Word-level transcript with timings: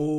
Óyelo. 0.00 0.14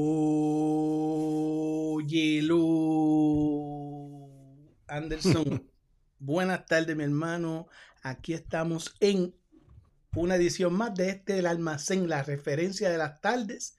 Anderson, 4.90 5.71
buenas 6.20 6.66
tardes, 6.66 6.98
mi 6.98 7.05
hermano. 7.05 7.70
Aquí 8.04 8.34
estamos 8.34 8.94
en 9.00 9.34
una 10.18 10.36
edición 10.36 10.73
más 10.73 10.96
de 10.96 11.12
este 11.12 11.39
El 11.39 11.46
Almacén, 11.46 12.10
la 12.10 12.23
referencia 12.23 12.89
de 12.89 12.97
las 12.97 13.21
tardes. 13.21 13.78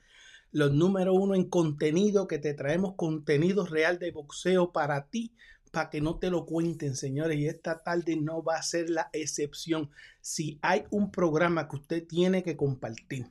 Los 0.53 0.73
número 0.73 1.13
uno 1.13 1.35
en 1.35 1.51
contenido, 1.51 2.27
que 2.27 2.39
te 2.39 2.55
traemos 2.55 2.95
contenido 2.95 3.67
real 3.67 3.99
de 3.99 4.11
boxeo 4.11 4.73
para 4.73 5.11
ti, 5.11 5.35
para 5.71 5.91
que 5.91 6.01
no 6.01 6.19
te 6.19 6.31
lo 6.31 6.47
cuenten, 6.47 6.97
señores. 6.97 7.39
Y 7.39 7.47
esta 7.47 7.83
tarde 7.83 8.17
no 8.17 8.43
va 8.43 8.57
a 8.57 8.63
ser 8.63 8.89
la 8.89 9.11
excepción. 9.13 9.91
Si 10.23 10.59
hay 10.63 10.85
un 10.89 11.11
programa 11.11 11.69
que 11.69 11.77
usted 11.77 12.07
tiene 12.07 12.43
que 12.43 12.57
compartir 12.57 13.27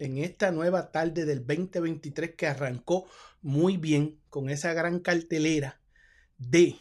en 0.00 0.18
esta 0.18 0.50
nueva 0.50 0.90
tarde 0.90 1.24
del 1.24 1.46
2023 1.46 2.34
que 2.34 2.46
arrancó 2.46 3.06
muy 3.42 3.76
bien 3.76 4.18
con 4.28 4.50
esa 4.50 4.72
gran 4.72 5.00
cartelera 5.00 5.80
de 6.38 6.76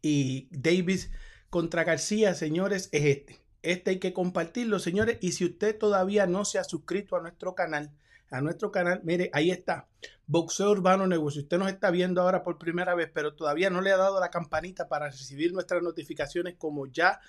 y 0.00 0.48
Davis 0.50 1.10
contra 1.50 1.84
García, 1.84 2.34
señores, 2.34 2.88
es 2.92 3.04
este. 3.04 3.40
Este 3.62 3.92
hay 3.92 3.98
que 3.98 4.12
compartirlo, 4.12 4.78
señores. 4.78 5.18
Y 5.20 5.32
si 5.32 5.46
usted 5.46 5.78
todavía 5.78 6.26
no 6.26 6.44
se 6.44 6.58
ha 6.58 6.64
suscrito 6.64 7.16
a 7.16 7.22
nuestro 7.22 7.54
canal, 7.54 7.90
a 8.30 8.40
nuestro 8.40 8.70
canal, 8.70 9.00
mire, 9.04 9.30
ahí 9.32 9.50
está. 9.50 9.88
Boxeo 10.26 10.70
Urbano 10.70 11.06
Negocio. 11.06 11.42
Usted 11.42 11.58
nos 11.58 11.68
está 11.70 11.90
viendo 11.90 12.20
ahora 12.20 12.42
por 12.42 12.58
primera 12.58 12.94
vez, 12.94 13.10
pero 13.14 13.34
todavía 13.34 13.70
no 13.70 13.80
le 13.80 13.92
ha 13.92 13.96
dado 13.96 14.20
la 14.20 14.30
campanita 14.30 14.88
para 14.88 15.08
recibir 15.08 15.52
nuestras 15.52 15.82
notificaciones 15.82 16.56
como 16.58 16.86
ya 16.86 17.20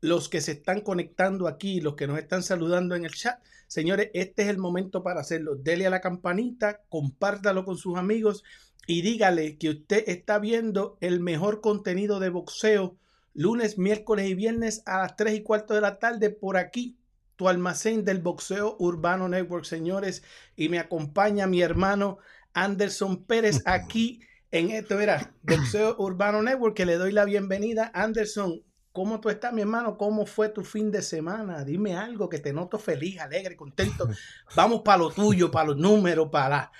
los 0.00 0.28
que 0.28 0.40
se 0.40 0.52
están 0.52 0.80
conectando 0.80 1.46
aquí, 1.46 1.80
los 1.80 1.94
que 1.94 2.06
nos 2.06 2.18
están 2.18 2.42
saludando 2.42 2.94
en 2.94 3.04
el 3.04 3.12
chat. 3.12 3.38
Señores, 3.66 4.10
este 4.14 4.42
es 4.42 4.48
el 4.48 4.58
momento 4.58 5.02
para 5.02 5.20
hacerlo. 5.20 5.56
Dele 5.56 5.86
a 5.86 5.90
la 5.90 6.00
campanita, 6.00 6.82
compártalo 6.88 7.64
con 7.64 7.76
sus 7.76 7.96
amigos 7.96 8.42
y 8.86 9.02
dígale 9.02 9.58
que 9.58 9.70
usted 9.70 10.04
está 10.06 10.38
viendo 10.38 10.96
el 11.00 11.20
mejor 11.20 11.60
contenido 11.60 12.18
de 12.18 12.30
boxeo 12.30 12.96
lunes, 13.34 13.78
miércoles 13.78 14.28
y 14.28 14.34
viernes 14.34 14.82
a 14.86 14.98
las 14.98 15.16
3 15.16 15.34
y 15.34 15.42
cuarto 15.42 15.74
de 15.74 15.80
la 15.80 15.98
tarde 15.98 16.30
por 16.30 16.56
aquí, 16.56 16.98
tu 17.36 17.48
almacén 17.48 18.04
del 18.04 18.20
boxeo 18.20 18.76
urbano 18.78 19.28
network, 19.28 19.64
señores. 19.64 20.22
Y 20.56 20.68
me 20.68 20.78
acompaña 20.78 21.46
mi 21.46 21.62
hermano 21.62 22.18
Anderson 22.52 23.24
Pérez 23.24 23.62
aquí 23.66 24.20
en 24.50 24.70
esto, 24.70 24.98
era 24.98 25.32
Boxeo 25.42 25.94
Urbano 26.00 26.42
Network, 26.42 26.74
que 26.74 26.84
le 26.84 26.96
doy 26.96 27.12
la 27.12 27.24
bienvenida. 27.24 27.90
Anderson, 27.94 28.64
¿Cómo 28.92 29.20
tú 29.20 29.28
estás, 29.28 29.52
mi 29.52 29.60
hermano? 29.60 29.96
¿Cómo 29.96 30.26
fue 30.26 30.48
tu 30.48 30.64
fin 30.64 30.90
de 30.90 31.00
semana? 31.00 31.64
Dime 31.64 31.96
algo 31.96 32.28
que 32.28 32.40
te 32.40 32.52
noto 32.52 32.78
feliz, 32.78 33.20
alegre, 33.20 33.56
contento. 33.56 34.08
Vamos 34.56 34.82
para 34.82 34.98
lo 34.98 35.10
tuyo, 35.10 35.50
para 35.50 35.68
los 35.68 35.76
números, 35.76 36.28
para, 36.30 36.72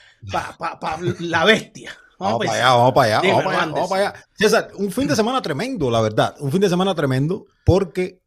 para, 0.58 0.98
la 1.20 1.44
bestia. 1.44 1.92
Vamos, 2.19 2.44
para 2.44 2.53
allá, 2.53 2.75
vamos 2.75 2.92
para 2.92 3.19
allá, 3.19 3.33
vamos 3.33 3.88
para 3.88 4.11
allá, 4.11 4.27
César, 4.34 4.72
un 4.77 4.92
fin 4.92 5.08
de 5.08 5.16
semana 5.16 5.41
tremendo, 5.41 5.91
la 5.91 6.03
verdad. 6.03 6.34
Un 6.41 6.53
fin 6.53 6.61
de 6.61 6.69
semana 6.69 6.94
tremendo 6.94 7.47
porque 7.64 8.20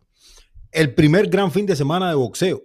el 0.71 0.95
primer 0.95 1.27
gran 1.27 1.51
fin 1.51 1.67
de 1.67 1.75
semana 1.75 2.09
de 2.09 2.15
boxeo 2.15 2.63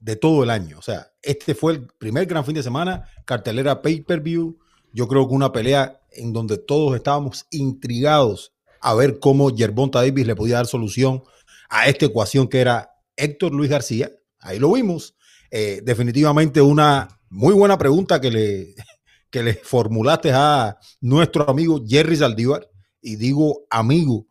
de 0.00 0.16
todo 0.16 0.42
el 0.42 0.50
año. 0.50 0.78
O 0.78 0.82
sea, 0.82 1.12
este 1.22 1.54
fue 1.54 1.74
el 1.74 1.86
primer 1.86 2.26
gran 2.26 2.44
fin 2.44 2.54
de 2.54 2.64
semana, 2.64 3.08
cartelera 3.24 3.82
pay-per-view. 3.82 4.58
Yo 4.92 5.06
creo 5.06 5.28
que 5.28 5.34
una 5.34 5.52
pelea 5.52 6.00
en 6.10 6.32
donde 6.32 6.58
todos 6.58 6.96
estábamos 6.96 7.46
intrigados 7.50 8.52
a 8.80 8.94
ver 8.94 9.18
cómo 9.18 9.54
Yerbonta 9.54 10.00
Davis 10.00 10.26
le 10.26 10.36
podía 10.36 10.56
dar 10.56 10.66
solución 10.66 11.22
a 11.68 11.88
esta 11.88 12.06
ecuación 12.06 12.48
que 12.48 12.60
era 12.60 12.90
Héctor 13.16 13.52
Luis 13.52 13.70
García. 13.70 14.10
Ahí 14.40 14.58
lo 14.58 14.72
vimos. 14.72 15.14
Eh, 15.50 15.80
definitivamente 15.82 16.60
una 16.60 17.08
muy 17.30 17.54
buena 17.54 17.78
pregunta 17.78 18.20
que 18.20 18.30
le, 18.30 18.74
que 19.30 19.42
le 19.42 19.54
formulaste 19.54 20.32
a 20.32 20.78
nuestro 21.00 21.48
amigo 21.48 21.82
Jerry 21.86 22.16
Saldívar. 22.16 22.68
Y 23.00 23.16
digo 23.16 23.66
amigo, 23.70 24.26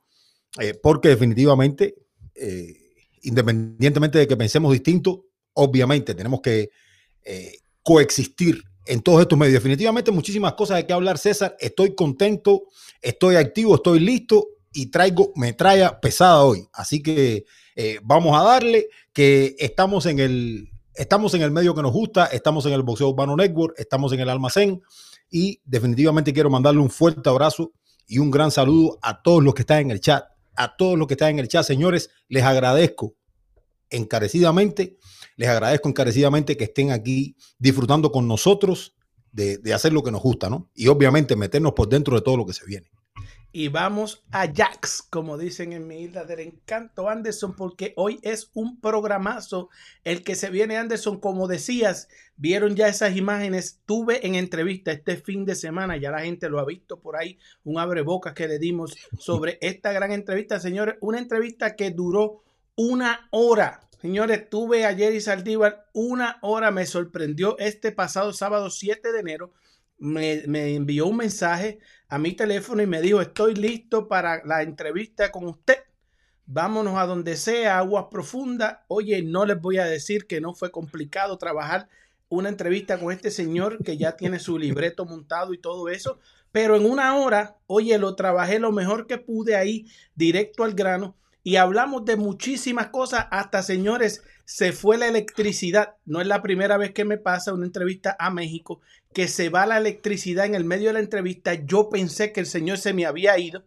eh, 0.59 0.73
porque 0.81 1.09
definitivamente, 1.09 1.96
eh, 2.36 2.75
independientemente 3.24 4.18
de 4.19 4.28
que 4.28 4.36
pensemos 4.36 4.74
distinto, 4.74 5.25
obviamente 5.53 6.13
tenemos 6.13 6.41
que 6.41 6.69
coexistir 7.84 8.63
en 8.88 9.02
todos 9.02 9.22
estos 9.22 9.38
medios. 9.38 9.53
Definitivamente 9.53 10.12
muchísimas 10.12 10.53
cosas 10.53 10.78
de 10.78 10.86
que 10.86 10.94
hablar, 10.94 11.18
César. 11.18 11.56
Estoy 11.59 11.96
contento, 11.96 12.64
estoy 13.02 13.36
activo, 13.36 13.75
estoy 13.75 14.00
listo 14.00 14.48
y 14.74 14.88
traigo 14.88 15.31
metralla 15.36 16.00
pesada 16.00 16.44
hoy. 16.44 16.68
Así 16.74 17.02
que 17.02 17.46
eh, 17.75 18.00
vamos 18.03 18.40
a 18.40 18.44
darle 18.44 18.88
que 19.14 19.56
estamos 19.59 20.06
en 20.06 20.20
el 20.20 20.70
estamos 20.94 21.34
en 21.36 21.44
el 21.44 21.52
medio 21.52 21.75
que 21.75 21.84
nos 21.84 21.94
gusta, 21.94 22.25
estamos 22.25 22.66
en 22.66 22.74
el 22.74 22.81
Boxeo 22.81 23.09
Urbano 23.09 23.36
Network, 23.36 23.75
estamos 23.78 24.12
en 24.14 24.20
el 24.20 24.30
almacén 24.30 24.81
y 25.30 25.62
definitivamente 25.64 26.34
quiero 26.34 26.50
mandarle 26.50 26.81
un 26.81 26.90
fuerte 26.90 27.30
abrazo 27.30 27.72
y 28.08 28.18
un 28.18 28.31
gran 28.31 28.50
saludo 28.50 28.98
a 29.04 29.22
todos 29.22 29.44
los 29.44 29.54
que 29.54 29.62
están 29.62 29.80
en 29.80 29.92
el 29.92 30.02
chat, 30.02 30.25
a 30.56 30.75
todos 30.75 30.98
los 30.98 31.08
que 31.08 31.14
están 31.14 31.30
en 31.30 31.40
el 31.40 31.48
chat, 31.48 31.64
señores, 31.64 32.09
les 32.30 32.44
agradezco 32.44 33.14
encarecidamente 33.92 34.98
les 35.38 35.48
agradezco 35.48 35.88
encarecidamente 35.88 36.58
que 36.58 36.66
estén 36.66 36.92
aquí 36.92 37.38
disfrutando 37.59 38.12
con 38.12 38.28
nosotros 38.28 38.96
de, 39.31 39.62
hacer 39.74 39.94
lo 39.94 40.03
que 40.03 40.12
nos 40.12 40.22
gusta, 40.22 40.50
¿no? 40.50 40.70
Y 40.74 40.88
obviamente 40.88 41.36
meternos 41.36 41.74
por 41.74 41.88
dentro 41.88 42.16
de 42.16 42.24
todo 42.24 42.38
lo 42.38 42.46
que 42.46 42.53
se 42.53 42.66
viene. 42.66 42.90
Y 43.52 43.70
vamos 43.70 44.25
a 44.31 44.52
Jax, 44.52 45.03
como 45.09 45.38
dicen 45.38 45.74
en 45.74 45.88
mi 45.88 46.02
isla 46.02 46.25
del 46.25 46.40
encanto, 46.42 47.08
Anderson, 47.08 47.56
porque 47.56 47.94
hoy 47.96 48.20
es 48.24 48.50
un 48.53 48.80
programazo 48.81 49.70
el 50.03 50.24
que 50.24 50.36
se 50.36 50.50
viene, 50.50 50.78
Anderson. 50.78 51.20
Como 51.20 51.48
decías, 51.48 52.09
vieron 52.36 52.75
ya 52.75 52.88
esas 52.88 53.16
imágenes. 53.16 53.80
Tuve 53.86 54.25
en 54.25 54.36
entrevista 54.36 54.92
este 54.92 55.18
fin 55.18 55.46
de 55.46 55.56
semana, 55.56 55.98
ya 55.98 56.12
la 56.12 56.22
gente 56.22 56.50
lo 56.50 56.59
ha 56.59 56.66
visto 56.66 57.00
por 57.00 57.16
ahí, 57.16 57.40
un 57.64 57.80
abrebocas 57.80 58.34
que 58.34 58.48
le 58.48 58.59
dimos 58.59 58.96
sobre 59.18 59.58
esta 59.62 59.92
gran 59.92 60.12
entrevista, 60.12 60.59
señores. 60.59 60.96
Una 61.00 61.19
entrevista 61.19 61.75
que 61.75 61.92
duró 61.92 62.44
una 62.75 63.28
hora 63.31 63.87
Señores, 64.00 64.47
tuve 64.47 64.85
ayer 64.85 65.16
y 65.16 65.22
Saldívar 65.22 65.90
una 65.91 66.38
hora, 66.41 66.69
me 66.69 66.85
sorprendió 66.85 67.58
este 67.58 67.91
pasado 67.91 68.31
sábado 68.31 68.69
7 68.69 69.12
de 69.12 69.19
enero. 69.19 69.53
Me, 69.97 70.44
envió 70.75 71.08
un 71.08 71.18
mensaje 71.18 71.80
a 72.07 72.19
mi 72.19 72.34
teléfono 72.34 72.84
y 72.84 72.86
me 72.86 73.02
dijo, 73.02 73.22
estoy 73.22 73.56
listo 73.56 74.07
para 74.07 74.46
la 74.46 74.62
entrevista 74.62 75.31
con 75.31 75.46
usted. 75.46 75.80
Vámonos 76.46 76.96
a 77.00 77.07
donde 77.07 77.36
sea, 77.38 77.80
aguas 77.80 78.06
profundas. 78.12 78.78
Oye, 78.88 79.24
no 79.24 79.47
les 79.47 79.59
voy 79.59 79.80
a 79.80 79.86
decir 79.86 80.28
que 80.28 80.41
no 80.41 80.53
fue 80.53 80.69
complicado 80.69 81.40
trabajar 81.40 81.90
una 82.30 82.50
entrevista 82.50 83.00
con 83.00 83.12
este 83.12 83.31
señor 83.31 83.84
que 83.84 83.97
ya 83.97 84.16
tiene 84.16 84.38
su 84.38 84.59
libreto 84.59 85.06
montado 85.06 85.56
y 85.56 85.57
todo 85.57 85.90
eso. 85.90 86.19
Pero 86.52 86.75
en 86.75 86.86
una 86.86 87.18
hora, 87.18 87.57
oye, 87.66 87.97
lo 87.97 88.16
trabajé 88.16 88.59
lo 88.59 88.72
mejor 88.72 89.07
que 89.07 89.18
pude 89.18 89.56
ahí, 89.56 89.88
directo 90.13 90.63
al 90.63 90.75
grano 90.75 91.16
y 91.47 91.56
hablamos 91.56 92.03
de 92.03 92.18
muchísimas 92.18 92.88
cosas. 92.88 93.28
Hasta, 93.31 93.63
señores, 93.63 94.22
se 94.44 94.74
fue 94.74 94.97
la 94.97 95.08
electricidad. 95.08 95.96
No 96.03 96.19
es 96.19 96.28
la 96.28 96.41
primera 96.41 96.75
vez 96.75 96.91
que 96.91 97.06
me 97.06 97.18
pasa 97.18 97.53
una 97.53 97.66
entrevista 97.66 98.18
a 98.19 98.30
México 98.31 98.81
que 99.13 99.30
se 99.30 99.47
va 99.47 99.66
la 99.66 99.78
electricidad 99.78 100.46
en 100.46 100.56
el 100.56 100.66
medio 100.66 100.88
de 100.88 100.96
la 100.96 101.00
entrevista. 101.00 101.53
Yo 101.53 101.88
pensé 101.88 102.34
que 102.34 102.41
el 102.41 102.47
señor 102.47 102.80
se 102.80 102.91
me 102.91 103.06
había 103.06 103.40
ido. 103.40 103.63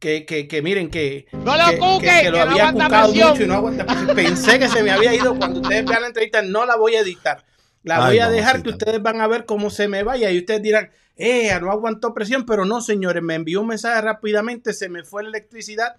Que, 0.00 0.26
que, 0.26 0.48
que 0.48 0.62
miren, 0.62 0.90
que, 0.90 1.26
no 1.32 1.56
lo, 1.56 2.00
que, 2.00 2.28
lo 2.28 2.40
había 2.40 2.72
cucado 2.72 3.14
mucho 3.14 3.44
y 3.44 3.46
no 3.46 3.54
aguanta. 3.54 3.86
Pensé 4.16 4.58
que 4.58 4.68
se 4.68 4.82
me 4.82 4.90
había 4.90 5.14
ido. 5.14 5.38
Cuando 5.38 5.60
ustedes 5.60 5.84
vean 5.84 6.02
la 6.02 6.08
entrevista, 6.08 6.42
no 6.42 6.66
la 6.66 6.74
voy 6.74 6.96
a 6.96 7.02
editar. 7.02 7.44
La 7.84 8.04
voy 8.04 8.18
a 8.18 8.30
dejar 8.30 8.64
que 8.64 8.70
ustedes 8.70 9.00
van 9.00 9.20
a 9.20 9.28
ver 9.28 9.44
cómo 9.44 9.70
se 9.70 9.86
me 9.86 10.02
vaya 10.02 10.28
y 10.32 10.38
ustedes 10.38 10.60
dirán, 10.60 10.90
eh, 11.14 11.56
no 11.60 11.70
aguantó 11.70 12.14
presión, 12.14 12.44
pero 12.46 12.64
no, 12.64 12.80
señores, 12.80 13.22
me 13.22 13.36
envió 13.36 13.60
un 13.60 13.68
mensaje 13.68 14.00
rápidamente, 14.00 14.72
se 14.72 14.88
me 14.88 15.04
fue 15.04 15.22
la 15.22 15.28
electricidad 15.28 15.94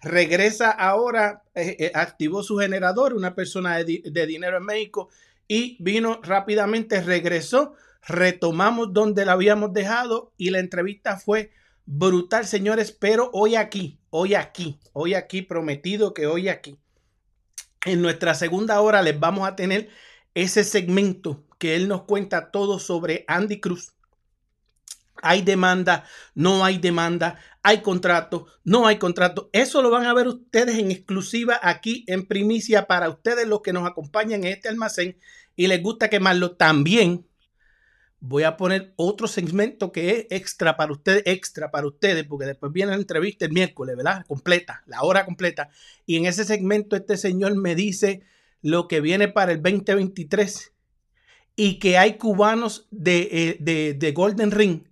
regresa 0.00 0.70
ahora, 0.70 1.42
eh, 1.54 1.76
eh, 1.78 1.92
activó 1.94 2.42
su 2.42 2.58
generador, 2.58 3.14
una 3.14 3.34
persona 3.34 3.78
de, 3.78 4.26
dinero 4.26 4.58
en 4.58 4.64
México, 4.64 5.08
y 5.46 5.76
vino 5.80 6.20
rápidamente, 6.22 7.00
regresó, 7.00 7.74
retomamos 8.06 8.92
donde 8.92 9.24
la 9.24 9.32
habíamos 9.32 9.72
dejado 9.72 10.32
y 10.36 10.50
la 10.50 10.60
entrevista 10.60 11.16
fue 11.16 11.50
brutal, 11.86 12.46
señores, 12.46 12.92
pero 12.92 13.30
hoy 13.32 13.56
aquí, 13.56 13.98
hoy 14.10 14.34
aquí, 14.34 14.78
hoy 14.92 15.14
aquí, 15.14 15.42
prometido 15.42 16.12
que 16.12 16.26
hoy 16.26 16.48
aquí, 16.48 16.78
en 17.84 18.02
nuestra 18.02 18.34
segunda 18.34 18.80
hora 18.80 19.02
les 19.02 19.18
vamos 19.18 19.48
a 19.48 19.56
tener 19.56 19.88
ese 20.34 20.64
segmento 20.64 21.44
que 21.58 21.74
él 21.74 21.88
nos 21.88 22.02
cuenta 22.02 22.50
todo 22.50 22.78
sobre 22.78 23.24
Andy 23.26 23.60
Cruz. 23.60 23.94
Hay 25.22 25.42
demanda, 25.42 26.04
no 26.34 26.64
hay 26.64 26.78
demanda, 26.78 27.40
hay 27.68 27.82
contrato, 27.82 28.46
no 28.64 28.86
hay 28.86 28.96
contrato. 28.96 29.50
Eso 29.52 29.82
lo 29.82 29.90
van 29.90 30.06
a 30.06 30.14
ver 30.14 30.26
ustedes 30.26 30.78
en 30.78 30.90
exclusiva 30.90 31.60
aquí 31.62 32.02
en 32.06 32.24
primicia 32.24 32.86
para 32.86 33.10
ustedes 33.10 33.46
los 33.46 33.60
que 33.60 33.74
nos 33.74 33.86
acompañan 33.86 34.42
en 34.44 34.54
este 34.54 34.70
almacén 34.70 35.18
y 35.54 35.66
les 35.66 35.82
gusta 35.82 36.08
quemarlo 36.08 36.52
también. 36.52 37.26
Voy 38.20 38.44
a 38.44 38.56
poner 38.56 38.94
otro 38.96 39.28
segmento 39.28 39.92
que 39.92 40.08
es 40.08 40.26
extra 40.30 40.78
para 40.78 40.92
ustedes, 40.92 41.24
extra 41.26 41.70
para 41.70 41.86
ustedes, 41.86 42.24
porque 42.24 42.46
después 42.46 42.72
viene 42.72 42.92
la 42.92 42.96
entrevista 42.96 43.44
el 43.44 43.52
miércoles, 43.52 43.98
¿verdad? 43.98 44.24
Completa, 44.26 44.82
la 44.86 45.02
hora 45.02 45.26
completa. 45.26 45.68
Y 46.06 46.16
en 46.16 46.24
ese 46.24 46.46
segmento 46.46 46.96
este 46.96 47.18
señor 47.18 47.54
me 47.54 47.74
dice 47.74 48.22
lo 48.62 48.88
que 48.88 49.02
viene 49.02 49.28
para 49.28 49.52
el 49.52 49.62
2023 49.62 50.72
y 51.54 51.78
que 51.80 51.98
hay 51.98 52.16
cubanos 52.16 52.88
de, 52.90 53.58
eh, 53.60 53.94
de, 53.94 54.12
Golden 54.12 54.52
Ring, 54.52 54.87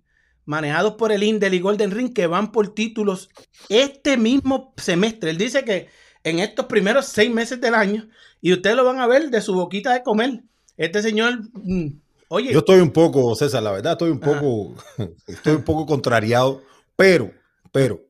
manejados 0.47 0.93
por 0.93 1.11
el 1.11 1.21
Indel 1.21 1.53
y 1.53 1.59
Golden 1.59 1.91
Ring, 1.91 2.13
que 2.13 2.25
van 2.25 2.51
por 2.51 2.73
títulos 2.73 3.29
este 3.69 4.17
mismo 4.17 4.73
semestre. 4.77 5.29
Él 5.29 5.37
dice 5.37 5.63
que 5.63 5.89
en 6.23 6.39
estos 6.39 6.65
primeros 6.65 7.05
seis 7.05 7.29
meses 7.29 7.61
del 7.61 7.75
año, 7.75 8.09
y 8.41 8.53
ustedes 8.53 8.75
lo 8.75 8.83
van 8.83 8.99
a 8.99 9.07
ver 9.07 9.29
de 9.29 9.41
su 9.41 9.53
boquita 9.53 9.93
de 9.93 10.03
comer, 10.03 10.43
este 10.77 11.01
señor, 11.01 11.39
mm, 11.53 11.87
oye. 12.29 12.53
Yo 12.53 12.59
estoy 12.59 12.79
un 12.79 12.91
poco, 12.91 13.35
César, 13.35 13.61
la 13.61 13.71
verdad, 13.71 13.93
estoy 13.93 14.09
un 14.09 14.19
poco, 14.19 14.75
estoy 15.27 15.55
un 15.55 15.63
poco 15.63 15.85
contrariado, 15.85 16.63
pero, 16.95 17.31
pero, 17.71 18.01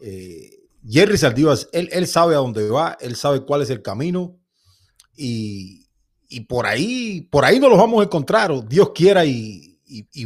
eh, 0.00 0.60
Jerry 0.88 1.18
Saldivas, 1.18 1.68
él, 1.72 1.88
él 1.92 2.06
sabe 2.06 2.34
a 2.34 2.38
dónde 2.38 2.68
va, 2.68 2.96
él 3.00 3.16
sabe 3.16 3.44
cuál 3.44 3.62
es 3.62 3.70
el 3.70 3.82
camino 3.82 4.40
y, 5.16 5.86
por 6.48 6.66
ahí, 6.66 7.28
por 7.30 7.44
ahí 7.44 7.60
nos 7.60 7.70
los 7.70 7.78
vamos 7.78 8.00
a 8.00 8.04
encontrar, 8.04 8.50
o 8.50 8.62
Dios 8.62 8.92
quiera 8.94 9.24
y, 9.24 9.69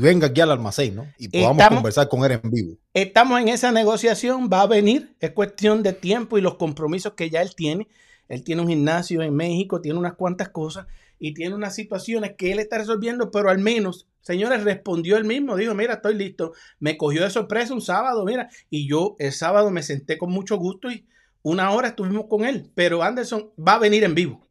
venga 0.01 0.29
aquí 0.29 0.41
al 0.41 0.51
almacén, 0.51 0.95
¿no? 0.95 1.07
Y 1.19 1.29
podamos 1.29 1.69
conversar 1.69 2.09
con 2.09 2.25
él 2.25 2.41
en 2.43 2.51
vivo. 2.51 2.77
Estamos 2.93 3.41
en 3.41 3.49
esa 3.49 3.73
negociación, 3.73 4.49
va 4.53 4.63
a 4.63 4.67
venir, 4.67 5.15
es 5.21 5.31
cuestión 5.31 5.83
de 5.83 5.93
tiempo 5.93 6.39
y 6.39 6.41
los 6.41 6.57
compromisos 6.57 7.15
que 7.15 7.31
ya 7.31 7.43
él 7.43 7.55
tiene. 7.55 7.89
Él 8.29 8.43
tiene 8.43 8.63
un 8.63 8.69
gimnasio 8.69 9.23
en 9.23 9.35
México, 9.35 9.81
tiene 9.81 9.99
unas 9.99 10.15
cuantas 10.15 10.49
cosas 10.49 10.87
y 11.19 11.35
tiene 11.35 11.55
unas 11.55 11.75
situaciones 11.75 12.35
que 12.37 12.53
él 12.53 12.59
está 12.59 12.79
resolviendo, 12.79 13.31
pero 13.31 13.51
al 13.51 13.59
menos, 13.59 14.07
señores, 14.21 14.65
respondió 14.65 15.17
él 15.17 15.25
mismo, 15.25 15.57
dijo, 15.57 15.75
mira, 15.75 15.95
estoy 15.95 16.15
listo. 16.15 16.53
Me 16.81 16.97
cogió 16.97 17.23
de 17.23 17.31
sorpresa 17.31 17.75
un 17.75 17.81
sábado, 17.81 18.25
mira, 18.25 18.49
y 18.71 18.89
yo 18.89 19.17
el 19.19 19.33
sábado 19.33 19.71
me 19.71 19.83
senté 19.83 20.19
con 20.19 20.31
mucho 20.31 20.57
gusto 20.57 20.91
y 20.91 21.07
una 21.43 21.71
hora 21.71 21.89
estuvimos 21.89 22.27
con 22.29 22.45
él, 22.45 22.71
pero 22.75 23.03
Anderson 23.03 23.51
va 23.57 23.75
a 23.75 23.79
venir 23.79 24.05
en 24.05 24.15
vivo. 24.15 24.44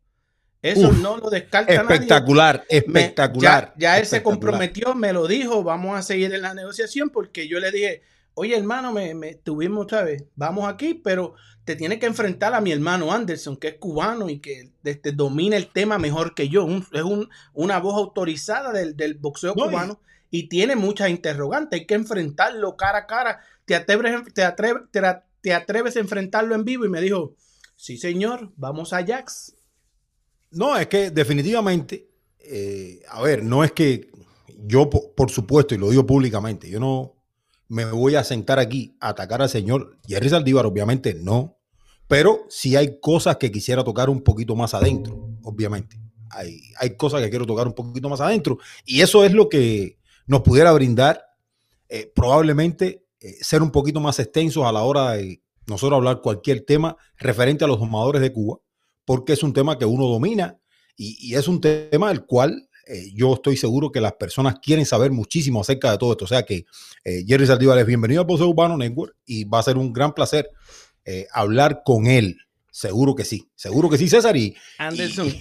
Eso 0.64 0.92
no 0.92 1.18
lo 1.18 1.30
descarta 1.30 1.74
espectacular, 1.74 2.56
nadie. 2.56 2.80
Espectacular, 2.80 3.74
ya, 3.78 4.00
él 4.00 4.06
se 4.06 4.24
comprometió, 4.24 4.96
me 4.96 5.14
lo 5.14 5.28
dijo, 5.28 5.64
vamos 5.64 5.98
a 5.98 6.02
seguir 6.02 6.34
en 6.34 6.42
la 6.42 6.56
negociación 6.56 7.10
porque 7.10 7.48
yo 7.48 7.60
le 7.60 7.72
dije, 7.72 8.02
oye 8.34 8.58
hermano, 8.58 8.92
me, 8.92 9.14
me 9.14 9.36
tuvimos, 9.36 9.88
¿sabes? 9.90 10.24
Vamos 10.36 10.68
aquí, 10.68 10.94
pero 10.94 11.36
te 11.66 11.76
tiene 11.76 12.00
que 12.00 12.06
enfrentar 12.06 12.54
a 12.54 12.62
mi 12.62 12.72
hermano 12.72 13.12
Anderson, 13.12 13.58
que 13.58 13.70
es 13.70 13.76
cubano 13.76 14.30
y 14.30 14.40
que 14.40 14.72
este, 14.84 15.12
domina 15.12 15.56
el 15.56 15.68
tema 15.68 15.98
mejor 15.98 16.36
que 16.36 16.50
yo. 16.50 16.68
es 16.68 17.04
una 17.54 17.80
voz 17.80 17.96
autorizada 17.96 18.72
del, 18.72 19.14
boxeo 19.16 19.54
cubano 19.54 20.00
y, 20.30 20.50
tiene 20.50 20.76
muchas 20.76 21.10
interrogantes. 21.10 21.80
Hay 21.80 21.86
que 21.86 21.94
enfrentarlo 21.94 22.76
cara 22.76 23.00
a 23.00 23.08
cara. 23.08 23.40
¿Te 23.66 23.76
atreves, 23.76 24.34
te, 24.34 24.44
atreves, 24.44 24.84
te, 25.42 25.54
atreves 25.54 25.96
a 25.96 26.00
enfrentarlo 26.00 26.56
en 26.56 26.66
vivo? 26.66 26.86
Y 26.86 26.90
me 26.90 27.02
dijo, 27.02 27.36
sí 27.76 27.98
señor, 27.98 28.52
vamos 28.58 28.92
a 28.92 29.06
Jax. 29.06 29.56
No, 30.54 30.78
es 30.78 30.88
que 30.88 31.12
definitivamente, 31.12 32.10
eh, 32.40 33.02
a 33.10 33.22
ver, 33.22 33.44
no 33.44 33.64
es 33.64 33.72
que 33.72 34.12
yo, 34.66 34.90
por 34.90 35.30
supuesto, 35.30 35.76
y 35.76 35.78
lo 35.78 35.90
digo 35.90 36.06
públicamente, 36.06 36.70
yo 36.70 36.80
no, 36.80 37.16
me 37.68 37.86
voy 37.86 38.16
a 38.16 38.24
sentar 38.24 38.60
aquí 38.60 38.96
a 39.00 39.10
atacar 39.10 39.42
al 39.42 39.50
señor 39.50 39.98
Jerry 40.08 40.30
Saldívar, 40.30 40.66
obviamente 40.66 41.16
no, 41.16 41.58
pero 42.08 42.46
sí 42.50 42.76
hay 42.76 43.00
cosas 43.00 43.38
que 43.38 43.52
quisiera 43.52 43.84
tocar 43.84 44.10
un 44.10 44.22
poquito 44.22 44.56
más 44.56 44.74
adentro, 44.74 45.30
obviamente. 45.44 46.00
Hay, 46.30 46.62
hay 46.80 46.96
cosas 46.96 47.22
que 47.22 47.30
quiero 47.30 47.46
tocar 47.46 47.68
un 47.68 47.74
poquito 47.74 48.10
más 48.10 48.22
adentro 48.22 48.58
y 48.86 49.02
eso 49.02 49.24
es 49.24 49.34
lo 49.34 49.50
que 49.50 49.98
nos 50.26 50.42
pudiera 50.42 50.72
brindar 50.72 51.26
eh, 51.90 52.12
probablemente 52.14 53.06
eh, 53.20 53.36
ser 53.42 53.62
un 53.62 53.72
poquito 53.72 54.00
más 54.00 54.20
extensos 54.20 54.66
a 54.66 54.72
la 54.72 54.84
hora 54.84 55.12
de 55.12 55.42
nosotros 55.68 55.98
hablar 55.98 56.22
cualquier 56.22 56.62
tema 56.66 56.98
referente 57.18 57.64
a 57.64 57.68
los 57.68 57.80
domadores 57.80 58.22
de 58.22 58.34
Cuba, 58.34 58.60
porque 59.06 59.34
es 59.34 59.44
un 59.44 59.54
tema 59.54 59.78
que 59.78 59.86
uno 59.86 60.08
domina 60.08 60.58
y, 60.96 61.18
y 61.20 61.36
es 61.36 61.48
un 61.48 61.62
tema 61.62 62.10
del 62.10 62.26
cual 62.26 62.70
eh, 62.86 63.12
yo 63.14 63.36
estoy 63.36 63.56
seguro 63.56 63.92
que 63.92 64.02
las 64.02 64.14
personas 64.14 64.56
quieren 64.62 64.86
saber 64.86 65.12
muchísimo 65.12 65.62
acerca 65.62 65.92
de 65.92 65.98
todo 65.98 66.12
esto. 66.12 66.26
O 66.26 66.28
sea 66.28 66.44
que 66.44 66.66
eh, 67.06 67.24
Jerry 67.26 67.48
Saldívar 67.48 67.78
es 67.78 67.86
bienvenido 67.86 68.22
a 68.22 68.28
Poseo 68.28 68.50
Urbano 68.50 68.78
Network 68.78 69.16
y 69.26 69.46
va 69.46 69.60
a 69.60 69.64
ser 69.64 69.78
un 69.78 69.94
gran 69.94 70.14
placer 70.14 70.50
eh, 71.06 71.28
hablar 71.32 71.84
con 71.86 72.08
él. 72.08 72.38
Seguro 72.72 73.16
que 73.16 73.24
sí, 73.24 73.48
seguro 73.56 73.90
que 73.90 73.98
sí, 73.98 74.10
César. 74.10 74.36
Y, 74.36 74.56
Anderson. 74.80 75.32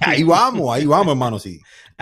ahí 0.00 0.24
vamos, 0.24 0.74
ahí 0.74 0.84
vamos, 0.84 1.12
hermano. 1.12 1.38
Sí. 1.38 1.60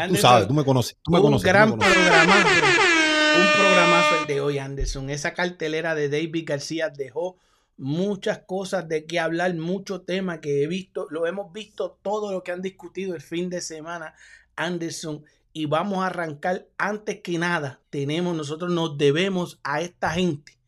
tú 0.09 0.17
sabes, 0.17 0.49
tú 0.49 0.55
me 0.55 0.65
conoces. 0.65 0.97
Tú 1.03 1.11
me 1.11 1.21
un 1.21 1.39
gran 1.39 1.77
programazo. 1.77 2.49
Un 2.49 3.61
programazo 3.61 4.21
el 4.21 4.27
de 4.27 4.41
hoy, 4.41 4.59
Anderson. 4.59 5.11
Esa 5.11 5.35
cartelera 5.35 5.95
de 5.95 6.09
David 6.09 6.45
García 6.47 6.89
dejó 6.89 7.37
muchas 7.79 8.41
cosas 8.41 8.89
de 8.89 9.07
qué 9.07 9.19
hablar, 9.19 9.55
mucho 9.55 10.03
tema 10.03 10.41
que 10.41 10.63
he 10.63 10.67
visto, 10.67 11.07
lo 11.11 11.27
hemos 11.27 11.53
visto 11.53 11.99
todo 12.03 12.33
lo 12.33 12.43
que 12.43 12.53
han 12.53 12.61
discutido 12.61 13.15
el 13.15 13.23
fin 13.23 13.49
de 13.49 13.61
semana 13.61 14.15
Anderson. 14.57 15.25
Y 15.53 15.65
vamos 15.65 16.01
a 16.01 16.07
arrancar. 16.07 16.67
Antes 16.77 17.21
que 17.21 17.39
nada. 17.39 17.81
Tenemos, 17.91 18.37
nosotros 18.37 18.71
nos 18.71 18.99
debemos 18.99 19.59
a 19.65 19.81
esta 19.81 20.11
gente 20.11 20.59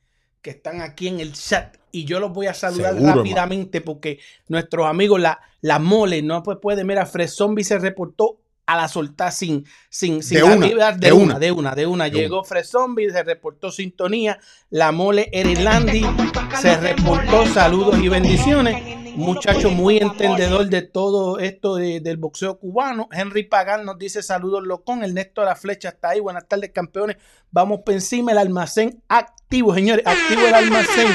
que 0.40 0.50
están 0.50 0.80
aquí 0.80 1.08
en 1.08 1.20
el 1.20 1.32
chat. 1.34 1.76
Y 1.92 2.04
yo 2.04 2.18
los 2.18 2.32
voy 2.32 2.46
a 2.46 2.54
saludar 2.54 2.94
rápidamente 2.96 3.80
porque 3.80 4.20
nuestros 4.48 4.86
amigos, 4.86 5.20
la, 5.20 5.40
la 5.60 5.78
mole, 5.78 6.22
no 6.22 6.42
pues 6.42 6.58
puede, 6.62 6.84
mira, 6.84 7.04
Fred 7.04 7.28
Zombie 7.28 7.64
se 7.64 7.78
reportó 7.78 8.38
a 8.72 8.76
la 8.76 8.88
soltar 8.88 9.32
sin, 9.32 9.64
sin, 9.88 10.22
sin 10.22 10.38
de, 10.38 10.44
una, 10.44 10.66
de, 10.66 11.12
una, 11.12 11.38
de, 11.38 11.52
una, 11.52 11.74
de 11.74 11.86
una, 11.86 12.08
Llegó 12.08 12.44
Fred 12.44 12.64
Zombie, 12.64 13.10
se 13.10 13.22
reportó 13.22 13.72
sintonía. 13.72 14.38
La 14.70 14.92
mole 14.92 15.28
Erilandi 15.32 16.06
se 16.60 16.76
reportó 16.76 17.46
saludos 17.46 17.98
y 17.98 18.08
bendiciones 18.08 19.00
muchacho 19.16 19.70
muy 19.70 19.98
entendedor 19.98 20.68
de 20.68 20.82
todo 20.82 21.38
esto 21.38 21.76
del 21.76 22.16
boxeo 22.16 22.58
cubano. 22.58 23.08
Henry 23.12 23.44
Pagan 23.44 23.84
nos 23.84 23.98
dice 23.98 24.22
saludos 24.22 24.62
locón. 24.64 25.02
Ernesto 25.02 25.44
La 25.44 25.56
Flecha 25.56 25.90
está 25.90 26.10
ahí. 26.10 26.20
Buenas 26.20 26.46
tardes, 26.46 26.70
campeones. 26.70 27.16
Vamos 27.50 27.80
por 27.84 27.94
encima 27.94 28.32
el 28.32 28.38
almacén 28.38 29.02
activo, 29.08 29.74
señores. 29.74 30.06
Activo 30.06 30.46
el 30.46 30.54
almacén. 30.54 31.08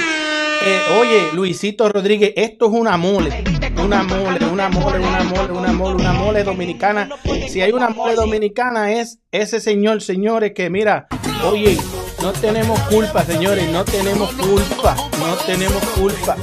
Eh, 0.66 0.80
oye, 1.00 1.34
Luisito 1.34 1.90
Rodríguez, 1.90 2.34
esto 2.36 2.68
es 2.68 2.72
una 2.72 2.98
mole. 2.98 3.44
Una 3.86 4.02
mole, 4.02 4.44
una 4.48 4.68
mole, 4.70 4.98
una 4.98 5.24
mole, 5.24 5.54
una 5.54 5.72
mole, 5.72 5.96
una 5.96 6.14
mole 6.14 6.44
dominicana. 6.44 7.08
Si 7.48 7.62
hay 7.62 7.72
una 7.72 7.90
mole 7.90 8.16
dominicana 8.16 8.92
es 8.92 9.20
ese 9.32 9.60
señor, 9.60 10.02
señores, 10.02 10.54
que 10.56 10.72
mira, 10.72 11.08
oye, 11.48 11.78
no 12.20 12.34
tenemos 12.34 12.80
culpa, 12.90 13.24
señores, 13.24 13.70
no 13.70 13.86
tenemos 13.86 14.34
culpa, 14.34 14.96
no 15.20 15.36
tenemos 15.46 15.84
culpa. 15.90 16.36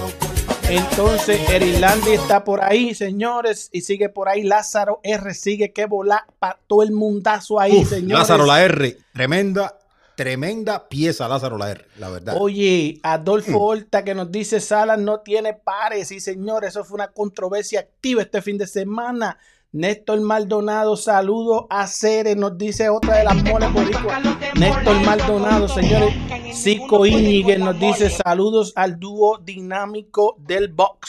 Entonces, 0.69 1.41
Erilandi 1.51 2.13
está 2.13 2.45
por 2.45 2.63
ahí, 2.63 2.95
señores, 2.95 3.69
y 3.73 3.81
sigue 3.81 4.09
por 4.09 4.29
ahí. 4.29 4.45
Lázaro 4.45 5.01
R 5.03 5.35
sigue 5.35 5.73
que 5.73 5.87
volar 5.87 6.23
para 6.39 6.61
todo 6.69 6.85
el 6.85 6.93
mundazo 6.93 7.59
ahí, 7.59 7.85
señores. 7.85 8.21
Lázaro 8.21 8.47
la 8.47 8.63
R, 8.63 8.99
tremenda, 9.13 9.81
tremenda 10.15 10.89
pieza, 10.89 11.29
Lázaro 11.29 11.59
la 11.59 11.71
R, 11.71 11.87
la 11.99 12.09
verdad. 12.09 12.37
Oye, 12.39 13.01
Adolfo 13.03 13.53
mm. 13.53 13.63
Horta 13.63 14.05
que 14.05 14.15
nos 14.15 14.31
dice 14.31 14.61
Salas 14.61 14.99
no 14.99 15.21
tiene 15.21 15.55
pares, 15.55 16.11
y 16.13 16.21
señores, 16.21 16.71
eso 16.71 16.85
fue 16.85 16.97
una 16.97 17.09
controversia 17.09 17.81
activa 17.81 18.23
este 18.23 18.43
fin 18.43 18.59
de 18.59 18.67
semana. 18.67 19.39
Néstor 19.75 20.21
Maldonado, 20.21 20.99
saludo 20.99 21.67
a 21.71 21.87
Cere, 21.87 22.37
nos 22.37 22.59
dice 22.59 22.91
otra 22.91 23.17
de 23.17 23.25
las 23.25 23.43
moles 23.43 23.73
boricuas. 23.73 24.21
Néstor 24.55 25.01
Maldonado, 25.01 25.67
señores. 25.67 26.15
Cico 26.53 27.07
Íñiguez 27.07 27.59
nos 27.59 27.81
dice 27.81 28.11
saludos 28.11 28.75
al 28.77 29.01
dúo 29.01 29.39
dinámico 29.39 30.37
del 30.41 30.69
box. 30.69 31.09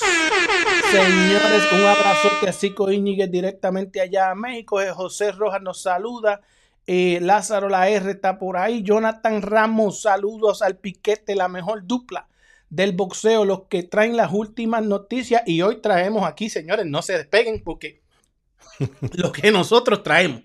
Señores, 0.91 1.63
un 1.73 1.81
abrazote 1.81 2.49
a 2.49 2.53
Cico 2.53 2.89
Íñiguez 2.89 3.29
directamente 3.29 3.99
allá 3.99 4.31
a 4.31 4.35
México. 4.35 4.79
José 4.95 5.33
Rojas 5.33 5.61
nos 5.61 5.81
saluda. 5.81 6.39
Eh, 6.85 7.19
Lázaro 7.21 7.69
La 7.69 7.89
R 7.89 8.11
está 8.11 8.37
por 8.37 8.57
ahí. 8.57 8.83
Jonathan 8.83 9.41
Ramos, 9.41 10.01
saludos 10.01 10.61
al 10.61 10.77
piquete, 10.77 11.35
la 11.35 11.47
mejor 11.47 11.85
dupla 11.87 12.27
del 12.69 12.93
boxeo, 12.93 13.45
los 13.45 13.67
que 13.69 13.83
traen 13.83 14.17
las 14.17 14.31
últimas 14.31 14.83
noticias. 14.83 15.43
Y 15.45 15.61
hoy 15.61 15.81
traemos 15.81 16.25
aquí, 16.25 16.49
señores, 16.49 16.85
no 16.85 17.01
se 17.01 17.17
despeguen 17.17 17.63
porque 17.63 18.01
lo 19.13 19.31
que 19.31 19.51
nosotros 19.51 20.03
traemos. 20.03 20.43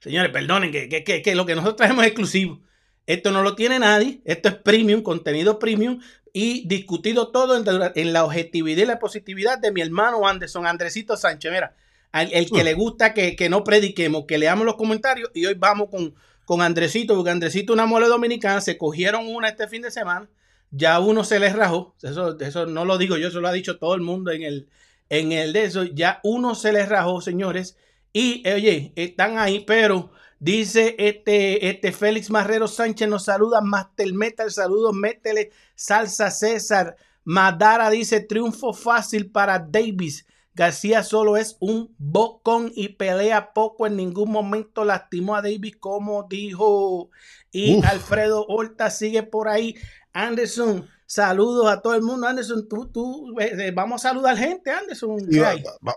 Señores, 0.00 0.30
perdonen 0.32 0.70
que, 0.70 0.88
que, 1.04 1.34
lo 1.34 1.44
que 1.44 1.54
nosotros 1.54 1.76
traemos 1.76 2.04
es 2.04 2.08
exclusivo. 2.08 2.60
Esto 3.06 3.30
no 3.32 3.42
lo 3.42 3.54
tiene 3.54 3.78
nadie. 3.78 4.20
Esto 4.24 4.48
es 4.48 4.54
premium, 4.54 5.02
contenido 5.02 5.58
premium 5.58 6.00
y 6.32 6.66
discutido 6.68 7.30
todo 7.32 7.56
en, 7.56 8.12
la 8.12 8.24
objetividad 8.24 8.82
y 8.82 8.86
la 8.86 8.98
positividad 8.98 9.58
de 9.58 9.72
mi 9.72 9.80
hermano 9.80 10.26
Anderson, 10.26 10.66
Andresito 10.66 11.16
Sánchez. 11.16 11.50
Mira, 11.50 11.74
el, 12.12 12.50
que 12.50 12.64
le 12.64 12.74
gusta 12.74 13.14
que, 13.14 13.48
no 13.48 13.64
prediquemos, 13.64 14.24
que 14.26 14.38
leamos 14.38 14.64
los 14.64 14.76
comentarios 14.76 15.30
y 15.34 15.46
hoy 15.46 15.54
vamos 15.54 15.88
con, 15.90 16.14
con 16.44 16.62
Andresito, 16.62 17.14
porque 17.14 17.30
Andresito 17.30 17.72
una 17.72 17.86
mole 17.86 18.06
dominicana, 18.06 18.60
se 18.60 18.78
cogieron 18.78 19.26
una 19.26 19.48
este 19.48 19.68
fin 19.68 19.82
de 19.82 19.90
semana, 19.90 20.28
ya 20.70 21.00
uno 21.00 21.24
se 21.24 21.38
les 21.38 21.54
rajó, 21.54 21.94
eso, 22.02 22.38
eso 22.40 22.66
no 22.66 22.84
lo 22.84 22.98
digo 22.98 23.16
yo, 23.16 23.28
eso 23.28 23.40
lo 23.40 23.48
ha 23.48 23.52
dicho 23.52 23.78
todo 23.78 23.94
el 23.94 24.02
mundo 24.02 24.30
en 24.30 24.42
el, 24.42 24.68
en 25.08 25.32
el 25.32 25.52
de 25.52 25.64
eso, 25.64 25.84
ya 25.84 26.20
uno 26.22 26.54
se 26.54 26.72
les 26.72 26.88
rajó, 26.88 27.20
señores. 27.20 27.76
Y 28.12 28.46
oye, 28.48 28.92
están 28.96 29.38
ahí, 29.38 29.60
pero 29.60 30.10
dice 30.38 30.96
este, 30.98 31.68
este 31.68 31.92
Félix 31.92 32.30
Marrero 32.30 32.68
Sánchez 32.68 33.08
nos 33.08 33.24
saluda, 33.24 33.60
Master 33.60 34.12
Metal, 34.12 34.50
saludos, 34.50 34.94
métele, 34.94 35.50
Salsa 35.74 36.30
César. 36.30 36.96
Madara 37.24 37.90
dice 37.90 38.20
triunfo 38.20 38.72
fácil 38.72 39.30
para 39.30 39.58
Davis. 39.58 40.26
García 40.58 41.04
solo 41.04 41.36
es 41.36 41.56
un 41.60 41.94
bocón 41.98 42.72
y 42.74 42.88
pelea 42.88 43.52
poco. 43.52 43.86
En 43.86 43.94
ningún 43.94 44.32
momento 44.32 44.84
lastimó 44.84 45.36
a 45.36 45.42
Davis, 45.42 45.76
como 45.76 46.24
dijo. 46.24 47.10
Y 47.52 47.80
Alfredo 47.84 48.44
Horta 48.48 48.90
sigue 48.90 49.22
por 49.22 49.46
ahí. 49.46 49.76
Anderson, 50.12 50.84
saludos 51.06 51.70
a 51.70 51.80
todo 51.80 51.94
el 51.94 52.02
mundo. 52.02 52.26
Anderson, 52.26 52.68
tú, 52.68 52.88
tú, 52.88 53.38
eh, 53.38 53.52
eh, 53.56 53.70
vamos 53.70 54.04
a 54.04 54.08
saludar 54.08 54.36
gente, 54.36 54.72
Anderson. 54.72 55.16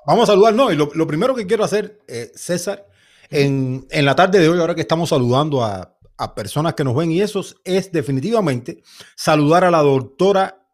vamos 0.05 0.29
a 0.29 0.31
saludar, 0.31 0.53
no. 0.53 0.71
Y 0.71 0.75
lo, 0.75 1.07
primero 1.07 1.33
que 1.33 1.47
quiero 1.47 1.63
hacer, 1.63 1.99
eh, 2.07 2.31
César, 2.35 2.85
en, 3.31 3.87
en, 3.89 4.05
la 4.05 4.15
tarde 4.15 4.37
de 4.37 4.47
hoy, 4.47 4.59
ahora 4.59 4.75
que 4.75 4.81
estamos 4.81 5.09
saludando 5.09 5.63
a, 5.63 5.97
a 6.17 6.35
personas 6.35 6.75
que 6.75 6.83
nos 6.83 6.95
ven 6.95 7.11
y 7.11 7.19
eso 7.19 7.43
es 7.63 7.91
definitivamente 7.91 8.83
saludar 9.15 9.63
a 9.63 9.71
la 9.71 9.81
doctora 9.81 10.67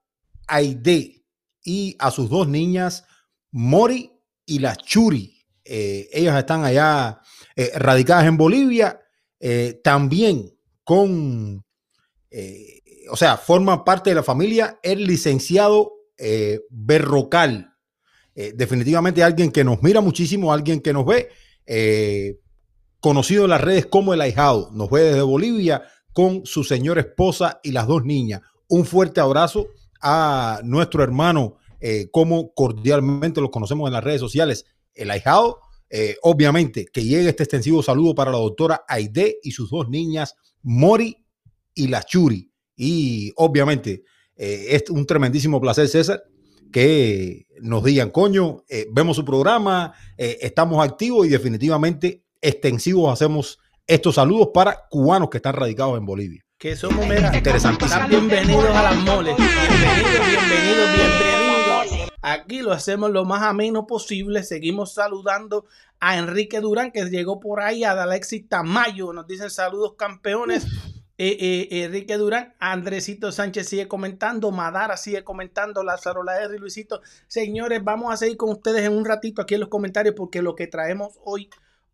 Aide 0.45 1.23
y 1.63 1.95
a 1.99 2.11
sus 2.11 2.29
dos 2.29 2.49
niñas, 2.49 3.06
Mori 3.57 4.11
y 4.45 4.59
la 4.59 4.75
Churi. 4.75 5.35
Eh, 5.65 6.07
ellas 6.13 6.37
están 6.37 6.63
allá 6.63 7.19
eh, 7.55 7.71
radicadas 7.75 8.27
en 8.27 8.37
Bolivia, 8.37 9.01
eh, 9.39 9.81
también 9.83 10.53
con, 10.83 11.65
o 13.09 13.17
sea, 13.17 13.35
forman 13.35 13.83
parte 13.83 14.11
de 14.11 14.15
la 14.15 14.23
familia 14.23 14.79
el 14.81 15.05
licenciado 15.05 15.91
Berrocal. 16.69 17.73
definitivamente 18.33 19.23
alguien 19.23 19.51
que 19.51 19.63
nos 19.63 19.83
mira 19.83 20.01
muchísimo, 20.01 20.53
alguien 20.53 20.79
que 20.79 20.93
nos 20.93 21.05
ve 21.05 21.29
conocido 23.01 23.43
en 23.43 23.49
las 23.49 23.61
redes 23.61 23.87
como 23.87 24.13
el 24.13 24.21
ahijado. 24.21 24.69
Nos 24.71 24.89
ve 24.89 25.01
desde 25.01 25.21
Bolivia 25.23 25.83
con 26.13 26.45
su 26.45 26.63
señora 26.63 27.01
esposa 27.01 27.59
y 27.63 27.71
las 27.71 27.87
dos 27.87 28.05
niñas. 28.05 28.41
Un 28.69 28.85
fuerte 28.85 29.19
abrazo 29.19 29.67
a 30.01 30.61
nuestro 30.63 31.03
hermano, 31.03 31.57
eh, 31.79 32.07
como 32.11 32.53
cordialmente 32.53 33.41
lo 33.41 33.51
conocemos 33.51 33.87
en 33.87 33.93
las 33.93 34.03
redes 34.03 34.21
sociales, 34.21 34.65
el 34.93 35.11
ahijado. 35.11 35.59
Eh, 35.89 36.17
obviamente 36.21 36.85
que 36.91 37.03
llegue 37.03 37.29
este 37.29 37.43
extensivo 37.43 37.81
saludo 37.81 38.13
para 38.13 38.31
la 38.31 38.39
doctora 38.39 38.83
Aide 38.89 39.37
y 39.41 39.51
sus 39.51 39.69
dos 39.69 39.87
niñas, 39.89 40.35
Mori 40.61 41.17
y 41.73 41.87
la 41.87 42.03
Churi. 42.03 42.51
Y 42.75 43.31
obviamente 43.37 44.03
eh, 44.35 44.67
es 44.69 44.89
un 44.89 45.05
tremendísimo 45.05 45.61
placer, 45.61 45.87
César, 45.87 46.23
que 46.71 47.47
nos 47.61 47.83
digan, 47.83 48.09
coño, 48.09 48.65
vemos 48.91 49.15
su 49.15 49.23
programa, 49.23 49.93
estamos 50.17 50.85
activos 50.85 51.25
y 51.25 51.29
definitivamente 51.29 52.25
extensivos 52.41 53.11
hacemos 53.13 53.57
estos 53.87 54.15
saludos 54.15 54.49
para 54.53 54.85
cubanos 54.89 55.29
que 55.29 55.37
están 55.37 55.53
radicados 55.53 55.97
en 55.97 56.05
Bolivia. 56.05 56.43
Que 56.57 56.75
somos, 56.75 57.07
mira, 57.07 57.35
interesantísimos. 57.35 58.09
Bienvenidos 58.09 58.75
a 58.75 58.83
las 58.83 58.97
moles. 58.97 59.37
Bienvenidos, 59.37 60.27
bienvenidos, 60.27 60.95
bienvenidos. 60.95 61.36
Aquí 62.21 62.61
lo 62.61 62.71
hacemos 62.71 63.11
lo 63.11 63.25
más 63.25 63.43
ameno 63.43 63.87
posible. 63.87 64.43
Seguimos 64.43 64.93
saludando 64.93 65.65
a 65.99 66.17
Enrique 66.17 66.59
Durán, 66.59 66.91
que 66.91 67.05
llegó 67.05 67.39
por 67.39 67.61
ahí, 67.61 67.83
a 67.83 67.91
Alexis 67.91 68.47
Tamayo. 68.47 69.13
Nos 69.13 69.27
dicen 69.27 69.49
saludos, 69.49 69.93
campeones. 69.97 70.65
Eh, 71.19 71.37
eh, 71.71 71.83
Enrique 71.83 72.15
Durán, 72.17 72.53
Andresito 72.59 73.31
Sánchez 73.31 73.67
sigue 73.67 73.87
comentando, 73.87 74.51
Madara 74.51 74.97
sigue 74.97 75.23
comentando, 75.23 75.83
Lázaro 75.83 76.21
R 76.23 76.55
y 76.55 76.59
Luisito. 76.59 77.01
Señores, 77.27 77.83
vamos 77.83 78.13
a 78.13 78.17
seguir 78.17 78.37
con 78.37 78.51
ustedes 78.51 78.83
en 78.83 78.93
un 78.93 79.03
ratito 79.03 79.41
aquí 79.41 79.55
en 79.55 79.61
los 79.61 79.69
comentarios 79.69 80.13
porque 80.15 80.43
lo 80.43 80.55
que 80.55 80.67
traemos 80.67 81.13
hoy 81.23 81.49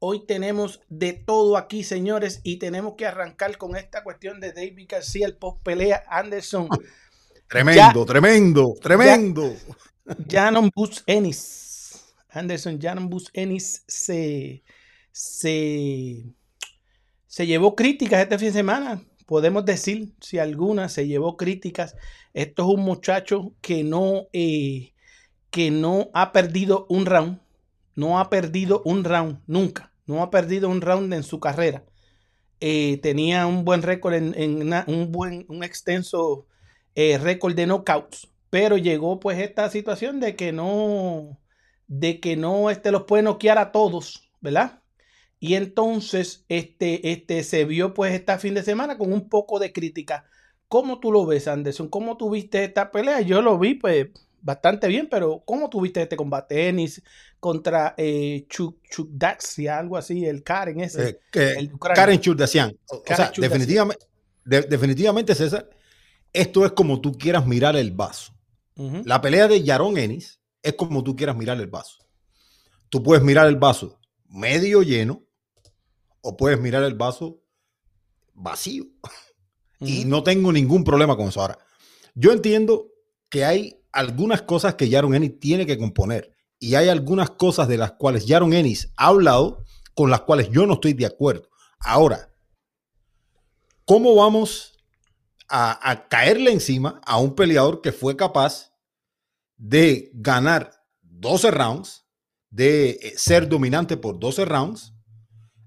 Hoy 0.05 0.25
tenemos 0.25 0.81
de 0.89 1.13
todo 1.13 1.55
aquí, 1.55 1.81
señores, 1.85 2.41
y 2.43 2.57
tenemos 2.57 2.95
que 2.97 3.05
arrancar 3.05 3.57
con 3.57 3.77
esta 3.77 4.03
cuestión 4.03 4.41
de 4.41 4.51
David 4.51 4.87
García, 4.89 5.25
el 5.25 5.37
post 5.37 5.63
pelea 5.63 6.03
Anderson. 6.09 6.67
Tremendo, 7.47 8.05
tremendo, 8.05 8.73
tremendo. 8.81 9.55
Janon 10.29 10.69
Bus 10.75 11.03
Ennis. 11.05 12.15
Anderson 12.29 12.79
Janon 12.79 13.09
Bus 13.09 13.29
Ennis 13.33 13.83
se, 13.87 14.63
se, 15.11 16.25
se 17.27 17.47
llevó 17.47 17.75
críticas 17.75 18.21
este 18.21 18.37
fin 18.37 18.47
de 18.47 18.53
semana. 18.53 19.03
Podemos 19.25 19.63
decir, 19.65 20.13
si 20.19 20.39
alguna 20.39 20.89
se 20.89 21.07
llevó 21.07 21.37
críticas. 21.37 21.95
Esto 22.33 22.63
es 22.63 22.77
un 22.77 22.83
muchacho 22.83 23.53
que 23.61 23.83
no, 23.83 24.27
eh, 24.33 24.93
que 25.49 25.71
no 25.71 26.09
ha 26.13 26.31
perdido 26.31 26.85
un 26.89 27.05
round. 27.05 27.39
No 27.95 28.19
ha 28.19 28.29
perdido 28.29 28.81
un 28.85 29.03
round 29.03 29.41
nunca. 29.47 29.93
No 30.05 30.21
ha 30.21 30.31
perdido 30.31 30.69
un 30.69 30.81
round 30.81 31.13
en 31.13 31.23
su 31.23 31.39
carrera. 31.39 31.85
Eh, 32.59 32.99
tenía 33.01 33.45
un 33.45 33.65
buen 33.65 33.81
récord 33.81 34.13
en, 34.13 34.73
un 34.87 35.11
buen, 35.11 35.45
un 35.49 35.63
extenso 35.63 36.47
eh, 36.95 37.17
récord 37.17 37.55
de 37.55 37.67
knockouts. 37.67 38.32
Pero 38.53 38.77
llegó 38.77 39.19
pues 39.19 39.39
esta 39.39 39.67
situación 39.71 40.19
de 40.19 40.35
que 40.35 40.51
no, 40.51 41.39
de 41.87 42.19
que 42.19 42.35
no 42.35 42.69
este, 42.69 42.91
los 42.91 43.05
puede 43.05 43.23
noquear 43.23 43.57
a 43.57 43.71
todos, 43.71 44.29
¿verdad? 44.41 44.83
Y 45.39 45.55
entonces 45.55 46.45
este, 46.49 47.11
este, 47.11 47.43
se 47.43 47.65
vio 47.65 47.95
pues 47.95 48.13
este 48.13 48.37
fin 48.37 48.53
de 48.53 48.61
semana 48.61 48.99
con 48.99 49.11
un 49.11 49.27
poco 49.27 49.57
de 49.57 49.73
crítica. 49.73 50.25
¿Cómo 50.67 50.99
tú 50.99 51.11
lo 51.11 51.25
ves, 51.25 51.47
Anderson? 51.47 51.89
¿Cómo 51.89 52.15
tuviste 52.15 52.63
esta 52.63 52.91
pelea? 52.91 53.21
Yo 53.21 53.41
lo 53.41 53.57
vi 53.57 53.73
pues 53.73 54.09
bastante 54.39 54.87
bien, 54.87 55.07
pero 55.09 55.41
¿cómo 55.43 55.67
tuviste 55.67 56.03
este 56.03 56.15
combate? 56.15 56.69
Ennis 56.69 57.01
contra 57.39 57.95
eh, 57.97 58.45
Chuk, 58.49 58.77
algo 59.67 59.97
así, 59.97 60.27
el 60.27 60.43
Karen 60.43 60.79
ese. 60.79 61.19
Eh, 61.33 61.71
Karen 61.95 62.19
Chukdaxian. 62.19 62.77
O, 62.85 63.01
sea, 63.03 63.31
definitivamente, 63.35 64.05
definitivamente, 64.45 65.33
César, 65.33 65.67
esto 66.31 66.63
es 66.63 66.71
como 66.73 67.01
tú 67.01 67.17
quieras 67.17 67.47
mirar 67.47 67.75
el 67.75 67.91
vaso. 67.91 68.32
La 68.75 69.21
pelea 69.21 69.47
de 69.47 69.63
Yaron 69.63 69.97
Ennis 69.97 70.39
es 70.61 70.73
como 70.73 71.03
tú 71.03 71.15
quieras 71.15 71.35
mirar 71.35 71.59
el 71.59 71.67
vaso. 71.67 71.97
Tú 72.89 73.03
puedes 73.03 73.23
mirar 73.23 73.47
el 73.47 73.57
vaso 73.57 73.99
medio 74.27 74.81
lleno 74.81 75.23
o 76.21 76.35
puedes 76.35 76.59
mirar 76.59 76.83
el 76.83 76.95
vaso 76.95 77.41
vacío. 78.33 78.85
Y 79.85 80.05
no 80.05 80.23
tengo 80.23 80.53
ningún 80.53 80.85
problema 80.85 81.17
con 81.17 81.27
eso. 81.27 81.41
Ahora, 81.41 81.57
yo 82.15 82.31
entiendo 82.31 82.87
que 83.29 83.43
hay 83.43 83.83
algunas 83.91 84.41
cosas 84.43 84.75
que 84.75 84.89
Jaron 84.89 85.13
Ennis 85.13 85.41
tiene 85.41 85.65
que 85.65 85.77
componer 85.77 86.31
y 86.57 86.75
hay 86.75 86.87
algunas 86.87 87.31
cosas 87.31 87.67
de 87.67 87.77
las 87.77 87.91
cuales 87.91 88.23
Jaron 88.25 88.53
Ennis 88.53 88.93
ha 88.95 89.07
hablado 89.07 89.65
con 89.93 90.09
las 90.09 90.21
cuales 90.21 90.49
yo 90.51 90.65
no 90.65 90.75
estoy 90.75 90.93
de 90.93 91.05
acuerdo. 91.05 91.49
Ahora, 91.79 92.29
¿cómo 93.83 94.15
vamos 94.15 94.72
a, 95.49 96.07
caerle 96.09 96.51
encima 96.51 97.01
a 97.05 97.17
un 97.17 97.35
peleador 97.35 97.81
que 97.81 97.91
fue 97.91 98.15
capaz 98.15 98.71
de 99.57 100.11
ganar 100.13 100.71
12 101.01 101.51
rounds, 101.51 102.05
de 102.49 102.91
eh, 102.91 103.13
ser 103.15 103.47
dominante 103.47 103.97
por 103.97 104.19
12 104.19 104.45
rounds, 104.45 104.93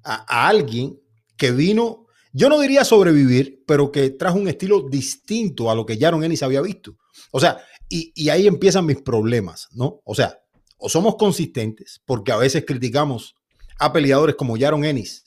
a, 0.03 0.49
alguien 0.49 1.01
que 1.37 1.51
vino, 1.51 2.07
yo 2.33 2.49
no 2.49 2.61
diría 2.61 2.85
sobrevivir, 2.85 3.65
pero 3.67 3.91
que 3.91 4.11
trajo 4.11 4.39
un 4.39 4.49
estilo 4.49 4.89
distinto 4.89 5.71
a 5.71 5.75
lo 5.75 5.87
que 5.87 5.99
Jaron 5.99 6.25
Ennis 6.25 6.43
había 6.43 6.61
visto. 6.61 6.97
O 7.31 7.41
sea, 7.41 7.59
y, 7.89 8.29
ahí 8.29 8.47
empiezan 8.47 8.87
mis 8.87 9.01
problemas, 9.01 9.69
¿no? 9.73 10.01
O 10.05 10.15
sea, 10.15 10.39
o 10.79 10.89
somos 10.89 11.17
consistentes, 11.17 12.03
porque 12.05 12.33
a 12.33 12.37
veces 12.37 12.65
criticamos 12.67 13.35
a 13.79 13.93
peleadores 13.93 14.37
como 14.37 14.59
Jaron 14.59 14.85
Ennis, 14.85 15.25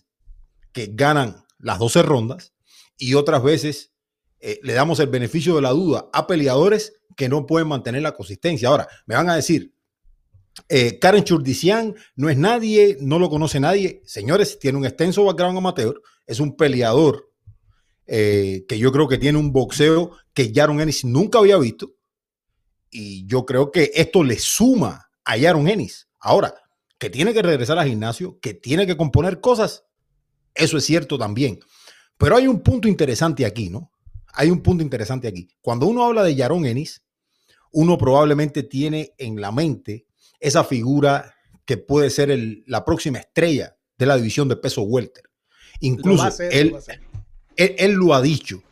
que 0.72 0.90
ganan 0.92 1.44
las 1.58 1.80
12 1.80 2.04
rondas, 2.04 2.54
y 2.98 3.14
otras 3.14 3.42
veces 3.42 3.89
eh, 4.40 4.60
le 4.64 4.74
damos 4.74 5.00
el 5.00 5.08
beneficio 5.08 5.56
de 5.56 5.62
la 5.62 5.72
duda 5.72 6.10
a 6.14 6.28
peleadores 6.28 6.94
que 7.16 7.30
no 7.30 7.46
pueden 7.46 7.68
mantener 7.68 8.02
la 8.02 8.16
consistencia. 8.16 8.70
Ahora, 8.70 8.88
me 9.06 9.16
van 9.16 9.30
a 9.30 9.36
decir, 9.36 9.74
eh, 10.68 11.00
Karen 11.00 11.24
Churdician 11.24 11.96
no 12.16 12.30
es 12.30 12.38
nadie, 12.38 12.98
no 13.02 13.20
lo 13.20 13.30
conoce 13.30 13.60
nadie. 13.60 14.02
Señores, 14.06 14.60
tiene 14.60 14.78
un 14.78 14.86
extenso 14.86 15.26
background 15.26 15.58
amateur, 15.58 16.02
es 16.26 16.40
un 16.40 16.56
peleador 16.56 17.30
eh, 18.06 18.66
que 18.68 18.78
yo 18.78 18.92
creo 18.92 19.08
que 19.08 19.18
tiene 19.18 19.38
un 19.38 19.52
boxeo 19.52 20.12
que 20.34 20.52
Jaron 20.54 20.82
Ennis 20.82 21.06
nunca 21.06 21.40
había 21.40 21.58
visto 21.58 21.96
y 22.90 23.26
yo 23.28 23.46
creo 23.46 23.72
que 23.72 23.92
esto 23.94 24.24
le 24.24 24.40
suma 24.40 25.12
a 25.24 25.38
Yaron 25.38 25.68
Ennis. 25.68 26.08
Ahora, 26.20 26.54
que 26.98 27.10
tiene 27.10 27.34
que 27.34 27.42
regresar 27.42 27.78
al 27.78 27.88
gimnasio, 27.88 28.40
que 28.42 28.54
tiene 28.54 28.88
que 28.88 28.98
componer 28.98 29.40
cosas, 29.40 29.86
eso 30.56 30.78
es 30.78 30.86
cierto 30.86 31.18
también. 31.18 31.60
Pero 32.18 32.36
hay 32.36 32.48
un 32.48 32.62
punto 32.62 32.88
interesante 32.88 33.46
aquí, 33.46 33.70
¿no? 33.70 33.92
Hay 34.40 34.52
un 34.52 34.62
punto 34.62 34.82
interesante 34.82 35.28
aquí. 35.28 35.50
Cuando 35.60 35.86
uno 35.86 36.06
habla 36.06 36.24
de 36.24 36.34
Yaron 36.34 36.66
Ennis, 36.66 37.04
uno 37.74 37.98
probablemente 37.98 38.64
tiene 38.64 39.14
en 39.18 39.42
la 39.42 39.52
mente 39.52 40.06
esa 40.40 40.64
figura 40.64 41.36
que 41.66 41.76
puede 41.76 42.10
ser 42.10 42.40
la 42.66 42.86
próxima 42.86 43.18
estrella 43.18 43.76
de 43.98 44.06
la 44.06 44.16
división 44.16 44.48
de 44.48 44.56
peso 44.56 44.84
welter. 44.84 45.26
Incluso 45.82 46.30
él, 46.52 46.74
él, 47.58 47.92
lo 47.92 48.14
ha 48.14 48.22
dicho 48.22 48.64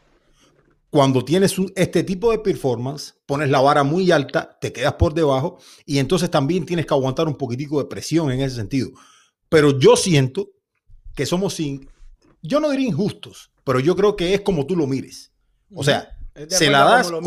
cuando 0.90 1.26
tienes 1.26 1.54
este 1.76 2.02
tipo 2.04 2.32
de 2.32 2.40
performance, 2.40 3.16
pones 3.26 3.50
la 3.50 3.60
vara 3.60 3.84
muy 3.84 4.10
alta, 4.10 4.58
te 4.62 4.72
quedas 4.72 4.94
por 4.94 5.14
debajo 5.14 5.58
y 5.86 5.98
entonces 5.98 6.32
también 6.32 6.66
tienes 6.66 6.86
que 6.86 6.94
aguantar 6.94 7.28
un 7.28 7.36
poquitico 7.36 7.80
de 7.80 7.90
presión 7.90 8.32
en 8.32 8.40
ese 8.40 8.56
sentido. 8.56 8.92
Pero 9.50 9.78
yo 9.78 9.98
siento 9.98 10.50
que 11.14 11.26
somos 11.26 11.56
sin, 11.56 11.90
yo 12.42 12.62
no 12.62 12.70
diría 12.70 12.88
injustos, 12.88 13.52
pero 13.66 13.82
yo 13.82 13.98
creo 13.98 14.16
que 14.16 14.34
es 14.34 14.40
como 14.40 14.66
tú 14.66 14.78
lo 14.78 14.88
mires. 14.88 15.34
O 15.74 15.84
sea, 15.84 16.18
se 16.48 16.70
la 16.70 16.84
das, 16.84 17.12
o, 17.12 17.22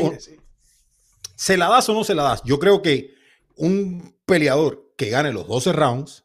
se 1.37 1.57
la 1.57 1.69
das 1.69 1.89
o 1.89 1.95
no 1.95 2.05
se 2.05 2.15
la 2.15 2.23
das. 2.23 2.43
Yo 2.45 2.59
creo 2.59 2.83
que 2.83 3.15
un 3.57 4.15
peleador 4.25 4.93
que 4.97 5.11
gane 5.11 5.33
los 5.33 5.47
12 5.47 5.73
rounds, 5.73 6.25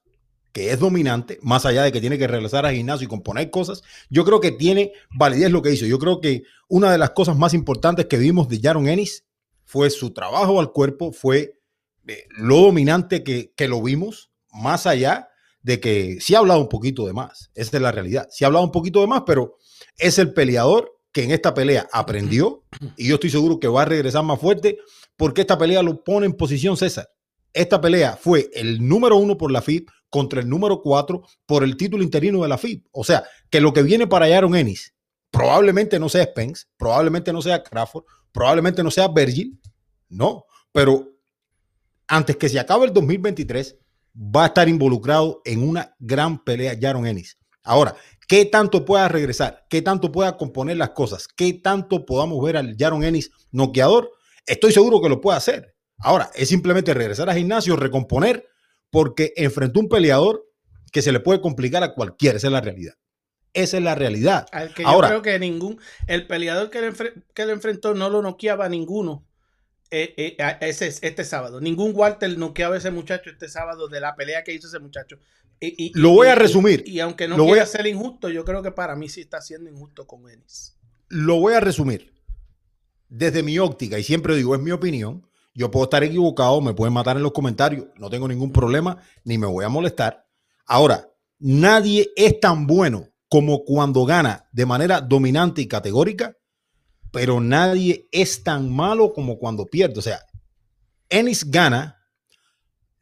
que 0.51 0.71
es 0.71 0.79
dominante, 0.79 1.39
más 1.41 1.65
allá 1.65 1.83
de 1.83 1.91
que 1.91 1.99
tiene 1.99 2.17
que 2.17 2.27
regresar 2.27 2.65
al 2.65 2.75
gimnasio 2.75 3.05
y 3.05 3.09
componer 3.09 3.49
cosas, 3.49 3.83
yo 4.09 4.23
creo 4.23 4.39
que 4.39 4.51
tiene 4.51 4.93
validez 5.11 5.51
lo 5.51 5.61
que 5.61 5.71
hizo. 5.71 5.85
Yo 5.85 5.99
creo 5.99 6.21
que 6.21 6.43
una 6.67 6.91
de 6.91 6.97
las 6.97 7.11
cosas 7.11 7.35
más 7.35 7.53
importantes 7.53 8.05
que 8.05 8.17
vimos 8.17 8.47
de 8.47 8.59
Jaron 8.61 8.87
Ennis 8.87 9.25
fue 9.65 9.89
su 9.89 10.13
trabajo 10.13 10.59
al 10.59 10.71
cuerpo, 10.71 11.11
fue 11.11 11.59
eh, 12.07 12.25
lo 12.37 12.57
dominante 12.57 13.23
que, 13.23 13.53
que 13.55 13.67
lo 13.67 13.81
vimos, 13.81 14.31
más 14.53 14.85
allá 14.85 15.29
de 15.61 15.79
que 15.79 16.19
sí 16.21 16.35
ha 16.35 16.39
hablado 16.39 16.61
un 16.61 16.69
poquito 16.69 17.07
de 17.07 17.13
más. 17.13 17.51
Esa 17.55 17.77
es 17.77 17.81
la 17.81 17.91
realidad. 17.91 18.27
Sí 18.29 18.43
ha 18.43 18.47
hablado 18.47 18.63
un 18.63 18.71
poquito 18.71 19.01
de 19.01 19.07
más, 19.07 19.23
pero 19.25 19.57
es 19.97 20.19
el 20.19 20.33
peleador 20.33 20.94
que 21.15 21.23
en 21.23 21.31
esta 21.31 21.53
pelea 21.53 21.87
aprendió 21.93 22.65
y 22.97 23.07
yo 23.07 23.15
estoy 23.15 23.29
seguro 23.29 23.57
que 23.57 23.69
va 23.69 23.83
a 23.83 23.85
regresar 23.85 24.21
más 24.25 24.37
fuerte 24.37 24.79
porque 25.15 25.41
esta 25.41 25.57
pelea 25.57 25.81
lo 25.81 26.03
pone 26.03 26.25
en 26.25 26.33
posición 26.33 26.75
César. 26.75 27.07
Esta 27.53 27.79
pelea 27.79 28.17
fue 28.17 28.49
el 28.53 28.85
número 28.85 29.15
uno 29.15 29.37
por 29.37 29.49
la 29.49 29.61
FIB 29.61 29.85
contra 30.09 30.41
el 30.41 30.49
número 30.49 30.81
cuatro 30.81 31.23
por 31.45 31.63
el 31.63 31.77
título 31.77 32.03
interino 32.03 32.41
de 32.41 32.49
la 32.49 32.57
FIB. 32.57 32.83
O 32.91 33.05
sea, 33.05 33.23
que 33.49 33.61
lo 33.61 33.71
que 33.71 33.81
viene 33.81 34.07
para 34.07 34.25
Aaron 34.25 34.57
Ennis 34.57 34.93
probablemente 35.31 35.97
no 35.99 36.09
sea 36.09 36.25
Spence, 36.25 36.65
probablemente 36.75 37.31
no 37.31 37.41
sea 37.41 37.63
Crawford, 37.63 38.03
probablemente 38.33 38.83
no 38.83 38.91
sea 38.91 39.07
Virgil, 39.07 39.57
no, 40.09 40.43
pero 40.73 41.13
antes 42.09 42.35
que 42.35 42.49
se 42.49 42.59
acabe 42.59 42.87
el 42.87 42.93
2023, 42.93 43.77
va 44.17 44.43
a 44.43 44.47
estar 44.47 44.67
involucrado 44.67 45.41
en 45.45 45.65
una 45.65 45.95
gran 45.97 46.43
pelea 46.43 46.77
Jaron 46.77 47.07
Ennis. 47.07 47.37
Ahora, 47.63 47.95
¿qué 48.27 48.45
tanto 48.45 48.85
pueda 48.85 49.07
regresar? 49.07 49.65
¿Qué 49.69 49.81
tanto 49.81 50.11
pueda 50.11 50.37
componer 50.37 50.77
las 50.77 50.91
cosas? 50.91 51.27
¿Qué 51.27 51.53
tanto 51.53 52.05
podamos 52.05 52.43
ver 52.43 52.57
al 52.57 52.75
Jaron 52.77 53.03
Ennis 53.03 53.31
noqueador? 53.51 54.11
Estoy 54.45 54.71
seguro 54.71 55.01
que 55.01 55.09
lo 55.09 55.21
puede 55.21 55.37
hacer. 55.37 55.75
Ahora, 55.97 56.29
es 56.35 56.49
simplemente 56.49 56.93
regresar 56.93 57.29
al 57.29 57.37
gimnasio, 57.37 57.75
recomponer, 57.75 58.47
porque 58.89 59.33
enfrentó 59.35 59.79
un 59.79 59.89
peleador 59.89 60.45
que 60.91 61.01
se 61.01 61.11
le 61.11 61.19
puede 61.19 61.41
complicar 61.41 61.83
a 61.83 61.93
cualquiera. 61.93 62.37
Esa 62.37 62.47
es 62.47 62.53
la 62.53 62.61
realidad. 62.61 62.93
Esa 63.53 63.77
es 63.77 63.83
la 63.83 63.95
realidad. 63.95 64.45
Ahora, 64.83 65.07
yo 65.07 65.21
creo 65.21 65.21
que 65.21 65.39
ningún, 65.39 65.79
el 66.07 66.27
peleador 66.27 66.69
que 66.69 66.81
le, 66.81 66.93
que 67.33 67.45
le 67.45 67.53
enfrentó 67.53 67.93
no 67.93 68.09
lo 68.09 68.21
noqueaba 68.21 68.65
a 68.65 68.69
ninguno 68.69 69.25
eh, 69.91 70.13
eh, 70.17 70.57
ese, 70.61 70.87
este 70.87 71.23
sábado. 71.23 71.61
Ningún 71.61 71.93
Walter 71.95 72.37
noqueaba 72.37 72.75
a 72.75 72.79
ese 72.79 72.91
muchacho 72.91 73.29
este 73.29 73.47
sábado 73.47 73.87
de 73.87 74.01
la 74.01 74.15
pelea 74.15 74.43
que 74.43 74.53
hizo 74.53 74.67
ese 74.67 74.79
muchacho. 74.79 75.19
Y, 75.59 75.91
lo 75.97 76.11
voy 76.11 76.27
a 76.27 76.35
resumir. 76.35 76.83
Y, 76.85 76.99
aunque 76.99 77.27
no 77.27 77.37
lo 77.37 77.45
quiera 77.45 77.65
ser 77.65 77.87
injusto, 77.87 78.29
yo 78.29 78.43
creo 78.45 78.61
que 78.61 78.71
para 78.71 78.95
mí 78.95 79.09
sí 79.09 79.21
está 79.21 79.41
siendo 79.41 79.69
injusto 79.69 80.05
con 80.05 80.29
Ennis. 80.29 80.77
Lo 81.07 81.39
voy 81.39 81.53
a 81.53 81.59
resumir. 81.59 82.13
Desde 83.09 83.43
mi 83.43 83.57
óptica, 83.59 83.97
y 83.97 84.03
siempre 84.03 84.35
digo, 84.35 84.55
es 84.55 84.61
mi 84.61 84.71
opinión, 84.71 85.25
yo 85.53 85.71
puedo 85.71 85.85
estar 85.85 86.03
equivocado, 86.03 86.59
me 86.61 86.73
pueden 86.73 86.93
matar 86.93 87.17
en 87.17 87.23
los 87.23 87.31
comentarios, 87.31 87.85
no 87.97 88.09
tengo 88.09 88.27
ningún 88.27 88.51
problema, 88.51 88.97
ni 89.23 89.37
me 89.37 89.47
voy 89.47 89.63
a 89.63 89.69
molestar. 89.69 90.27
Ahora, 90.65 91.09
nadie 91.39 92.11
es 92.15 92.39
tan 92.39 92.67
bueno 92.67 93.09
como 93.29 93.63
cuando 93.63 94.05
gana 94.05 94.49
de 94.51 94.65
manera 94.65 95.01
dominante 95.01 95.61
y 95.61 95.67
categórica 95.67 96.35
pero 97.15 97.39
nadie 97.39 98.09
es 98.11 98.43
tan 98.43 98.69
malo 98.69 99.13
como 99.13 99.39
cuando 99.39 99.65
pierde. 99.65 99.99
O 99.99 100.01
sea, 100.01 100.19
Ennis 101.07 101.49
gana, 101.49 102.04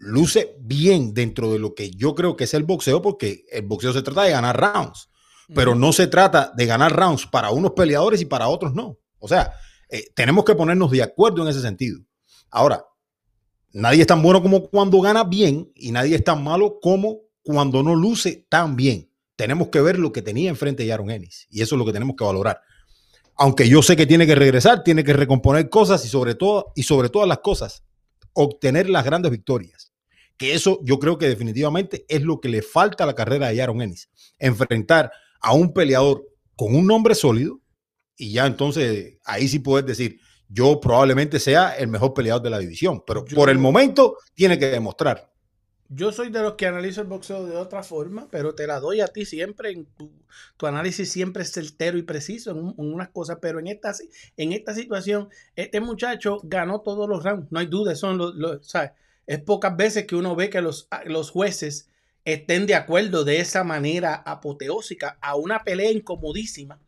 luce 0.03 0.55
bien 0.59 1.13
dentro 1.13 1.51
de 1.51 1.59
lo 1.59 1.73
que 1.73 1.91
yo 1.91 2.15
creo 2.15 2.35
que 2.35 2.45
es 2.45 2.53
el 2.53 2.63
boxeo, 2.63 3.01
porque 3.01 3.45
el 3.51 3.63
boxeo 3.63 3.93
se 3.93 4.01
trata 4.01 4.23
de 4.23 4.31
ganar 4.31 4.59
rounds, 4.59 5.09
pero 5.53 5.75
no 5.75 5.93
se 5.93 6.07
trata 6.07 6.51
de 6.55 6.65
ganar 6.65 6.95
rounds 6.95 7.27
para 7.27 7.51
unos 7.51 7.71
peleadores 7.71 8.21
y 8.21 8.25
para 8.25 8.47
otros 8.47 8.73
no. 8.73 8.97
O 9.19 9.27
sea, 9.27 9.53
eh, 9.89 10.05
tenemos 10.15 10.45
que 10.45 10.55
ponernos 10.55 10.91
de 10.91 11.03
acuerdo 11.03 11.43
en 11.43 11.49
ese 11.49 11.61
sentido. 11.61 11.99
Ahora, 12.49 12.85
nadie 13.71 14.01
es 14.01 14.07
tan 14.07 14.21
bueno 14.21 14.41
como 14.41 14.69
cuando 14.69 14.99
gana 15.01 15.23
bien 15.23 15.71
y 15.75 15.91
nadie 15.91 16.15
es 16.15 16.23
tan 16.23 16.43
malo 16.43 16.79
como 16.81 17.21
cuando 17.43 17.83
no 17.83 17.95
luce 17.95 18.45
tan 18.49 18.75
bien. 18.75 19.09
Tenemos 19.35 19.69
que 19.69 19.81
ver 19.81 19.99
lo 19.99 20.11
que 20.11 20.21
tenía 20.21 20.49
enfrente 20.49 20.91
Aaron 20.91 21.09
Ennis 21.09 21.47
y 21.49 21.61
eso 21.61 21.75
es 21.75 21.79
lo 21.79 21.85
que 21.85 21.93
tenemos 21.93 22.15
que 22.15 22.23
valorar 22.23 22.61
aunque 23.35 23.67
yo 23.67 23.81
sé 23.81 23.95
que 23.95 24.05
tiene 24.05 24.27
que 24.27 24.35
regresar, 24.35 24.83
tiene 24.83 25.03
que 25.03 25.13
recomponer 25.13 25.69
cosas 25.69 26.05
y 26.05 26.09
sobre 26.09 26.35
todo, 26.35 26.71
y 26.75 26.83
sobre 26.83 27.09
todas 27.09 27.27
las 27.27 27.39
cosas, 27.39 27.83
obtener 28.33 28.89
las 28.89 29.03
grandes 29.03 29.31
victorias. 29.31 29.92
Que 30.37 30.53
eso 30.53 30.79
yo 30.83 30.99
creo 30.99 31.17
que 31.17 31.27
definitivamente 31.27 32.05
es 32.09 32.21
lo 32.21 32.39
que 32.39 32.49
le 32.49 32.61
falta 32.61 33.03
a 33.03 33.07
la 33.07 33.15
carrera 33.15 33.49
de 33.49 33.61
Aaron 33.61 33.81
Ennis. 33.81 34.09
Enfrentar 34.39 35.11
a 35.39 35.53
un 35.53 35.73
peleador 35.73 36.25
con 36.55 36.75
un 36.75 36.87
nombre 36.87 37.15
sólido 37.15 37.61
y 38.15 38.33
ya 38.33 38.45
entonces 38.45 39.17
ahí 39.25 39.47
sí 39.47 39.59
puedes 39.59 39.85
decir, 39.85 40.19
yo 40.47 40.79
probablemente 40.79 41.39
sea 41.39 41.71
el 41.71 41.87
mejor 41.87 42.13
peleador 42.13 42.43
de 42.43 42.49
la 42.49 42.59
división, 42.59 43.03
pero 43.05 43.25
por 43.25 43.49
el 43.49 43.57
momento 43.57 44.17
tiene 44.35 44.59
que 44.59 44.67
demostrar. 44.67 45.31
Yo 45.89 46.11
soy 46.11 46.29
de 46.29 46.41
los 46.41 46.53
que 46.53 46.65
analizo 46.65 47.01
el 47.01 47.07
boxeo 47.07 47.45
de 47.45 47.55
otra 47.55 47.83
forma, 47.83 48.27
pero 48.31 48.55
te 48.55 48.65
la 48.65 48.79
doy 48.79 49.01
a 49.01 49.07
ti 49.07 49.25
siempre. 49.25 49.71
En 49.71 49.85
tu, 50.57 50.65
análisis 50.65 51.11
siempre 51.11 51.43
es 51.43 51.51
certero 51.51 51.97
y 51.97 52.03
preciso 52.03 52.51
en, 52.51 52.73
unas 52.77 53.09
cosas, 53.09 53.37
pero 53.41 53.59
en 53.59 53.67
esta, 53.67 53.93
en 54.37 54.53
esta 54.53 54.73
situación, 54.73 55.29
este 55.55 55.81
muchacho 55.81 56.39
ganó 56.43 56.81
todos 56.81 57.07
los 57.07 57.23
rounds, 57.23 57.51
no 57.51 57.59
hay 57.59 57.67
duda. 57.67 57.95
Son 57.95 58.17
los, 58.17 58.75
Es 59.27 59.39
pocas 59.39 59.75
veces 59.77 60.05
que 60.05 60.15
uno 60.15 60.35
ve 60.35 60.49
que 60.49 60.61
los, 60.61 60.87
los 61.05 61.29
jueces 61.31 61.89
estén 62.25 62.65
de 62.67 62.75
acuerdo 62.75 63.23
de 63.23 63.39
esa 63.39 63.63
manera 63.63 64.15
apoteósica 64.15 65.17
a 65.21 65.35
una 65.35 65.63
pelea 65.63 65.91
incomodísima, 65.91 66.79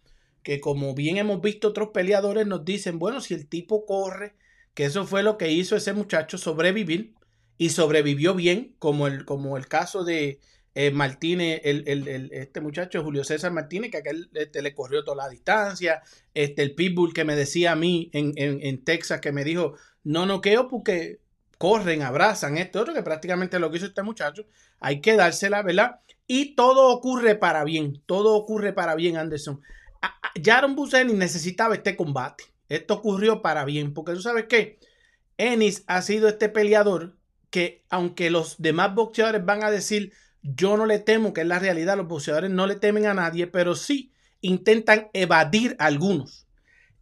que 0.43 0.59
como 0.59 0.93
bien 0.93 1.17
hemos 1.17 1.41
visto 1.41 1.69
otros 1.69 1.89
peleadores 1.89 2.47
nos 2.47 2.63
dicen, 2.63 2.99
bueno, 2.99 3.21
si 3.21 3.33
el 3.33 3.47
tipo 3.47 3.85
corre, 3.85 4.35
que 4.73 4.85
eso 4.85 5.05
fue 5.05 5.23
lo 5.23 5.37
que 5.37 5.51
hizo 5.51 5.75
ese 5.75 5.93
muchacho, 5.93 6.37
sobrevivir 6.37 7.15
y 7.57 7.69
sobrevivió 7.69 8.33
bien, 8.35 8.75
como 8.79 9.07
el, 9.07 9.25
como 9.25 9.57
el 9.57 9.67
caso 9.67 10.03
de 10.03 10.39
eh, 10.77 10.91
Martínez, 10.91 11.61
el, 11.63 12.29
este 12.33 12.59
muchacho 12.59 13.01
Julio 13.01 13.23
César 13.23 13.51
Martínez, 13.53 13.91
que 13.91 13.97
aquel 13.97 14.29
este, 14.33 14.61
le 14.61 14.73
corrió 14.73 15.05
toda 15.05 15.23
la 15.23 15.29
distancia, 15.29 16.03
este, 16.33 16.63
el 16.63 16.75
Pitbull 16.75 17.13
que 17.13 17.23
me 17.23 17.35
decía 17.35 17.71
a 17.71 17.75
mí 17.77 18.09
en, 18.11 18.33
en, 18.35 18.83
Texas, 18.83 19.21
que 19.21 19.31
me 19.31 19.45
dijo, 19.45 19.75
no 20.03 20.25
noqueo 20.25 20.67
porque 20.67 21.21
corren, 21.57 22.01
abrazan, 22.01 22.57
esto 22.57 22.81
otro, 22.81 22.93
que 22.93 23.03
prácticamente 23.03 23.59
lo 23.59 23.71
que 23.71 23.77
hizo 23.77 23.85
este 23.87 24.03
muchacho, 24.03 24.45
hay 24.79 25.01
que 25.01 25.15
dársela, 25.15 25.61
¿verdad? 25.61 25.99
Y 26.27 26.55
todo 26.55 26.89
ocurre 26.89 27.35
para 27.35 27.63
bien, 27.63 28.01
todo 28.05 28.35
ocurre 28.35 28.73
para 28.73 28.95
bien, 28.95 29.17
Anderson. 29.17 29.61
Jaron 30.43 30.75
Buseni 30.75 31.13
necesitaba 31.13 31.75
este 31.75 31.95
combate. 31.95 32.45
Esto 32.69 32.95
ocurrió 32.95 33.41
para 33.41 33.65
bien, 33.65 33.93
porque 33.93 34.13
tú 34.13 34.21
sabes 34.21 34.45
que 34.45 34.79
Ennis 35.37 35.83
ha 35.87 36.01
sido 36.01 36.27
este 36.27 36.49
peleador 36.49 37.15
que 37.49 37.83
aunque 37.89 38.29
los 38.29 38.55
demás 38.57 38.93
boxeadores 38.95 39.45
van 39.45 39.63
a 39.63 39.71
decir 39.71 40.11
yo 40.41 40.77
no 40.77 40.85
le 40.85 40.99
temo, 40.99 41.33
que 41.33 41.41
es 41.41 41.47
la 41.47 41.59
realidad, 41.59 41.97
los 41.97 42.07
boxeadores 42.07 42.51
no 42.51 42.67
le 42.67 42.75
temen 42.75 43.07
a 43.07 43.13
nadie, 43.13 43.47
pero 43.47 43.75
sí 43.75 44.11
intentan 44.41 45.09
evadir 45.13 45.75
a 45.79 45.85
algunos. 45.85 46.47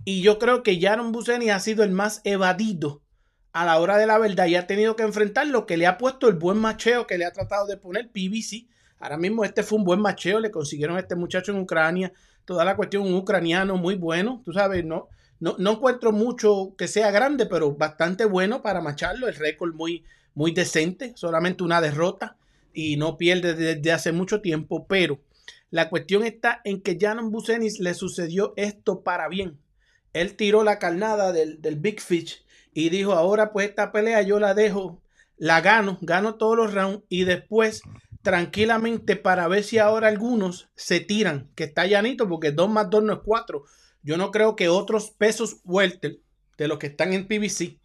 Y 0.06 0.22
yo 0.22 0.40
creo 0.40 0.64
que 0.64 0.80
Jaron 0.80 1.12
Buseni 1.12 1.50
ha 1.50 1.60
sido 1.60 1.84
el 1.84 1.92
más 1.92 2.22
evadido 2.24 3.03
a 3.54 3.66
la 3.66 3.80
hora 3.80 3.98
de 3.98 4.08
la 4.08 4.18
verdad 4.18 4.48
y 4.48 4.56
ha 4.56 4.66
tenido 4.66 4.96
que 4.96 5.04
enfrentar 5.04 5.48
lo 5.48 5.68
que 5.68 5.78
le 5.78 5.86
ha 5.86 6.00
puesto 6.00 6.28
el 6.28 6.36
buen 6.36 6.58
macheo 6.58 7.06
que 7.06 7.20
le 7.20 7.26
ha 7.26 7.32
tratado 7.32 7.68
de 7.68 7.78
poner 7.78 8.10
PBC. 8.10 8.68
Ahora 9.00 9.18
mismo 9.18 9.46
este 9.46 9.62
fue 9.62 9.78
un 9.78 9.86
buen 9.86 10.02
macheo, 10.02 10.40
le 10.40 10.50
consiguieron 10.50 10.98
a 10.98 11.02
este 11.02 11.16
muchacho 11.16 11.52
en 11.52 11.60
Ucrania, 11.60 12.12
toda 12.46 12.66
la 12.66 12.76
cuestión, 12.76 13.04
un 13.04 13.14
ucraniano 13.14 13.78
muy 13.78 13.96
bueno, 13.96 14.42
tú 14.44 14.54
sabes, 14.54 14.84
no, 14.84 15.08
no, 15.40 15.56
no 15.60 15.74
encuentro 15.74 16.12
mucho 16.12 16.74
que 16.78 16.88
sea 16.88 17.12
grande, 17.12 17.46
pero 17.46 17.76
bastante 17.76 18.26
bueno 18.26 18.64
para 18.64 18.82
macharlo, 18.82 19.28
el 19.28 19.36
récord 19.36 19.76
muy, 19.76 20.04
muy 20.34 20.52
decente, 20.52 21.14
solamente 21.16 21.64
una 21.64 21.80
derrota 21.80 22.38
y 22.74 22.98
no 22.98 23.18
pierde 23.18 23.54
desde 23.54 23.92
hace 23.92 24.12
mucho 24.12 24.42
tiempo, 24.42 24.88
pero 24.88 25.20
la 25.70 25.90
cuestión 25.90 26.26
está 26.26 26.62
en 26.64 26.82
que 26.82 26.98
Janon 27.00 27.30
Busenis 27.30 27.80
le 27.80 27.94
sucedió 27.94 28.54
esto 28.58 29.04
para 29.04 29.28
bien. 29.28 29.60
Él 30.14 30.36
tiró 30.36 30.64
la 30.64 30.80
carnada 30.80 31.32
del, 31.32 31.62
del 31.62 31.76
Big 31.76 32.00
Fish 32.00 32.43
y 32.74 32.90
dijo, 32.90 33.14
ahora 33.14 33.52
pues 33.52 33.70
esta 33.70 33.92
pelea 33.92 34.22
yo 34.22 34.40
la 34.40 34.54
dejo, 34.54 35.02
la 35.38 35.62
gano, 35.62 35.98
gano 36.02 36.36
todos 36.36 36.58
los 36.58 36.74
rounds 36.74 37.04
y 37.10 37.24
después 37.24 37.82
tranquilamente 38.22 39.16
para 39.16 39.48
ver 39.48 39.64
si 39.64 39.78
ahora 39.78 40.08
algunos 40.08 40.70
se 40.76 41.00
tiran, 41.02 41.52
que 41.56 41.66
está 41.66 41.86
llanito 41.86 42.28
porque 42.28 42.52
2 42.52 42.70
más 42.70 42.90
2 42.90 43.04
no 43.04 43.14
es 43.14 43.20
4. 43.24 43.64
Yo 44.02 44.18
no 44.18 44.32
creo 44.32 44.56
que 44.56 44.70
otros 44.70 45.12
pesos 45.12 45.58
welter 45.64 46.20
de 46.58 46.68
los 46.68 46.80
que 46.80 46.88
están 46.88 47.14
en 47.14 47.28
PBC 47.28 47.80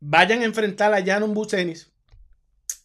vayan 0.00 0.42
a 0.42 0.44
enfrentar 0.44 0.92
a 0.92 1.04
Janon 1.04 1.34
Bucenis 1.34 1.92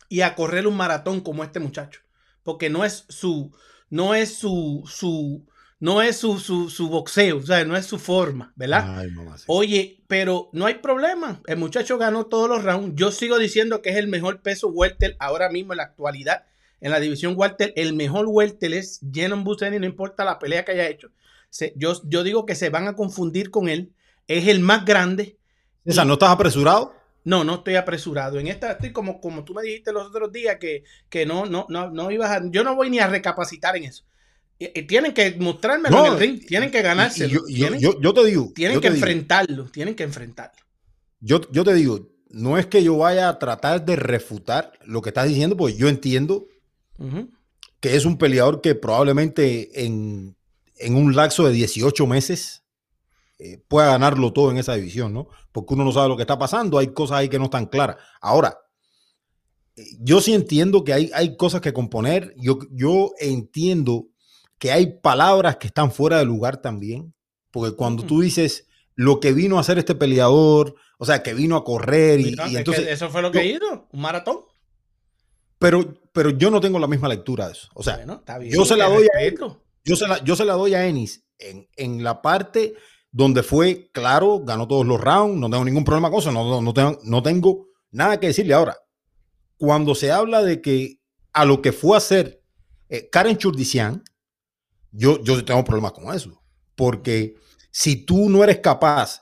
y 0.09 0.21
a 0.21 0.35
correr 0.35 0.67
un 0.67 0.77
maratón 0.77 1.21
como 1.21 1.43
este 1.43 1.59
muchacho. 1.59 2.01
Porque 2.43 2.69
no 2.69 2.85
es 2.85 3.05
su, 3.09 3.51
no 3.89 4.13
es 4.13 4.35
su, 4.35 4.83
su, 4.87 5.45
no 5.79 6.01
es 6.01 6.17
su, 6.17 6.39
su, 6.39 6.89
boxeo, 6.89 7.37
o 7.37 7.41
sea, 7.43 7.63
no 7.63 7.77
es 7.77 7.85
su 7.85 7.99
forma, 7.99 8.51
¿verdad? 8.55 9.05
Oye, 9.45 10.01
pero 10.07 10.49
no 10.51 10.65
hay 10.65 10.75
problema. 10.75 11.41
El 11.45 11.57
muchacho 11.57 11.97
ganó 11.97 12.25
todos 12.25 12.49
los 12.49 12.63
rounds. 12.63 12.95
Yo 12.95 13.11
sigo 13.11 13.37
diciendo 13.37 13.81
que 13.81 13.91
es 13.91 13.97
el 13.97 14.07
mejor 14.07 14.41
peso 14.41 14.69
welter 14.69 15.15
ahora 15.19 15.49
mismo 15.49 15.73
en 15.73 15.77
la 15.77 15.83
actualidad. 15.83 16.45
En 16.81 16.91
la 16.91 16.99
división 16.99 17.33
welter, 17.37 17.73
el 17.75 17.93
mejor 17.93 18.25
welter 18.27 18.73
es 18.73 19.01
Janon 19.11 19.43
Bucenis, 19.43 19.79
no 19.79 19.85
importa 19.85 20.25
la 20.25 20.39
pelea 20.39 20.65
que 20.65 20.71
haya 20.71 20.87
hecho. 20.87 21.09
yo, 21.75 22.01
yo 22.05 22.23
digo 22.23 22.45
que 22.45 22.55
se 22.55 22.69
van 22.69 22.87
a 22.87 22.95
confundir 22.95 23.51
con 23.51 23.69
él. 23.69 23.93
Es 24.27 24.47
el 24.47 24.59
más 24.59 24.83
grande. 24.83 25.37
O 25.85 25.91
sea, 25.91 26.05
¿no 26.05 26.13
estás 26.13 26.29
apresurado? 26.29 26.93
No, 27.23 27.43
no 27.43 27.55
estoy 27.55 27.75
apresurado. 27.75 28.39
En 28.39 28.47
esta 28.47 28.71
estoy 28.71 28.91
como, 28.91 29.21
como 29.21 29.43
tú 29.43 29.53
me 29.53 29.61
dijiste 29.61 29.91
los 29.91 30.07
otros 30.07 30.31
días 30.31 30.57
que, 30.59 30.83
que 31.09 31.25
no, 31.25 31.45
no, 31.45 31.65
no, 31.69 31.91
no 31.91 32.09
ibas 32.09 32.31
a. 32.31 32.41
Yo 32.49 32.63
no 32.63 32.75
voy 32.75 32.89
ni 32.89 32.99
a 32.99 33.07
recapacitar 33.07 33.75
en 33.77 33.83
eso. 33.83 34.03
Tienen 34.87 35.13
que 35.13 35.35
mostrármelo 35.39 36.05
en 36.05 36.13
el 36.13 36.19
ring, 36.19 36.45
tienen 36.45 36.71
que 36.71 36.81
ganarse. 36.81 37.29
Yo, 37.29 37.41
yo, 37.47 38.13
te 38.13 38.25
digo. 38.25 38.51
Tienen 38.55 38.81
que 38.81 38.87
enfrentarlo, 38.87 39.65
tienen 39.65 39.95
que 39.95 40.03
enfrentarlo. 40.03 40.63
Yo, 41.19 41.41
yo 41.51 41.63
te 41.63 41.73
digo, 41.73 42.09
no 42.29 42.57
es 42.57 42.65
que 42.65 42.83
yo 42.83 42.97
vaya 42.97 43.29
a 43.29 43.39
tratar 43.39 43.85
de 43.85 43.95
refutar 43.95 44.71
lo 44.85 45.01
que 45.01 45.09
estás 45.09 45.27
diciendo, 45.27 45.55
porque 45.55 45.75
yo 45.75 45.87
entiendo 45.87 46.47
que 47.79 47.95
es 47.95 48.05
un 48.05 48.17
peleador 48.17 48.61
que 48.61 48.73
probablemente 48.75 49.85
en, 49.85 50.35
en 50.77 50.95
un 50.95 51.15
lapso 51.15 51.45
de 51.45 51.53
18 51.53 52.07
meses 52.07 52.63
eh, 53.39 53.61
pueda 53.67 53.91
ganarlo 53.91 54.33
todo 54.33 54.49
en 54.49 54.57
esa 54.57 54.73
división, 54.73 55.13
¿no? 55.13 55.27
Porque 55.51 55.75
uno 55.75 55.85
no 55.85 55.91
sabe 55.91 56.09
lo 56.09 56.15
que 56.15 56.23
está 56.23 56.39
pasando, 56.39 56.79
hay 56.79 56.87
cosas 56.87 57.19
ahí 57.19 57.29
que 57.29 57.37
no 57.37 57.45
están 57.45 57.67
claras. 57.67 57.97
Ahora, 58.19 58.57
eh, 59.75 59.85
yo 59.99 60.21
sí 60.21 60.33
entiendo 60.33 60.83
que 60.83 60.93
hay, 60.93 61.11
hay 61.13 61.37
cosas 61.37 61.61
que 61.61 61.73
componer, 61.73 62.33
yo, 62.37 62.57
yo 62.71 63.11
entiendo 63.19 64.07
que 64.57 64.71
hay 64.71 64.99
palabras 64.99 65.57
que 65.57 65.67
están 65.67 65.91
fuera 65.91 66.17
de 66.17 66.25
lugar 66.25 66.61
también, 66.61 67.13
porque 67.51 67.75
cuando 67.75 68.03
tú 68.03 68.21
dices 68.21 68.67
lo 68.95 69.19
que 69.19 69.31
vino 69.31 69.57
a 69.57 69.61
hacer 69.61 69.77
este 69.77 69.95
peleador, 69.95 70.75
o 70.97 71.05
sea, 71.05 71.21
que 71.21 71.33
vino 71.33 71.55
a 71.55 71.63
correr 71.63 72.19
y, 72.19 72.35
entonces... 72.55 72.87
Eso 72.87 73.09
fue 73.09 73.21
lo 73.21 73.31
que 73.31 73.45
hizo, 73.45 73.87
un 73.91 74.01
maratón. 74.01 74.39
Pero, 75.59 76.01
pero 76.11 76.31
yo 76.31 76.49
no 76.49 76.59
tengo 76.59 76.79
la 76.79 76.87
misma 76.87 77.07
lectura 77.07 77.47
de 77.47 77.53
eso. 77.53 77.69
O 77.75 77.83
sea, 77.83 78.03
yo, 78.43 78.65
se 78.65 78.75
la 78.75 78.89
doy 78.89 79.05
a, 79.05 79.49
yo, 79.83 79.95
se 79.95 80.07
la, 80.07 80.23
yo 80.23 80.35
se 80.35 80.45
la 80.45 80.53
doy 80.53 80.73
a 80.73 80.87
Ennis 80.87 81.25
en, 81.39 81.67
en 81.75 82.03
la 82.03 82.21
parte 82.21 82.75
donde 83.11 83.43
fue 83.43 83.89
claro, 83.93 84.41
ganó 84.43 84.67
todos 84.67 84.85
los 84.85 84.99
rounds, 84.99 85.39
no 85.39 85.49
tengo 85.49 85.65
ningún 85.65 85.83
problema 85.83 86.09
con 86.09 86.19
eso, 86.19 86.31
no, 86.31 86.61
no, 86.61 86.73
tengo, 86.73 86.99
no 87.03 87.23
tengo 87.23 87.67
nada 87.91 88.19
que 88.19 88.27
decirle. 88.27 88.53
Ahora, 88.53 88.77
cuando 89.57 89.95
se 89.95 90.11
habla 90.11 90.43
de 90.43 90.61
que 90.61 90.99
a 91.33 91.45
lo 91.45 91.61
que 91.61 91.71
fue 91.71 91.95
a 91.95 91.97
hacer 91.97 92.43
eh, 92.89 93.09
Karen 93.09 93.37
Churdician, 93.37 94.03
yo, 94.97 95.21
yo 95.23 95.43
tengo 95.45 95.63
problemas 95.63 95.91
con 95.91 96.13
eso, 96.13 96.41
porque 96.75 97.35
si 97.71 98.05
tú 98.05 98.29
no 98.29 98.43
eres 98.43 98.59
capaz 98.59 99.21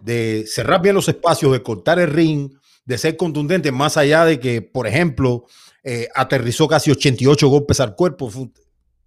de 0.00 0.44
cerrar 0.46 0.82
bien 0.82 0.94
los 0.94 1.08
espacios, 1.08 1.52
de 1.52 1.62
cortar 1.62 1.98
el 1.98 2.10
ring, 2.10 2.50
de 2.84 2.98
ser 2.98 3.16
contundente, 3.16 3.70
más 3.72 3.96
allá 3.96 4.24
de 4.24 4.40
que, 4.40 4.62
por 4.62 4.86
ejemplo, 4.86 5.44
eh, 5.84 6.08
aterrizó 6.14 6.66
casi 6.66 6.90
88 6.90 7.48
golpes 7.48 7.80
al 7.80 7.94
cuerpo, 7.94 8.30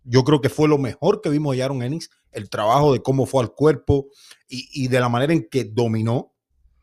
yo 0.03 0.23
creo 0.23 0.39
que 0.41 0.49
fue 0.49 0.69
lo 0.69 0.77
mejor 0.77 1.21
que 1.21 1.29
vimos 1.29 1.55
de 1.55 1.63
Aaron 1.63 1.83
Ennis 1.83 2.09
el 2.31 2.49
trabajo 2.49 2.93
de 2.93 3.01
cómo 3.01 3.25
fue 3.25 3.43
al 3.43 3.53
cuerpo 3.53 4.07
y, 4.47 4.87
de 4.87 4.99
la 4.99 5.09
manera 5.09 5.33
en 5.33 5.47
que 5.49 5.65
dominó. 5.65 6.33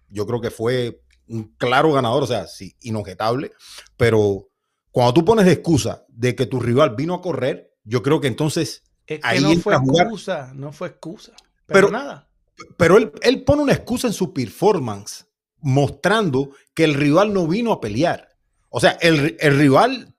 Yo 0.08 0.26
creo 0.26 0.40
que 0.40 0.50
fue 0.50 1.02
un 1.28 1.54
claro 1.56 1.92
ganador, 1.92 2.22
o 2.22 2.26
sea, 2.26 2.46
sí, 2.46 2.76
inobjetable. 2.80 3.52
Pero 3.96 4.48
cuando 4.90 5.14
tú 5.14 5.24
pones 5.24 5.46
de 5.46 5.52
excusa 5.52 6.04
de 6.08 6.34
que 6.34 6.46
tu 6.46 6.60
rival 6.60 6.94
vino 6.96 7.14
a 7.14 7.22
correr, 7.22 7.72
yo 7.84 8.02
creo 8.02 8.20
que 8.20 8.28
entonces 8.28 8.82
ahí 9.22 9.40
no 9.40 9.54
fue 9.60 9.74
excusa, 9.74 10.52
no 10.54 10.72
fue 10.72 10.88
excusa. 10.88 11.32
Pero, 11.66 11.90
nada. 11.90 12.28
Pero 12.76 12.96
él, 12.96 13.12
él 13.22 13.44
pone 13.44 13.62
una 13.62 13.72
excusa 13.72 14.06
en 14.06 14.12
su 14.12 14.32
performance, 14.32 15.26
mostrando 15.60 16.50
que 16.74 16.84
el 16.84 16.94
rival 16.94 17.32
no 17.32 17.46
vino 17.46 17.72
a 17.72 17.80
pelear. 17.80 18.28
O 18.70 18.80
sea, 18.80 18.92
el, 19.00 19.36
el 19.40 19.58
rival 19.58 20.16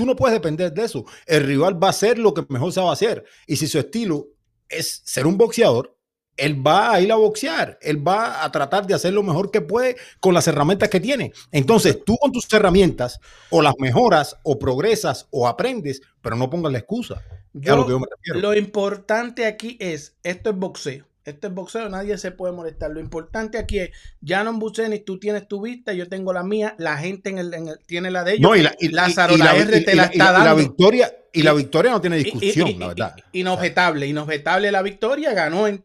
tú 0.00 0.06
no 0.06 0.16
puedes 0.16 0.34
depender 0.34 0.72
de 0.72 0.84
eso. 0.84 1.04
El 1.26 1.44
rival 1.44 1.82
va 1.82 1.88
a 1.88 1.90
hacer 1.90 2.18
lo 2.18 2.32
que 2.32 2.46
mejor 2.48 2.72
se 2.72 2.80
va 2.80 2.88
a 2.88 2.94
hacer. 2.94 3.22
Y 3.46 3.56
si 3.56 3.66
su 3.66 3.78
estilo 3.78 4.28
es 4.66 5.02
ser 5.04 5.26
un 5.26 5.36
boxeador, 5.36 5.94
él 6.40 6.66
va 6.66 6.92
a 6.92 7.00
ir 7.00 7.12
a 7.12 7.16
boxear, 7.16 7.78
él 7.82 8.06
va 8.06 8.42
a 8.42 8.50
tratar 8.50 8.86
de 8.86 8.94
hacer 8.94 9.12
lo 9.12 9.22
mejor 9.22 9.50
que 9.50 9.60
puede 9.60 9.96
con 10.20 10.32
las 10.32 10.48
herramientas 10.48 10.88
que 10.88 10.98
tiene. 10.98 11.32
Entonces, 11.52 12.02
tú 12.04 12.16
con 12.16 12.32
tus 12.32 12.50
herramientas 12.52 13.20
o 13.50 13.60
las 13.60 13.74
mejoras 13.78 14.36
o 14.42 14.58
progresas 14.58 15.26
o 15.30 15.46
aprendes, 15.46 16.00
pero 16.22 16.36
no 16.36 16.48
pongas 16.48 16.72
la 16.72 16.78
excusa. 16.78 17.22
lo 17.52 18.54
importante 18.54 19.46
aquí 19.46 19.76
es, 19.80 20.16
esto 20.22 20.50
es 20.50 20.56
boxeo. 20.56 21.09
Esto 21.24 21.48
es 21.48 21.54
boxeo, 21.54 21.88
nadie 21.90 22.16
se 22.16 22.30
puede 22.30 22.54
molestar. 22.54 22.90
Lo 22.90 23.00
importante 23.00 23.58
aquí 23.58 23.78
es, 23.78 23.90
Janon 24.24 24.58
Bucenis, 24.58 25.04
tú 25.04 25.18
tienes 25.18 25.46
tu 25.46 25.60
vista, 25.60 25.92
yo 25.92 26.08
tengo 26.08 26.32
la 26.32 26.42
mía, 26.42 26.74
la 26.78 26.96
gente 26.96 27.28
en 27.28 27.38
el, 27.38 27.78
tiene 27.86 28.10
la 28.10 28.24
de 28.24 28.32
ellos. 28.32 28.42
No, 28.42 28.56
y 28.56 28.62
la, 28.62 28.74
y, 28.78 28.88
Lázaro, 28.88 29.36
la, 29.36 29.54
R 29.54 29.80
te 29.82 29.94
la, 29.94 30.04
está 30.04 30.32
dando. 30.32 30.46
La 30.46 30.54
victoria, 30.54 31.12
y 31.32 31.42
la 31.42 31.52
victoria 31.52 31.90
no 31.90 32.00
tiene 32.00 32.16
discusión, 32.16 32.78
la 32.78 32.88
verdad. 32.88 33.16
Inobjetable, 33.32 34.06
inobjetable 34.06 34.72
la 34.72 34.80
victoria, 34.80 35.34
ganó 35.34 35.66
en, 35.66 35.84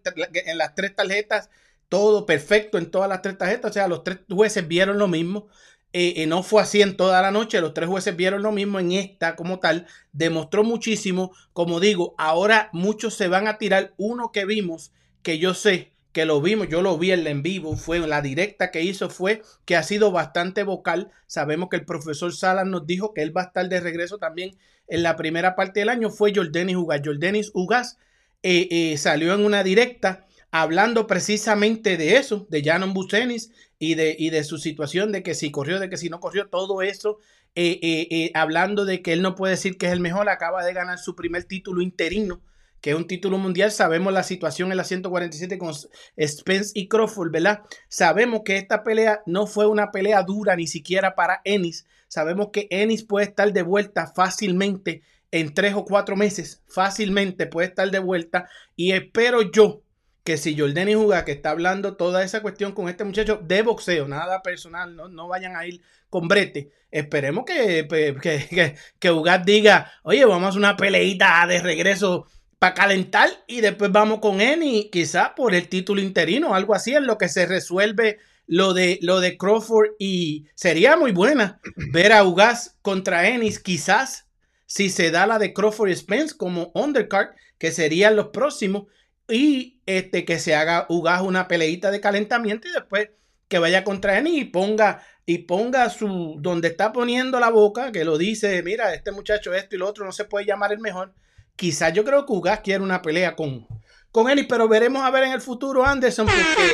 las 0.56 0.74
tres 0.74 0.96
tarjetas, 0.96 1.50
todo 1.90 2.26
perfecto 2.26 2.78
en 2.78 2.90
todas 2.90 3.10
las 3.10 3.22
tres 3.22 3.38
tarjetas, 3.38 3.72
o 3.72 3.74
sea, 3.74 3.90
los 3.90 4.04
tres 4.04 4.20
jueces 4.30 4.66
vieron 4.68 4.98
lo 4.98 5.08
mismo. 5.08 5.48
Eh, 5.92 6.24
eh, 6.24 6.28
no 6.28 6.44
fue 6.44 6.62
así 6.62 6.82
en 6.82 6.98
toda 6.98 7.22
la 7.22 7.32
noche, 7.32 7.62
los 7.62 7.74
tres 7.74 7.88
jueces 7.88 8.16
vieron 8.18 8.42
lo 8.42 8.52
mismo 8.52 8.80
en 8.80 8.92
esta 8.92 9.38
como 9.38 9.60
tal, 9.60 9.88
demostró 10.12 10.66
muchísimo, 10.66 11.32
como 11.54 11.80
digo, 11.80 12.16
ahora 12.18 12.70
muchos 12.74 13.14
se 13.14 13.30
van 13.30 13.48
a 13.48 13.58
tirar 13.58 13.94
uno 13.96 14.34
que 14.34 14.44
vimos 14.44 14.92
que 15.26 15.40
yo 15.40 15.56
sé 15.56 15.92
que 16.14 16.24
lo 16.24 16.40
vimos, 16.40 16.70
yo 16.70 16.84
lo 16.84 16.98
vi 17.00 17.12
en, 17.12 17.26
en 17.26 17.42
vivo, 17.42 17.76
fue 17.76 18.00
la 18.00 18.22
directa 18.22 18.70
que 18.70 18.84
hizo 18.84 19.10
fue 19.10 19.42
que 19.66 19.76
ha 19.76 19.82
sido 19.82 20.12
bastante 20.12 20.64
vocal. 20.64 21.12
Sabemos 21.26 21.68
que 21.68 21.78
el 21.78 21.84
profesor 21.84 22.34
Salas 22.34 22.68
nos 22.68 22.86
dijo 22.86 23.14
que 23.14 23.24
él 23.24 23.36
va 23.36 23.42
a 23.42 23.46
estar 23.46 23.68
de 23.68 23.82
regreso 23.82 24.20
también 24.20 24.56
en 24.88 25.02
la 25.02 25.18
primera 25.18 25.56
parte 25.56 25.80
del 25.80 25.90
año. 25.90 26.12
Fue 26.12 26.32
Jordanis 26.34 26.78
Ugas. 26.78 27.02
Jordanis 27.04 27.52
Ugas 27.56 27.98
eh, 28.44 28.68
eh, 28.70 28.98
salió 28.98 29.34
en 29.34 29.44
una 29.44 29.64
directa 29.64 30.28
hablando 30.52 31.08
precisamente 31.08 31.98
de 31.98 32.18
eso, 32.18 32.46
de 32.50 32.64
Janon 32.64 32.94
Bucenis 32.94 33.52
y 33.80 33.96
de, 33.96 34.16
y 34.18 34.30
de 34.30 34.44
su 34.44 34.60
situación, 34.60 35.12
de 35.12 35.24
que 35.24 35.34
si 35.34 35.50
corrió, 35.50 35.80
de 35.80 35.90
que 35.90 35.98
si 35.98 36.10
no 36.10 36.20
corrió, 36.20 36.48
todo 36.50 36.84
eso, 36.84 37.18
eh, 37.56 38.32
hablando 38.36 38.86
de 38.86 39.02
que 39.02 39.12
él 39.12 39.24
no 39.24 39.36
puede 39.36 39.56
decir 39.56 39.80
que 39.80 39.88
es 39.88 39.92
el 39.92 40.00
mejor, 40.02 40.30
acaba 40.30 40.64
de 40.64 40.72
ganar 40.72 41.00
su 41.00 41.16
primer 41.16 41.46
título 41.46 41.82
interino 41.82 42.42
que 42.82 42.92
es 42.92 42.96
un 42.96 43.08
título 43.08 43.38
mundial. 43.38 43.72
Sabemos 43.72 44.14
la 44.14 44.24
situación 44.24 44.72
en 44.72 44.78
la 44.78 44.84
147 44.84 45.58
con 45.58 45.74
Spence 45.74 46.72
y 46.74 46.88
Crawford, 46.88 47.32
¿verdad? 47.32 47.62
Sabemos 47.88 48.42
que 48.46 48.58
esta 48.58 48.84
pelea 48.84 49.22
no 49.26 49.48
fue 49.48 49.68
una 49.68 49.92
pelea 49.92 50.24
dura 50.24 50.56
ni 50.56 50.68
siquiera 50.68 51.16
para 51.16 51.42
Ennis. 51.44 51.86
Sabemos 52.08 52.50
que 52.54 52.68
Ennis 52.70 53.04
puede 53.04 53.26
estar 53.26 53.52
de 53.52 53.64
vuelta 53.64 54.08
fácilmente 54.08 55.02
en 55.32 55.54
tres 55.54 55.74
o 55.74 55.86
cuatro 55.86 56.16
meses. 56.16 56.62
Fácilmente 56.68 57.48
puede 57.48 57.68
estar 57.68 57.90
de 57.90 58.00
vuelta. 58.00 58.48
Y 58.76 58.92
espero 58.92 59.42
yo 59.52 59.82
que 60.24 60.38
si 60.38 60.58
Jordani 60.58 60.96
Juga, 60.96 61.24
que 61.24 61.34
está 61.34 61.52
hablando 61.52 61.98
toda 61.98 62.24
esa 62.24 62.42
cuestión 62.42 62.72
con 62.72 62.90
este 62.90 63.04
muchacho 63.04 63.40
de 63.44 63.62
boxeo, 63.62 64.08
nada 64.08 64.42
personal, 64.42 64.96
no, 64.96 65.08
no 65.08 65.28
vayan 65.28 65.56
a 65.56 65.68
ir 65.68 65.82
con 66.10 66.28
brete. 66.28 66.72
Esperemos 66.90 67.46
que, 67.46 67.88
que, 68.22 68.76
que, 69.00 69.42
diga, 69.46 69.92
oye, 70.02 70.26
vamos 70.26 70.56
a 70.56 70.58
una 70.58 70.78
peleita 70.78 71.46
de 71.46 71.60
regreso 71.60 72.26
para 72.60 72.74
calentar 72.74 73.30
y 73.48 73.62
después 73.62 73.92
vamos 73.92 74.20
con 74.20 74.42
Eni, 74.42 74.90
quizás 74.90 75.32
por 75.36 75.54
el 75.54 75.68
título 75.68 76.02
interino, 76.02 76.56
algo 76.56 76.74
así, 76.74 76.94
en 76.94 77.06
lo 77.06 77.18
que 77.18 77.30
se 77.30 77.46
resuelve 77.46 78.20
lo 78.48 78.74
de, 78.74 79.00
lo 79.02 79.20
de 79.20 79.38
Crawford 79.38 79.92
y 80.00 80.46
sería 80.56 80.98
muy 80.98 81.12
buena 81.12 81.60
ver 81.92 82.14
a 82.14 82.24
Ugas 82.24 82.78
contra 82.82 83.28
Ennis, 83.28 83.60
quizás 83.60 84.28
si 84.66 84.90
se 84.90 85.12
da 85.12 85.28
la 85.28 85.40
de 85.40 85.54
Crawford 85.54 85.90
y 85.90 85.96
Spence 85.96 86.36
como 86.36 86.72
undercard, 86.74 87.30
que 87.58 87.72
serían 87.72 88.16
los 88.16 88.28
próximos, 88.28 88.86
y 89.28 89.80
este, 89.86 90.26
que 90.26 90.40
se 90.40 90.56
haga 90.56 90.86
Ugas 90.90 91.22
una 91.22 91.48
peleita 91.48 91.90
de 91.92 92.02
calentamiento 92.02 92.68
y 92.68 92.72
después 92.72 93.10
que 93.48 93.60
vaya 93.60 93.84
contra 93.84 94.18
Ennis 94.18 94.42
y 94.42 94.46
ponga 94.46 95.04
y 95.26 95.40
ponga 95.40 95.90
su 95.90 96.38
donde 96.40 96.68
está 96.68 96.92
poniendo 96.92 97.40
la 97.40 97.50
boca, 97.50 97.92
que 97.92 98.06
lo 98.06 98.18
dice, 98.18 98.62
mira, 98.62 98.94
este 98.94 99.12
muchacho 99.12 99.54
esto 99.54 99.76
y 99.76 99.80
lo 99.80 99.88
otro 99.88 100.06
no 100.06 100.12
se 100.12 100.26
puede 100.26 100.46
llamar 100.46 100.72
el 100.72 100.80
mejor 100.80 101.14
Quizás 101.56 101.94
yo 101.94 102.04
creo 102.04 102.26
que 102.26 102.34
Ugas 102.34 102.60
quiere 102.60 102.84
una 102.84 103.02
pelea 103.02 103.36
con, 103.36 103.66
con 104.12 104.30
él, 104.30 104.46
pero 104.48 104.68
veremos 104.68 105.04
a 105.04 105.12
ver 105.12 105.24
en 105.24 105.32
el 105.32 105.42
futuro, 105.42 105.86
Anderson, 105.86 106.26
porque 106.26 106.74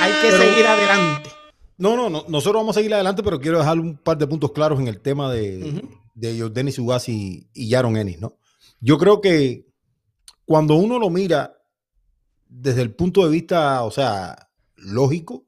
hay 0.00 0.12
que 0.22 0.30
seguir 0.30 0.66
adelante. 0.66 1.30
No, 1.78 1.96
no, 1.96 2.10
no, 2.10 2.24
nosotros 2.28 2.62
vamos 2.62 2.76
a 2.76 2.80
seguir 2.80 2.94
adelante, 2.94 3.22
pero 3.22 3.40
quiero 3.40 3.58
dejar 3.58 3.78
un 3.78 3.96
par 3.96 4.18
de 4.18 4.26
puntos 4.26 4.52
claros 4.52 4.78
en 4.80 4.88
el 4.88 5.00
tema 5.00 5.32
de, 5.32 5.82
de 6.14 6.50
Denis 6.50 6.78
Ugas 6.78 7.08
y, 7.08 7.48
y 7.52 7.68
Yaron 7.68 7.96
Ennis, 7.96 8.20
¿no? 8.20 8.36
Yo 8.80 8.98
creo 8.98 9.20
que 9.20 9.66
cuando 10.44 10.74
uno 10.74 10.98
lo 10.98 11.08
mira 11.10 11.56
desde 12.48 12.82
el 12.82 12.94
punto 12.94 13.24
de 13.24 13.30
vista, 13.30 13.82
o 13.84 13.90
sea, 13.90 14.50
lógico, 14.76 15.46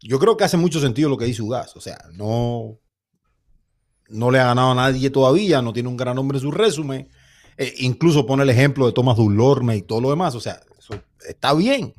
yo 0.00 0.18
creo 0.18 0.36
que 0.36 0.44
hace 0.44 0.56
mucho 0.56 0.80
sentido 0.80 1.08
lo 1.08 1.16
que 1.16 1.24
dice 1.24 1.42
Ugas. 1.42 1.76
O 1.76 1.80
sea, 1.80 1.98
no, 2.12 2.78
no 4.08 4.30
le 4.30 4.38
ha 4.38 4.46
ganado 4.46 4.72
a 4.72 4.74
nadie 4.74 5.10
todavía, 5.10 5.62
no 5.62 5.72
tiene 5.72 5.88
un 5.88 5.96
gran 5.96 6.16
nombre 6.16 6.38
en 6.38 6.42
su 6.42 6.50
resumen. 6.50 7.08
Eh, 7.58 7.74
incluso 7.78 8.26
pone 8.26 8.42
el 8.42 8.50
ejemplo 8.50 8.86
de 8.86 8.92
Thomas 8.92 9.16
Dulorme 9.16 9.76
y 9.76 9.82
todo 9.82 10.00
lo 10.00 10.10
demás. 10.10 10.34
O 10.34 10.40
sea, 10.40 10.60
eso 10.78 11.00
está 11.28 11.54
bien. 11.54 11.94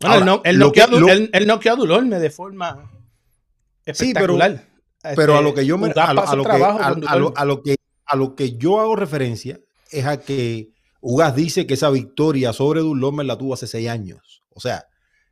Bueno, 0.00 0.40
él, 0.44 0.58
no, 0.58 0.72
a 0.72 1.76
Dulorme 1.76 2.18
de 2.18 2.30
forma 2.30 2.90
espectacular. 3.84 4.56
Sí, 4.56 4.64
pero, 5.02 5.16
pero 5.16 5.36
a 5.36 5.42
lo 5.42 5.54
que 5.54 5.66
yo 5.66 5.76
me 5.78 5.90
a 5.94 6.14
lo, 6.34 6.44
que, 7.62 7.76
a, 8.06 8.16
lo, 8.16 8.34
que 8.34 8.56
yo 8.56 8.80
hago 8.80 8.96
referencia 8.96 9.60
es 9.90 10.06
a 10.06 10.20
que 10.20 10.70
Ugas 11.00 11.34
dice 11.34 11.66
que 11.66 11.74
esa 11.74 11.90
victoria 11.90 12.52
sobre 12.52 12.80
Dulorme 12.80 13.24
la 13.24 13.36
tuvo 13.36 13.54
hace 13.54 13.66
seis 13.66 13.88
años. 13.88 14.42
O 14.50 14.60
sea, 14.60 14.86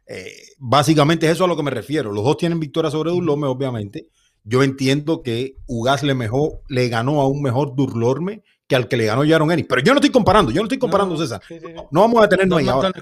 Eh, 0.08 0.32
básicamente 0.58 1.26
es 1.26 1.32
eso 1.32 1.44
a 1.44 1.48
lo 1.48 1.56
que 1.56 1.62
me 1.62 1.70
refiero. 1.70 2.12
Los 2.12 2.24
dos 2.24 2.38
tienen 2.38 2.58
victoria 2.58 2.90
sobre 2.90 3.10
Durlorme, 3.10 3.46
obviamente. 3.46 4.08
Yo 4.42 4.62
entiendo 4.62 5.22
que 5.22 5.56
Ugas 5.66 6.02
le, 6.02 6.14
mejor, 6.14 6.62
le 6.68 6.88
ganó 6.88 7.20
a 7.20 7.28
un 7.28 7.42
mejor 7.42 7.76
Durlorme 7.76 8.42
que 8.68 8.76
al 8.76 8.86
que 8.86 8.96
le 8.96 9.06
ganó 9.06 9.26
Jaron 9.26 9.50
Ennis. 9.50 9.66
Pero 9.68 9.82
yo 9.82 9.92
no 9.94 9.98
estoy 9.98 10.10
comparando, 10.10 10.52
yo 10.52 10.60
no 10.60 10.66
estoy 10.66 10.78
comparando, 10.78 11.16
César. 11.16 11.42
No, 11.90 12.02
vamos 12.02 12.22
a 12.22 12.28
tenernos 12.28 12.58
ahí 12.58 12.68
ahora. 12.68 12.92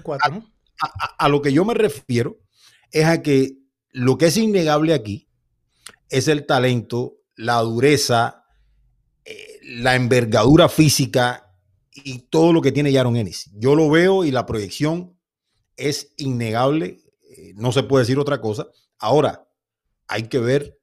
a, 1.19 1.29
lo 1.29 1.43
que 1.43 1.53
yo 1.53 1.65
me 1.65 1.75
refiero 1.75 2.39
es 2.93 3.05
a 3.05 3.21
que 3.21 3.59
lo 3.91 4.17
que 4.17 4.27
es 4.27 4.37
innegable 4.37 4.95
aquí 4.95 5.29
es 6.09 6.29
el 6.29 6.47
talento, 6.47 7.17
la 7.35 7.61
dureza, 7.61 8.45
eh, 9.25 9.59
la 9.65 9.97
envergadura 9.97 10.69
física 10.69 11.53
y 11.93 12.21
todo 12.31 12.53
lo 12.53 12.63
que 12.63 12.71
tiene 12.71 12.93
Jaron 12.93 13.17
Ennis. 13.17 13.51
Yo 13.55 13.75
lo 13.75 13.91
veo 13.91 14.25
y 14.25 14.31
la 14.31 14.47
proyección 14.47 15.19
es 15.77 16.13
innegable, 16.17 17.01
eh, 17.37 17.55
no 17.57 17.73
se 17.73 17.83
puede 17.83 18.03
decir 18.03 18.21
otra 18.21 18.41
cosa. 18.41 18.69
Ahora, 18.99 19.49
hay 20.07 20.29
que 20.29 20.39
ver 20.39 20.79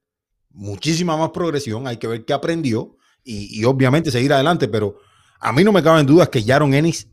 muchísima 0.50 1.16
más 1.16 1.30
progresión, 1.30 1.88
hay 1.88 1.98
que 1.98 2.08
ver 2.08 2.26
qué 2.26 2.34
aprendió 2.34 2.98
y, 3.24 3.64
obviamente 3.66 4.12
seguir 4.12 4.34
adelante, 4.34 4.68
pero 4.68 4.98
a 5.40 5.52
mí 5.52 5.64
no 5.64 5.72
me 5.72 5.84
caben 5.84 6.06
dudas 6.06 6.30
que 6.30 6.44
Jaron 6.44 6.74
Ennis 6.74 7.08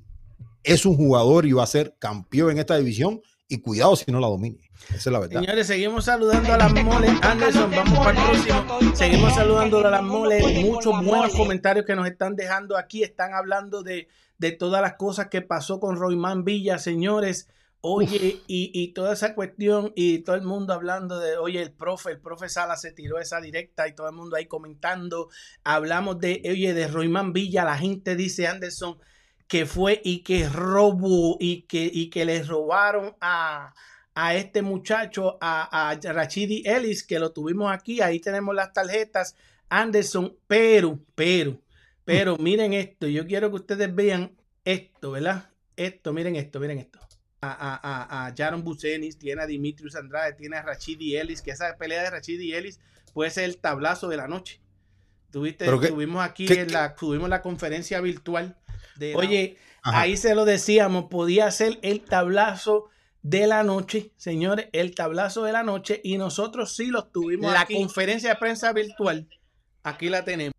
es 0.62 0.84
un 0.84 0.96
jugador 0.96 1.46
y 1.46 1.52
va 1.52 1.62
a 1.62 1.66
ser 1.66 1.94
campeón 1.98 2.52
en 2.52 2.58
esta 2.58 2.76
división 2.76 3.22
y 3.48 3.58
cuidado 3.58 3.96
si 3.96 4.10
no 4.10 4.20
la 4.20 4.28
domine. 4.28 4.70
Esa 4.88 4.96
es 4.96 5.06
la 5.06 5.20
verdad. 5.20 5.40
Señores, 5.40 5.66
seguimos 5.66 6.04
saludando 6.04 6.52
a 6.52 6.56
las 6.56 6.72
moles. 6.84 7.12
Anderson, 7.22 7.70
vamos 7.70 7.98
para 7.98 8.18
el 8.18 8.26
próximo. 8.26 8.94
Seguimos 8.94 9.34
saludando 9.34 9.86
a 9.86 9.90
las 9.90 10.02
moles. 10.02 10.64
Muchos 10.64 11.04
buenos 11.04 11.34
comentarios 11.34 11.84
que 11.84 11.94
nos 11.94 12.06
están 12.06 12.34
dejando 12.34 12.76
aquí. 12.76 13.02
Están 13.02 13.34
hablando 13.34 13.82
de, 13.82 14.08
de 14.38 14.52
todas 14.52 14.80
las 14.82 14.94
cosas 14.94 15.28
que 15.28 15.42
pasó 15.42 15.80
con 15.80 15.96
Royman 15.96 16.44
Villa, 16.44 16.78
señores. 16.78 17.48
Oye, 17.82 18.42
y, 18.46 18.70
y, 18.74 18.88
toda 18.92 19.14
esa 19.14 19.34
cuestión 19.34 19.92
y 19.96 20.18
todo 20.18 20.36
el 20.36 20.42
mundo 20.42 20.74
hablando 20.74 21.18
de, 21.18 21.38
oye, 21.38 21.62
el 21.62 21.72
profe, 21.72 22.10
el 22.10 22.20
profe 22.20 22.50
Sala 22.50 22.76
se 22.76 22.92
tiró 22.92 23.18
esa 23.18 23.40
directa 23.40 23.88
y 23.88 23.94
todo 23.94 24.06
el 24.08 24.14
mundo 24.14 24.36
ahí 24.36 24.46
comentando. 24.46 25.30
Hablamos 25.64 26.18
de, 26.20 26.42
oye, 26.50 26.74
de 26.74 26.88
Royman 26.88 27.32
Villa, 27.32 27.64
la 27.64 27.78
gente 27.78 28.16
dice 28.16 28.46
Anderson 28.46 28.98
que 29.50 29.66
fue 29.66 30.00
y 30.04 30.22
que 30.22 30.48
robó 30.48 31.36
y 31.40 31.62
que, 31.62 31.90
y 31.92 32.10
que 32.10 32.24
le 32.24 32.42
robaron 32.44 33.16
a, 33.20 33.74
a 34.14 34.34
este 34.36 34.62
muchacho, 34.62 35.38
a, 35.40 35.90
a 35.90 36.12
Rachidi 36.12 36.62
Ellis, 36.66 37.02
que 37.02 37.18
lo 37.18 37.32
tuvimos 37.32 37.72
aquí. 37.72 38.00
Ahí 38.00 38.20
tenemos 38.20 38.54
las 38.54 38.72
tarjetas. 38.72 39.36
Anderson, 39.68 40.36
pero, 40.46 41.00
pero, 41.16 41.60
pero 42.04 42.36
miren 42.36 42.74
esto. 42.74 43.08
Yo 43.08 43.26
quiero 43.26 43.50
que 43.50 43.56
ustedes 43.56 43.92
vean 43.92 44.36
esto, 44.64 45.12
¿verdad? 45.12 45.50
Esto, 45.76 46.12
miren 46.12 46.36
esto, 46.36 46.60
miren 46.60 46.78
esto 46.78 47.09
a, 47.42 47.81
a, 47.83 48.26
a 48.26 48.35
Jaron 48.37 48.62
Bucenis, 48.62 49.18
tiene 49.18 49.42
a 49.42 49.46
Dimitrius 49.46 49.96
Andrade, 49.96 50.35
tiene 50.35 50.57
a 50.57 50.62
Rachidi 50.62 51.16
Ellis, 51.16 51.42
que 51.42 51.50
esa 51.50 51.76
pelea 51.76 52.03
de 52.03 52.11
Rachidi 52.11 52.55
Ellis 52.55 52.81
puede 53.14 53.31
ser 53.31 53.44
el 53.44 53.57
tablazo 53.59 54.09
de 54.09 54.16
la 54.16 54.29
noche. 54.29 54.61
Tuviste, 55.31 55.64
tuvimos 55.64 56.24
aquí 56.24 56.46
en 56.53 56.72
la, 56.72 56.94
tuvimos 56.94 57.29
la 57.29 57.40
conferencia 57.40 58.00
virtual. 58.00 58.57
De, 58.96 59.14
oye, 59.14 59.57
ahí 59.83 60.16
se 60.16 60.35
lo 60.35 60.44
decíamos, 60.44 61.07
podía 61.07 61.50
ser 61.50 61.79
el 61.83 62.03
tablazo 62.03 62.88
de 63.22 63.46
la 63.46 63.62
noche, 63.62 64.12
señores, 64.16 64.68
el 64.72 64.94
tablazo 64.94 65.44
de 65.44 65.53
la 65.53 65.62
noche, 65.62 66.00
y 66.03 66.18
nosotros 66.18 66.74
sí 66.74 66.87
lo 66.87 67.05
tuvimos. 67.05 67.53
La 67.53 67.66
conferencia 67.66 68.31
de 68.31 68.37
prensa 68.37 68.72
virtual, 68.72 69.29
aquí 69.83 70.09
la 70.09 70.24
tenemos. 70.24 70.55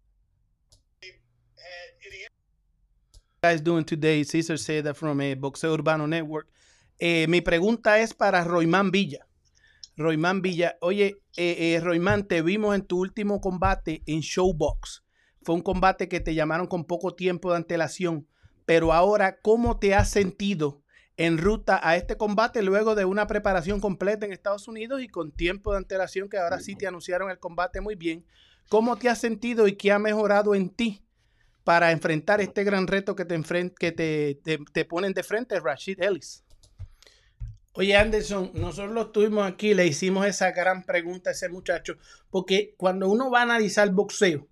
guys 3.44 3.60
doing 3.60 3.84
today? 3.84 4.24
Cesar 4.24 4.56
said 4.56 4.96
from 4.96 5.20
a 5.20 5.34
Boxeo 5.34 5.76
Urbano 5.76 6.08
Network. 6.08 6.48
Eh, 7.03 7.25
mi 7.27 7.41
pregunta 7.41 7.97
es 7.97 8.13
para 8.13 8.43
Roymán 8.43 8.91
Villa. 8.91 9.25
Roymán 9.97 10.43
Villa, 10.43 10.77
oye, 10.81 11.23
eh, 11.35 11.73
eh, 11.73 11.79
Roymán, 11.83 12.27
te 12.27 12.43
vimos 12.43 12.75
en 12.75 12.83
tu 12.83 12.99
último 12.99 13.41
combate 13.41 14.03
en 14.05 14.19
Showbox. 14.19 15.03
Fue 15.41 15.55
un 15.55 15.61
combate 15.61 16.07
que 16.07 16.19
te 16.19 16.35
llamaron 16.35 16.67
con 16.67 16.85
poco 16.85 17.15
tiempo 17.15 17.49
de 17.49 17.57
antelación, 17.57 18.27
pero 18.67 18.93
ahora, 18.93 19.39
¿cómo 19.41 19.79
te 19.79 19.95
has 19.95 20.11
sentido 20.11 20.83
en 21.17 21.39
ruta 21.39 21.79
a 21.81 21.95
este 21.95 22.17
combate 22.17 22.61
luego 22.61 22.93
de 22.93 23.05
una 23.05 23.25
preparación 23.25 23.79
completa 23.79 24.27
en 24.27 24.31
Estados 24.31 24.67
Unidos 24.67 25.01
y 25.01 25.07
con 25.07 25.31
tiempo 25.31 25.71
de 25.71 25.79
antelación 25.79 26.29
que 26.29 26.37
ahora 26.37 26.59
sí 26.59 26.75
te 26.75 26.85
anunciaron 26.85 27.31
el 27.31 27.39
combate 27.39 27.81
muy 27.81 27.95
bien? 27.95 28.23
¿Cómo 28.69 28.95
te 28.95 29.09
has 29.09 29.17
sentido 29.17 29.67
y 29.67 29.75
qué 29.75 29.91
ha 29.91 29.97
mejorado 29.97 30.53
en 30.53 30.69
ti 30.69 31.03
para 31.63 31.91
enfrentar 31.91 32.41
este 32.41 32.63
gran 32.63 32.85
reto 32.85 33.15
que 33.15 33.25
te, 33.25 33.41
que 33.79 33.91
te, 33.91 34.39
te, 34.43 34.59
te 34.71 34.85
ponen 34.85 35.13
de 35.13 35.23
frente, 35.23 35.59
Rashid 35.59 35.99
Ellis? 35.99 36.43
Oye, 37.73 37.95
Anderson, 37.95 38.51
nosotros 38.53 38.93
lo 38.93 39.12
tuvimos 39.12 39.49
aquí, 39.49 39.73
le 39.73 39.88
hicimos 39.88 40.25
esa 40.25 40.51
gran 40.51 40.86
pregunta 40.86 41.29
a 41.29 41.34
ese 41.34 41.47
muchacho, 41.47 41.95
porque 42.29 42.75
cuando 42.77 43.10
uno 43.10 43.31
va 43.31 43.39
a 43.39 43.43
analizar 43.43 43.89
boxeo, 43.91 44.47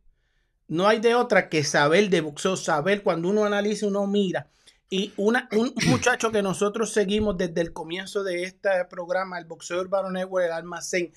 no 0.70 0.88
hay 0.88 1.00
de 1.00 1.16
otra 1.16 1.50
que 1.50 1.64
saber 1.64 2.10
de 2.10 2.22
boxeo, 2.22 2.56
saber 2.56 3.04
cuando 3.04 3.28
uno 3.30 3.44
analiza, 3.44 3.88
uno 3.88 4.08
mira. 4.08 4.50
Y 4.90 5.14
una, 5.18 5.50
un 5.52 5.74
muchacho 5.88 6.32
que 6.32 6.42
nosotros 6.42 6.94
seguimos 6.94 7.38
desde 7.38 7.62
el 7.62 7.74
comienzo 7.74 8.24
de 8.24 8.44
este 8.44 8.70
programa, 8.90 9.38
el 9.38 9.46
Boxeo 9.46 9.82
Urbano 9.82 10.10
Network, 10.12 10.46
el 10.46 10.52
almacén, 10.54 11.12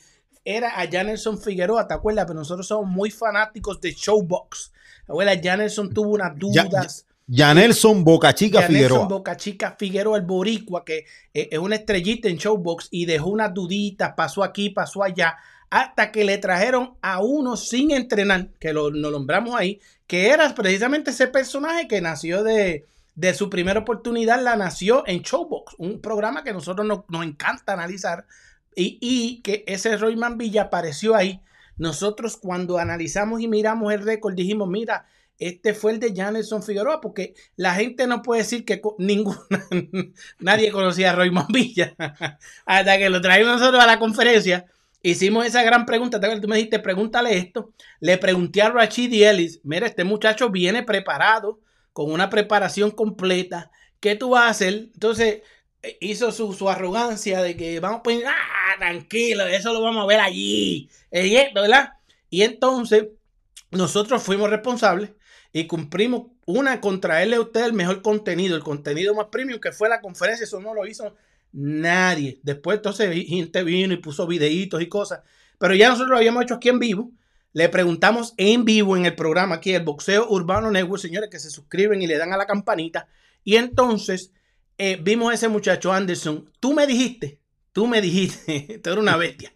era 0.44 0.80
a 0.80 0.90
Janelson 0.90 1.38
Figueroa, 1.40 1.86
¿te 1.86 1.94
acuerdas? 1.94 2.24
Pero 2.26 2.38
nosotros 2.38 2.66
somos 2.66 2.90
muy 2.90 3.10
fanáticos 3.10 3.80
de 3.80 3.92
Showbox. 3.92 4.72
Abuela, 5.06 5.38
Janelson 5.40 5.92
tuvo 5.92 6.10
unas 6.10 6.36
dudas. 6.36 7.06
Janelson 7.28 8.04
Boca 8.04 8.34
Chica 8.34 8.62
Figueroa. 8.62 9.06
Boca 9.06 9.36
Chica 9.36 9.76
Figueroa, 9.78 10.18
el 10.18 10.24
boricua, 10.24 10.84
que 10.84 11.06
eh, 11.32 11.48
es 11.50 11.58
una 11.58 11.76
estrellita 11.76 12.28
en 12.28 12.36
Showbox 12.36 12.88
y 12.90 13.06
dejó 13.06 13.30
unas 13.30 13.54
duditas, 13.54 14.14
pasó 14.16 14.42
aquí, 14.42 14.70
pasó 14.70 15.02
allá, 15.02 15.36
hasta 15.70 16.12
que 16.12 16.24
le 16.24 16.38
trajeron 16.38 16.94
a 17.00 17.20
uno 17.20 17.56
sin 17.56 17.90
entrenar, 17.92 18.48
que 18.58 18.72
lo, 18.72 18.90
nombramos 18.90 19.54
ahí, 19.54 19.80
que 20.06 20.28
era 20.28 20.54
precisamente 20.54 21.10
ese 21.10 21.28
personaje 21.28 21.88
que 21.88 22.00
nació 22.00 22.42
de, 22.42 22.86
de 23.14 23.34
su 23.34 23.48
primera 23.48 23.80
oportunidad, 23.80 24.42
la 24.42 24.56
nació 24.56 25.04
en 25.06 25.22
Showbox, 25.22 25.76
un 25.78 26.00
programa 26.00 26.44
que 26.44 26.52
nosotros 26.52 26.86
nos, 26.86 27.00
nos 27.08 27.24
encanta 27.24 27.72
analizar, 27.72 28.26
y, 28.74 28.98
y 29.00 29.40
que 29.42 29.64
ese 29.66 29.96
Royman 29.96 30.38
Villa 30.38 30.62
apareció 30.62 31.14
ahí. 31.14 31.40
Nosotros 31.78 32.36
cuando 32.36 32.78
analizamos 32.78 33.40
y 33.40 33.48
miramos 33.48 33.92
el 33.92 34.02
récord 34.02 34.34
dijimos, 34.34 34.68
mira, 34.68 35.06
este 35.48 35.74
fue 35.74 35.92
el 35.92 35.98
de 35.98 36.14
Janelson 36.14 36.62
Figueroa, 36.62 37.00
porque 37.00 37.34
la 37.56 37.74
gente 37.74 38.06
no 38.06 38.22
puede 38.22 38.42
decir 38.42 38.64
que 38.64 38.80
ninguna, 38.98 39.38
nadie 40.38 40.70
conocía 40.70 41.10
a 41.10 41.14
Roy 41.16 41.32
Villa. 41.48 41.94
Hasta 42.66 42.98
que 42.98 43.10
lo 43.10 43.20
traímos 43.20 43.58
nosotros 43.58 43.82
a 43.82 43.86
la 43.86 43.98
conferencia, 43.98 44.66
hicimos 45.02 45.44
esa 45.44 45.62
gran 45.62 45.84
pregunta. 45.84 46.20
Tú 46.20 46.48
me 46.48 46.56
dijiste, 46.56 46.78
pregúntale 46.78 47.36
esto. 47.36 47.72
Le 48.00 48.18
pregunté 48.18 48.62
a 48.62 48.70
Rachid 48.70 49.12
Ellis, 49.12 49.60
mira, 49.64 49.86
este 49.86 50.04
muchacho 50.04 50.50
viene 50.50 50.82
preparado, 50.82 51.60
con 51.92 52.12
una 52.12 52.30
preparación 52.30 52.90
completa. 52.90 53.70
¿Qué 54.00 54.14
tú 54.14 54.30
vas 54.30 54.44
a 54.44 54.48
hacer? 54.48 54.74
Entonces, 54.94 55.42
eh, 55.82 55.98
hizo 56.00 56.30
su, 56.30 56.70
arrogancia 56.70 57.42
de 57.42 57.56
que 57.56 57.80
vamos 57.80 58.00
a 58.00 58.02
poner, 58.02 58.26
ah, 58.26 58.78
tranquilo, 58.78 59.46
eso 59.46 59.72
lo 59.72 59.82
vamos 59.82 60.04
a 60.04 60.06
ver 60.06 60.20
allí. 60.20 60.88
¿verdad? 61.10 61.94
Y 62.30 62.42
entonces, 62.42 63.08
nosotros 63.72 64.22
fuimos 64.22 64.48
responsables 64.48 65.10
y 65.52 65.66
cumplimos 65.66 66.28
una 66.46 66.80
contraerle 66.80 67.36
a 67.36 67.40
usted 67.40 67.64
el 67.64 67.72
mejor 67.72 68.02
contenido, 68.02 68.56
el 68.56 68.62
contenido 68.62 69.14
más 69.14 69.26
premium 69.26 69.60
que 69.60 69.72
fue 69.72 69.88
la 69.88 70.00
conferencia, 70.00 70.44
eso 70.44 70.60
no 70.60 70.74
lo 70.74 70.86
hizo 70.86 71.14
nadie. 71.52 72.40
Después 72.42 72.78
entonces 72.78 73.14
gente 73.26 73.62
vino 73.62 73.92
y 73.92 73.98
puso 73.98 74.26
videitos 74.26 74.80
y 74.80 74.88
cosas, 74.88 75.20
pero 75.58 75.74
ya 75.74 75.88
nosotros 75.88 76.10
lo 76.10 76.16
habíamos 76.16 76.44
hecho 76.44 76.54
aquí 76.54 76.68
en 76.68 76.78
vivo. 76.78 77.10
Le 77.52 77.68
preguntamos 77.68 78.32
en 78.38 78.64
vivo 78.64 78.96
en 78.96 79.04
el 79.04 79.14
programa 79.14 79.56
aquí, 79.56 79.74
el 79.74 79.84
Boxeo 79.84 80.26
Urbano 80.30 80.70
Network, 80.70 81.02
señores, 81.02 81.28
que 81.30 81.38
se 81.38 81.50
suscriben 81.50 82.00
y 82.00 82.06
le 82.06 82.16
dan 82.16 82.32
a 82.32 82.38
la 82.38 82.46
campanita. 82.46 83.08
Y 83.44 83.56
entonces 83.56 84.32
eh, 84.78 84.98
vimos 85.00 85.30
a 85.30 85.34
ese 85.34 85.48
muchacho 85.48 85.92
Anderson. 85.92 86.50
Tú 86.60 86.72
me 86.72 86.86
dijiste, 86.86 87.40
tú 87.72 87.86
me 87.86 88.00
dijiste, 88.00 88.78
tú 88.82 88.90
eres 88.90 89.02
una 89.02 89.18
bestia. 89.18 89.52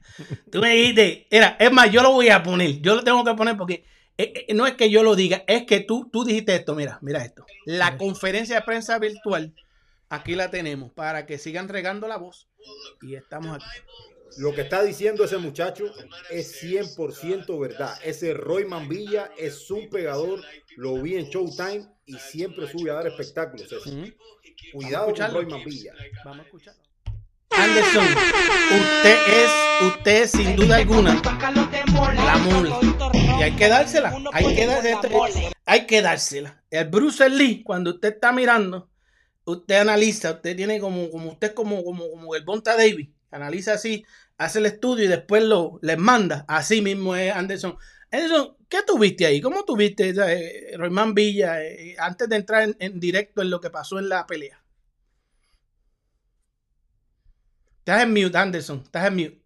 Tú 0.51 0.61
me 0.61 0.75
dijiste, 0.75 1.27
era, 1.31 1.57
es 1.59 1.73
más, 1.73 1.91
yo 1.91 2.03
lo 2.03 2.13
voy 2.13 2.29
a 2.29 2.43
poner, 2.43 2.81
yo 2.83 2.97
lo 2.97 3.03
tengo 3.03 3.25
que 3.25 3.35
poner 3.35 3.57
porque 3.57 3.85
eh, 4.19 4.47
eh, 4.49 4.55
no 4.55 4.67
es 4.67 4.75
que 4.75 4.91
yo 4.91 5.03
lo 5.03 5.15
diga, 5.15 5.45
es 5.47 5.65
que 5.65 5.81
tú, 5.81 6.09
tú 6.11 6.25
dijiste 6.25 6.55
esto, 6.55 6.75
mira, 6.75 6.99
mira 7.03 7.25
esto. 7.25 7.45
La 7.65 7.99
conferencia 7.99 8.57
de 8.57 8.63
prensa 8.63 8.99
virtual, 8.99 9.55
aquí 10.09 10.35
la 10.35 10.51
tenemos, 10.51 10.93
para 10.93 11.27
que 11.27 11.39
sigan 11.39 11.69
regando 11.69 12.09
la 12.09 12.17
voz. 12.17 12.49
Y 13.03 13.15
estamos 13.15 13.57
aquí. 13.57 13.67
Lo 14.39 14.55
que 14.55 14.63
está 14.63 14.83
diciendo 14.83 15.25
ese 15.25 15.39
muchacho 15.39 15.85
es 16.31 16.63
100% 16.63 17.59
verdad. 17.59 17.99
Ese 18.05 18.35
Roy 18.35 18.67
Mambilla 18.67 19.31
es 19.39 19.71
un 19.71 19.89
pegador. 19.89 20.43
Lo 20.77 21.01
vi 21.01 21.17
en 21.17 21.29
Showtime 21.31 21.87
y 22.05 22.15
siempre 22.19 22.71
sube 22.71 22.91
a 22.91 22.95
dar 22.95 23.07
espectáculos. 23.07 23.69
Cuidado 24.73 25.15
con 25.15 25.33
Roy 25.33 25.47
Mambilla. 25.47 25.95
Vamos 26.25 26.41
a 26.41 26.43
escucharlo. 26.43 26.86
Anderson, 27.51 28.07
usted 28.07 29.19
es, 29.29 29.51
usted 29.87 30.29
sin 30.29 30.57
duda 30.57 30.77
alguna 30.77 31.21
la 32.15 32.37
mula. 32.39 32.79
Y 33.39 33.43
hay 33.43 33.53
que 33.53 33.69
dársela. 33.69 34.17
Hay 34.33 34.55
que, 34.55 34.67
dársela, 34.67 35.01
hay 35.65 35.87
que 35.87 36.03
dársela. 36.03 36.63
El 36.71 36.89
Bruce 36.89 37.29
Lee, 37.29 37.63
cuando 37.63 37.91
usted 37.91 38.15
está 38.15 38.33
mirando, 38.33 38.91
usted 39.45 39.77
analiza, 39.77 40.33
usted 40.33 40.57
tiene 40.57 40.81
como, 40.81 41.11
como 41.11 41.31
usted 41.31 41.55
como, 41.55 41.85
como, 41.85 42.11
como 42.11 42.35
el 42.35 42.45
Bonta 42.45 42.77
David. 42.77 43.11
analiza 43.31 43.75
así, 43.75 44.05
hace 44.39 44.59
el 44.59 44.67
estudio 44.67 45.05
y 45.05 45.09
después 45.09 45.43
lo 45.43 45.79
les 45.83 45.99
manda. 45.99 46.45
Así 46.49 46.83
mismo 46.83 47.17
es 47.17 47.33
Anderson. 47.35 47.77
Anderson, 48.11 48.57
¿qué 48.69 48.79
tuviste 48.87 49.27
ahí? 49.27 49.41
¿Cómo 49.41 49.65
tuviste 49.65 50.11
eh, 50.11 50.77
Roymán 50.77 51.15
Villa 51.15 51.63
eh, 51.63 51.97
antes 51.99 52.29
de 52.29 52.37
entrar 52.37 52.75
en, 52.79 53.01
directo 53.01 53.43
en 53.43 53.51
lo 53.51 53.61
que 53.61 53.71
pasó 53.71 53.99
en 53.99 54.09
la 54.09 54.27
pelea? 54.27 54.63
Estás 57.87 58.03
en 58.03 58.11
mute, 58.13 58.37
Anderson. 58.37 58.83
Estás 58.85 59.07
en 59.07 59.15
mute. 59.15 59.43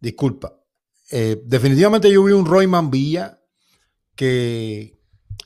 Disculpa. 0.00 0.58
Eh, 1.10 1.42
definitivamente 1.44 2.10
yo 2.10 2.24
vi 2.24 2.32
un 2.32 2.46
Royman 2.46 2.90
Villa 2.90 3.38
que, 4.16 4.98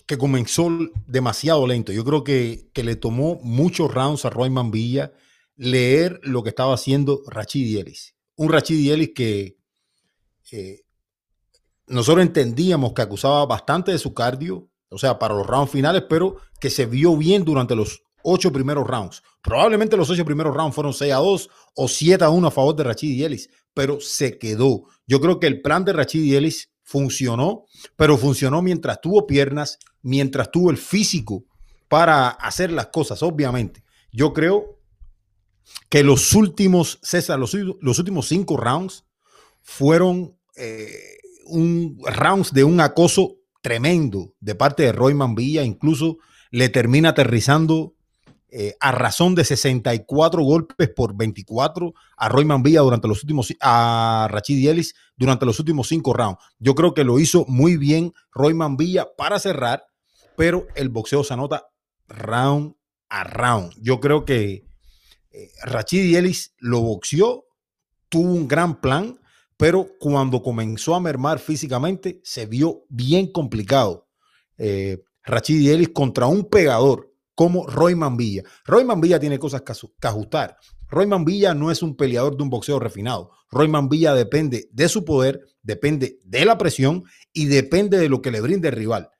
que 0.07 0.17
comenzó 0.17 0.71
demasiado 1.09 1.67
lento. 1.67 1.91
Yo 1.91 2.05
creo 2.05 2.23
que, 2.23 2.71
le 2.73 2.95
tomó 2.95 3.41
muchos 3.43 3.93
rounds 3.93 4.25
a 4.27 4.31
Royman 4.31 4.71
Villa 4.71 5.13
leer 5.57 6.21
lo 6.23 6.45
que 6.45 6.51
estaba 6.51 6.73
haciendo 6.73 7.21
Rachid 7.27 7.77
Ellis. 7.77 8.15
Un 8.37 8.53
Rachid 8.53 8.93
Ellis 8.93 9.11
que 9.17 9.59
eh, 10.53 10.83
nosotros 11.89 12.25
entendíamos 12.25 12.93
que 12.93 13.03
acusaba 13.03 13.45
bastante 13.45 13.91
de 13.91 13.99
su 13.99 14.15
cardio, 14.15 14.71
o 14.89 14.99
sea, 14.99 15.19
para 15.19 15.35
los 15.35 15.49
rounds 15.49 15.73
finales, 15.73 16.05
pero 16.09 16.37
que 16.61 16.71
se 16.71 16.87
vio 16.87 17.17
bien 17.17 17.45
durante 17.45 17.75
los 17.75 18.05
ocho 18.23 18.53
primeros 18.53 18.87
rounds. 18.87 19.23
Probablemente 19.43 19.97
los 19.97 20.11
ocho 20.11 20.25
primeros 20.25 20.55
rounds 20.55 20.75
fueron 20.75 20.93
6 20.93 21.13
a 21.13 21.17
2 21.17 21.51
o 21.75 21.89
7 21.89 22.25
a 22.25 22.31
1 22.31 22.49
a 22.49 22.51
favor 22.51 22.77
de 22.77 22.85
Rachid 22.85 23.25
Ellis, 23.25 23.49
pero 23.75 24.01
se 24.01 24.39
quedó. 24.39 24.85
Yo 25.07 25.21
creo 25.21 25.41
que 25.41 25.47
el 25.47 25.63
plan 25.63 25.85
de 25.85 25.93
Rachid 25.93 26.35
Ellis 26.35 26.71
funcionó, 26.83 27.65
pero 27.97 28.17
funcionó 28.17 28.63
mientras 28.63 29.01
tuvo 29.01 29.27
piernas, 29.27 29.79
mientras 30.03 30.51
tuvo 30.51 30.71
el 30.71 30.79
físico 30.79 31.45
para 31.89 32.29
hacer 32.29 32.73
las 32.73 32.89
cosas, 32.89 33.23
obviamente. 33.23 33.85
Yo 34.11 34.33
creo 34.33 34.79
que 35.89 36.03
los 36.03 36.35
últimos, 36.35 36.99
César, 37.03 37.39
los, 37.39 37.55
últimos 37.55 38.29
cinco 38.29 38.57
rounds 38.57 39.05
fueron 39.63 40.37
eh, 40.57 41.19
un, 41.47 41.99
rounds 42.05 42.53
de 42.53 42.65
un 42.65 42.81
acoso 42.81 43.37
tremendo 43.63 44.35
de 44.41 44.55
parte 44.55 44.83
de 44.85 44.93
Roy 44.93 45.15
Villa, 45.35 45.63
incluso 45.63 46.19
le 46.51 46.69
termina 46.69 47.11
aterrizando 47.11 47.95
eh, 48.51 48.77
a 48.81 48.93
razón 48.93 49.35
de 49.35 49.45
64 49.45 50.43
golpes 50.43 50.89
por 50.89 51.15
24 51.15 51.93
a 52.17 52.29
Roy 52.31 52.47
Villa 52.63 52.81
durante 52.81 53.07
los 53.07 53.23
últimos, 53.23 53.55
a 53.61 54.29
durante 55.17 55.45
los 55.45 55.59
últimos 55.59 55.89
cinco 55.89 56.15
rounds. 56.15 56.39
Yo 56.59 56.75
creo 56.75 56.95
que 56.95 57.05
lo 57.05 57.19
hizo 57.19 57.45
muy 57.47 57.77
bien 57.77 58.15
Roy 58.33 58.55
Villa 58.77 59.07
para 59.19 59.39
cerrar, 59.39 59.85
pero 60.35 60.67
el 60.77 60.89
boxeo 60.89 61.25
se 61.25 61.35
anota 61.35 61.67
round 62.09 62.75
a 63.11 63.25
round. 63.25 63.75
Yo 63.83 64.01
creo 64.01 64.25
que 64.25 64.65
eh, 65.31 65.51
Rachid 65.65 66.17
lo 66.59 66.81
boxeó, 66.81 67.45
tuvo 68.09 68.33
un 68.33 68.49
gran 68.49 68.81
plan, 68.81 69.21
pero 69.59 69.89
cuando 70.01 70.43
comenzó 70.43 70.95
a 70.95 71.01
mermar 71.01 71.39
físicamente 71.39 72.21
se 72.25 72.47
vio 72.47 72.85
bien 72.89 73.31
complicado. 73.31 74.09
Eh, 74.57 75.03
Rachid 75.23 75.69
Ellis 75.69 75.91
contra 75.91 76.27
un 76.27 76.49
pegador 76.49 77.13
como 77.39 77.69
Roy 77.69 77.95
Villa. 78.17 78.43
Roy 78.65 78.85
Villa 79.01 79.21
tiene 79.21 79.39
cosas 79.39 79.63
que 79.63 80.09
ajustar. 80.09 80.57
Roy 80.89 81.07
Villa 81.25 81.55
no 81.55 81.71
es 81.71 81.85
un 81.85 81.97
peleador 81.97 82.37
de 82.37 82.43
un 82.43 82.51
boxeo 82.51 82.81
refinado. 82.81 83.31
Roy 83.53 83.71
Villa 83.89 84.13
depende 84.13 84.69
de 84.73 84.89
su 84.89 85.05
poder, 85.05 85.47
depende 85.63 86.19
de 86.25 86.45
la 86.45 86.59
presión 86.59 87.05
y 87.33 87.45
depende 87.45 87.97
de 87.97 88.09
lo 88.09 88.23
que 88.23 88.33
le 88.33 88.41
brinde 88.41 88.71
el 88.71 88.75
rival. 88.75 89.11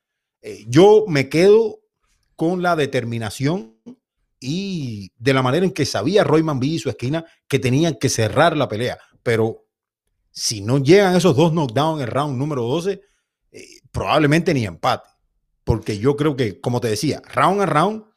Eh, 0.43 0.65
yo 0.67 1.05
me 1.07 1.29
quedo 1.29 1.79
con 2.35 2.61
la 2.61 2.75
determinación 2.75 3.77
y 4.41 5.13
de 5.17 5.33
la 5.33 5.43
manera 5.43 5.65
en 5.65 5.71
que 5.71 5.87
sabía 5.87 6.25
Roy 6.25 6.43
Villa 6.43 6.75
y 6.75 6.79
su 6.81 6.89
esquina 6.89 7.25
que 7.47 7.61
tenían 7.61 7.95
que 8.01 8.09
cerrar 8.09 8.57
la 8.57 8.67
pelea. 8.67 8.99
Pero 9.23 9.65
si 10.33 10.61
no 10.61 10.79
llegan 10.79 11.15
esos 11.15 11.37
dos 11.37 11.53
knockdowns 11.53 12.03
en 12.03 12.09
el 12.09 12.13
round 12.13 12.37
número 12.37 12.63
12, 12.63 13.01
eh, 13.53 13.65
probablemente 13.93 14.53
ni 14.53 14.65
empate. 14.65 15.09
Porque 15.63 15.99
yo 15.99 16.17
creo 16.17 16.35
que, 16.35 16.61
como 16.61 16.81
te 16.81 16.89
decía, 16.89 17.23
round 17.33 17.61
a 17.61 17.67
round, 17.67 18.08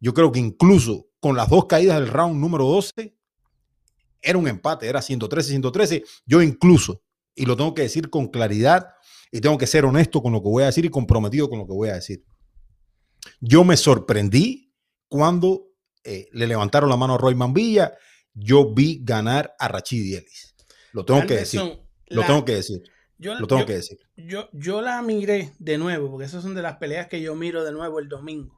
yo 0.00 0.14
creo 0.14 0.32
que 0.32 0.38
incluso 0.38 1.08
con 1.20 1.36
las 1.36 1.48
dos 1.48 1.66
caídas 1.66 1.98
del 2.00 2.08
round 2.08 2.40
número 2.40 2.64
12, 2.64 3.16
era 4.20 4.38
un 4.38 4.48
empate, 4.48 4.88
era 4.88 5.00
113-113. 5.00 6.04
Yo 6.26 6.42
incluso, 6.42 7.02
y 7.34 7.46
lo 7.46 7.56
tengo 7.56 7.74
que 7.74 7.82
decir 7.82 8.10
con 8.10 8.28
claridad, 8.28 8.86
y 9.30 9.40
tengo 9.40 9.58
que 9.58 9.66
ser 9.66 9.84
honesto 9.84 10.22
con 10.22 10.32
lo 10.32 10.42
que 10.42 10.48
voy 10.48 10.62
a 10.62 10.66
decir 10.66 10.84
y 10.84 10.90
comprometido 10.90 11.50
con 11.50 11.58
lo 11.58 11.66
que 11.66 11.72
voy 11.72 11.88
a 11.90 11.94
decir. 11.94 12.24
Yo 13.40 13.64
me 13.64 13.76
sorprendí 13.76 14.72
cuando 15.08 15.68
eh, 16.04 16.28
le 16.32 16.46
levantaron 16.46 16.88
la 16.88 16.96
mano 16.96 17.14
a 17.14 17.18
Roy 17.18 17.36
Villa. 17.52 17.92
Yo 18.32 18.72
vi 18.72 19.00
ganar 19.02 19.54
a 19.58 19.68
Rachid 19.68 20.16
Ellis. 20.16 20.54
Lo 20.92 21.04
tengo 21.04 21.26
que 21.26 21.34
decir. 21.34 21.60
Lo 22.06 22.24
tengo 22.24 22.44
que 22.44 22.54
decir. 22.54 22.82
Yo, 23.18 23.34
lo 23.34 23.46
tengo 23.46 23.66
que 23.66 23.74
decir. 23.74 23.98
Yo, 24.16 24.48
yo 24.52 24.80
la 24.80 25.02
miré 25.02 25.52
de 25.58 25.76
nuevo, 25.76 26.10
porque 26.10 26.24
esas 26.24 26.42
son 26.42 26.54
de 26.54 26.62
las 26.62 26.76
peleas 26.76 27.08
que 27.08 27.20
yo 27.20 27.34
miro 27.34 27.64
de 27.64 27.72
nuevo 27.72 27.98
el 27.98 28.08
domingo 28.08 28.57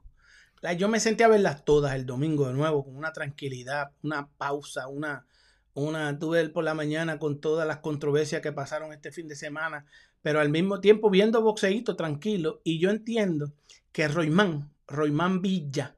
yo 0.77 0.87
me 0.87 0.99
senté 0.99 1.23
a 1.23 1.27
verlas 1.27 1.65
todas 1.65 1.95
el 1.95 2.05
domingo 2.05 2.47
de 2.47 2.53
nuevo, 2.53 2.83
con 2.83 2.95
una 2.95 3.13
tranquilidad, 3.13 3.91
una 4.03 4.27
pausa, 4.37 4.87
una, 4.87 5.25
una, 5.73 6.17
tuve 6.19 6.49
por 6.49 6.63
la 6.63 6.73
mañana 6.73 7.19
con 7.19 7.41
todas 7.41 7.67
las 7.67 7.77
controversias 7.77 8.41
que 8.41 8.51
pasaron 8.51 8.93
este 8.93 9.11
fin 9.11 9.27
de 9.27 9.35
semana, 9.35 9.85
pero 10.21 10.39
al 10.39 10.49
mismo 10.49 10.79
tiempo 10.79 11.09
viendo 11.09 11.41
boxeito 11.41 11.95
tranquilo. 11.95 12.61
Y 12.63 12.79
yo 12.79 12.91
entiendo 12.91 13.53
que 13.91 14.07
Roymán, 14.07 14.71
Roymán 14.87 15.41
Villa, 15.41 15.95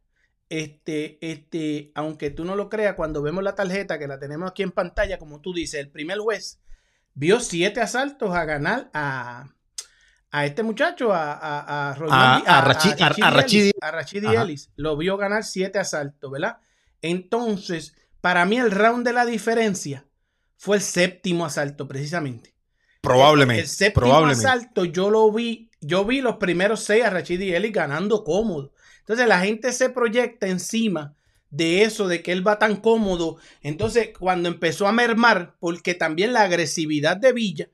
este, 0.49 1.17
este, 1.21 1.91
aunque 1.95 2.29
tú 2.29 2.45
no 2.45 2.55
lo 2.55 2.69
creas, 2.69 2.95
cuando 2.95 3.21
vemos 3.21 3.43
la 3.43 3.55
tarjeta 3.55 3.99
que 3.99 4.07
la 4.07 4.19
tenemos 4.19 4.49
aquí 4.49 4.63
en 4.63 4.71
pantalla, 4.71 5.17
como 5.17 5.41
tú 5.41 5.53
dices, 5.53 5.79
el 5.79 5.89
primer 5.89 6.19
juez 6.19 6.59
vio 7.15 7.39
siete 7.39 7.81
asaltos 7.81 8.33
a 8.33 8.45
ganar 8.45 8.89
a, 8.93 9.53
a 10.33 10.47
este 10.47 10.63
muchacho, 10.63 11.13
a, 11.13 11.33
a, 11.33 11.91
a, 11.91 12.61
Rachid 13.91 14.25
Ellis, 14.25 14.71
lo 14.75 14.97
vio 14.97 15.15
ganar 15.15 15.43
siete 15.43 15.77
asaltos, 15.77 16.31
¿verdad? 16.31 16.57
Entonces, 17.03 17.95
para 18.19 18.43
mí 18.43 18.57
el 18.57 18.71
round 18.71 19.05
de 19.05 19.13
la 19.13 19.27
diferencia 19.27 20.07
fue 20.57 20.77
el 20.77 20.81
séptimo 20.81 21.45
asalto, 21.45 21.87
precisamente. 21.87 22.55
Probablemente. 23.01 23.61
El, 23.61 23.67
séptimo 23.67 24.25
asalto 24.25 24.85
yo 24.85 25.11
lo 25.11 25.31
vi, 25.31 25.69
yo 25.81 26.03
vi 26.03 26.19
los 26.21 26.37
primeros 26.37 26.79
seis 26.79 27.05
a 27.05 27.11
Rachid 27.11 27.39
Ellis 27.39 27.71
ganando 27.71 28.23
cómodo. 28.23 28.73
Entonces 29.01 29.27
la 29.27 29.39
gente 29.39 29.71
se 29.71 29.91
proyecta 29.91 30.47
encima 30.47 31.15
de 31.51 31.83
eso, 31.83 32.07
de 32.07 32.23
que 32.23 32.31
él 32.31 32.45
va 32.45 32.57
tan 32.57 32.77
cómodo. 32.77 33.37
Entonces, 33.61 34.09
cuando 34.17 34.49
empezó 34.49 34.87
a 34.87 34.93
mermar, 34.93 35.57
porque 35.59 35.93
también 35.93 36.33
la 36.33 36.41
agresividad 36.41 37.17
de 37.17 37.33
Villa, 37.33 37.69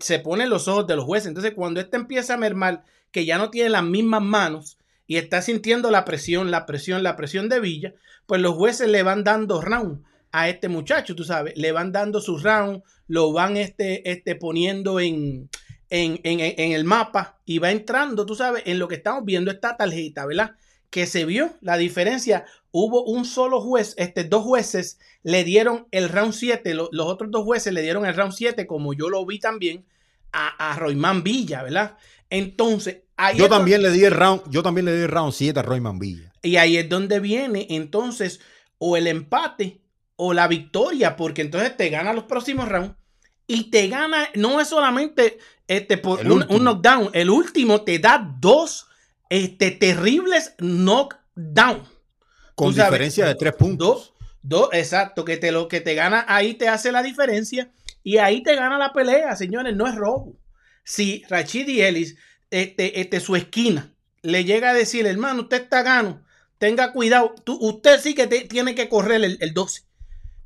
se 0.00 0.18
ponen 0.18 0.50
los 0.50 0.68
ojos 0.68 0.86
de 0.86 0.96
los 0.96 1.04
jueces. 1.04 1.28
Entonces, 1.28 1.52
cuando 1.54 1.80
este 1.80 1.96
empieza 1.96 2.34
a 2.34 2.38
mermar, 2.38 2.84
que 3.10 3.24
ya 3.24 3.38
no 3.38 3.50
tiene 3.50 3.70
las 3.70 3.84
mismas 3.84 4.22
manos 4.22 4.78
y 5.06 5.16
está 5.16 5.42
sintiendo 5.42 5.90
la 5.90 6.04
presión, 6.04 6.50
la 6.50 6.66
presión, 6.66 7.02
la 7.02 7.16
presión 7.16 7.48
de 7.48 7.60
Villa, 7.60 7.94
pues 8.26 8.40
los 8.40 8.54
jueces 8.54 8.88
le 8.88 9.02
van 9.02 9.24
dando 9.24 9.60
round 9.60 10.04
a 10.32 10.48
este 10.48 10.68
muchacho, 10.68 11.16
tú 11.16 11.24
sabes, 11.24 11.56
le 11.56 11.72
van 11.72 11.92
dando 11.92 12.20
su 12.20 12.38
round, 12.38 12.82
lo 13.06 13.32
van 13.32 13.56
este, 13.56 14.10
este 14.10 14.34
poniendo 14.34 15.00
en, 15.00 15.48
en, 15.88 16.20
en, 16.22 16.72
el 16.72 16.84
mapa 16.84 17.38
y 17.46 17.58
va 17.58 17.70
entrando, 17.70 18.26
tú 18.26 18.34
sabes, 18.34 18.62
en 18.66 18.78
lo 18.78 18.88
que 18.88 18.96
estamos 18.96 19.24
viendo 19.24 19.50
esta 19.50 19.76
tarjeta, 19.76 20.26
¿verdad? 20.26 20.52
Que 20.90 21.06
se 21.06 21.24
vio 21.24 21.54
la 21.60 21.78
diferencia. 21.78 22.44
Hubo 22.70 23.04
un 23.04 23.24
solo 23.24 23.60
juez, 23.60 23.94
este, 23.96 24.24
dos 24.24 24.42
jueces 24.42 24.98
le 25.22 25.44
dieron 25.44 25.88
el 25.90 26.08
round 26.08 26.32
7, 26.32 26.74
los 26.74 26.90
otros 26.92 27.30
dos 27.30 27.44
jueces 27.44 27.72
le 27.72 27.82
dieron 27.82 28.04
el 28.04 28.14
round 28.14 28.32
7, 28.32 28.66
como 28.66 28.92
yo 28.92 29.08
lo 29.08 29.24
vi 29.24 29.38
también, 29.38 29.86
a, 30.32 30.72
a 30.72 30.76
Roymán 30.76 31.22
Villa, 31.22 31.62
¿verdad? 31.62 31.96
Entonces, 32.30 33.02
ahí 33.16 33.38
yo 33.38 33.48
también 33.48 33.82
le 33.82 33.90
di 33.90 34.04
el 34.04 34.12
round, 34.12 34.42
yo 34.50 34.62
también 34.62 34.84
le 34.84 34.94
di 34.94 35.02
el 35.02 35.08
round 35.08 35.32
7 35.32 35.58
a 35.58 35.62
Roymán 35.62 35.98
Villa. 35.98 36.32
Y 36.42 36.56
ahí 36.56 36.76
es 36.76 36.88
donde 36.88 37.20
viene 37.20 37.66
entonces 37.70 38.40
o 38.78 38.96
el 38.96 39.06
empate 39.06 39.80
o 40.16 40.34
la 40.34 40.48
victoria, 40.48 41.16
porque 41.16 41.42
entonces 41.42 41.76
te 41.76 41.88
gana 41.88 42.12
los 42.12 42.24
próximos 42.24 42.68
rounds 42.68 42.94
y 43.46 43.70
te 43.70 43.88
gana, 43.88 44.28
no 44.34 44.60
es 44.60 44.68
solamente 44.68 45.38
este, 45.66 45.96
por 45.96 46.20
un, 46.26 46.44
knockdown, 46.46 47.10
el 47.14 47.30
último 47.30 47.82
te 47.82 47.98
da 47.98 48.36
dos 48.40 48.86
este, 49.30 49.70
terribles 49.70 50.54
knockdown. 50.58 51.82
Con 52.58 52.74
diferencia 52.74 53.26
de 53.26 53.34
tres 53.36 53.54
puntos. 53.54 54.12
Dos, 54.42 54.68
exacto, 54.72 55.24
que 55.24 55.36
te 55.36 55.52
lo 55.52 55.68
que 55.68 55.80
te 55.80 55.94
gana 55.94 56.24
ahí 56.28 56.54
te 56.54 56.68
hace 56.68 56.90
la 56.90 57.02
diferencia 57.02 57.70
y 58.02 58.18
ahí 58.18 58.42
te 58.42 58.56
gana 58.56 58.78
la 58.78 58.92
pelea, 58.92 59.36
señores, 59.36 59.76
no 59.76 59.86
es 59.86 59.94
robo. 59.94 60.36
Si 60.84 61.22
Rachid 61.28 61.68
y 61.68 61.82
Ellis, 61.82 62.16
este, 62.50 63.00
este, 63.00 63.20
su 63.20 63.36
esquina, 63.36 63.92
le 64.22 64.44
llega 64.44 64.70
a 64.70 64.74
decir, 64.74 65.06
hermano, 65.06 65.42
usted 65.42 65.62
está 65.62 65.82
gano, 65.82 66.24
tenga 66.58 66.92
cuidado, 66.92 67.34
tú, 67.44 67.58
usted 67.60 68.00
sí 68.00 68.14
que 68.14 68.26
tiene 68.26 68.74
que 68.74 68.88
correr 68.88 69.22
el, 69.22 69.38
el 69.40 69.54
12. 69.54 69.82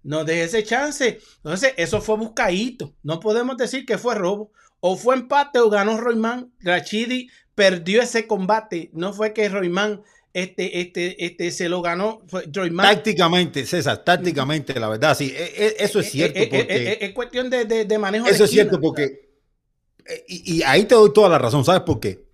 No 0.02 0.24
deje 0.24 0.44
ese 0.44 0.64
chance. 0.64 1.20
Entonces, 1.36 1.74
eso 1.76 2.00
fue 2.00 2.16
buscadito. 2.16 2.94
No 3.02 3.20
podemos 3.20 3.56
decir 3.56 3.86
que 3.86 3.98
fue 3.98 4.14
robo. 4.16 4.52
O 4.80 4.96
fue 4.96 5.14
empate 5.14 5.60
o 5.60 5.70
ganó 5.70 5.96
Royman. 6.00 6.52
Rachidi 6.60 7.30
perdió 7.54 8.02
ese 8.02 8.26
combate. 8.26 8.90
No 8.92 9.12
fue 9.12 9.32
que 9.32 9.48
Royman 9.48 10.02
este, 10.32 10.80
este, 10.80 11.24
este 11.24 11.50
se 11.50 11.68
lo 11.68 11.82
ganó 11.82 12.22
Tácticamente, 12.76 13.66
César, 13.66 14.02
tácticamente, 14.04 14.78
la 14.80 14.88
verdad, 14.88 15.16
sí, 15.16 15.32
e, 15.36 15.66
e, 15.66 15.76
eso 15.78 16.00
es 16.00 16.10
cierto. 16.10 16.38
es 16.38 17.12
cuestión 17.12 17.50
de, 17.50 17.98
manejo. 17.98 18.26
Eso 18.26 18.44
es 18.44 18.50
cierto 18.50 18.80
porque, 18.80 19.30
y, 20.26 20.56
y, 20.56 20.62
ahí 20.62 20.84
te 20.84 20.94
doy 20.94 21.12
toda 21.12 21.28
la 21.28 21.38
razón, 21.38 21.64
¿sabes 21.64 21.82
por 21.82 22.00
qué? 22.00 22.24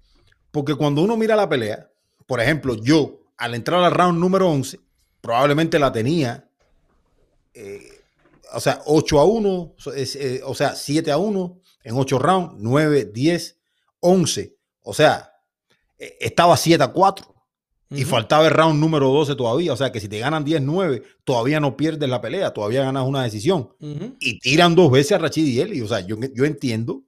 Porque 0.50 0.74
cuando 0.74 1.02
uno 1.02 1.16
mira 1.16 1.36
la 1.36 1.48
pelea, 1.48 1.90
por 2.26 2.40
ejemplo, 2.40 2.74
yo 2.74 3.20
al 3.36 3.54
entrar 3.54 3.82
al 3.82 3.92
round 3.92 4.18
número 4.18 4.48
11, 4.48 4.80
probablemente 5.20 5.78
la 5.78 5.92
tenía, 5.92 6.48
eh, 7.54 8.02
o 8.52 8.60
sea, 8.60 8.82
8 8.86 9.20
a 9.20 9.24
1, 9.24 9.74
eh, 9.96 10.40
o 10.44 10.54
sea, 10.54 10.74
7 10.74 11.10
a 11.10 11.18
1 11.18 11.60
en 11.84 11.94
8 11.96 12.18
rounds, 12.18 12.54
9, 12.58 13.10
10, 13.12 13.58
11. 14.00 14.56
O 14.82 14.94
sea, 14.94 15.32
e, 15.98 16.16
estaba 16.20 16.56
7 16.56 16.82
a 16.82 16.88
4. 16.88 17.34
Y 17.90 18.04
faltaba 18.04 18.46
el 18.46 18.52
round 18.52 18.78
número 18.78 19.08
12 19.08 19.34
todavía. 19.34 19.72
O 19.72 19.76
sea 19.76 19.90
que 19.90 20.00
si 20.00 20.08
te 20.08 20.18
ganan 20.18 20.44
10-9, 20.44 21.02
todavía 21.24 21.58
no 21.58 21.76
pierdes 21.76 22.08
la 22.08 22.20
pelea, 22.20 22.52
todavía 22.52 22.82
ganas 22.82 23.06
una 23.06 23.22
decisión. 23.22 23.70
Y 24.20 24.38
tiran 24.40 24.74
dos 24.74 24.90
veces 24.90 25.12
a 25.12 25.18
Rachid 25.18 25.46
y 25.46 25.60
Eli. 25.60 25.80
O 25.80 25.88
sea, 25.88 26.00
yo, 26.00 26.16
yo 26.34 26.44
entiendo 26.44 27.04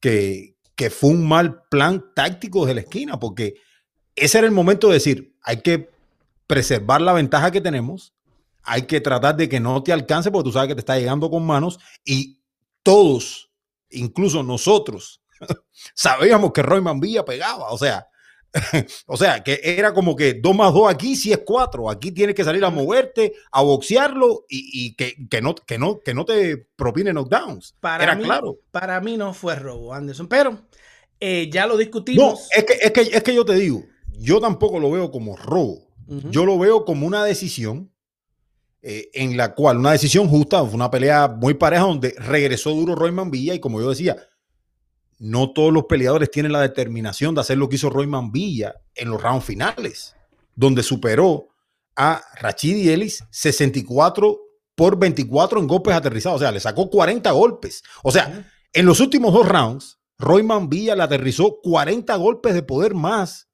que, 0.00 0.56
que 0.74 0.90
fue 0.90 1.10
un 1.10 1.26
mal 1.26 1.62
plan 1.70 2.04
táctico 2.14 2.66
de 2.66 2.74
la 2.74 2.80
esquina, 2.82 3.18
porque 3.18 3.54
ese 4.14 4.38
era 4.38 4.46
el 4.46 4.52
momento 4.52 4.88
de 4.88 4.94
decir, 4.94 5.34
hay 5.42 5.62
que 5.62 5.90
preservar 6.46 7.00
la 7.00 7.12
ventaja 7.12 7.50
que 7.50 7.60
tenemos, 7.60 8.14
hay 8.62 8.82
que 8.82 9.00
tratar 9.00 9.36
de 9.36 9.48
que 9.48 9.60
no 9.60 9.82
te 9.82 9.92
alcance 9.92 10.30
porque 10.30 10.48
tú 10.48 10.52
sabes 10.52 10.68
que 10.68 10.74
te 10.74 10.80
está 10.80 10.98
llegando 10.98 11.30
con 11.30 11.46
manos 11.46 11.78
y 12.04 12.40
todos, 12.82 13.50
incluso 13.90 14.42
nosotros, 14.42 15.22
sabíamos 15.94 16.52
que 16.52 16.62
Roy 16.62 16.82
Villa 17.00 17.24
pegaba, 17.24 17.70
o 17.70 17.78
sea, 17.78 18.08
o 19.06 19.16
sea, 19.16 19.42
que 19.42 19.60
era 19.62 19.92
como 19.92 20.16
que 20.16 20.34
2 20.34 20.56
más 20.56 20.72
2 20.72 20.90
aquí 20.90 21.16
sí 21.16 21.32
es 21.32 21.40
4. 21.44 21.90
Aquí 21.90 22.12
tienes 22.12 22.34
que 22.34 22.44
salir 22.44 22.64
a 22.64 22.70
moverte, 22.70 23.34
a 23.52 23.62
boxearlo 23.62 24.44
y, 24.48 24.94
que, 24.94 25.14
no, 25.42 25.54
que, 25.54 25.78
no, 25.78 26.00
que 26.00 26.14
no 26.14 26.24
te 26.24 26.56
propine 26.76 27.12
knockdowns. 27.12 27.74
Para 27.80 28.04
era 28.04 28.14
mí, 28.14 28.24
claro. 28.24 28.58
Para 28.70 29.00
mí 29.00 29.16
no 29.16 29.34
fue 29.34 29.54
robo, 29.56 29.92
Anderson, 29.92 30.28
pero 30.28 30.58
eh, 31.20 31.48
ya 31.52 31.66
lo 31.66 31.76
discutimos. 31.76 32.32
No, 32.32 32.38
es 32.56 32.64
que, 32.64 32.72
es, 32.74 32.92
que, 32.92 33.00
es 33.16 33.22
que 33.22 33.34
yo 33.34 33.44
te 33.44 33.54
digo, 33.54 33.84
yo 34.18 34.40
tampoco 34.40 34.78
lo 34.80 34.90
veo 34.90 35.10
como 35.10 35.36
robo. 35.36 35.86
Yo 36.30 36.46
lo 36.46 36.58
veo 36.58 36.86
como 36.86 37.06
una 37.06 37.22
decisión 37.22 37.92
eh, 38.80 39.10
en 39.12 39.36
la 39.36 39.54
cual, 39.54 39.76
una 39.76 39.92
decisión 39.92 40.26
justa, 40.26 40.64
fue 40.64 40.74
una 40.74 40.90
pelea 40.90 41.28
muy 41.28 41.52
pareja 41.52 41.82
donde 41.82 42.14
regresó 42.16 42.70
duro 42.70 42.94
Royman 42.94 43.30
Villa 43.30 43.52
y 43.52 43.60
como 43.60 43.78
yo 43.78 43.90
decía, 43.90 44.16
no 45.18 45.52
todos 45.52 45.72
los 45.72 45.84
peleadores 45.84 46.30
tienen 46.30 46.52
la 46.52 46.60
determinación 46.60 47.34
de 47.34 47.40
hacer 47.40 47.58
lo 47.58 47.68
que 47.68 47.76
hizo 47.76 47.90
Royman 47.90 48.30
Villa 48.30 48.74
en 48.94 49.10
los 49.10 49.20
rounds 49.20 49.44
finales, 49.44 50.14
donde 50.54 50.82
superó 50.82 51.48
a 51.96 52.22
Rachidi 52.40 52.90
Ellis 52.90 53.24
64 53.30 54.38
por 54.74 54.98
24 54.98 55.58
en 55.58 55.66
golpes 55.66 55.94
aterrizados. 55.94 56.36
O 56.36 56.38
sea, 56.40 56.52
le 56.52 56.60
sacó 56.60 56.88
40 56.88 57.30
golpes. 57.32 57.82
O 58.04 58.12
sea, 58.12 58.48
en 58.72 58.86
los 58.86 59.00
últimos 59.00 59.32
dos 59.32 59.48
rounds, 59.48 59.98
Royman 60.18 60.68
Villa 60.68 60.94
le 60.94 61.02
aterrizó 61.02 61.60
40 61.60 62.14
golpes 62.16 62.54
de 62.54 62.62
poder 62.62 62.94
más 62.94 63.48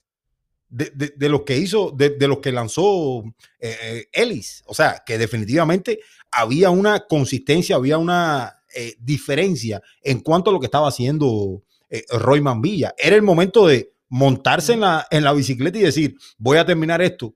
de, 0.69 1.29
los 1.29 1.43
que 1.43 1.57
hizo, 1.57 1.93
de, 1.93 2.17
los 2.27 2.39
que 2.39 2.53
lanzó 2.53 3.23
eh, 3.59 3.77
eh, 3.83 4.09
Ellis. 4.13 4.63
O 4.67 4.75
sea, 4.75 5.03
que 5.07 5.19
definitivamente 5.19 6.01
había 6.31 6.71
una 6.71 7.07
consistencia, 7.07 7.77
había 7.77 7.97
una 7.97 8.64
eh, 8.75 8.95
diferencia 8.99 9.81
en 10.03 10.21
cuanto 10.21 10.51
a 10.51 10.53
lo 10.53 10.61
que 10.61 10.67
estaba 10.67 10.89
haciendo 10.89 11.63
Roy 12.11 12.43
Villa. 12.61 12.93
Era 12.99 13.15
el 13.15 13.23
momento 13.23 13.67
de 13.67 13.95
montarse 14.09 14.75
en 14.75 14.81
la, 14.81 15.07
en 15.11 15.25
la 15.25 15.33
bicicleta 15.33 15.79
y 15.79 15.83
decir, 15.83 16.17
voy 16.39 16.59
a 16.59 16.65
terminar 16.65 17.03
esto, 17.03 17.35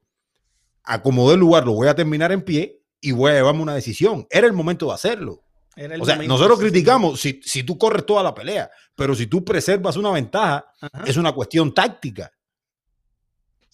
acomodé 0.85 1.35
el 1.35 1.41
lugar, 1.41 1.65
lo 1.65 1.73
voy 1.73 1.89
a 1.89 1.95
terminar 1.95 2.33
en 2.33 2.43
pie 2.43 2.81
y 3.01 3.13
voy 3.13 3.33
a 3.33 3.35
llevarme 3.35 3.63
una 3.63 3.75
decisión. 3.75 4.27
Era 4.31 4.47
el 4.47 4.53
momento 4.53 4.87
de 4.87 4.95
hacerlo. 4.95 5.45
o 6.01 6.05
sea, 6.05 6.17
nosotros 6.17 6.59
criticamos 6.59 7.21
si, 7.21 7.41
si, 7.45 7.63
tú 7.63 7.77
corres 7.79 8.07
toda 8.07 8.23
la 8.23 8.35
pelea, 8.35 8.71
pero 8.95 9.15
si 9.15 9.27
tú 9.27 9.45
preservas 9.45 9.97
una 9.97 10.11
ventaja, 10.11 10.67
es 11.05 11.17
una 11.17 11.33
cuestión 11.33 11.73
táctica. 11.73 12.31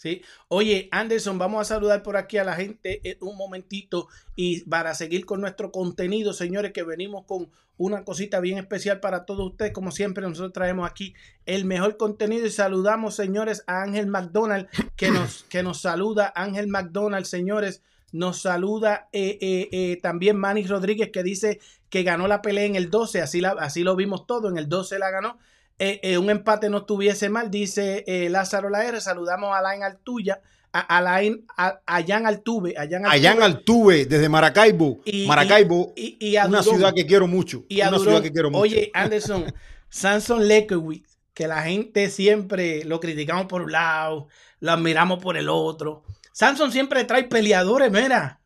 ¿Sí? 0.05 0.23
Oye, 0.49 0.89
Anderson, 0.93 1.39
vamos 1.39 1.63
a 1.63 1.65
saludar 1.65 2.03
por 2.03 2.17
aquí 2.17 2.37
a 2.37 2.45
la 2.45 2.55
gente 2.55 3.01
un 3.21 3.37
momentito 3.37 4.07
y 4.37 4.61
para 4.61 4.95
seguir 4.95 5.25
con 5.25 5.41
nuestro 5.41 5.73
contenido, 5.73 6.33
señores, 6.33 6.73
que 6.73 6.83
venimos 6.83 7.25
con 7.27 7.51
una 7.77 8.05
cosita 8.05 8.41
bien 8.41 8.59
especial 8.59 9.01
para 9.01 9.25
todos 9.25 9.53
ustedes. 9.53 9.73
Como 9.73 9.91
siempre, 9.91 10.27
nosotros 10.27 10.53
traemos 10.53 10.89
aquí 10.89 11.15
el 11.47 11.65
mejor 11.65 11.97
contenido 11.97 12.47
y 12.47 12.51
saludamos, 12.51 13.17
señores, 13.17 13.65
a 13.67 13.83
Ángel 13.83 14.07
McDonald, 14.07 14.69
que 14.97 15.11
nos, 15.11 15.45
que 15.45 15.63
nos 15.63 15.81
saluda. 15.81 16.33
Ángel 16.37 16.69
McDonald, 16.69 17.25
señores. 17.25 17.83
Nos 18.13 18.43
saluda 18.43 19.09
eh, 19.13 19.39
eh, 19.41 19.69
eh, 19.73 19.99
también 20.01 20.37
Manny 20.37 20.65
Rodríguez 20.69 21.11
que 21.13 21.25
dice 21.25 21.59
que 21.91 22.05
ganó 22.05 22.29
la 22.29 22.43
pelea 22.43 22.65
en 22.65 22.77
el 22.77 22.89
12, 22.89 23.21
así, 23.21 23.41
la, 23.41 23.57
así 23.59 23.83
lo 23.83 23.97
vimos 23.97 24.25
todo, 24.25 24.49
en 24.49 24.57
el 24.57 24.69
12 24.69 25.01
la 25.01 25.11
ganó. 25.11 25.39
Eh, 25.79 26.01
eh, 26.03 26.19
un 26.19 26.31
empate 26.31 26.71
no 26.71 26.79
estuviese 26.79 27.29
mal, 27.29 27.51
dice 27.51 28.05
eh, 28.07 28.29
Lázaro 28.29 28.71
Laer. 28.71 29.01
Saludamos 29.01 29.55
a 29.55 29.59
Alain 29.59 29.83
Altuya, 29.83 30.41
a 30.73 30.81
Alain, 30.99 31.45
a, 31.57 31.81
Jan 32.07 32.27
Altuve, 32.27 32.75
a 32.77 32.89
Jan 32.89 33.43
Altuve. 33.43 34.07
desde 34.07 34.29
Maracaibo. 34.29 35.01
Maracaibo, 35.27 35.93
y, 35.97 36.37
una 36.39 36.63
ciudad 36.63 36.95
que 36.95 37.07
quiero 37.07 37.27
mucho. 37.27 37.65
Y 37.69 37.81
una 37.81 37.99
ciudad 37.99 38.23
que 38.23 38.33
quiero 38.33 38.51
mucho. 38.51 38.63
Oye, 38.63 38.91
Anderson, 38.95 39.53
Samson 39.89 40.47
Lekowitz, 40.47 41.19
que 41.33 41.49
la 41.49 41.63
gente 41.63 42.09
siempre 42.09 42.85
lo 42.85 43.01
criticamos 43.01 43.47
por 43.47 43.63
un 43.63 43.73
lado, 43.73 44.29
lo 44.61 44.73
admiramos 44.73 45.19
por 45.21 45.37
el 45.37 45.49
otro. 45.49 46.05
Samson 46.33 46.71
siempre 46.71 47.05
trae 47.05 47.25
peleadores, 47.25 47.91
mira 47.91 48.41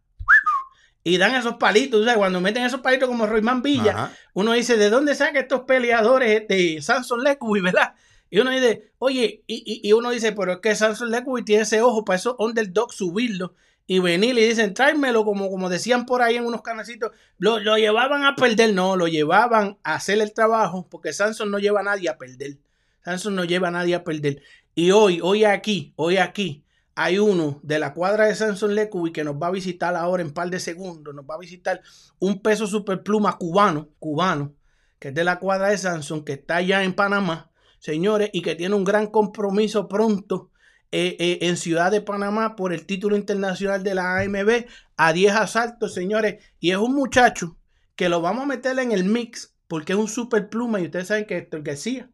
y 1.08 1.16
dan 1.18 1.34
esos 1.34 1.54
palitos. 1.54 2.00
O 2.00 2.04
sea, 2.04 2.14
cuando 2.14 2.40
meten 2.40 2.64
esos 2.64 2.80
palitos 2.80 3.08
como 3.08 3.26
Royman 3.26 3.62
Villa, 3.62 4.12
uno 4.34 4.52
dice, 4.52 4.76
¿de 4.76 4.90
dónde 4.90 5.14
saca 5.14 5.40
estos 5.40 5.62
peleadores 5.62 6.40
este 6.40 6.80
Samson 6.82 7.22
Lecuy, 7.22 7.60
verdad? 7.62 7.94
Y 8.30 8.40
uno 8.40 8.50
dice, 8.50 8.92
oye, 8.98 9.42
y, 9.46 9.90
uno 9.92 10.10
dice, 10.10 10.32
pero 10.32 10.52
es 10.52 10.58
que 10.58 10.74
Samson 10.74 11.10
Lecuy 11.10 11.44
tiene 11.44 11.62
ese 11.62 11.80
ojo 11.80 12.04
para 12.04 12.18
esos 12.18 12.36
underdogs 12.38 12.96
subirlo 12.96 13.54
y 13.86 14.00
venir 14.00 14.36
y 14.36 14.46
dicen, 14.46 14.74
tráemelo, 14.74 15.24
como, 15.24 15.50
como 15.50 15.70
decían 15.70 16.04
por 16.04 16.20
ahí 16.20 16.36
en 16.36 16.44
unos 16.44 16.60
canecitos, 16.60 17.12
lo, 17.38 17.58
lo, 17.58 17.78
llevaban 17.78 18.24
a 18.24 18.34
perder, 18.34 18.74
no, 18.74 18.96
lo 18.96 19.08
llevaban 19.08 19.78
a 19.82 19.94
hacer 19.94 20.20
el 20.20 20.34
trabajo, 20.34 20.86
porque 20.90 21.14
Samson 21.14 21.50
no 21.50 21.58
lleva 21.58 21.80
a 21.80 21.84
nadie 21.84 22.10
a 22.10 22.18
perder. 22.18 22.58
Samson 23.02 23.34
no 23.34 23.44
lleva 23.44 23.68
a 23.68 23.70
nadie 23.70 23.94
a 23.94 24.04
perder. 24.04 24.42
Y 24.74 24.90
hoy, 24.90 25.20
hoy 25.22 25.44
aquí, 25.44 25.94
hoy 25.96 26.18
aquí, 26.18 26.66
hay 27.00 27.20
uno 27.20 27.60
de 27.62 27.78
la 27.78 27.94
cuadra 27.94 28.24
de 28.24 28.34
Samson 28.34 28.74
Lecuy 28.74 29.12
que 29.12 29.22
nos 29.22 29.36
va 29.36 29.46
a 29.46 29.52
visitar 29.52 29.94
ahora 29.94 30.20
en 30.20 30.32
par 30.32 30.50
de 30.50 30.58
segundos. 30.58 31.14
Nos 31.14 31.24
va 31.24 31.36
a 31.36 31.38
visitar 31.38 31.80
un 32.18 32.42
peso 32.42 32.66
superpluma 32.66 33.38
cubano, 33.38 33.90
cubano, 34.00 34.56
que 34.98 35.08
es 35.08 35.14
de 35.14 35.22
la 35.22 35.38
cuadra 35.38 35.68
de 35.68 35.78
Samson, 35.78 36.24
que 36.24 36.32
está 36.32 36.56
allá 36.56 36.82
en 36.82 36.94
Panamá, 36.94 37.52
señores, 37.78 38.30
y 38.32 38.42
que 38.42 38.56
tiene 38.56 38.74
un 38.74 38.82
gran 38.82 39.06
compromiso 39.06 39.86
pronto 39.86 40.50
eh, 40.90 41.14
eh, 41.20 41.38
en 41.42 41.56
Ciudad 41.56 41.92
de 41.92 42.00
Panamá 42.00 42.56
por 42.56 42.72
el 42.72 42.84
título 42.84 43.14
internacional 43.14 43.84
de 43.84 43.94
la 43.94 44.18
AMB 44.18 44.66
a 44.96 45.12
10 45.12 45.34
asaltos, 45.36 45.94
señores. 45.94 46.42
Y 46.58 46.72
es 46.72 46.78
un 46.78 46.96
muchacho 46.96 47.56
que 47.94 48.08
lo 48.08 48.20
vamos 48.20 48.42
a 48.42 48.46
meter 48.46 48.76
en 48.80 48.90
el 48.90 49.04
mix 49.04 49.54
porque 49.68 49.92
es 49.92 49.98
un 50.00 50.08
superpluma 50.08 50.80
y 50.80 50.86
ustedes 50.86 51.06
saben 51.06 51.26
que 51.26 51.36
Héctor 51.36 51.62
García 51.62 52.10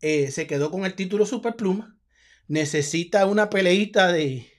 eh, 0.00 0.30
se 0.30 0.46
quedó 0.46 0.70
con 0.70 0.84
el 0.84 0.94
título 0.94 1.26
superpluma 1.26 1.96
necesita 2.48 3.26
una 3.26 3.50
peleita 3.50 4.12
de, 4.12 4.52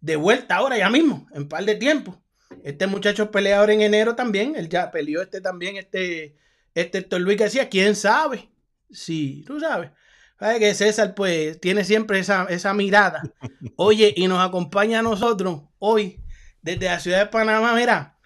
de 0.00 0.16
vuelta 0.16 0.56
ahora, 0.56 0.78
ya 0.78 0.90
mismo, 0.90 1.26
en 1.32 1.48
par 1.48 1.64
de 1.64 1.74
tiempo. 1.74 2.22
Este 2.62 2.86
muchacho 2.86 3.30
peleador 3.30 3.70
en 3.70 3.82
enero 3.82 4.14
también, 4.14 4.54
él 4.56 4.68
ya 4.68 4.90
peleó 4.90 5.22
este 5.22 5.40
también, 5.40 5.76
este, 5.76 6.36
este 6.74 6.98
Héctor 6.98 7.20
Luis 7.20 7.38
García, 7.38 7.68
quién 7.68 7.96
sabe. 7.96 8.48
Sí, 8.90 9.44
tú 9.46 9.60
sabes. 9.60 9.90
Sabe 10.38 10.58
que 10.58 10.74
César, 10.74 11.14
pues, 11.14 11.60
tiene 11.60 11.84
siempre 11.84 12.18
esa, 12.18 12.44
esa 12.50 12.74
mirada. 12.74 13.22
Oye, 13.76 14.12
y 14.16 14.28
nos 14.28 14.46
acompaña 14.46 15.00
a 15.00 15.02
nosotros 15.02 15.62
hoy, 15.78 16.20
desde 16.62 16.86
la 16.86 17.00
ciudad 17.00 17.18
de 17.20 17.26
Panamá, 17.26 17.74
mira, 17.74 18.16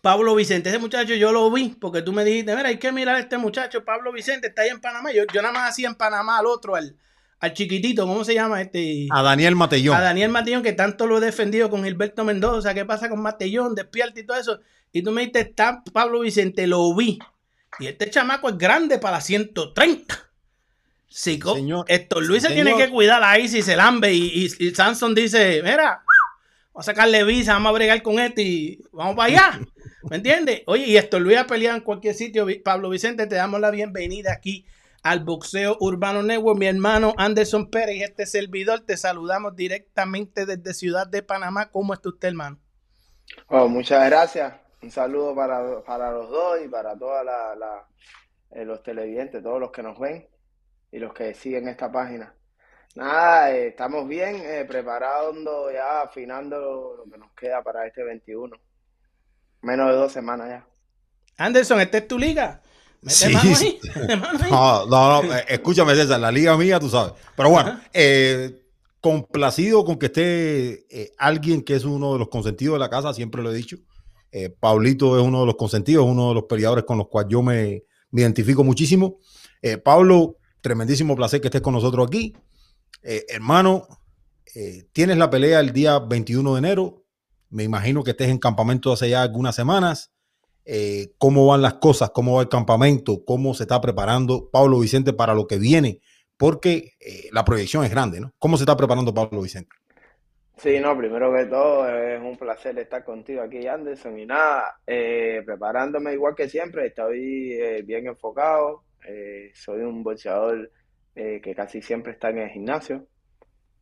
Pablo 0.00 0.34
Vicente, 0.34 0.68
ese 0.68 0.78
muchacho 0.78 1.14
yo 1.14 1.32
lo 1.32 1.50
vi, 1.50 1.76
porque 1.80 2.02
tú 2.02 2.12
me 2.12 2.24
dijiste, 2.24 2.56
mira, 2.56 2.68
hay 2.68 2.78
que 2.78 2.92
mirar 2.92 3.16
a 3.16 3.20
este 3.20 3.38
muchacho, 3.38 3.84
Pablo 3.84 4.12
Vicente, 4.12 4.48
está 4.48 4.62
ahí 4.62 4.70
en 4.70 4.80
Panamá. 4.80 5.12
Yo, 5.12 5.24
yo 5.32 5.42
nada 5.42 5.54
más 5.54 5.70
hacía 5.70 5.88
en 5.88 5.94
Panamá 5.94 6.38
al 6.38 6.46
otro, 6.46 6.74
al, 6.74 6.96
al 7.42 7.54
chiquitito, 7.54 8.06
¿cómo 8.06 8.24
se 8.24 8.34
llama 8.34 8.62
este? 8.62 9.08
A 9.10 9.20
Daniel 9.20 9.56
Matellón. 9.56 9.96
A 9.96 10.00
Daniel 10.00 10.30
Matellón, 10.30 10.62
que 10.62 10.74
tanto 10.74 11.08
lo 11.08 11.18
he 11.18 11.20
defendido 11.20 11.70
con 11.70 11.82
Gilberto 11.82 12.24
Mendoza. 12.24 12.72
¿Qué 12.72 12.84
pasa 12.84 13.08
con 13.08 13.20
Matellón? 13.20 13.74
Despierta 13.74 14.20
y 14.20 14.22
todo 14.24 14.38
eso. 14.38 14.60
Y 14.92 15.02
tú 15.02 15.10
me 15.10 15.22
dijiste, 15.22 15.40
está 15.40 15.82
Pablo 15.92 16.20
Vicente, 16.20 16.68
lo 16.68 16.94
vi. 16.94 17.18
Y 17.80 17.88
este 17.88 18.08
chamaco 18.10 18.48
es 18.48 18.56
grande 18.56 18.98
para 18.98 19.20
130. 19.20 20.30
Sí, 21.08 21.40
señor, 21.42 21.84
esto 21.88 22.20
Luis 22.20 22.44
se 22.44 22.50
tiene 22.50 22.76
que 22.76 22.88
cuidar 22.88 23.24
ahí 23.24 23.48
si 23.48 23.60
se 23.62 23.74
lambe. 23.74 24.14
Y, 24.14 24.48
y, 24.60 24.70
Samson 24.72 25.12
dice, 25.12 25.62
mira, 25.64 26.04
vamos 26.72 26.76
a 26.76 26.92
sacarle 26.92 27.24
visa, 27.24 27.54
vamos 27.54 27.70
a 27.70 27.72
bregar 27.72 28.02
con 28.02 28.20
este 28.20 28.42
y 28.42 28.84
vamos 28.92 29.16
para 29.16 29.26
allá. 29.26 29.60
¿Me 30.08 30.14
entiendes? 30.14 30.62
Oye, 30.66 30.86
y 30.86 30.96
esto 30.96 31.18
Luis 31.18 31.38
ha 31.38 31.48
peleado 31.48 31.76
en 31.76 31.82
cualquier 31.82 32.14
sitio. 32.14 32.46
Pablo 32.62 32.88
Vicente, 32.88 33.26
te 33.26 33.34
damos 33.34 33.58
la 33.58 33.72
bienvenida 33.72 34.32
aquí 34.32 34.64
al 35.02 35.20
Boxeo 35.20 35.76
Urbano 35.80 36.22
Network. 36.22 36.58
Mi 36.58 36.66
hermano 36.66 37.14
Anderson 37.16 37.70
Pérez, 37.70 38.02
este 38.02 38.26
servidor, 38.26 38.80
te 38.80 38.96
saludamos 38.96 39.56
directamente 39.56 40.46
desde 40.46 40.74
Ciudad 40.74 41.06
de 41.06 41.22
Panamá. 41.22 41.70
¿Cómo 41.70 41.94
está 41.94 42.08
usted, 42.08 42.28
hermano? 42.28 42.58
Oh, 43.48 43.68
muchas 43.68 44.08
gracias. 44.08 44.54
Un 44.82 44.90
saludo 44.90 45.34
para, 45.34 45.60
los 46.10 46.30
dos 46.30 46.58
y 46.64 46.68
para 46.68 46.96
todos 46.96 47.24
eh, 48.50 48.64
los 48.64 48.82
televidentes, 48.82 49.42
todos 49.42 49.60
los 49.60 49.70
que 49.70 49.82
nos 49.82 49.98
ven 49.98 50.28
y 50.90 50.98
los 50.98 51.12
que 51.14 51.34
siguen 51.34 51.68
esta 51.68 51.90
página. 51.90 52.34
Nada, 52.94 53.52
eh, 53.52 53.68
estamos 53.68 54.06
bien 54.06 54.36
eh, 54.36 54.64
preparando 54.68 55.70
ya, 55.72 56.02
afinando 56.02 56.96
lo 56.96 57.10
que 57.10 57.16
nos 57.16 57.32
queda 57.32 57.62
para 57.62 57.86
este 57.86 58.02
21. 58.02 58.56
Menos 59.62 59.90
de 59.90 59.96
dos 59.96 60.12
semanas 60.12 60.48
ya. 60.48 60.66
Anderson, 61.38 61.80
¿esta 61.80 61.98
es 61.98 62.08
tu 62.08 62.18
liga? 62.18 62.60
Sí. 63.06 63.32
No, 64.50 64.86
no, 64.86 65.22
no, 65.22 65.34
escúchame 65.48 65.94
César, 65.94 66.20
la 66.20 66.30
liga 66.30 66.56
mía, 66.56 66.78
tú 66.78 66.88
sabes. 66.88 67.12
Pero 67.36 67.50
bueno, 67.50 67.80
complacido 69.00 69.84
con 69.84 69.96
que 69.96 70.06
esté 70.06 71.12
alguien 71.18 71.62
que 71.62 71.74
es 71.74 71.84
uno 71.84 72.12
de 72.12 72.18
los 72.20 72.28
consentidos 72.28 72.74
de 72.74 72.78
la 72.78 72.90
casa, 72.90 73.12
siempre 73.12 73.42
lo 73.42 73.50
he 73.50 73.54
dicho. 73.54 73.76
Pablito 74.60 75.18
es 75.18 75.24
uno 75.24 75.40
de 75.40 75.46
los 75.46 75.56
consentidos, 75.56 76.06
uno 76.06 76.28
de 76.28 76.34
los 76.34 76.44
peleadores 76.44 76.84
con 76.84 76.98
los 76.98 77.08
cuales 77.08 77.30
yo 77.30 77.42
me, 77.42 77.82
me 78.10 78.22
identifico 78.22 78.64
muchísimo. 78.64 79.18
Pablo, 79.82 80.36
tremendísimo 80.62 81.14
placer 81.14 81.40
que 81.40 81.48
estés 81.48 81.60
con 81.60 81.74
nosotros 81.74 82.06
aquí. 82.06 82.34
Eh, 83.02 83.26
hermano, 83.28 83.86
eh, 84.54 84.84
tienes 84.92 85.18
la 85.18 85.28
pelea 85.28 85.60
el 85.60 85.72
día 85.72 85.98
21 85.98 86.54
de 86.54 86.58
enero. 86.58 87.04
Me 87.50 87.64
imagino 87.64 88.02
que 88.02 88.12
estés 88.12 88.28
en 88.28 88.38
campamento 88.38 88.92
hace 88.92 89.10
ya 89.10 89.22
algunas 89.22 89.54
semanas. 89.54 90.11
Eh, 90.64 91.12
¿Cómo 91.18 91.46
van 91.46 91.62
las 91.62 91.74
cosas? 91.74 92.10
¿Cómo 92.10 92.36
va 92.36 92.42
el 92.42 92.48
campamento? 92.48 93.24
¿Cómo 93.24 93.54
se 93.54 93.64
está 93.64 93.80
preparando 93.80 94.48
Pablo 94.50 94.78
Vicente 94.78 95.12
para 95.12 95.34
lo 95.34 95.46
que 95.46 95.58
viene? 95.58 96.00
Porque 96.36 96.92
la 97.30 97.44
proyección 97.44 97.84
es 97.84 97.90
grande, 97.90 98.20
¿no? 98.20 98.32
¿Cómo 98.38 98.56
se 98.56 98.64
está 98.64 98.76
preparando 98.76 99.14
Pablo 99.14 99.42
Vicente? 99.42 99.70
Sí, 100.56 100.80
no, 100.80 100.96
primero 100.96 101.32
que 101.32 101.44
todo 101.46 101.88
es 101.88 102.20
un 102.20 102.36
placer 102.36 102.76
estar 102.78 103.04
contigo 103.04 103.42
aquí, 103.42 103.66
Anderson. 103.66 104.18
Y 104.18 104.26
nada, 104.26 104.76
preparándome 104.84 106.14
igual 106.14 106.34
que 106.34 106.48
siempre, 106.48 106.86
estoy 106.86 107.82
bien 107.84 108.08
enfocado, 108.08 108.82
eh, 109.06 109.50
soy 109.54 109.80
un 109.80 110.02
boxeador 110.02 110.70
eh, 111.14 111.40
que 111.42 111.54
casi 111.54 111.82
siempre 111.82 112.12
está 112.12 112.30
en 112.30 112.38
el 112.38 112.50
gimnasio, 112.50 113.06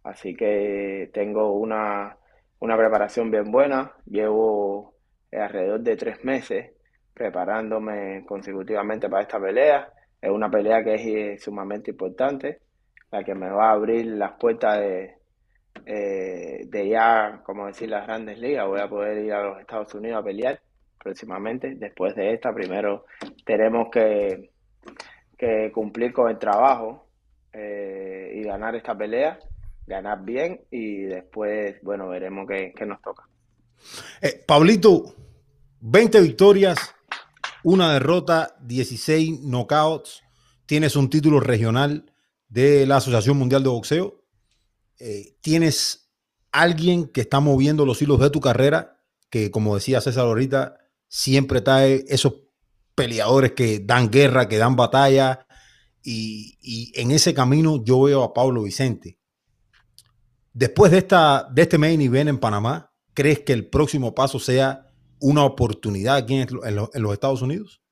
así 0.03 0.35
que 0.35 1.11
tengo 1.13 1.53
una, 1.53 2.17
preparación 2.59 3.31
bien 3.31 3.51
buena. 3.51 3.93
Llevo 4.07 4.90
alrededor 5.33 5.81
de 5.81 5.97
tres 5.97 6.25
meses 6.25 6.71
preparándome 7.15 8.25
consecutivamente 8.27 9.09
para 9.09 9.23
esta 9.23 9.41
pelea. 9.41 9.93
Es 10.21 10.31
una 10.31 10.51
pelea 10.51 10.83
que 10.83 10.95
es 10.95 11.07
eh, 11.07 11.39
sumamente 11.39 11.91
importante, 11.91 12.61
la 13.11 13.23
que 13.25 13.35
me 13.35 13.51
va 13.51 13.71
a 13.71 13.73
abrir 13.73 14.07
las 14.07 14.33
puertas 14.33 14.79
de, 14.79 15.17
de 15.85 16.89
ya, 16.89 17.43
como 17.45 17.67
decir, 17.67 17.89
las 17.89 18.07
grandes 18.07 18.39
ligas. 18.39 18.67
Voy 18.67 18.81
a 18.81 18.89
poder 18.89 19.25
ir 19.25 19.33
a 19.33 19.43
los 19.43 19.61
Estados 19.61 19.95
Unidos 19.95 20.21
a 20.21 20.25
pelear 20.25 20.61
próximamente. 20.99 21.75
Después 21.75 22.15
de 22.15 22.35
esta, 22.35 22.53
primero 22.53 23.07
tenemos 23.45 23.91
que 23.91 24.51
que 25.41 25.73
cumplir 25.73 26.13
con 26.13 26.31
el 26.31 26.39
trabajo 26.39 27.07
eh, 27.55 28.31
y 28.35 28.43
ganar 28.43 28.77
esta 28.77 28.95
pelea, 28.95 29.39
ganar 29.87 30.23
bien 30.23 30.61
y 30.71 31.05
después, 31.05 31.77
bueno, 31.83 32.09
veremos 32.09 32.47
qué, 32.47 32.75
nos 32.85 33.01
toca. 33.01 33.25
Eh, 34.21 34.45
Pablito, 34.47 35.15
20 35.81 36.21
victorias, 36.21 36.79
una 37.65 37.93
derrota, 37.93 38.55
16 38.61 39.41
knockouts, 39.41 40.23
tienes 40.67 40.95
un 40.95 41.09
título 41.09 41.41
regional 41.41 42.13
de 42.49 42.87
la 42.87 42.97
Asociación 42.97 43.39
Mundial 43.39 43.63
de 43.63 43.71
Boxeo, 43.71 44.25
eh, 44.99 45.37
tienes 45.41 46.11
alguien 46.53 47.07
que 47.07 47.23
está 47.23 47.41
moviendo 47.41 47.87
los 47.87 48.03
hilos 48.03 48.21
de 48.21 48.31
tu 48.31 48.41
carrera, 48.41 49.01
que 49.31 49.51
como 49.51 49.75
decía 49.75 50.03
César 50.03 50.27
ahorita, 50.27 50.77
siempre 51.09 51.63
trae 51.63 52.05
esos 52.09 52.35
peleadores 52.95 53.53
que 53.53 53.81
dan 53.81 54.11
guerra, 54.11 54.49
que 54.49 54.59
dan 54.59 54.77
batalla. 54.77 55.47
Y, 56.03 56.93
en 56.95 57.11
ese 57.11 57.33
camino 57.33 57.83
yo 57.83 58.03
veo 58.03 58.23
a 58.23 58.35
Pablo 58.35 58.63
Vicente. 58.63 59.19
Después 60.53 60.93
de, 60.93 60.99
esta, 60.99 61.49
de 61.51 61.63
este 61.63 61.79
main 61.79 62.01
event 62.01 62.29
en 62.29 62.39
Panamá, 62.39 62.93
¿crees 63.15 63.41
que 63.41 63.53
el 63.53 63.69
próximo 63.69 64.15
paso 64.15 64.39
sea 64.39 64.90
una 65.21 65.45
oportunidad 65.45 66.17
aquí 66.17 66.41
en, 66.41 66.49
los 66.75 67.13
Estados 67.13 67.43
Unidos? 67.43 67.83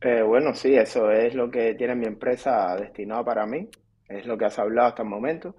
Eh, 0.00 0.22
bueno, 0.22 0.54
sí, 0.54 0.74
eso 0.74 1.10
es 1.10 1.34
lo 1.34 1.50
que 1.50 1.74
tiene 1.74 1.94
mi 1.94 2.06
empresa 2.06 2.76
destinado 2.76 3.24
para 3.24 3.46
mí. 3.46 3.68
Es 4.08 4.26
lo 4.26 4.38
que 4.38 4.44
has 4.44 4.58
hablado 4.58 4.88
hasta 4.88 5.02
el 5.02 5.08
momento. 5.08 5.56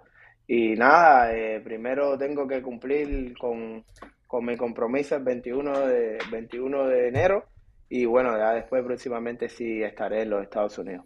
Y 0.47 0.75
nada, 0.75 1.33
eh, 1.35 1.59
primero 1.61 2.17
tengo 2.17 2.47
que 2.47 2.61
cumplir 2.61 3.37
con, 3.37 3.83
con 4.25 4.45
mi 4.45 4.55
compromiso 4.55 5.15
el 5.15 5.23
21 5.23 5.79
de, 5.87 6.17
21 6.31 6.87
de 6.87 7.07
enero 7.07 7.45
y 7.89 8.05
bueno, 8.05 8.37
ya 8.37 8.51
después 8.53 8.83
próximamente 8.83 9.49
sí 9.49 9.81
estaré 9.81 10.23
en 10.23 10.31
los 10.31 10.43
Estados 10.43 10.77
Unidos. 10.77 11.05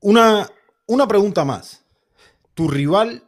Una, 0.00 0.48
una 0.86 1.06
pregunta 1.06 1.44
más. 1.44 1.84
Tu 2.54 2.68
rival 2.68 3.24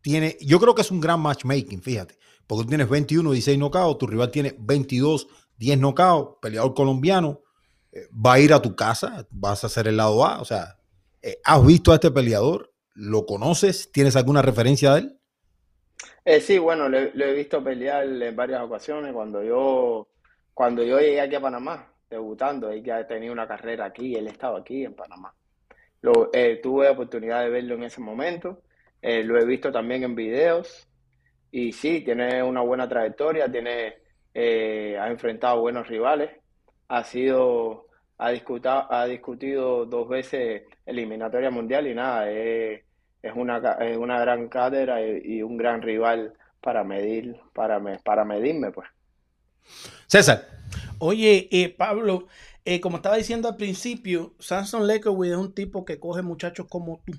tiene, 0.00 0.36
yo 0.40 0.60
creo 0.60 0.74
que 0.74 0.82
es 0.82 0.90
un 0.90 1.00
gran 1.00 1.20
matchmaking, 1.20 1.82
fíjate, 1.82 2.14
porque 2.50 2.64
tú 2.64 2.70
tienes 2.70 2.88
21, 2.88 3.30
16 3.30 3.58
knockouts, 3.58 3.98
tu 3.98 4.08
rival 4.08 4.28
tiene 4.28 4.56
22, 4.58 5.28
10 5.56 5.78
knockouts, 5.78 6.38
peleador 6.42 6.74
colombiano, 6.74 7.42
eh, 7.92 8.08
va 8.10 8.32
a 8.32 8.40
ir 8.40 8.52
a 8.52 8.60
tu 8.60 8.74
casa, 8.74 9.24
vas 9.30 9.62
a 9.62 9.68
hacer 9.68 9.86
el 9.86 9.96
lado 9.96 10.26
A, 10.26 10.40
o 10.40 10.44
sea, 10.44 10.76
eh, 11.22 11.38
¿has 11.44 11.64
visto 11.64 11.92
a 11.92 11.94
este 11.94 12.10
peleador? 12.10 12.72
¿Lo 12.92 13.24
conoces? 13.24 13.92
¿Tienes 13.92 14.16
alguna 14.16 14.42
referencia 14.42 14.94
de 14.94 14.98
él? 14.98 15.20
Eh, 16.24 16.40
sí, 16.40 16.58
bueno, 16.58 16.88
lo 16.88 16.98
he 16.98 17.34
visto 17.34 17.62
pelear 17.62 18.04
en 18.04 18.34
varias 18.34 18.62
ocasiones 18.62 19.12
cuando 19.12 19.44
yo 19.44 20.08
cuando 20.52 20.82
yo 20.82 20.98
llegué 20.98 21.20
aquí 21.20 21.36
a 21.36 21.40
Panamá, 21.40 21.94
debutando, 22.10 22.68
él 22.70 22.82
ya 22.82 23.06
tenía 23.06 23.30
una 23.30 23.46
carrera 23.46 23.84
aquí, 23.84 24.16
él 24.16 24.26
estaba 24.26 24.58
aquí 24.58 24.84
en 24.84 24.96
Panamá. 24.96 25.32
Eh, 26.32 26.58
tuve 26.60 26.88
oportunidad 26.88 27.44
de 27.44 27.50
verlo 27.50 27.76
en 27.76 27.84
ese 27.84 28.00
momento, 28.00 28.60
lo 29.00 29.38
he 29.38 29.44
visto 29.44 29.70
también 29.70 30.02
en 30.02 30.16
videos 30.16 30.89
y 31.50 31.72
sí, 31.72 32.02
tiene 32.02 32.42
una 32.42 32.60
buena 32.60 32.88
trayectoria, 32.88 33.50
tiene, 33.50 33.94
eh, 34.34 34.96
ha 35.00 35.08
enfrentado 35.08 35.60
buenos 35.60 35.88
rivales, 35.88 36.30
ha 36.88 37.04
sido, 37.04 37.86
ha 38.18 38.30
discutido, 38.30 38.92
ha 38.92 39.06
discutido 39.06 39.86
dos 39.86 40.08
veces 40.08 40.62
eliminatoria 40.86 41.50
mundial 41.50 41.86
y 41.86 41.94
nada, 41.94 42.30
es, 42.30 42.82
una, 43.34 43.58
es 43.80 43.96
una 43.96 44.20
gran 44.20 44.48
cátedra 44.48 45.00
y, 45.02 45.42
un 45.42 45.56
gran 45.56 45.82
rival 45.82 46.34
para 46.60 46.84
medir, 46.84 47.36
para, 47.52 47.80
para 48.04 48.24
medirme, 48.24 48.70
pues. 48.70 48.88
César. 50.06 50.46
Oye, 50.98 51.48
eh, 51.50 51.74
Pablo, 51.76 52.26
eh, 52.64 52.80
como 52.80 52.98
estaba 52.98 53.16
diciendo 53.16 53.48
al 53.48 53.56
principio, 53.56 54.34
Samson 54.38 54.86
Lekowitz 54.86 55.32
es 55.32 55.38
un 55.38 55.54
tipo 55.54 55.84
que 55.84 55.98
coge 55.98 56.22
muchachos 56.22 56.66
como 56.68 57.00
tú 57.04 57.14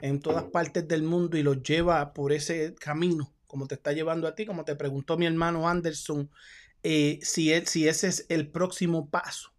en 0.00 0.20
todas 0.20 0.44
partes 0.44 0.86
del 0.88 1.02
mundo 1.02 1.36
y 1.36 1.42
los 1.42 1.62
lleva 1.62 2.12
por 2.12 2.32
ese 2.32 2.74
camino, 2.74 3.30
como 3.56 3.66
te 3.66 3.74
está 3.74 3.92
llevando 3.92 4.28
a 4.28 4.34
ti, 4.34 4.44
como 4.44 4.66
te 4.66 4.76
preguntó 4.76 5.16
mi 5.16 5.24
hermano 5.24 5.66
Anderson, 5.66 6.30
eh, 6.82 7.18
si, 7.22 7.50
si 7.64 7.88
ese 7.88 8.08
es 8.08 8.26
el 8.28 8.48
próximo 8.48 9.08
paso. 9.08 9.50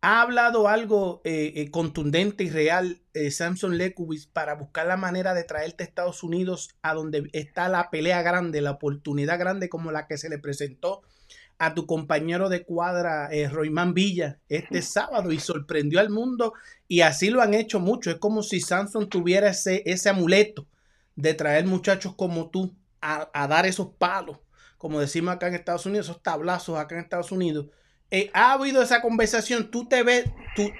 ¿Ha 0.00 0.22
hablado 0.22 0.66
algo 0.66 1.22
contundente 1.70 2.42
y 2.42 2.50
real 2.50 3.00
Samson 3.30 3.78
Lekowitz 3.78 4.26
para 4.26 4.56
buscar 4.56 4.88
la 4.88 4.96
manera 4.96 5.32
de 5.32 5.44
traerte 5.44 5.84
a 5.84 5.86
Estados 5.86 6.24
Unidos 6.24 6.70
a 6.82 6.94
donde 6.94 7.30
está 7.32 7.68
la 7.68 7.88
pelea 7.88 8.20
grande, 8.22 8.60
la 8.60 8.72
oportunidad 8.72 9.38
grande 9.38 9.68
como 9.68 9.92
la 9.92 10.08
que 10.08 10.18
se 10.18 10.28
le 10.28 10.40
presentó 10.40 11.02
a 11.62 11.74
tu 11.74 11.86
compañero 11.86 12.48
de 12.48 12.64
cuadra, 12.64 13.28
eh, 13.30 13.48
Roymán 13.48 13.94
Villa, 13.94 14.40
este 14.48 14.82
sábado 14.82 15.30
y 15.30 15.38
sorprendió 15.38 16.00
al 16.00 16.10
mundo 16.10 16.54
y 16.88 17.02
así 17.02 17.30
lo 17.30 17.40
han 17.40 17.54
hecho 17.54 17.78
muchos. 17.78 18.14
Es 18.14 18.18
como 18.18 18.42
si 18.42 18.60
Samson 18.60 19.08
tuviera 19.08 19.50
ese, 19.50 19.84
ese 19.86 20.08
amuleto 20.08 20.66
de 21.14 21.34
traer 21.34 21.66
muchachos 21.66 22.16
como 22.16 22.50
tú 22.50 22.74
a, 23.02 23.48
dar 23.48 23.66
esos 23.66 23.88
palos, 23.88 24.38
como 24.78 25.00
decimos 25.00 25.34
acá 25.34 25.48
en 25.48 25.54
Estados 25.54 25.84
Unidos, 25.86 26.08
esos 26.08 26.22
tablazos 26.22 26.78
acá 26.78 26.94
en 26.94 27.02
Estados 27.02 27.32
Unidos. 27.32 27.66
Eh, 28.10 28.30
ha 28.32 28.52
habido 28.52 28.82
esa 28.82 29.02
conversación, 29.02 29.70
tú 29.70 29.88
te 29.88 30.02
ves, 30.02 30.24
tu, 30.54 30.70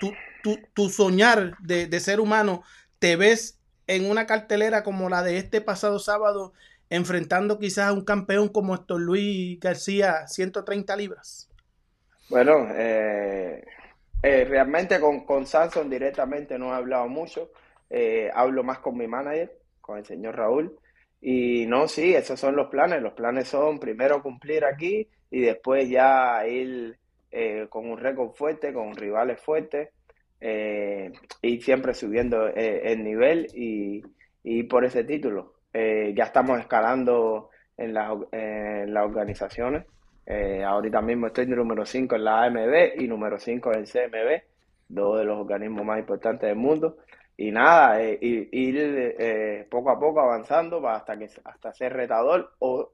tu, 0.74 0.88
soñar 0.88 1.56
de, 1.58 2.00
ser 2.00 2.20
humano, 2.20 2.62
te 2.98 3.16
ves 3.16 3.58
en 3.86 4.08
una 4.08 4.26
cartelera 4.26 4.82
como 4.82 5.08
la 5.08 5.22
de 5.22 5.38
este 5.38 5.60
pasado 5.60 5.98
sábado 5.98 6.52
enfrentando 6.90 7.58
quizás 7.58 7.88
a 7.88 7.92
un 7.92 8.04
campeón 8.04 8.48
como 8.48 8.74
esto 8.74 8.98
Luis 8.98 9.58
García, 9.60 10.26
130 10.28 10.94
libras? 10.96 11.48
Bueno, 12.28 12.68
eh, 12.70 13.64
eh, 14.22 14.44
realmente 14.44 15.00
con, 15.00 15.24
con 15.24 15.46
Samson 15.46 15.88
directamente 15.88 16.58
no 16.58 16.72
he 16.72 16.76
hablado 16.76 17.08
mucho. 17.08 17.50
Hablo 18.34 18.62
más 18.62 18.78
con 18.78 18.96
mi 18.96 19.06
manager, 19.06 19.58
con 19.80 19.98
el 19.98 20.06
señor 20.06 20.36
Raúl. 20.36 20.78
Y 21.22 21.66
no, 21.66 21.86
sí, 21.88 22.14
esos 22.14 22.38
son 22.38 22.56
los 22.56 22.68
planes. 22.68 23.00
Los 23.00 23.14
planes 23.14 23.48
son 23.48 23.78
primero 23.78 24.22
cumplir 24.22 24.64
aquí 24.64 25.08
y 25.30 25.40
después 25.40 25.88
ya 25.88 26.46
ir 26.46 26.98
con 27.70 27.88
un 27.88 27.98
récord 27.98 28.32
fuerte, 28.34 28.72
con 28.72 28.94
rivales 28.94 29.40
fuertes. 29.40 29.90
eh, 30.40 31.12
y 31.40 31.60
siempre 31.60 31.94
subiendo 31.94 32.48
eh, 32.48 32.92
el 32.92 33.04
nivel 33.04 33.46
y, 33.54 34.02
por 34.64 34.84
ese 34.84 35.04
título. 35.04 35.54
Eh, 35.72 36.12
ya 36.16 36.24
estamos 36.24 36.58
escalando 36.58 37.50
en, 37.76 37.94
las, 37.94 38.10
organizaciones. 39.04 39.86
ahorita 40.66 41.00
mismo 41.00 41.28
estoy 41.28 41.46
número 41.46 41.86
5 41.86 42.16
en 42.16 42.24
la 42.24 42.44
AMB 42.44 43.00
y 43.00 43.06
número 43.08 43.38
5 43.38 43.72
en 43.72 43.78
el 43.78 43.86
CMB, 43.86 44.42
dos 44.88 45.18
de 45.18 45.24
los 45.24 45.38
organismos 45.38 45.84
más 45.84 46.00
importantes 46.00 46.48
del 46.48 46.56
mundo. 46.56 46.96
Y 47.42 47.50
nada, 47.50 48.00
ir 48.00 49.66
poco 49.68 49.90
a 49.90 49.98
poco 49.98 50.20
avanzando 50.20 50.86
hasta, 50.88 51.18
que, 51.18 51.28
hasta 51.44 51.72
ser 51.72 51.92
retador 51.92 52.52
o 52.60 52.92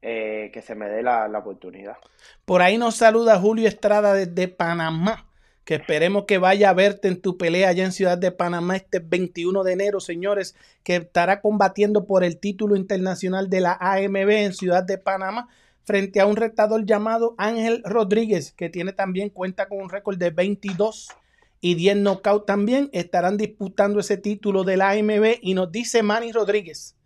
que 0.00 0.62
se 0.64 0.74
me 0.74 0.88
dé 0.88 1.02
la, 1.02 1.28
la 1.28 1.40
oportunidad. 1.40 1.98
Por 2.46 2.62
ahí 2.62 2.78
nos 2.78 2.96
saluda 2.96 3.38
Julio 3.38 3.68
Estrada 3.68 4.14
desde 4.14 4.48
Panamá 4.48 5.26
que 5.64 5.74
esperemos 5.74 6.24
que 6.24 6.38
vaya 6.38 6.70
a 6.70 6.74
verte 6.74 7.08
en 7.08 7.20
tu 7.20 7.36
pelea 7.36 7.68
allá 7.68 7.84
en 7.84 7.92
Ciudad 7.92 8.16
de 8.16 8.32
Panamá 8.32 8.76
este 8.76 8.98
21 8.98 9.62
de 9.62 9.72
enero, 9.72 10.00
señores, 10.00 10.56
que 10.82 10.96
estará 10.96 11.42
combatiendo 11.42 12.06
por 12.06 12.24
el 12.24 12.38
título 12.38 12.76
internacional 12.76 13.50
de 13.50 13.60
la 13.60 13.76
AMB 13.78 14.30
en 14.30 14.54
Ciudad 14.54 14.82
de 14.82 14.96
Panamá 14.96 15.48
frente 15.84 16.18
a 16.20 16.26
un 16.26 16.36
retador 16.36 16.86
llamado 16.86 17.34
Ángel 17.36 17.82
Rodríguez, 17.84 18.52
que 18.52 18.70
tiene 18.70 18.92
también 18.92 19.28
cuenta 19.28 19.68
con 19.68 19.82
un 19.82 19.90
récord 19.90 20.16
de 20.16 20.30
22 20.30 21.10
y 21.62 21.76
10 21.76 21.96
knockout 21.98 22.44
también. 22.44 22.90
Estarán 22.92 23.38
disputando 23.38 24.00
ese 24.00 24.18
título 24.18 24.64
de 24.64 24.76
la 24.76 24.90
AMB 24.90 25.38
y 25.40 25.54
nos 25.54 25.72
dice 25.72 26.02
Manny 26.02 26.32
Rodríguez, 26.32 26.96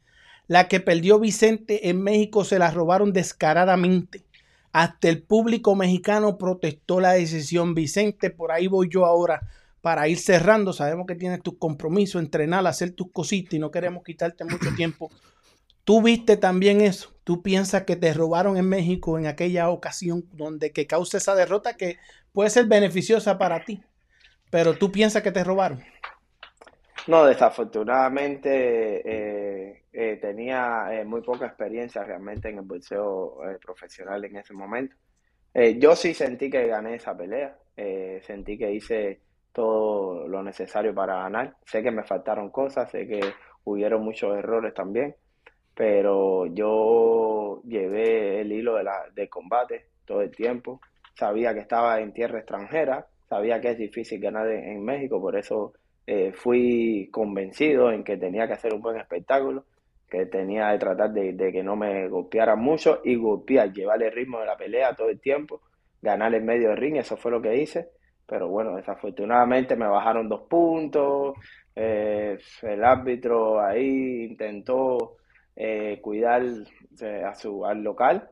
la 0.49 0.67
que 0.67 0.81
perdió 0.81 1.21
Vicente 1.21 1.89
en 1.89 2.03
México 2.03 2.45
se 2.45 2.59
la 2.59 2.73
robaron 2.73 3.13
descaradamente. 3.13 4.25
Hasta 4.73 5.09
el 5.09 5.23
público 5.23 5.77
mexicano 5.77 6.39
protestó 6.39 7.01
la 7.01 7.13
decisión. 7.13 7.75
Vicente, 7.75 8.31
por 8.31 8.51
ahí 8.51 8.67
voy 8.67 8.89
yo 8.91 9.07
ahora 9.07 9.41
para 9.81 10.09
ir 10.09 10.19
cerrando. 10.19 10.73
Sabemos 10.73 11.07
que 11.07 11.15
tienes 11.15 11.43
tus 11.43 11.59
compromisos, 11.59 12.21
entrenar, 12.21 12.67
hacer 12.67 12.91
tus 12.91 13.13
cositas 13.13 13.55
y 13.55 13.59
no 13.59 13.71
queremos 13.71 14.03
quitarte 14.03 14.45
mucho 14.45 14.71
tiempo. 14.77 15.11
Tú 15.85 16.03
viste 16.03 16.37
también 16.37 16.81
eso. 16.81 17.15
Tú 17.25 17.43
piensas 17.43 17.85
que 17.85 17.95
te 17.95 18.13
robaron 18.13 18.57
en 18.57 18.69
México 18.69 19.19
en 19.19 19.27
aquella 19.27 19.69
ocasión 19.69 20.25
donde 20.33 20.73
que 20.73 20.87
causa 20.87 21.19
esa 21.19 21.35
derrota 21.35 21.77
que 21.77 21.99
puede 22.33 22.51
ser 22.51 22.67
beneficiosa 22.67 23.39
para 23.39 23.65
ti, 23.65 23.83
pero 24.51 24.75
tú 24.75 24.91
piensas 24.91 25.23
que 25.23 25.33
te 25.33 25.45
robaron. 25.45 25.83
No, 27.07 27.25
desafortunadamente 27.25 29.03
eh, 29.05 29.83
eh, 29.93 30.19
tenía 30.21 30.89
eh, 30.91 31.05
muy 31.05 31.23
poca 31.23 31.47
experiencia 31.47 32.03
realmente 32.03 32.49
en 32.49 32.59
el 32.59 32.65
boxeo 32.65 33.39
profesional 33.65 34.25
en 34.25 34.37
ese 34.37 34.55
momento. 34.55 34.97
yo 35.79 35.95
sí 35.95 36.15
sentí 36.15 36.51
que 36.51 36.67
gané 36.67 36.97
esa 36.97 37.17
pelea, 37.17 37.57
sentí 38.23 38.59
que 38.59 38.73
hice 38.73 39.21
todo 39.53 40.27
lo 40.29 40.43
necesario 40.43 40.95
para 40.95 41.23
ganar. 41.23 41.57
Sé 41.65 41.83
que 41.83 41.91
me 41.93 42.03
faltaron 42.03 42.51
cosas, 42.51 42.91
sé 42.91 43.07
que 43.07 43.21
hubieron 43.65 44.03
muchos 44.03 44.37
errores 44.37 44.75
también, 44.75 45.15
pero 45.75 46.47
yo 46.47 47.63
llevé 47.65 48.41
el 48.41 48.53
hilo 48.53 48.75
de 48.77 48.85
la, 48.85 49.05
del 49.15 49.29
combate 49.29 49.87
todo 50.05 50.23
el 50.23 50.31
tiempo. 50.31 50.81
Sabía 51.15 51.55
que 51.55 51.61
estaba 51.61 52.01
en 52.01 52.13
tierra 52.13 52.39
extranjera, 52.39 53.07
sabía 53.29 53.61
que 53.61 53.71
es 53.71 53.79
difícil 53.79 54.21
ganar 54.21 54.49
en 54.49 54.85
México, 54.85 55.21
por 55.21 55.37
eso 55.37 55.73
eh, 56.07 56.33
fui 56.33 57.09
convencido 57.11 57.91
en 57.91 58.05
que 58.05 58.17
tenía 58.17 58.47
que 58.47 58.53
hacer 58.53 58.73
un 58.73 58.81
buen 58.81 58.97
espectáculo, 58.97 59.65
que 60.09 60.27
tenía 60.27 60.71
que 60.73 60.79
tratar 60.79 61.11
de, 61.13 61.37
que 61.37 61.63
no 61.65 61.75
me 61.75 62.09
golpearan 62.09 62.61
mucho 62.61 63.01
y 63.05 63.17
golpear, 63.17 63.73
llevar 63.73 64.01
el 64.03 64.13
ritmo 64.13 64.39
de 64.39 64.47
la 64.47 64.57
pelea 64.57 64.95
todo 64.95 65.09
el 65.09 65.21
tiempo, 65.21 65.63
ganar 66.01 66.33
en 66.35 66.47
medio 66.47 66.69
del 66.69 66.79
ring, 66.79 66.97
eso 66.97 67.17
fue 67.17 67.33
lo 67.33 67.43
que 67.43 67.57
hice. 67.57 67.89
Pero 68.25 68.49
bueno, 68.49 68.77
desafortunadamente 68.77 69.77
me 69.77 69.87
bajaron 69.87 70.29
dos 70.29 70.43
puntos, 70.49 71.35
eh, 71.75 72.39
el 72.63 72.85
árbitro 72.85 73.61
ahí 73.61 74.25
intentó 74.25 75.17
eh, 75.57 76.01
cuidar 76.01 76.43
a 77.25 77.35
su, 77.35 77.65
al 77.65 77.83
local 77.83 78.31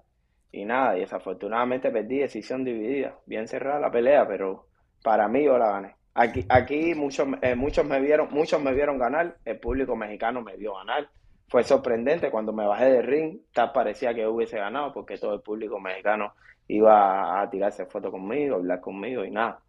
y 0.53 0.65
nada, 0.65 0.97
y 0.97 1.01
desafortunadamente 1.01 1.91
perdí 1.91 2.21
decisión 2.21 2.65
dividida, 2.65 3.19
bien 3.27 3.49
cerrada 3.49 3.81
la 3.81 3.91
pelea, 3.91 4.27
pero 4.29 4.67
para 5.05 5.29
mí 5.29 5.45
yo 5.45 5.59
la 5.59 5.69
gané. 5.69 5.97
Aquí, 6.15 6.47
aquí 6.49 6.95
muchos, 6.95 7.29
eh, 7.43 7.55
muchos, 7.55 7.85
me 7.85 8.01
vieron, 8.01 8.29
muchos 8.31 8.61
me 8.61 8.73
vieron 8.73 8.99
ganar, 8.99 9.37
el 9.45 9.61
público 9.61 9.95
mexicano 9.95 10.41
me 10.41 10.57
vio 10.57 10.75
ganar. 10.77 11.11
Fue 11.49 11.63
sorprendente 11.63 12.31
cuando 12.31 12.55
me 12.55 12.67
bajé 12.67 12.87
de 12.87 13.03
ring, 13.03 13.41
tal 13.53 13.71
parecía 13.73 14.15
que 14.15 14.27
hubiese 14.27 14.57
ganado 14.57 14.95
porque 14.95 15.19
todo 15.19 15.35
el 15.35 15.43
público 15.43 15.79
mexicano 15.79 16.35
iba 16.69 17.43
a, 17.43 17.51
tirarse 17.51 17.85
fotos 17.85 18.11
conmigo, 18.11 18.57
hablar 18.57 18.81
conmigo 18.81 19.27
y 19.27 19.31
nada. 19.31 19.61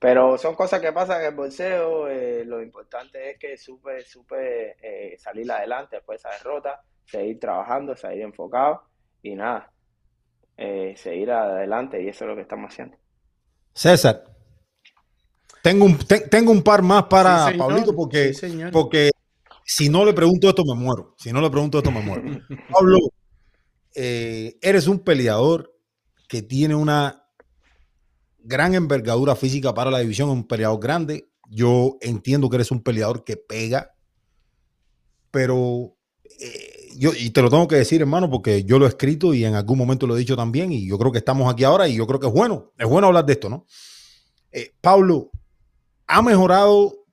Pero 0.00 0.36
son 0.36 0.56
cosas 0.56 0.80
que 0.80 0.92
pasan 0.92 1.20
en 1.20 1.28
el 1.28 1.34
boxeo. 1.36 2.08
Eh, 2.08 2.44
lo 2.44 2.60
importante 2.60 3.30
es 3.30 3.38
que 3.38 3.56
supe, 3.56 4.04
supe 4.04 4.74
eh, 4.82 5.16
salir 5.18 5.50
adelante 5.52 5.96
después 5.96 6.20
de 6.20 6.28
esa 6.28 6.36
derrota, 6.36 6.82
seguir 7.04 7.38
trabajando, 7.38 7.94
seguir 7.94 8.22
enfocado 8.22 8.82
y 9.22 9.36
nada, 9.36 9.70
seguir 10.96 11.30
adelante 11.30 12.02
y 12.02 12.08
eso 12.08 12.24
es 12.24 12.28
lo 12.28 12.34
que 12.34 12.42
estamos 12.42 12.72
haciendo. 12.72 12.96
César, 13.72 14.24
tengo 15.62 15.84
un, 15.84 15.98
tengo 16.30 16.52
un 16.52 16.62
par 16.62 16.82
más 16.82 17.04
para 17.04 17.52
Pablito 17.56 17.94
porque, 17.94 18.32
porque 18.72 19.10
si 19.64 19.88
no 19.88 20.04
le 20.04 20.12
pregunto 20.12 20.48
esto 20.48 20.64
me 20.64 20.74
muero. 20.74 21.14
Si 21.18 21.32
no 21.32 21.40
le 21.40 21.50
pregunto 21.50 21.78
esto 21.78 21.90
me 21.90 22.00
muero. 22.00 22.22
Pablo, 22.72 22.98
eh, 23.94 24.56
eres 24.60 24.86
un 24.86 25.00
peleador 25.00 25.72
que 26.28 26.42
tiene 26.42 26.74
una 26.74 27.24
gran 28.38 28.74
envergadura 28.74 29.36
física 29.36 29.74
para 29.74 29.90
la 29.90 29.98
división, 29.98 30.30
un 30.30 30.46
peleador 30.46 30.80
grande. 30.80 31.28
Yo 31.48 31.98
entiendo 32.00 32.48
que 32.48 32.56
eres 32.56 32.70
un 32.70 32.82
peleador 32.82 33.24
que 33.24 33.36
pega, 33.36 33.94
pero 35.30 35.96
eh, 36.40 36.88
yo, 36.96 37.12
y 37.16 37.30
te 37.30 37.42
lo 37.42 37.50
tengo 37.50 37.68
que 37.68 37.76
decir, 37.76 38.00
hermano, 38.00 38.30
porque 38.30 38.64
yo 38.64 38.78
lo 38.78 38.86
he 38.86 38.88
escrito 38.88 39.34
y 39.34 39.44
en 39.44 39.54
algún 39.54 39.78
momento 39.78 40.06
lo 40.06 40.16
he 40.16 40.20
dicho 40.20 40.36
también, 40.36 40.72
y 40.72 40.86
yo 40.86 40.98
creo 40.98 41.12
que 41.12 41.18
estamos 41.18 41.52
aquí 41.52 41.64
ahora 41.64 41.88
y 41.88 41.96
yo 41.96 42.06
creo 42.06 42.20
que 42.20 42.28
es 42.28 42.32
bueno, 42.32 42.72
es 42.78 42.88
bueno 42.88 43.08
hablar 43.08 43.26
de 43.26 43.32
esto, 43.32 43.48
¿no? 43.48 43.66
Eh, 44.52 44.72
Pablo, 44.80 45.30
ha 46.10 46.22
mejorado 46.22 47.04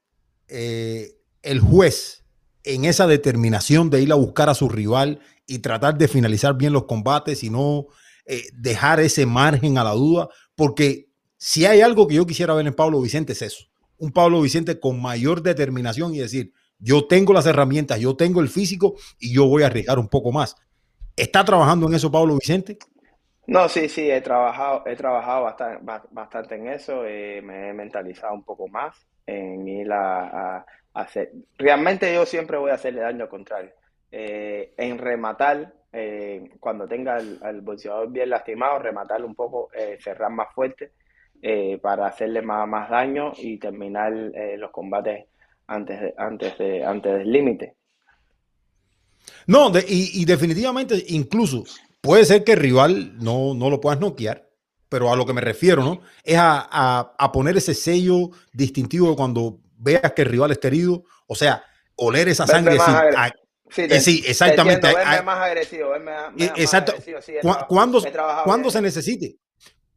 eh, 0.47 1.19
el 1.43 1.59
juez 1.59 2.23
en 2.63 2.83
esa 2.83 3.05
determinación 3.05 3.91
de 3.91 4.01
ir 4.01 4.11
a 4.11 4.15
buscar 4.15 4.49
a 4.49 4.55
su 4.55 4.69
rival 4.69 5.19
y 5.45 5.59
tratar 5.59 5.99
de 5.99 6.07
finalizar 6.07 6.57
bien 6.57 6.73
los 6.73 6.85
combates 6.85 7.43
y 7.43 7.51
no 7.51 7.85
eh, 8.25 8.47
dejar 8.53 8.99
ese 8.99 9.27
margen 9.27 9.77
a 9.77 9.83
la 9.83 9.91
duda, 9.91 10.29
porque 10.55 11.11
si 11.37 11.67
hay 11.67 11.81
algo 11.81 12.07
que 12.07 12.15
yo 12.15 12.25
quisiera 12.25 12.55
ver 12.55 12.65
en 12.65 12.73
Pablo 12.73 12.99
Vicente 12.99 13.33
es 13.33 13.43
eso, 13.43 13.65
un 13.97 14.11
Pablo 14.11 14.41
Vicente 14.41 14.79
con 14.79 14.99
mayor 14.99 15.43
determinación 15.43 16.15
y 16.15 16.17
decir, 16.17 16.51
yo 16.79 17.05
tengo 17.05 17.33
las 17.33 17.45
herramientas, 17.45 17.99
yo 17.99 18.15
tengo 18.15 18.41
el 18.41 18.49
físico 18.49 18.95
y 19.19 19.31
yo 19.31 19.45
voy 19.47 19.61
a 19.61 19.67
arriesgar 19.67 19.99
un 19.99 20.07
poco 20.07 20.31
más. 20.31 20.55
¿Está 21.15 21.45
trabajando 21.45 21.87
en 21.87 21.93
eso 21.93 22.11
Pablo 22.11 22.35
Vicente? 22.35 22.79
No, 23.47 23.69
sí, 23.69 23.87
sí, 23.87 24.11
he 24.11 24.19
trabajado, 24.19 24.83
he 24.85 24.97
trabajado 24.97 25.43
bastante, 25.45 25.81
bastante 26.11 26.55
en 26.55 26.67
eso, 26.67 27.05
eh, 27.05 27.41
me 27.41 27.69
he 27.69 27.73
mentalizado 27.73 28.33
un 28.33 28.43
poco 28.43 28.67
más 28.67 28.93
en 29.25 29.65
ir 29.65 29.89
a, 29.91 30.65
hacer. 30.93 31.31
Realmente 31.57 32.13
yo 32.13 32.25
siempre 32.25 32.57
voy 32.57 32.71
a 32.71 32.73
hacerle 32.73 33.01
daño 33.01 33.23
al 33.23 33.29
contrario. 33.29 33.71
Eh, 34.11 34.73
en 34.77 34.97
rematar, 34.97 35.73
eh, 35.93 36.49
cuando 36.59 36.87
tenga 36.89 37.19
el, 37.19 37.61
bolseador 37.61 38.11
bien 38.11 38.29
lastimado, 38.29 38.79
rematar 38.79 39.23
un 39.23 39.33
poco, 39.33 39.69
cerrar 39.99 40.31
más 40.31 40.53
fuerte 40.53 40.91
para 41.81 42.07
hacerle 42.07 42.41
más, 42.41 42.67
más 42.67 42.89
daño 42.89 43.31
y 43.37 43.57
terminar 43.59 44.11
los 44.11 44.71
combates 44.71 45.25
antes, 45.67 46.01
de, 46.01 46.13
antes, 46.17 46.57
de, 46.57 46.83
antes 46.83 47.13
del 47.13 47.31
límite. 47.31 47.75
No, 49.45 49.71
y, 49.87 50.21
y 50.21 50.25
definitivamente, 50.25 50.95
incluso 51.09 51.63
Puede 52.01 52.25
ser 52.25 52.43
que 52.43 52.53
el 52.53 52.59
rival 52.59 53.17
no, 53.17 53.53
no 53.53 53.69
lo 53.69 53.81
puedas 53.81 53.99
noquear, 53.99 54.49
pero 54.89 55.11
a 55.11 55.15
lo 55.15 55.25
que 55.25 55.33
me 55.33 55.41
refiero, 55.41 55.83
¿no? 55.83 56.01
Es 56.23 56.37
a, 56.39 57.29
poner 57.33 57.57
ese 57.57 57.73
sello 57.73 58.29
distintivo 58.53 59.15
cuando 59.15 59.59
veas 59.77 60.13
que 60.13 60.21
el 60.21 60.29
rival 60.29 60.51
está 60.51 60.67
herido, 60.67 61.03
o 61.27 61.35
sea, 61.35 61.63
oler 61.95 62.29
esa 62.29 62.47
sangre. 62.47 62.77
sí, 63.99 64.23
exactamente. 64.25 64.87
más 65.23 65.39
agresivo, 65.39 65.91
exacto. 66.37 66.93
cuando, 67.67 68.69
se 68.69 68.81
necesite. 68.81 69.37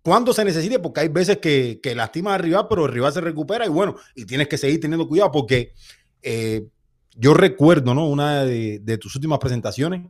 Cuando 0.03 0.33
se 0.33 0.45
necesite, 0.45 0.79
porque 0.79 1.01
hay 1.01 1.09
veces 1.09 1.39
que, 1.39 1.79
que 1.83 1.95
lastima 1.95 2.35
al 2.35 2.43
rival, 2.43 2.67
pero 2.69 2.87
el 2.87 2.93
rival 2.93 3.13
se 3.13 3.21
recupera 3.21 3.67
y 3.67 3.69
bueno, 3.69 3.97
y 4.15 4.25
tienes 4.25 4.49
que 4.49 4.57
seguir 4.57 4.81
teniendo 4.81 5.07
cuidado 5.07 5.31
porque 5.31 5.75
eh, 6.23 6.67
yo 7.15 7.35
recuerdo, 7.35 7.95
¿no? 7.95 8.09
Una 8.09 8.45
de, 8.45 8.79
de 8.81 8.99
tus 8.99 9.15
últimas 9.15 9.39
presentaciones, 9.39 10.07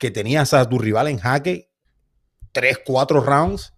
que 0.00 0.10
tenías 0.10 0.54
a 0.54 0.66
tu 0.66 0.78
rival 0.78 1.08
en 1.08 1.18
jaque 1.18 1.68
tres, 2.52 2.80
cuatro 2.84 3.20
rounds 3.20 3.74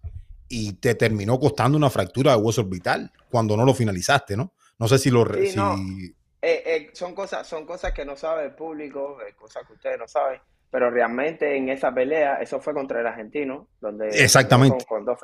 y 0.47 0.73
te 0.73 0.95
terminó 0.95 1.37
costando 1.37 1.77
una 1.77 1.89
fractura 1.89 2.31
de 2.31 2.37
hueso 2.37 2.61
orbital 2.61 3.11
cuando 3.29 3.57
no 3.57 3.65
lo 3.65 3.73
finalizaste, 3.73 4.37
¿no? 4.37 4.53
No 4.79 4.87
sé 4.87 4.97
si 4.97 5.11
lo... 5.11 5.25
Sí, 5.25 6.15
eh, 6.41 6.63
eh, 6.65 6.89
son, 6.93 7.13
cosas, 7.13 7.45
son 7.45 7.65
cosas 7.65 7.91
que 7.93 8.05
no 8.05 8.15
sabe 8.15 8.45
el 8.45 8.51
público, 8.51 9.17
eh, 9.21 9.33
cosas 9.35 9.67
que 9.67 9.73
ustedes 9.73 9.99
no 9.99 10.07
saben, 10.07 10.39
pero 10.71 10.89
realmente 10.89 11.57
en 11.57 11.69
esa 11.69 11.93
pelea, 11.93 12.35
eso 12.35 12.59
fue 12.59 12.73
contra 12.73 13.01
el 13.01 13.07
argentino, 13.07 13.67
donde... 13.81 14.07
Exactamente. 14.07 14.85
Con, 14.85 15.03
dos, 15.03 15.19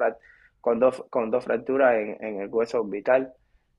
con, 0.59 0.79
dos, 0.79 1.05
con 1.09 1.31
dos 1.31 1.45
fracturas 1.45 1.95
en, 1.95 2.41
el 2.41 2.49
hueso 2.49 2.81
orbital. 2.81 3.33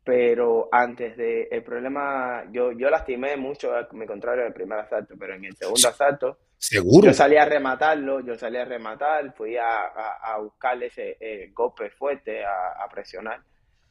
pero 0.05 0.71
antes 0.73 1.17
de 1.19 1.49
el 1.51 1.63
problema, 1.63 2.45
yo, 2.51 2.73
yo 2.73 2.89
lastimé 2.89 3.37
mucho 3.37 3.75
a 3.75 3.89
mi 3.93 4.07
contrario 4.07 4.43
en 4.43 4.49
el 4.49 4.55
primer 4.55 4.79
asalto, 4.79 5.15
pero 5.19 5.35
en 5.35 5.45
el 5.45 5.57
segundo 5.57 5.89
asalto, 5.89 6.39
seguro. 6.61 7.07
Yo 7.07 7.15
salí 7.15 7.37
a 7.39 7.47
rematarlo, 7.47 8.21
yo 8.21 8.37
salí 8.37 8.59
a 8.59 8.67
rematar, 8.67 9.33
fui 9.35 9.57
a, 9.57 9.87
a, 9.87 10.39
buscarle 10.39 10.87
ese 10.87 11.17
eh, 11.19 11.51
golpe 11.55 11.89
fuerte, 11.91 12.45
a, 12.45 12.87
presionar, 12.91 13.41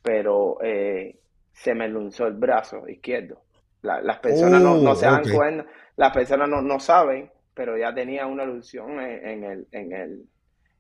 pero 0.04 0.60
eh, 0.62 1.20
se 1.52 1.74
me 1.74 1.88
lunzó 1.88 2.28
el 2.28 2.34
brazo 2.34 2.88
izquierdo. 2.88 3.42
las 3.82 4.20
personas 4.20 4.62
no, 4.62 4.78
no, 4.78 4.96
se 4.96 5.08
dan 5.08 5.28
cuenta, 5.30 5.66
las 5.96 6.14
personas 6.14 6.48
no, 6.48 6.62
no, 6.62 6.80
saben, 6.80 7.32
pero 7.56 7.76
ya 7.76 7.94
tenía 7.94 8.28
una 8.28 8.44
ilusión 8.44 9.00
en, 9.02 9.44
el, 9.44 9.68
en, 9.72 9.92
el, 9.92 10.26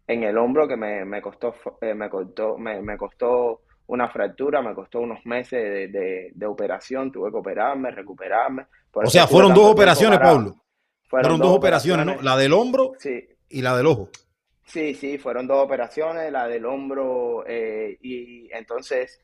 en 0.08 0.24
el 0.24 0.38
hombro 0.38 0.68
que 0.68 0.78
me, 0.78 1.04
me 1.06 1.24
costó, 1.24 1.56
eh, 1.82 1.96
me 1.96 2.08
costó, 2.08 2.56
me, 2.60 2.84
me 2.84 2.98
costó 2.98 3.62
una 3.88 4.08
fractura, 4.10 4.62
me 4.62 4.76
costó 4.76 5.00
unos 5.00 5.26
meses 5.26 5.92
de, 5.92 6.46
operación, 6.46 7.12
tuve 7.12 7.32
que 7.32 7.38
operarme, 7.38 7.90
recuperarme. 7.90 8.68
o 8.94 9.08
sea, 9.08 9.26
fueron 9.26 9.56
dos 9.56 9.72
operaciones, 9.72 10.20
Pablo. 10.20 10.56
Fueron, 11.10 11.40
dos, 11.40 11.58
operaciones, 11.58 12.06
¿no? 12.06 12.22
La 12.22 12.38
del 12.38 12.54
hombro 12.54 12.94
y 13.50 13.62
la 13.64 13.76
del 13.76 13.88
ojo. 13.88 14.10
Sí, 14.64 14.94
sí, 14.94 15.18
fueron 15.18 15.48
dos 15.48 15.58
operaciones, 15.58 16.32
la 16.32 16.48
del 16.48 16.64
hombro 16.68 17.44
eh, 17.48 17.98
y 18.04 18.48
entonces 18.54 19.20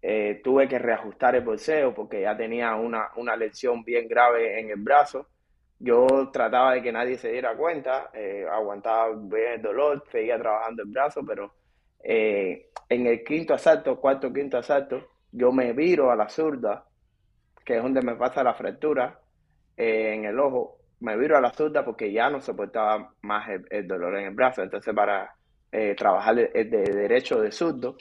eh, 0.00 0.40
tuve 0.44 0.68
que 0.68 0.78
reajustar 0.78 1.34
el 1.34 1.42
bolseo 1.42 1.92
porque 1.92 2.20
ya 2.20 2.36
tenía 2.36 2.76
una, 2.76 3.08
una 3.16 3.34
lesión 3.34 3.82
bien 3.82 4.06
grave 4.06 4.60
en 4.60 4.70
el 4.70 4.76
brazo. 4.76 5.26
Yo 5.80 6.30
trataba 6.32 6.74
de 6.74 6.82
que 6.82 6.92
nadie 6.92 7.18
se 7.18 7.32
diera 7.32 7.56
cuenta, 7.56 8.10
eh, 8.14 8.46
aguantaba 8.48 9.08
bien 9.16 9.54
el 9.54 9.62
dolor, 9.62 10.04
seguía 10.12 10.38
trabajando 10.38 10.84
el 10.84 10.90
brazo, 10.90 11.22
pero 11.26 11.52
en 12.00 13.06
el 13.06 13.24
quinto 13.24 13.54
asalto, 13.54 14.00
cuarto 14.00 14.32
quinto 14.32 14.56
asalto, 14.56 15.08
yo 15.32 15.50
me 15.50 15.72
viro 15.72 16.12
a 16.12 16.16
la 16.16 16.28
zurda, 16.28 16.86
que 17.64 17.76
es 17.76 17.82
donde 17.82 18.02
me 18.02 18.14
pasa 18.14 18.44
la 18.44 18.54
fractura 18.54 19.20
en 19.76 20.24
el 20.24 20.38
ojo, 20.38 20.77
me 21.00 21.16
viro 21.16 21.36
a 21.36 21.40
la 21.40 21.52
zurda 21.52 21.84
porque 21.84 22.12
ya 22.12 22.30
no 22.30 22.40
soportaba 22.40 23.12
más 23.22 23.48
el, 23.70 23.86
dolor 23.86 24.18
en 24.18 24.26
el 24.26 24.34
brazo, 24.34 24.62
entonces 24.62 24.94
para 24.94 25.34
eh, 25.70 25.94
trabajar 25.96 26.34
de 26.34 26.64
derecho 26.64 27.40
de 27.40 27.52
zurdo, 27.52 27.96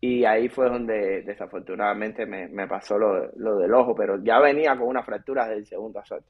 y 0.00 0.24
ahí 0.24 0.48
fue 0.48 0.68
donde 0.68 1.22
desafortunadamente 1.22 2.26
me, 2.26 2.66
pasó 2.68 2.98
lo, 2.98 3.58
del 3.58 3.74
ojo, 3.74 3.94
pero 3.94 4.22
ya 4.22 4.38
venía 4.40 4.76
con 4.76 4.88
una 4.88 5.02
fractura 5.02 5.48
del 5.48 5.66
segundo 5.66 6.00
asalto. 6.00 6.28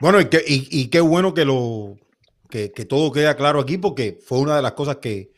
Bueno, 0.00 0.20
y, 0.20 0.28
y, 0.46 0.88
qué 0.88 1.00
bueno 1.00 1.32
que, 1.32 1.44
lo, 1.44 1.96
que, 2.50 2.72
que 2.72 2.84
todo 2.84 3.12
queda 3.12 3.36
claro 3.36 3.60
aquí, 3.60 3.78
porque 3.78 4.18
fue 4.20 4.40
una 4.40 4.56
de 4.56 4.62
las 4.62 4.72
cosas 4.72 4.96
que, 4.96 5.30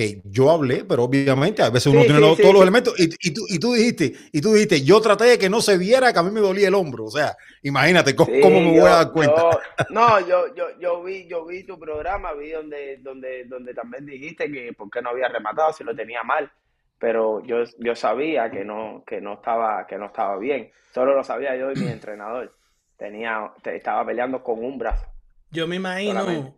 que 0.00 0.22
yo 0.24 0.50
hablé, 0.50 0.82
pero 0.86 1.04
obviamente 1.04 1.60
a 1.60 1.68
veces 1.68 1.92
uno 1.92 2.04
tiene 2.04 2.20
todos 2.20 2.54
los 2.54 2.62
elementos 2.62 2.98
y, 2.98 3.10
y, 3.20 3.34
tú, 3.34 3.42
y, 3.46 3.58
tú, 3.58 3.74
dijiste, 3.74 4.14
y 4.32 4.40
tú 4.40 4.54
dijiste, 4.54 4.82
yo 4.82 4.98
traté 5.02 5.24
de 5.24 5.38
que 5.38 5.50
no 5.50 5.60
se 5.60 5.76
viera 5.76 6.10
que 6.10 6.18
a 6.18 6.22
mí 6.22 6.30
me 6.30 6.40
dolía 6.40 6.68
el 6.68 6.74
hombro, 6.74 7.04
o 7.04 7.10
sea, 7.10 7.36
imagínate 7.62 8.16
cómo, 8.16 8.30
me 8.32 8.70
voy 8.70 8.88
a 8.88 8.96
dar 8.96 9.12
cuenta. 9.12 9.60
no, 9.90 10.18
yo, 10.26 10.54
yo, 10.54 10.68
yo 10.80 11.02
vi, 11.02 11.26
yo 11.26 11.44
vi 11.44 11.64
tu 11.64 11.78
programa, 11.78 12.32
vi 12.32 12.50
donde, 12.50 12.96
donde, 13.02 13.44
donde 13.44 13.74
también 13.74 14.06
dijiste 14.06 14.50
que 14.50 14.72
por 14.72 14.90
qué 14.90 15.02
no 15.02 15.10
había 15.10 15.28
rematado, 15.28 15.70
si 15.74 15.84
lo 15.84 15.94
tenía 15.94 16.22
mal, 16.22 16.50
pero 16.98 17.44
yo, 17.44 17.64
yo 17.78 17.94
sabía 17.94 18.50
que 18.50 18.64
no, 18.64 19.04
que 19.06 19.20
no 19.20 19.34
estaba, 19.34 19.86
que 19.86 19.98
no 19.98 20.06
estaba 20.06 20.38
bien, 20.38 20.70
solo 20.94 21.14
lo 21.14 21.22
sabía 21.22 21.56
yo 21.56 21.70
y 21.72 21.76
mi 21.76 21.88
entrenador, 21.88 22.56
tenía, 22.96 23.52
estaba 23.64 24.06
peleando 24.06 24.42
con 24.42 24.64
un 24.64 24.78
brazo. 24.78 25.04
Yo 25.50 25.66
me 25.66 25.76
imagino, 25.76 26.54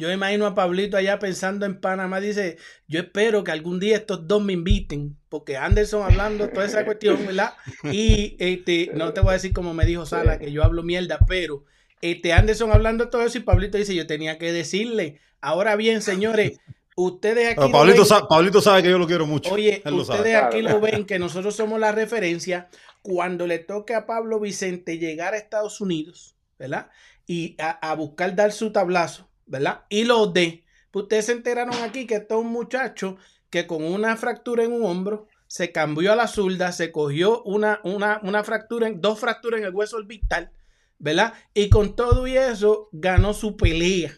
yo 0.00 0.08
me 0.08 0.14
imagino 0.14 0.46
a 0.46 0.54
Pablito 0.54 0.96
allá 0.96 1.18
pensando 1.18 1.66
en 1.66 1.78
Panamá. 1.78 2.20
Dice, 2.20 2.56
yo 2.88 3.00
espero 3.00 3.44
que 3.44 3.50
algún 3.50 3.78
día 3.78 3.98
estos 3.98 4.26
dos 4.26 4.42
me 4.42 4.54
inviten, 4.54 5.18
porque 5.28 5.58
Anderson 5.58 6.02
hablando 6.02 6.48
toda 6.48 6.64
esa 6.64 6.86
cuestión, 6.86 7.26
¿verdad? 7.26 7.52
Y 7.92 8.34
este, 8.38 8.92
no 8.94 9.12
te 9.12 9.20
voy 9.20 9.30
a 9.30 9.32
decir 9.34 9.52
como 9.52 9.74
me 9.74 9.84
dijo 9.84 10.06
Sala, 10.06 10.38
que 10.38 10.52
yo 10.52 10.64
hablo 10.64 10.82
mierda, 10.82 11.18
pero 11.28 11.64
este 12.00 12.32
Anderson 12.32 12.72
hablando 12.72 13.10
todo 13.10 13.26
eso 13.26 13.36
y 13.36 13.42
Pablito 13.42 13.76
dice, 13.76 13.94
yo 13.94 14.06
tenía 14.06 14.38
que 14.38 14.54
decirle. 14.54 15.20
Ahora 15.42 15.76
bien, 15.76 16.00
señores, 16.00 16.58
ustedes 16.96 17.58
aquí... 17.58 17.70
Pablito, 17.70 18.06
sabe, 18.06 18.26
Pablito 18.26 18.62
sabe 18.62 18.82
que 18.82 18.88
yo 18.88 18.98
lo 18.98 19.06
quiero 19.06 19.26
mucho. 19.26 19.52
Oye, 19.52 19.82
ustedes 19.84 20.34
aquí 20.34 20.62
lo 20.62 20.80
ven, 20.80 21.04
que 21.04 21.18
nosotros 21.18 21.54
somos 21.54 21.78
la 21.78 21.92
referencia. 21.92 22.70
Cuando 23.02 23.46
le 23.46 23.58
toque 23.58 23.94
a 23.94 24.06
Pablo 24.06 24.40
Vicente 24.40 24.96
llegar 24.96 25.34
a 25.34 25.36
Estados 25.36 25.82
Unidos, 25.82 26.36
¿verdad? 26.58 26.88
Y 27.26 27.54
a 27.58 27.94
buscar 27.94 28.34
dar 28.34 28.50
su 28.50 28.72
tablazo 28.72 29.29
¿verdad? 29.50 29.82
Y 29.88 30.04
los 30.04 30.32
de, 30.32 30.64
pues 30.90 31.02
ustedes 31.02 31.26
se 31.26 31.32
enteraron 31.32 31.74
aquí 31.82 32.06
que 32.06 32.14
está 32.14 32.36
un 32.36 32.46
muchacho 32.46 33.16
que 33.50 33.66
con 33.66 33.84
una 33.84 34.16
fractura 34.16 34.62
en 34.64 34.72
un 34.72 34.84
hombro 34.84 35.26
se 35.48 35.72
cambió 35.72 36.12
a 36.12 36.16
la 36.16 36.28
zurda, 36.28 36.70
se 36.70 36.92
cogió 36.92 37.42
una, 37.42 37.80
una, 37.82 38.20
una 38.22 38.44
fractura, 38.44 38.86
en, 38.86 39.00
dos 39.00 39.18
fracturas 39.18 39.60
en 39.60 39.66
el 39.66 39.74
hueso 39.74 39.96
orbital, 39.96 40.52
¿verdad? 40.98 41.34
Y 41.52 41.68
con 41.68 41.96
todo 41.96 42.28
y 42.28 42.36
eso 42.36 42.88
ganó 42.92 43.34
su 43.34 43.56
pelea 43.56 44.12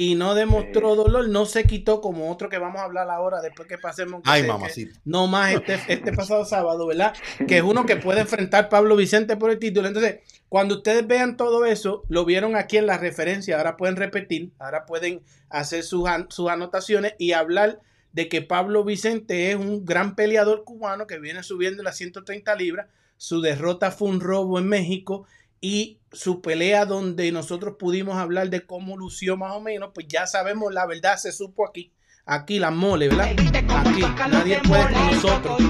y 0.00 0.14
no 0.14 0.34
demostró 0.34 0.96
dolor, 0.96 1.28
no 1.28 1.44
se 1.44 1.64
quitó 1.64 2.00
como 2.00 2.32
otro 2.32 2.48
que 2.48 2.56
vamos 2.56 2.80
a 2.80 2.84
hablar 2.84 3.10
ahora 3.10 3.42
después 3.42 3.68
que 3.68 3.76
pasemos. 3.76 4.22
Ay, 4.24 4.44
mamacita. 4.44 4.98
No 5.04 5.26
más 5.26 5.52
este, 5.56 5.78
este 5.88 6.14
pasado 6.14 6.46
sábado, 6.46 6.86
¿verdad? 6.86 7.12
Que 7.46 7.58
es 7.58 7.62
uno 7.62 7.84
que 7.84 7.96
puede 7.96 8.20
enfrentar 8.22 8.70
Pablo 8.70 8.96
Vicente 8.96 9.36
por 9.36 9.50
el 9.50 9.58
título. 9.58 9.88
Entonces, 9.88 10.20
cuando 10.48 10.76
ustedes 10.76 11.06
vean 11.06 11.36
todo 11.36 11.66
eso, 11.66 12.02
lo 12.08 12.24
vieron 12.24 12.56
aquí 12.56 12.78
en 12.78 12.86
la 12.86 12.96
referencia, 12.96 13.58
ahora 13.58 13.76
pueden 13.76 13.96
repetir, 13.96 14.52
ahora 14.58 14.86
pueden 14.86 15.20
hacer 15.50 15.82
sus, 15.82 16.08
sus 16.30 16.48
anotaciones 16.48 17.12
y 17.18 17.32
hablar 17.32 17.80
de 18.12 18.30
que 18.30 18.40
Pablo 18.40 18.84
Vicente 18.84 19.50
es 19.50 19.56
un 19.56 19.84
gran 19.84 20.16
peleador 20.16 20.64
cubano 20.64 21.06
que 21.06 21.18
viene 21.18 21.42
subiendo 21.42 21.82
las 21.82 21.98
130 21.98 22.54
libras. 22.54 22.86
Su 23.18 23.42
derrota 23.42 23.90
fue 23.90 24.08
un 24.08 24.20
robo 24.20 24.58
en 24.58 24.66
México 24.66 25.26
y 25.60 26.00
su 26.12 26.40
pelea 26.40 26.86
donde 26.86 27.30
nosotros 27.32 27.76
pudimos 27.78 28.16
hablar 28.16 28.50
de 28.50 28.66
cómo 28.66 28.96
lució 28.96 29.36
más 29.36 29.52
o 29.52 29.60
menos, 29.60 29.90
pues 29.94 30.06
ya 30.08 30.26
sabemos 30.26 30.72
la 30.72 30.86
verdad, 30.86 31.16
se 31.16 31.32
supo 31.32 31.66
aquí. 31.66 31.92
Aquí 32.26 32.58
la 32.58 32.70
mole, 32.70 33.08
¿verdad? 33.08 33.30
Aquí 33.30 34.02
nadie 34.30 34.60
puede 34.66 34.84
con 34.84 35.06
nosotros. 35.06 35.60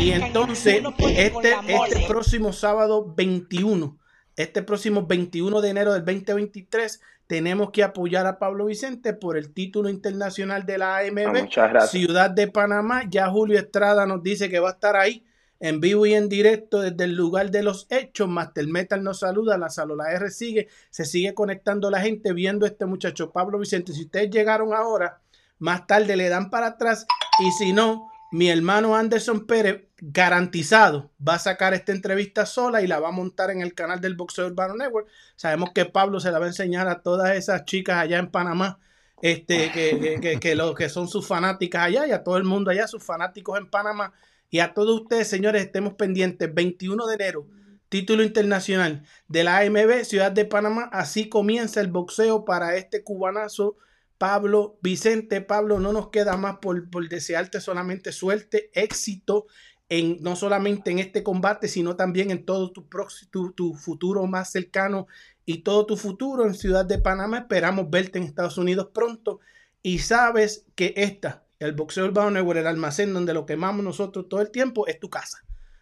Y 0.00 0.10
entonces, 0.10 0.82
este, 1.16 1.54
este 1.68 2.06
próximo 2.06 2.52
sábado 2.52 3.14
21, 3.16 3.98
este 4.36 4.62
próximo 4.62 5.06
21 5.06 5.60
de 5.60 5.70
enero 5.70 5.92
del 5.94 6.04
2023, 6.04 7.00
tenemos 7.26 7.70
que 7.70 7.82
apoyar 7.82 8.26
a 8.26 8.38
Pablo 8.38 8.66
Vicente 8.66 9.14
por 9.14 9.38
el 9.38 9.54
título 9.54 9.88
internacional 9.88 10.66
de 10.66 10.78
la 10.78 10.98
AMB 10.98 11.48
Ciudad 11.88 12.30
de 12.30 12.48
Panamá. 12.48 13.04
Ya 13.08 13.28
Julio 13.28 13.58
Estrada 13.58 14.04
nos 14.04 14.22
dice 14.22 14.50
que 14.50 14.60
va 14.60 14.70
a 14.70 14.72
estar 14.72 14.96
ahí 14.96 15.24
en 15.62 15.80
vivo 15.80 16.06
y 16.06 16.14
en 16.14 16.28
directo 16.28 16.80
desde 16.80 17.04
el 17.04 17.14
lugar 17.14 17.52
de 17.52 17.62
los 17.62 17.86
hechos. 17.88 18.28
Master 18.28 18.66
Metal 18.66 19.02
nos 19.02 19.20
saluda, 19.20 19.56
la 19.56 19.70
Salola 19.70 20.10
R 20.10 20.28
sigue, 20.28 20.68
se 20.90 21.04
sigue 21.04 21.34
conectando 21.34 21.88
la 21.88 22.00
gente 22.00 22.32
viendo 22.32 22.66
este 22.66 22.84
muchacho 22.84 23.30
Pablo 23.30 23.60
Vicente. 23.60 23.92
Si 23.92 24.02
ustedes 24.02 24.28
llegaron 24.30 24.74
ahora, 24.74 25.20
más 25.60 25.86
tarde 25.86 26.16
le 26.16 26.28
dan 26.28 26.50
para 26.50 26.66
atrás 26.66 27.06
y 27.38 27.52
si 27.52 27.72
no, 27.72 28.10
mi 28.32 28.50
hermano 28.50 28.96
Anderson 28.96 29.46
Pérez 29.46 29.84
garantizado 29.98 31.12
va 31.26 31.34
a 31.34 31.38
sacar 31.38 31.74
esta 31.74 31.92
entrevista 31.92 32.44
sola 32.44 32.82
y 32.82 32.88
la 32.88 32.98
va 32.98 33.10
a 33.10 33.12
montar 33.12 33.50
en 33.50 33.62
el 33.62 33.72
canal 33.72 34.00
del 34.00 34.16
Boxeo 34.16 34.48
Urbano 34.48 34.74
Network. 34.74 35.06
Sabemos 35.36 35.70
que 35.72 35.84
Pablo 35.84 36.18
se 36.18 36.32
la 36.32 36.40
va 36.40 36.46
a 36.46 36.48
enseñar 36.48 36.88
a 36.88 37.02
todas 37.02 37.36
esas 37.36 37.64
chicas 37.66 37.98
allá 37.98 38.18
en 38.18 38.32
Panamá. 38.32 38.80
Este, 39.20 39.70
que, 39.70 40.18
que, 40.20 40.40
que, 40.40 40.74
que 40.76 40.88
son 40.88 41.06
sus 41.06 41.24
fanáticas 41.24 41.84
allá 41.84 42.08
y 42.08 42.10
a 42.10 42.24
todo 42.24 42.36
el 42.36 42.42
mundo 42.42 42.72
allá, 42.72 42.88
sus 42.88 43.04
fanáticos 43.04 43.56
en 43.56 43.70
Panamá, 43.70 44.12
y 44.52 44.60
a 44.60 44.74
todos 44.74 45.00
ustedes, 45.00 45.28
señores, 45.28 45.64
estemos 45.64 45.94
pendientes. 45.94 46.52
21 46.52 47.06
de 47.06 47.14
enero, 47.14 47.46
título 47.88 48.22
internacional 48.22 49.02
de 49.26 49.44
la 49.44 49.60
AMB, 49.60 50.04
Ciudad 50.04 50.30
de 50.30 50.44
Panamá. 50.44 50.90
Así 50.92 51.30
comienza 51.30 51.80
el 51.80 51.88
boxeo 51.88 52.44
para 52.44 52.76
este 52.76 53.02
cubanazo. 53.02 53.78
Pablo 54.18 54.78
Vicente, 54.82 55.40
Pablo, 55.40 55.80
no 55.80 55.94
nos 55.94 56.10
queda 56.10 56.36
más 56.36 56.58
por, 56.58 56.86
desearte 57.08 57.62
solamente 57.62 58.12
suerte, 58.12 58.70
éxito, 58.74 59.46
en, 59.88 60.18
no 60.20 60.36
solamente 60.36 60.90
en 60.90 60.98
este 60.98 61.22
combate, 61.22 61.66
sino 61.66 61.96
también 61.96 62.30
en 62.30 62.44
todo 62.44 62.72
tu, 62.72 62.86
tu, 63.30 63.52
tu 63.52 63.72
futuro 63.72 64.26
más 64.26 64.52
cercano 64.52 65.06
y 65.46 65.62
todo 65.62 65.86
tu 65.86 65.96
futuro 65.96 66.44
en 66.44 66.52
Ciudad 66.52 66.84
de 66.84 66.98
Panamá. 66.98 67.38
Esperamos 67.38 67.88
verte 67.88 68.18
en 68.18 68.24
Estados 68.24 68.58
Unidos 68.58 68.90
pronto 68.92 69.40
y 69.82 70.00
sabes 70.00 70.66
que 70.74 70.92
esta 70.98 71.41
el 71.64 71.72
boxeo 71.72 72.04
urbano 72.04 72.30
network, 72.30 72.60
el 72.60 72.66
almacén 72.66 73.12
donde 73.14 73.34
lo 73.34 73.46
quemamos 73.46 73.84
nosotros 73.84 74.28
todo 74.28 74.40
el 74.40 74.50
tiempo, 74.50 74.86
es 74.86 74.98
tu 74.98 75.08
casa. 75.08 75.38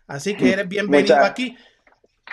Así 0.07 0.37
que 0.37 0.53
eres 0.53 0.69
bienvenido 0.69 1.17
aquí. 1.17 1.57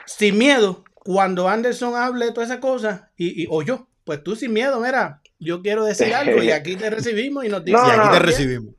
Sin 0.05 0.37
miedo, 0.37 0.83
cuando 0.93 1.47
Anderson 1.47 1.95
hable 1.95 2.25
de 2.25 2.31
todas 2.31 2.49
esas 2.49 2.61
cosas, 2.61 3.03
y, 3.15 3.47
o 3.49 3.61
yo, 3.61 3.87
pues 4.03 4.23
tú 4.23 4.35
sin 4.35 4.53
miedo, 4.53 4.79
mira, 4.79 5.21
yo 5.39 5.61
quiero 5.61 5.85
decir 5.85 6.13
algo 6.15 6.41
y 6.43 6.51
aquí 6.51 6.75
te 6.75 6.89
recibimos 6.89 7.45
y 7.45 7.49
nos 7.49 7.63
dices. 7.63 7.81
y 7.85 7.91
aquí 7.91 8.09
te 8.11 8.19
recibimos. 8.19 8.75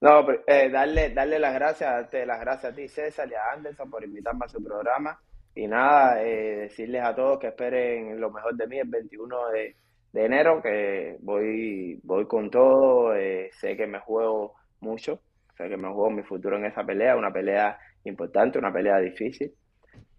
No, 0.00 0.26
eh, 0.46 0.70
darle, 0.70 1.10
darle 1.10 1.38
las 1.38 1.52
gracias, 1.52 1.90
darte 1.90 2.24
las 2.24 2.40
gracias 2.40 2.72
a 2.72 2.74
ti, 2.74 2.88
César, 2.88 3.28
y 3.30 3.34
a 3.34 3.52
Anderson 3.52 3.90
por 3.90 4.02
invitarme 4.02 4.46
a 4.46 4.48
su 4.48 4.62
programa. 4.64 5.20
Y 5.54 5.66
nada, 5.66 6.22
eh, 6.22 6.56
decirles 6.62 7.02
a 7.02 7.14
todos 7.14 7.38
que 7.38 7.48
esperen 7.48 8.18
lo 8.18 8.30
mejor 8.30 8.54
de 8.56 8.66
mí 8.66 8.78
el 8.78 8.88
21 8.88 9.48
de, 9.48 9.76
de 10.12 10.24
enero, 10.24 10.60
que 10.62 11.16
voy, 11.20 12.00
voy 12.02 12.26
con 12.26 12.50
todo, 12.50 13.14
eh, 13.14 13.50
sé 13.52 13.76
que 13.76 13.86
me 13.86 14.00
juego 14.00 14.54
mucho, 14.80 15.20
sé 15.56 15.68
que 15.68 15.76
me 15.76 15.88
juego 15.88 16.10
mi 16.10 16.22
futuro 16.22 16.56
en 16.56 16.64
esa 16.64 16.84
pelea, 16.84 17.16
una 17.16 17.32
pelea 17.32 17.78
importante, 18.04 18.58
una 18.58 18.72
pelea 18.72 18.98
difícil. 18.98 19.52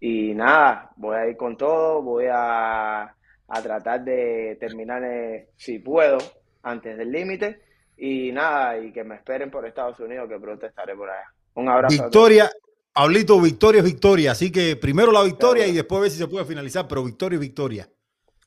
Y 0.00 0.34
nada, 0.34 0.90
voy 0.96 1.16
a 1.16 1.28
ir 1.28 1.36
con 1.36 1.56
todo, 1.56 2.02
voy 2.02 2.26
a, 2.30 3.02
a 3.02 3.62
tratar 3.62 4.02
de 4.02 4.56
terminar, 4.58 5.02
eh, 5.04 5.48
si 5.56 5.78
puedo, 5.78 6.18
antes 6.62 6.96
del 6.96 7.12
límite. 7.12 7.60
Y 7.96 8.32
nada, 8.32 8.78
y 8.78 8.92
que 8.92 9.04
me 9.04 9.14
esperen 9.14 9.50
por 9.50 9.66
Estados 9.66 10.00
Unidos, 10.00 10.28
que 10.28 10.40
pronto 10.40 10.66
estaré 10.66 10.96
por 10.96 11.08
allá. 11.08 11.26
Un 11.54 11.68
abrazo. 11.68 12.02
Victoria, 12.02 12.50
Pablito, 12.92 13.40
victoria 13.40 13.78
es 13.78 13.84
victoria. 13.84 14.32
Así 14.32 14.50
que 14.50 14.76
primero 14.76 15.12
la 15.12 15.22
victoria 15.22 15.66
y 15.66 15.72
después 15.72 16.02
ver 16.02 16.10
si 16.10 16.18
se 16.18 16.26
puede 16.26 16.44
finalizar, 16.44 16.86
pero 16.88 17.04
victoria 17.04 17.36
es 17.36 17.40
victoria. 17.40 17.88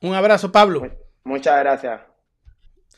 Un 0.01 0.13
abrazo, 0.13 0.51
Pablo. 0.51 0.87
Muchas 1.25 1.59
gracias. 1.59 2.01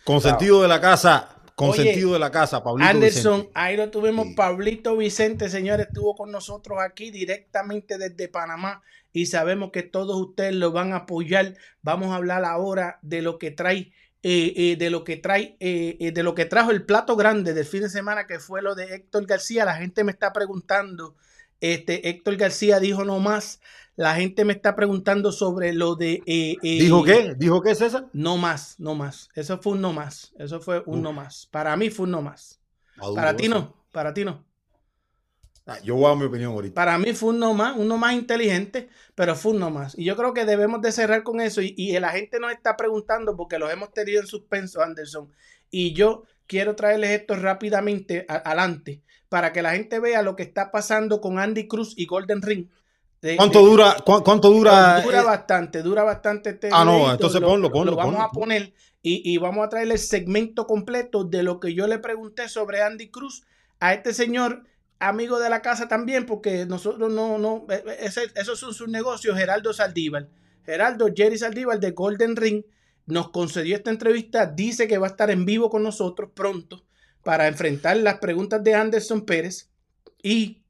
Con 0.03 0.21
sentido 0.21 0.61
de 0.61 0.67
la 0.67 0.79
casa. 0.79 1.33
Con 1.55 1.73
sentido 1.73 2.13
de 2.13 2.19
la 2.19 2.29
casa, 2.29 2.63
Pablito 2.63 2.87
Anderson, 2.87 3.49
ahí 3.55 3.75
lo 3.75 3.89
tuvimos. 3.89 4.27
Pablito 4.35 4.95
Vicente, 4.95 5.49
señores, 5.49 5.87
estuvo 5.87 6.15
con 6.15 6.31
nosotros 6.31 6.77
aquí 6.79 7.09
directamente 7.09 7.97
desde 7.97 8.27
Panamá 8.27 8.83
y 9.11 9.25
sabemos 9.25 9.71
que 9.71 9.81
todos 9.81 10.21
ustedes 10.21 10.53
lo 10.53 10.71
van 10.71 10.93
a 10.93 10.97
apoyar. 10.97 11.55
Vamos 11.81 12.11
a 12.13 12.17
hablar 12.17 12.45
ahora 12.45 12.99
de 13.01 13.23
lo 13.23 13.39
que 13.39 13.49
trae 13.49 13.91
eh, 14.23 14.53
eh, 14.57 14.75
de 14.77 14.89
lo 14.89 15.03
que 15.03 15.15
trae, 15.15 15.55
eh, 15.59 16.11
de 16.11 16.23
lo 16.23 16.35
que 16.35 16.45
trajo 16.45 16.71
el 16.71 16.83
plato 16.83 17.15
grande 17.15 17.53
del 17.53 17.65
fin 17.65 17.83
de 17.83 17.89
semana, 17.89 18.27
que 18.27 18.39
fue 18.39 18.61
lo 18.61 18.75
de 18.75 18.95
Héctor 18.95 19.25
García. 19.25 19.63
La 19.63 19.75
gente 19.75 20.03
me 20.03 20.11
está 20.11 20.33
preguntando, 20.33 21.15
este 21.61 22.09
Héctor 22.09 22.35
García 22.35 22.79
dijo 22.79 23.05
no 23.05 23.19
más. 23.19 23.61
La 23.97 24.13
gente 24.13 24.45
me 24.45 24.53
está 24.53 24.75
preguntando 24.75 25.31
sobre 25.31 25.73
lo 25.73 25.95
de. 25.95 26.21
¿Dijo 26.61 27.03
qué? 27.03 27.33
¿Dijo 27.35 27.61
qué, 27.61 27.73
César? 27.73 28.07
No 28.13 28.37
más, 28.37 28.79
no 28.79 28.93
más. 28.93 29.27
Eso 29.33 29.57
fue 29.57 29.73
un 29.73 29.81
no 29.81 29.91
más. 29.91 30.33
Eso 30.37 30.59
fue 30.59 30.83
un 30.85 31.01
no 31.01 31.13
más. 31.13 31.47
Para 31.51 31.75
mí 31.75 31.89
fue 31.89 32.05
un 32.05 32.11
no 32.11 32.21
más. 32.21 32.61
Para 33.15 33.35
ti 33.35 33.49
no. 33.49 33.75
Para 33.91 34.13
ti 34.13 34.23
no. 34.23 34.45
Ah, 35.65 35.79
yo 35.83 35.95
voy 35.95 36.05
a 36.05 36.09
dar 36.09 36.17
mi 36.17 36.25
opinión 36.25 36.53
ahorita. 36.53 36.75
Para 36.75 36.97
mí 36.97 37.11
fue 37.13 37.31
un 37.31 37.39
no 37.39 37.53
más, 37.55 37.75
uno 37.75 37.97
más 37.97 38.13
inteligente, 38.13 38.87
pero 39.15 39.35
fue 39.35 39.51
un 39.51 39.59
no 39.59 39.71
más. 39.71 39.97
Y 39.97 40.05
yo 40.05 40.15
creo 40.15 40.33
que 40.33 40.45
debemos 40.45 40.81
de 40.81 40.91
cerrar 40.91 41.23
con 41.23 41.41
eso. 41.41 41.61
Y, 41.61 41.91
la 41.99 42.11
gente 42.11 42.39
nos 42.39 42.53
está 42.53 42.77
preguntando 42.77 43.35
porque 43.35 43.57
los 43.57 43.71
hemos 43.71 43.91
tenido 43.91 44.21
en 44.21 44.27
suspenso, 44.27 44.81
Anderson. 44.81 45.29
Y 45.71 45.93
yo 45.93 46.23
quiero 46.45 46.75
traerles 46.75 47.19
esto 47.19 47.35
rápidamente 47.35 48.25
adelante 48.29 49.01
para 49.27 49.51
que 49.51 49.61
la 49.61 49.71
gente 49.71 49.99
vea 49.99 50.21
lo 50.21 50.35
que 50.35 50.43
está 50.43 50.71
pasando 50.71 51.19
con 51.19 51.39
Andy 51.39 51.67
Cruz 51.67 51.95
y 51.97 52.05
Golden 52.05 52.43
Ring. 52.43 52.69
¿Cuánto 53.35 53.61
dura? 53.61 53.97
cuánto 54.05 54.49
dura? 54.49 55.01
Dura 55.01 55.23
bastante, 55.23 55.81
dura 55.81 56.03
bastante. 56.03 56.51
Este 56.51 56.69
ah, 56.71 56.85
no, 56.85 57.11
entonces 57.11 57.41
ponlo, 57.41 57.71
ponlo. 57.71 57.91
Lo 57.91 57.97
vamos 57.97 58.21
a 58.21 58.29
poner 58.29 58.73
y, 59.01 59.33
y, 59.33 59.37
vamos 59.37 59.65
a 59.65 59.69
traerle 59.69 59.95
el 59.95 59.99
segmento 59.99 60.67
completo 60.67 61.23
de 61.23 61.43
lo 61.43 61.59
que 61.59 61.73
yo 61.73 61.87
le 61.87 61.99
pregunté 61.99 62.49
sobre 62.49 62.81
Andy 62.81 63.09
Cruz 63.09 63.43
a 63.79 63.93
este 63.93 64.13
señor 64.13 64.63
amigo 64.99 65.39
de 65.39 65.49
la 65.49 65.61
casa 65.61 65.87
también, 65.87 66.25
porque 66.25 66.65
nosotros 66.65 67.11
no, 67.11 67.37
no, 67.37 67.65
e, 67.69 67.75
e, 67.75 68.05
ese, 68.05 68.31
esos 68.35 68.59
son 68.59 68.73
sus 68.73 68.87
negocios, 68.87 69.37
Geraldo 69.37 69.73
Saldívar. 69.73 70.29
Geraldo 70.65 71.07
Jerry 71.15 71.37
Saldívar 71.37 71.79
de 71.79 71.91
Golden 71.91 72.35
Ring 72.35 72.63
nos 73.05 73.29
concedió 73.29 73.75
esta 73.75 73.89
entrevista, 73.89 74.45
dice 74.45 74.87
que 74.87 74.97
va 74.97 75.07
a 75.07 75.09
estar 75.11 75.31
en 75.31 75.45
vivo 75.45 75.69
con 75.69 75.83
nosotros 75.83 76.31
pronto 76.33 76.83
para 77.23 77.47
enfrentar 77.47 77.97
las 77.97 78.19
preguntas 78.19 78.63
de 78.63 78.73
Anderson 78.73 79.25
Pérez. 79.25 79.69
Y 80.21 80.63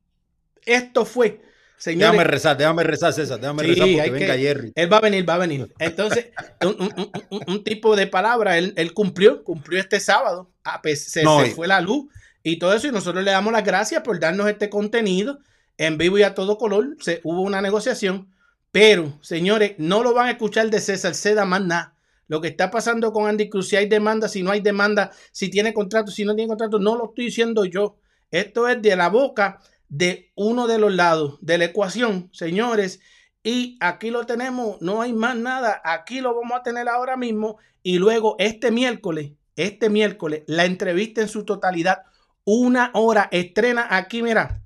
esto 0.65 1.05
fue, 1.05 1.41
señores. 1.77 2.11
Déjame 2.11 2.23
rezar, 2.23 2.57
déjame 2.57 2.83
rezar, 2.83 3.13
César, 3.13 3.39
déjame 3.39 3.63
rezar 3.63 3.87
porque 3.87 4.11
venga 4.11 4.37
Jerry. 4.37 4.71
Él 4.75 4.91
va 4.91 4.97
a 4.97 5.01
venir, 5.01 5.29
va 5.29 5.35
a 5.35 5.39
venir. 5.39 5.73
Entonces, 5.79 6.27
un, 7.47 7.63
tipo 7.63 7.95
de 7.95 8.07
palabra, 8.07 8.57
él, 8.57 8.93
cumplió, 8.93 9.43
cumplió 9.43 9.79
este 9.79 9.99
sábado. 9.99 10.51
Ah, 10.63 10.81
pues, 10.81 11.05
se, 11.05 11.21
se 11.21 11.51
fue 11.55 11.67
la 11.67 11.81
luz 11.81 12.07
y 12.43 12.57
todo 12.57 12.73
eso. 12.73 12.87
Y 12.87 12.91
nosotros 12.91 13.23
le 13.23 13.31
damos 13.31 13.53
las 13.53 13.63
gracias 13.63 14.01
por 14.03 14.19
darnos 14.19 14.49
este 14.49 14.69
contenido 14.69 15.39
en 15.77 15.97
vivo 15.97 16.17
y 16.17 16.23
a 16.23 16.33
todo 16.33 16.57
color. 16.57 16.97
Se, 16.99 17.21
hubo 17.23 17.41
una 17.41 17.61
negociación, 17.61 18.31
pero 18.71 19.17
señores, 19.21 19.75
no 19.77 20.03
lo 20.03 20.13
van 20.13 20.27
a 20.27 20.31
escuchar 20.31 20.69
de 20.69 20.79
César 20.79 21.15
Seda 21.15 21.45
más 21.45 21.61
nada. 21.61 21.93
Lo 22.27 22.41
que 22.41 22.49
está 22.49 22.69
pasando 22.71 23.13
con 23.13 23.27
Andy 23.27 23.49
Cruz, 23.49 23.69
si 23.69 23.77
hay 23.77 23.87
demanda, 23.87 24.27
si 24.27 24.43
no 24.43 24.51
hay 24.51 24.59
demanda, 24.59 25.11
si 25.31 25.49
tiene 25.49 25.73
contrato, 25.73 26.11
si 26.11 26.25
no 26.25 26.35
tiene 26.35 26.49
contrato, 26.49 26.77
no 26.77 26.97
lo 26.97 27.05
estoy 27.05 27.25
diciendo 27.25 27.63
yo. 27.65 27.97
Esto 28.31 28.67
es 28.67 28.81
de 28.81 28.95
la 28.97 29.07
boca 29.07 29.61
de 29.89 30.31
uno 30.35 30.67
de 30.67 30.79
los 30.79 30.93
lados 30.93 31.37
de 31.41 31.57
la 31.57 31.65
ecuación, 31.65 32.29
señores. 32.33 32.99
Y 33.43 33.77
aquí 33.79 34.09
lo 34.09 34.25
tenemos, 34.25 34.81
no 34.81 35.01
hay 35.01 35.13
más 35.13 35.35
nada. 35.35 35.81
Aquí 35.83 36.21
lo 36.21 36.35
vamos 36.35 36.59
a 36.59 36.63
tener 36.63 36.89
ahora 36.89 37.15
mismo. 37.17 37.57
Y 37.81 37.97
luego 37.97 38.35
este 38.39 38.71
miércoles, 38.71 39.31
este 39.55 39.89
miércoles, 39.89 40.43
la 40.47 40.65
entrevista 40.65 41.21
en 41.21 41.29
su 41.29 41.45
totalidad 41.45 41.99
una 42.43 42.91
hora. 42.93 43.27
Estrena 43.31 43.87
aquí, 43.89 44.23
mira, 44.23 44.61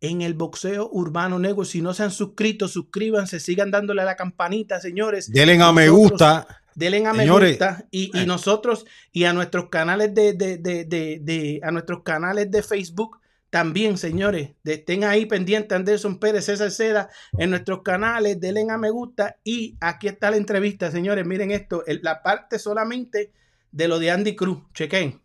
en 0.00 0.22
el 0.22 0.34
boxeo 0.34 0.88
urbano 0.90 1.38
negro. 1.38 1.64
Si 1.64 1.82
no 1.82 1.94
se 1.94 2.02
han 2.02 2.10
suscrito, 2.10 2.68
suscríbanse, 2.68 3.38
sigan 3.38 3.70
dándole 3.70 4.02
a 4.02 4.06
la 4.06 4.16
campanita, 4.16 4.80
señores. 4.80 5.30
Denle 5.30 5.62
a 5.62 5.72
me 5.72 5.88
gusta. 5.88 6.46
Denle 6.74 7.04
a 7.06 7.12
me 7.12 7.28
gusta. 7.28 7.84
Y, 7.90 8.10
y, 8.18 8.26
nosotros, 8.26 8.86
y 9.12 9.24
a 9.24 9.32
nuestros 9.32 9.68
canales 9.68 10.14
de, 10.14 10.32
de, 10.32 10.56
de, 10.56 10.84
de, 10.84 11.60
a 11.62 11.70
nuestros 11.70 12.02
canales 12.02 12.50
de 12.50 12.62
Facebook. 12.62 13.18
También, 13.50 13.96
señores, 13.96 14.50
estén 14.64 15.04
ahí 15.04 15.24
pendientes, 15.24 15.74
Anderson 15.74 16.18
Pérez, 16.18 16.44
César 16.44 16.70
Seda, 16.70 17.08
en 17.38 17.50
nuestros 17.50 17.82
canales, 17.82 18.38
denle 18.40 18.66
a 18.70 18.76
me 18.76 18.90
gusta. 18.90 19.38
Y 19.42 19.76
aquí 19.80 20.08
está 20.08 20.30
la 20.30 20.36
entrevista, 20.36 20.90
señores. 20.90 21.26
Miren 21.26 21.50
esto, 21.50 21.82
la 22.02 22.22
parte 22.22 22.58
solamente 22.58 23.32
de 23.72 23.88
lo 23.88 23.98
de 23.98 24.10
Andy 24.10 24.36
Cruz. 24.36 24.62
Chequen. 24.74 25.20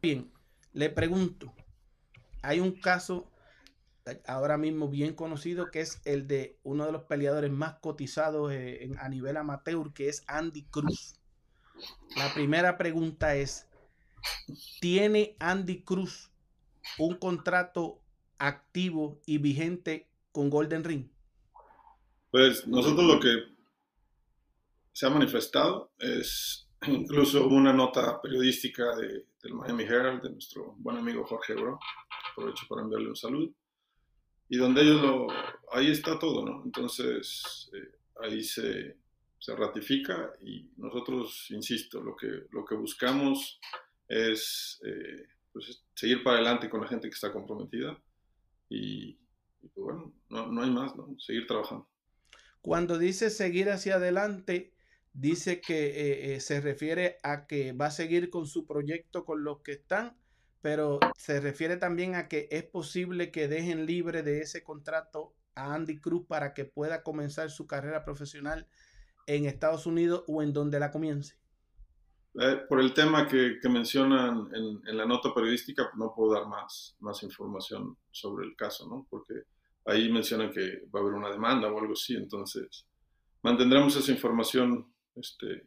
Bien 0.00 0.30
le 0.78 0.90
pregunto, 0.90 1.52
hay 2.40 2.60
un 2.60 2.70
caso 2.70 3.28
ahora 4.28 4.56
mismo 4.56 4.88
bien 4.88 5.12
conocido 5.12 5.72
que 5.72 5.80
es 5.80 6.00
el 6.04 6.28
de 6.28 6.56
uno 6.62 6.86
de 6.86 6.92
los 6.92 7.02
peleadores 7.02 7.50
más 7.50 7.80
cotizados 7.80 8.52
eh, 8.52 8.88
a 9.00 9.08
nivel 9.08 9.36
amateur, 9.36 9.92
que 9.92 10.08
es 10.08 10.22
Andy 10.28 10.62
Cruz. 10.70 11.16
La 12.16 12.32
primera 12.32 12.78
pregunta 12.78 13.34
es, 13.34 13.66
¿tiene 14.80 15.36
Andy 15.40 15.82
Cruz 15.82 16.30
un 16.98 17.16
contrato 17.16 18.00
activo 18.38 19.20
y 19.26 19.38
vigente 19.38 20.08
con 20.32 20.50
Golden 20.50 20.84
Ring? 20.84 21.08
Pues 22.30 22.66
nosotros 22.66 23.06
lo 23.06 23.20
que 23.20 23.58
se 24.92 25.06
ha 25.06 25.10
manifestado 25.10 25.92
es 25.98 26.68
incluso 26.86 27.46
una 27.48 27.72
nota 27.72 28.20
periodística 28.20 28.94
de, 28.96 29.26
del 29.42 29.54
Miami 29.54 29.84
Herald, 29.84 30.22
de 30.22 30.30
nuestro 30.30 30.74
buen 30.78 30.96
amigo 30.96 31.24
Jorge 31.24 31.54
Bro, 31.54 31.78
aprovecho 32.32 32.66
para 32.68 32.82
enviarle 32.82 33.08
un 33.08 33.16
saludo, 33.16 33.52
y 34.48 34.56
donde 34.56 34.82
ellos 34.82 35.02
lo, 35.02 35.26
ahí 35.72 35.90
está 35.90 36.18
todo, 36.18 36.44
¿no? 36.44 36.62
Entonces, 36.64 37.70
eh, 37.74 37.98
ahí 38.22 38.42
se, 38.42 38.96
se, 39.38 39.54
ratifica 39.54 40.32
y 40.42 40.70
nosotros, 40.76 41.46
insisto, 41.50 42.02
lo 42.02 42.16
que, 42.16 42.46
lo 42.50 42.64
que 42.64 42.74
buscamos 42.74 43.60
es 44.08 44.80
eh, 44.84 45.26
pues, 45.52 45.84
seguir 45.94 46.22
para 46.22 46.36
adelante 46.36 46.70
con 46.70 46.80
la 46.80 46.88
gente 46.88 47.08
que 47.08 47.14
está 47.14 47.32
comprometida 47.32 47.98
y, 48.68 49.18
pues, 49.60 49.72
bueno, 49.74 50.12
no, 50.28 50.46
no 50.46 50.62
hay 50.62 50.70
más, 50.70 50.94
¿no? 50.96 51.14
Seguir 51.18 51.46
trabajando. 51.46 51.88
Cuando 52.60 52.98
dice 52.98 53.30
seguir 53.30 53.70
hacia 53.70 53.96
adelante, 53.96 54.74
dice 55.12 55.60
que 55.60 55.86
eh, 55.86 56.34
eh, 56.34 56.40
se 56.40 56.60
refiere 56.60 57.18
a 57.22 57.46
que 57.46 57.72
va 57.72 57.86
a 57.86 57.90
seguir 57.90 58.30
con 58.30 58.46
su 58.46 58.66
proyecto 58.66 59.24
con 59.24 59.44
los 59.44 59.60
que 59.60 59.72
están, 59.72 60.16
pero 60.60 60.98
se 61.16 61.40
refiere 61.40 61.76
también 61.76 62.14
a 62.14 62.28
que 62.28 62.48
es 62.50 62.64
posible 62.64 63.30
que 63.30 63.48
dejen 63.48 63.86
libre 63.86 64.22
de 64.22 64.40
ese 64.40 64.62
contrato 64.62 65.34
a 65.54 65.74
Andy 65.74 65.98
Cruz 65.98 66.26
para 66.26 66.54
que 66.54 66.64
pueda 66.64 67.02
comenzar 67.02 67.50
su 67.50 67.66
carrera 67.66 68.04
profesional 68.04 68.66
en 69.26 69.44
Estados 69.46 69.86
Unidos 69.86 70.24
o 70.26 70.42
en 70.42 70.52
donde 70.52 70.80
la 70.80 70.90
comience. 70.90 71.36
Eh, 72.40 72.64
por 72.68 72.80
el 72.80 72.94
tema 72.94 73.26
que, 73.26 73.58
mencionan 73.68 74.48
en, 74.54 74.96
la 74.96 75.04
nota 75.04 75.34
periodística, 75.34 75.84
pues 75.84 75.96
no 75.96 76.14
puedo 76.14 76.34
dar 76.34 76.46
más, 76.46 76.96
más 77.00 77.22
información 77.24 77.96
sobre 78.12 78.46
el 78.46 78.54
caso, 78.54 78.88
¿no? 78.88 79.06
Porque 79.10 79.34
ahí 79.86 80.10
mencionan 80.10 80.52
que 80.52 80.82
va 80.94 81.00
a 81.00 81.02
haber 81.02 81.14
una 81.14 81.30
demanda 81.30 81.70
o 81.70 81.78
algo 81.78 81.94
así, 81.94 82.14
entonces 82.14 82.86
mantendremos 83.42 83.96
esa 83.96 84.12
información 84.12 84.92
este, 85.16 85.66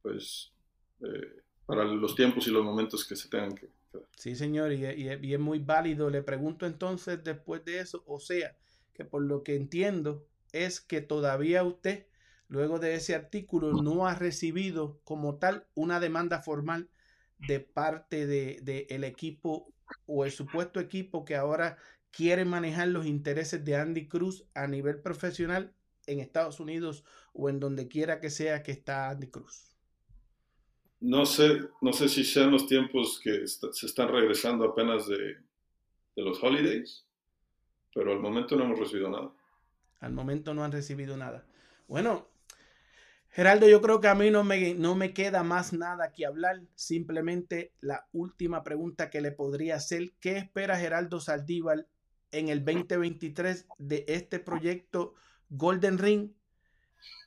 pues, 0.00 0.52
eh, 1.00 1.42
para 1.66 1.84
los 1.84 2.14
tiempos 2.14 2.46
y 2.46 2.50
los 2.50 2.64
momentos 2.64 3.06
que 3.06 3.16
se 3.16 3.28
tengan 3.28 3.54
que. 3.54 3.68
Sí, 4.16 4.34
señor, 4.34 4.72
y, 4.72 4.86
es 4.86 5.40
muy 5.40 5.58
válido. 5.58 6.08
Le 6.08 6.22
pregunto 6.22 6.66
entonces 6.66 7.22
después 7.22 7.62
de 7.64 7.80
eso, 7.80 8.02
o 8.06 8.18
sea, 8.18 8.56
que 8.94 9.04
por 9.04 9.22
lo 9.22 9.42
que 9.42 9.54
entiendo 9.54 10.26
es 10.52 10.80
que 10.80 11.02
todavía 11.02 11.62
usted, 11.62 12.06
luego 12.52 12.78
de 12.78 12.94
ese 12.94 13.14
artículo, 13.14 13.72
no 13.72 14.06
ha 14.06 14.14
recibido 14.14 15.00
como 15.04 15.36
tal 15.36 15.66
una 15.74 16.00
demanda 16.00 16.42
formal 16.42 16.90
de 17.38 17.60
parte 17.60 18.26
del 18.26 18.62
de, 18.62 18.86
el 18.90 19.04
equipo 19.04 19.72
o 20.04 20.26
el 20.26 20.32
supuesto 20.32 20.78
equipo 20.78 21.24
que 21.24 21.34
ahora 21.34 21.78
quiere 22.10 22.44
manejar 22.44 22.88
los 22.88 23.06
intereses 23.06 23.64
de 23.64 23.76
Andy 23.76 24.06
Cruz 24.06 24.44
a 24.52 24.66
nivel 24.66 25.00
profesional 25.00 25.72
en 26.06 26.20
Estados 26.20 26.60
Unidos 26.60 27.04
o 27.32 27.48
en 27.48 27.58
donde 27.58 27.88
quiera 27.88 28.20
que 28.20 28.28
sea 28.28 28.62
que 28.62 28.72
está 28.72 29.08
Andy 29.08 29.28
Cruz. 29.28 29.74
no 31.00 31.24
sé, 31.24 31.58
no 31.80 31.94
sé 31.94 32.06
si 32.06 32.22
sean 32.22 32.50
los 32.50 32.66
tiempos 32.66 33.18
que 33.24 33.46
se 33.48 33.86
están 33.86 34.08
regresando 34.08 34.66
apenas 34.66 35.08
de, 35.08 35.38
de 36.16 36.22
los 36.22 36.42
holidays, 36.42 37.06
pero 37.94 38.12
al 38.12 38.20
momento 38.20 38.56
no 38.56 38.64
hemos 38.64 38.78
recibido 38.78 39.08
nada. 39.08 39.32
Al 40.00 40.12
momento 40.12 40.52
no 40.52 40.64
han 40.64 40.72
recibido 40.72 41.16
nada. 41.16 41.46
Bueno, 41.88 42.31
Geraldo, 43.34 43.66
yo 43.66 43.80
creo 43.80 43.98
que 44.02 44.08
a 44.08 44.14
mí 44.14 44.30
no 44.30 44.44
me, 44.44 44.74
no 44.74 44.94
me 44.94 45.14
queda 45.14 45.42
más 45.42 45.72
nada 45.72 46.12
que 46.12 46.26
hablar. 46.26 46.60
Simplemente 46.74 47.72
la 47.80 48.06
última 48.12 48.62
pregunta 48.62 49.08
que 49.08 49.22
le 49.22 49.32
podría 49.32 49.76
hacer. 49.76 50.12
¿Qué 50.20 50.36
espera 50.36 50.78
Geraldo 50.78 51.18
Saldívar 51.18 51.86
en 52.30 52.50
el 52.50 52.62
2023 52.62 53.68
de 53.78 54.04
este 54.06 54.38
proyecto 54.38 55.14
Golden 55.48 55.96
Ring? 55.96 56.32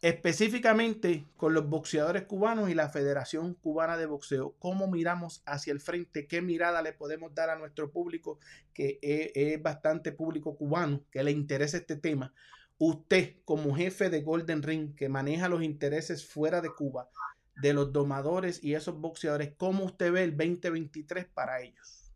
Específicamente 0.03 1.25
con 1.37 1.55
los 1.55 1.67
boxeadores 1.67 2.25
cubanos 2.25 2.69
y 2.69 2.75
la 2.75 2.89
Federación 2.89 3.55
Cubana 3.55 3.97
de 3.97 4.05
Boxeo. 4.05 4.55
¿Cómo 4.59 4.87
miramos 4.87 5.41
hacia 5.47 5.73
el 5.73 5.81
frente? 5.81 6.27
¿Qué 6.27 6.39
mirada 6.39 6.83
le 6.83 6.93
podemos 6.93 7.33
dar 7.33 7.49
a 7.49 7.57
nuestro 7.57 7.91
público 7.91 8.37
que 8.75 8.99
es, 9.01 9.31
es 9.33 9.61
bastante 9.61 10.11
público 10.11 10.55
cubano, 10.55 11.03
que 11.09 11.23
le 11.23 11.31
interesa 11.31 11.77
este 11.77 11.95
tema? 11.95 12.31
Usted, 12.77 13.35
como 13.45 13.75
jefe 13.75 14.09
de 14.09 14.21
Golden 14.21 14.61
Ring, 14.61 14.95
que 14.95 15.07
maneja 15.07 15.47
los 15.47 15.63
intereses 15.63 16.25
fuera 16.25 16.59
de 16.59 16.69
Cuba, 16.69 17.09
de 17.55 17.73
los 17.73 17.93
domadores 17.93 18.61
y 18.61 18.73
esos 18.73 18.99
boxeadores, 18.99 19.53
¿cómo 19.57 19.85
usted 19.85 20.11
ve 20.11 20.23
el 20.23 20.35
2023 20.35 21.25
para 21.33 21.61
ellos? 21.61 22.11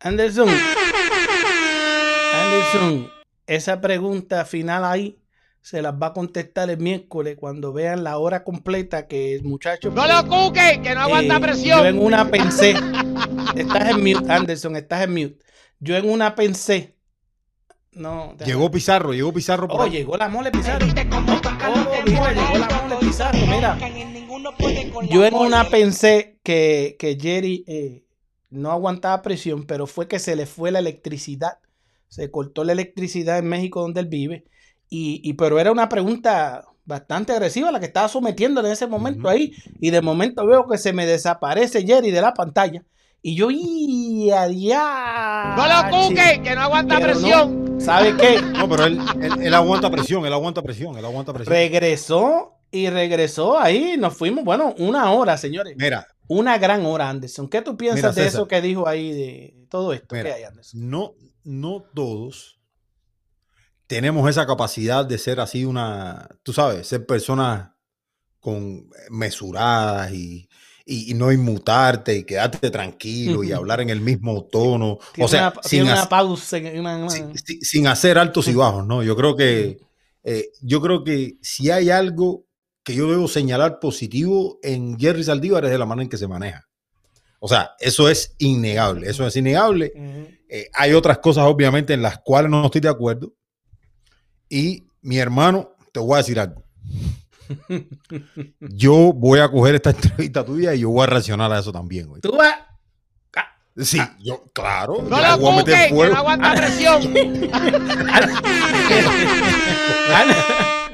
Anderson, 0.00 0.48
Anderson, 2.34 3.10
esa 3.46 3.80
pregunta 3.80 4.44
final 4.44 4.84
ahí 4.84 5.22
se 5.60 5.82
las 5.82 5.94
va 5.94 6.08
a 6.08 6.12
contestar 6.12 6.70
el 6.70 6.78
miércoles 6.78 7.36
cuando 7.38 7.72
vean 7.72 8.02
la 8.02 8.18
hora 8.18 8.42
completa 8.42 9.06
que 9.06 9.34
el 9.34 9.44
muchacho. 9.44 9.90
¡No 9.90 10.06
lo 10.06 10.28
cuque! 10.28 10.80
¡Que 10.82 10.94
no 10.94 11.00
aguanta 11.02 11.36
eh, 11.36 11.40
presión! 11.40 11.80
Yo 11.80 11.86
en 11.86 11.98
una 11.98 12.30
pensé. 12.30 12.74
estás 13.56 13.90
en 13.90 14.02
mute, 14.02 14.32
Anderson, 14.32 14.76
estás 14.76 15.02
en 15.02 15.12
mute. 15.12 15.38
Yo 15.80 15.96
en 15.96 16.08
una 16.08 16.34
pensé 16.34 16.97
no. 17.92 18.36
Llegó 18.44 18.70
Pizarro, 18.70 19.12
llegó 19.12 19.32
Pizarro. 19.32 19.66
oh, 19.70 19.86
llegó 19.86 20.16
la 20.16 20.28
mole 20.28 20.50
Pizarro. 20.50 20.86
Oh, 20.86 20.90
mira, 22.06 22.32
llegó 22.32 22.58
la 22.58 22.68
mole 22.82 22.96
Pizarro, 23.00 23.38
mira. 23.46 23.78
Yo 25.10 25.24
en 25.24 25.34
una 25.34 25.64
pensé 25.64 26.38
que, 26.42 26.96
que 26.98 27.18
Jerry 27.20 27.64
eh, 27.66 28.04
no 28.50 28.70
aguantaba 28.70 29.22
presión, 29.22 29.64
pero 29.64 29.86
fue 29.86 30.08
que 30.08 30.18
se 30.18 30.36
le 30.36 30.46
fue 30.46 30.70
la 30.70 30.78
electricidad. 30.78 31.58
Se 32.08 32.30
cortó 32.30 32.64
la 32.64 32.72
electricidad 32.72 33.38
en 33.38 33.48
México 33.48 33.80
donde 33.80 34.00
él 34.00 34.06
vive. 34.06 34.44
Y, 34.88 35.20
y 35.22 35.34
pero 35.34 35.58
era 35.58 35.72
una 35.72 35.88
pregunta 35.88 36.64
bastante 36.84 37.32
agresiva 37.32 37.70
la 37.70 37.80
que 37.80 37.86
estaba 37.86 38.08
sometiendo 38.08 38.60
en 38.60 38.72
ese 38.72 38.86
momento 38.86 39.28
ahí. 39.28 39.52
Y 39.80 39.90
de 39.90 40.00
momento 40.00 40.46
veo 40.46 40.66
que 40.66 40.78
se 40.78 40.92
me 40.92 41.04
desaparece 41.04 41.86
Jerry 41.86 42.10
de 42.10 42.22
la 42.22 42.32
pantalla. 42.32 42.82
Y 43.20 43.34
yo, 43.34 43.48
¡y 43.50 44.30
a 44.30 44.46
¡No 45.56 45.66
lo 45.66 45.90
cuque! 45.90 46.40
¡Que 46.42 46.54
no 46.54 46.62
aguanta 46.62 47.00
presión! 47.00 47.67
¿Sabe 47.78 48.16
qué? 48.16 48.40
No, 48.42 48.68
pero 48.68 48.84
él, 48.84 49.00
él, 49.40 49.54
aguanta 49.54 49.90
presión, 49.90 50.26
él 50.26 50.32
aguanta 50.32 50.62
presión, 50.62 50.96
él 50.98 51.04
aguanta 51.04 51.32
presión. 51.32 51.54
Regresó 51.54 52.58
y 52.70 52.90
regresó 52.90 53.58
ahí. 53.58 53.96
Nos 53.98 54.16
fuimos, 54.16 54.44
bueno, 54.44 54.74
una 54.78 55.10
hora, 55.12 55.36
señores. 55.36 55.74
Mira. 55.76 56.06
Una 56.26 56.58
gran 56.58 56.84
hora, 56.84 57.08
Anderson. 57.08 57.48
¿Qué 57.48 57.62
tú 57.62 57.76
piensas 57.76 58.14
de 58.14 58.26
eso 58.26 58.46
que 58.46 58.60
dijo 58.60 58.86
ahí, 58.86 59.12
de 59.12 59.66
todo 59.70 59.92
esto 59.92 60.14
que 60.14 60.32
hay, 60.32 60.42
Anderson? 60.42 60.90
No, 60.90 61.14
no 61.44 61.84
todos 61.94 62.58
tenemos 63.88 64.28
esa 64.28 64.46
capacidad 64.46 65.04
de 65.04 65.18
ser 65.18 65.40
así 65.40 65.64
una, 65.64 66.28
tú 66.42 66.52
sabes, 66.52 66.86
ser 66.86 67.06
personas 67.06 67.70
con 68.38 68.88
mesuradas 69.10 70.12
y 70.12 70.47
y, 70.90 71.12
no 71.14 71.30
inmutarte 71.30 72.16
y 72.16 72.24
quedarte 72.24 72.70
tranquilo 72.70 73.44
y 73.44 73.52
hablar 73.52 73.82
en 73.82 73.90
el 73.90 74.00
mismo 74.00 74.44
tono. 74.44 74.98
o 75.18 75.28
sea, 75.28 75.52
sin, 75.62 75.82
una 75.82 76.08
pausa, 76.08 76.58
Sin, 77.60 77.86
hacer 77.86 78.18
altos 78.18 78.48
y 78.48 78.54
bajos, 78.54 78.86
¿no? 78.86 79.02
Yo 79.02 79.14
creo 79.14 79.36
que 79.36 79.78
eh, 80.24 80.48
yo 80.62 80.80
creo 80.80 81.04
que 81.04 81.36
si 81.42 81.70
hay 81.70 81.90
algo 81.90 82.46
que 82.82 82.94
yo 82.94 83.10
debo 83.10 83.28
señalar 83.28 83.80
positivo 83.80 84.58
en 84.62 84.98
Jerry 84.98 85.24
Saldívar 85.24 85.66
es 85.66 85.70
de 85.70 85.78
la 85.78 85.84
manera 85.84 86.04
en 86.04 86.08
que 86.08 86.16
se 86.16 86.26
maneja. 86.26 86.66
O 87.38 87.48
sea, 87.48 87.72
eso 87.78 88.08
es 88.08 88.34
innegable, 88.38 89.10
eso 89.10 89.26
es 89.26 89.36
innegable. 89.36 89.92
Eh, 90.48 90.70
hay 90.72 90.94
otras 90.94 91.18
cosas, 91.18 91.44
obviamente, 91.44 91.92
en 91.92 92.00
las 92.00 92.18
cuales 92.20 92.50
no 92.50 92.64
estoy 92.64 92.80
de 92.80 92.88
acuerdo. 92.88 93.34
Y 94.48 94.86
mi 95.02 95.18
hermano, 95.18 95.76
te 95.92 96.00
voy 96.00 96.14
a 96.14 96.18
decir 96.18 96.40
algo 96.40 96.67
yo 98.60 99.12
voy 99.12 99.40
a 99.40 99.48
coger 99.48 99.76
esta 99.76 99.90
entrevista 99.98 100.44
tuya 100.44 100.74
y 100.74 100.80
yo 100.80 100.90
voy 100.90 101.04
a 101.04 101.06
reaccionar 101.06 101.52
a 101.52 101.58
eso 101.58 101.72
también, 101.72 102.08
güey. 102.08 102.20
Tú 102.20 102.36
vas. 102.36 102.54
Sí, 103.80 104.00
yo, 104.18 104.42
claro. 104.52 105.02
No 105.08 105.20
lo 105.20 105.38
voy 105.38 105.52
a 105.52 105.56
meter 105.58 105.88
fuego. 105.90 106.02
que 106.02 106.10
no 106.10 106.16
aguanta 106.16 106.54
presión. 106.54 107.00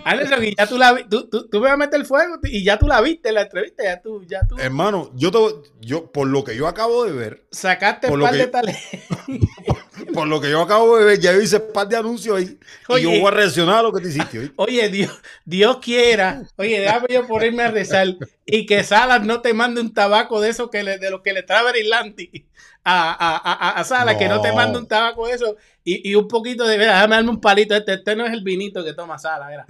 Anderson, 0.04 0.44
y 0.44 0.54
ya 0.54 0.66
tú 0.66 0.76
la 0.76 0.94
tú, 1.08 1.30
tú, 1.30 1.48
tú 1.48 1.60
me 1.60 1.64
vas 1.64 1.72
a 1.72 1.76
meter 1.78 1.98
el 1.98 2.04
fuego 2.04 2.38
y 2.42 2.62
ya 2.62 2.78
tú 2.78 2.86
la 2.86 3.00
viste 3.00 3.30
en 3.30 3.36
la 3.36 3.42
entrevista, 3.42 3.82
ya 3.82 4.02
tú, 4.02 4.22
ya 4.26 4.46
tú. 4.46 4.56
Hermano, 4.58 5.10
yo 5.14 5.30
te, 5.30 5.38
yo, 5.80 6.12
por 6.12 6.26
lo 6.28 6.44
que 6.44 6.54
yo 6.56 6.68
acabo 6.68 7.04
de 7.04 7.12
ver. 7.12 7.46
Sacaste 7.50 8.10
un 8.10 8.20
par 8.20 8.34
de 8.34 8.46
talentos. 8.48 8.82
por 10.14 10.26
lo 10.28 10.40
que 10.40 10.50
yo 10.50 10.62
acabo 10.62 10.96
de 10.96 11.04
ver, 11.04 11.20
ya 11.20 11.32
hice 11.34 11.56
un 11.56 11.72
par 11.72 11.88
de 11.88 11.96
anuncios 11.96 12.36
ahí. 12.38 12.58
y 12.98 13.02
yo 13.02 13.10
voy 13.10 13.26
a 13.26 13.30
reaccionar 13.30 13.78
a 13.78 13.82
lo 13.82 13.92
que 13.92 14.00
te 14.00 14.08
hiciste 14.08 14.52
Oye, 14.56 14.88
Dios, 14.88 15.20
Dios 15.44 15.78
quiera. 15.78 16.42
Oye, 16.56 16.80
déjame 16.80 17.06
yo 17.10 17.26
ponerme 17.26 17.64
a 17.64 17.70
rezar. 17.70 18.06
Y 18.46 18.66
que 18.66 18.82
Salas 18.84 19.24
no 19.24 19.40
te 19.42 19.52
mande 19.52 19.80
un 19.80 19.92
tabaco 19.92 20.40
de 20.40 20.50
eso 20.50 20.70
que 20.70 20.82
le, 20.82 20.98
de 20.98 21.10
lo 21.10 21.22
que 21.22 21.32
le 21.32 21.42
trae 21.42 21.64
Verilandi 21.64 22.46
a, 22.84 23.12
a, 23.12 23.36
a, 23.36 23.80
a 23.80 23.84
Salas, 23.84 24.16
que 24.16 24.28
no 24.28 24.40
te 24.40 24.52
mande 24.52 24.78
un 24.78 24.86
tabaco 24.86 25.26
de 25.26 25.34
eso. 25.34 25.56
Y, 25.82 26.10
y 26.10 26.14
un 26.14 26.28
poquito 26.28 26.64
de, 26.66 26.78
déjame 26.78 27.16
darme 27.16 27.30
un 27.30 27.40
palito. 27.40 27.74
Este, 27.74 27.94
este 27.94 28.16
no 28.16 28.24
es 28.24 28.32
el 28.32 28.42
vinito 28.42 28.84
que 28.84 28.94
toma 28.94 29.18
Salas, 29.18 29.66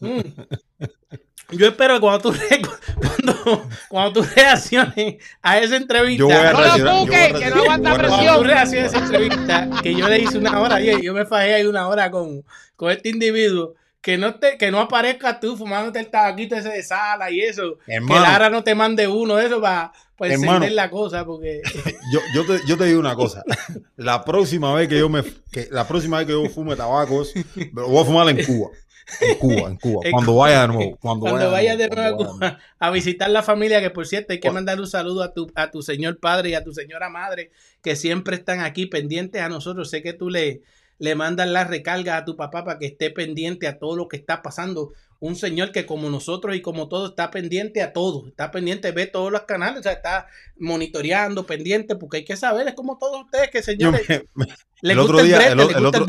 Mm. 0.00 0.20
Yo 1.50 1.66
espero 1.66 1.94
que 1.94 2.00
cuando 2.00 2.30
tú, 2.30 2.36
cuando, 2.98 3.68
cuando 3.88 4.12
tú 4.12 4.28
reacciones 4.34 5.16
a 5.42 5.58
esa 5.58 5.76
entrevista, 5.76 6.18
yo 6.18 6.28
no 6.28 7.06
lo 7.06 7.06
que 7.06 7.50
no 7.50 7.62
aguanta 7.62 7.94
presión. 7.94 8.20
Cuando 8.24 8.42
tú 8.42 8.44
reacciones 8.44 8.94
a 8.94 8.96
esa 8.96 9.06
entrevista, 9.06 9.70
que 9.82 9.94
yo 9.94 10.08
le 10.08 10.18
hice 10.18 10.38
una 10.38 10.60
hora, 10.60 10.80
yo, 10.80 10.98
yo 10.98 11.14
me 11.14 11.24
fajé 11.24 11.54
ahí 11.54 11.64
una 11.64 11.88
hora 11.88 12.10
con, 12.10 12.44
con 12.76 12.90
este 12.90 13.08
individuo 13.08 13.74
que 14.00 14.16
no 14.16 14.36
te, 14.36 14.56
que 14.56 14.70
no 14.70 14.80
aparezca 14.80 15.40
tú 15.40 15.56
fumándote 15.56 15.98
el 15.98 16.08
tabaquito 16.08 16.56
ese 16.56 16.68
de 16.68 16.82
sala 16.82 17.30
y 17.30 17.40
eso. 17.40 17.78
que 17.86 18.00
Lara 18.00 18.48
no 18.48 18.62
te 18.62 18.74
mande 18.74 19.08
uno 19.08 19.36
de 19.36 19.46
eso 19.46 19.60
para 19.60 19.92
encender 20.20 20.72
la 20.72 20.88
cosa. 20.88 21.24
Porque... 21.24 21.62
yo, 22.12 22.20
yo, 22.34 22.46
te, 22.46 22.66
yo 22.66 22.76
te 22.76 22.84
digo 22.84 23.00
una 23.00 23.14
cosa. 23.14 23.42
La 23.96 24.24
próxima 24.24 24.72
vez 24.74 24.88
que 24.88 24.98
yo 24.98 25.08
me 25.08 25.22
que 25.50 25.68
la 25.70 25.86
próxima 25.86 26.18
vez 26.18 26.26
que 26.26 26.32
yo 26.32 26.48
fume 26.48 26.76
tabacos, 26.76 27.34
lo 27.72 27.88
voy 27.88 28.02
a 28.02 28.04
fumar 28.06 28.28
en 28.28 28.44
Cuba. 28.44 28.70
En 29.20 29.38
Cuba, 29.38 29.68
en 29.68 29.76
Cuba. 29.76 30.02
Cuando 30.10 30.36
vaya 30.36 30.62
de 30.62 30.68
nuevo. 30.68 30.96
Cuando, 30.98 31.50
vaya, 31.50 31.76
de 31.76 31.88
nuevo, 31.88 32.38
a, 32.78 32.90
visitar 32.90 33.30
la 33.30 33.42
familia, 33.42 33.80
que 33.80 33.90
por 33.90 34.06
cierto 34.06 34.32
hay 34.32 34.40
que 34.40 34.50
mandar 34.50 34.78
un 34.80 34.86
saludo 34.86 35.22
a 35.22 35.32
tu, 35.32 35.50
a 35.54 35.70
tu 35.70 35.82
señor 35.82 36.18
padre 36.18 36.50
y 36.50 36.54
a 36.54 36.64
tu 36.64 36.72
señora 36.72 37.08
madre, 37.08 37.50
que 37.82 37.96
siempre 37.96 38.36
están 38.36 38.60
aquí 38.60 38.86
pendientes 38.86 39.40
a 39.40 39.48
nosotros. 39.48 39.90
Sé 39.90 40.02
que 40.02 40.12
tú 40.12 40.30
le, 40.30 40.62
le 40.98 41.14
mandas 41.14 41.48
la 41.48 41.64
recarga 41.64 42.16
a 42.16 42.24
tu 42.24 42.36
papá 42.36 42.64
para 42.64 42.78
que 42.78 42.86
esté 42.86 43.10
pendiente 43.10 43.66
a 43.66 43.78
todo 43.78 43.96
lo 43.96 44.08
que 44.08 44.16
está 44.16 44.42
pasando. 44.42 44.92
Un 45.20 45.34
señor 45.34 45.72
que 45.72 45.84
como 45.84 46.10
nosotros 46.10 46.54
y 46.54 46.60
como 46.60 46.88
todo 46.88 47.08
está 47.08 47.32
pendiente 47.32 47.82
a 47.82 47.92
todo, 47.92 48.28
está 48.28 48.52
pendiente, 48.52 48.92
ve 48.92 49.06
todos 49.06 49.32
los 49.32 49.42
canales, 49.42 49.80
o 49.80 49.82
sea, 49.82 49.92
está 49.92 50.28
monitoreando, 50.60 51.44
pendiente, 51.44 51.96
porque 51.96 52.18
hay 52.18 52.24
que 52.24 52.36
saber, 52.36 52.68
es 52.68 52.74
como 52.74 52.98
todos 52.98 53.24
ustedes 53.24 53.50
que 53.50 53.60
señores... 53.60 54.02
el, 54.08 54.98
otro 55.00 55.20
día, 55.20 55.48
el, 55.48 55.58
otro, 55.58 56.06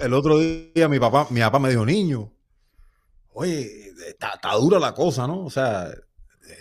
el, 0.00 0.12
otro 0.12 0.38
día 0.40 0.88
mi 0.88 0.98
papá, 0.98 1.28
mi 1.30 1.38
papá 1.38 1.60
me 1.60 1.68
dijo, 1.68 1.86
niño, 1.86 2.32
oye, 3.38 3.92
está, 4.06 4.38
dura 4.58 4.78
la 4.78 4.94
cosa, 4.94 5.26
¿no? 5.26 5.44
O 5.44 5.50
sea, 5.50 5.90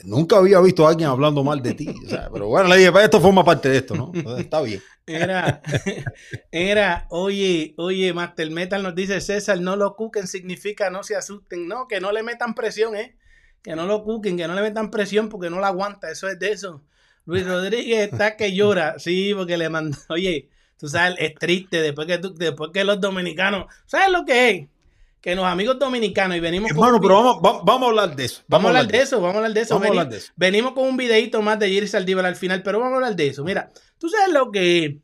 nunca 0.03 0.37
había 0.37 0.59
visto 0.59 0.85
a 0.85 0.91
alguien 0.91 1.09
hablando 1.09 1.43
mal 1.43 1.61
de 1.61 1.73
ti. 1.73 1.87
O 2.05 2.09
sea, 2.09 2.29
pero 2.31 2.47
bueno, 2.47 2.69
le 2.69 2.77
dije, 2.77 2.91
pues, 2.91 3.05
esto 3.05 3.19
forma 3.19 3.43
parte 3.43 3.69
de 3.69 3.77
esto, 3.77 3.95
¿no? 3.95 4.11
está 4.37 4.61
bien. 4.61 4.81
Era, 5.07 5.61
era, 6.51 7.07
oye, 7.09 7.73
oye, 7.77 8.13
Master 8.13 8.51
Metal 8.51 8.83
nos 8.83 8.93
dice 8.93 9.21
César, 9.21 9.59
no 9.59 9.75
lo 9.75 9.95
cuquen 9.95 10.27
significa 10.27 10.89
no 10.89 11.01
se 11.01 11.15
asusten, 11.15 11.67
no, 11.67 11.87
que 11.87 11.99
no 11.99 12.11
le 12.11 12.23
metan 12.23 12.53
presión, 12.53 12.95
¿eh? 12.95 13.17
Que 13.63 13.75
no 13.75 13.85
lo 13.85 14.03
cuquen, 14.03 14.37
que 14.37 14.47
no 14.47 14.53
le 14.53 14.61
metan 14.61 14.91
presión 14.91 15.29
porque 15.29 15.49
no 15.49 15.59
la 15.59 15.67
aguanta, 15.67 16.11
eso 16.11 16.27
es 16.27 16.37
de 16.37 16.51
eso. 16.51 16.83
Luis 17.25 17.45
Rodríguez 17.45 18.11
está 18.11 18.37
que 18.37 18.53
llora, 18.53 18.99
sí, 18.99 19.33
porque 19.35 19.57
le 19.57 19.69
mandó, 19.69 19.97
oye, 20.09 20.49
tú 20.77 20.87
sabes, 20.87 21.15
es 21.19 21.33
triste 21.35 21.81
después 21.81 22.05
que, 22.05 22.17
tú, 22.19 22.33
después 22.35 22.71
que 22.71 22.83
los 22.83 23.01
dominicanos, 23.01 23.65
¿sabes 23.85 24.11
lo 24.11 24.25
que 24.25 24.49
es? 24.49 24.67
Que 25.27 25.35
los 25.35 25.45
amigos 25.45 25.77
dominicanos 25.77 26.37
y 26.37 26.39
venimos 26.39 26.71
Hermano, 26.71 27.01
pero 27.01 27.21
vamos, 27.21 27.61
vamos, 27.65 27.83
a 27.83 27.89
hablar 27.89 28.15
de 28.15 28.23
eso. 28.23 28.43
Vamos, 28.47 28.67
a 28.67 28.69
hablar 28.69 28.87
de 28.87 29.01
eso, 29.01 29.19
vamos 29.19 29.35
a 29.35 29.37
hablar 29.39 29.53
de 29.53 29.59
eso. 30.17 30.31
Venimos, 30.37 30.71
con 30.71 30.85
un 30.85 30.95
videito 30.95 31.41
más 31.41 31.59
de 31.59 31.69
Jerry 31.69 31.85
Saldívar 31.85 32.25
al 32.25 32.37
final, 32.37 32.63
pero 32.63 32.79
vamos 32.79 32.93
a 32.93 32.95
hablar 32.95 33.15
de 33.17 33.27
eso. 33.27 33.43
Mira, 33.43 33.69
tú 33.97 34.07
sabes 34.07 34.33
lo 34.33 34.53
que 34.53 35.01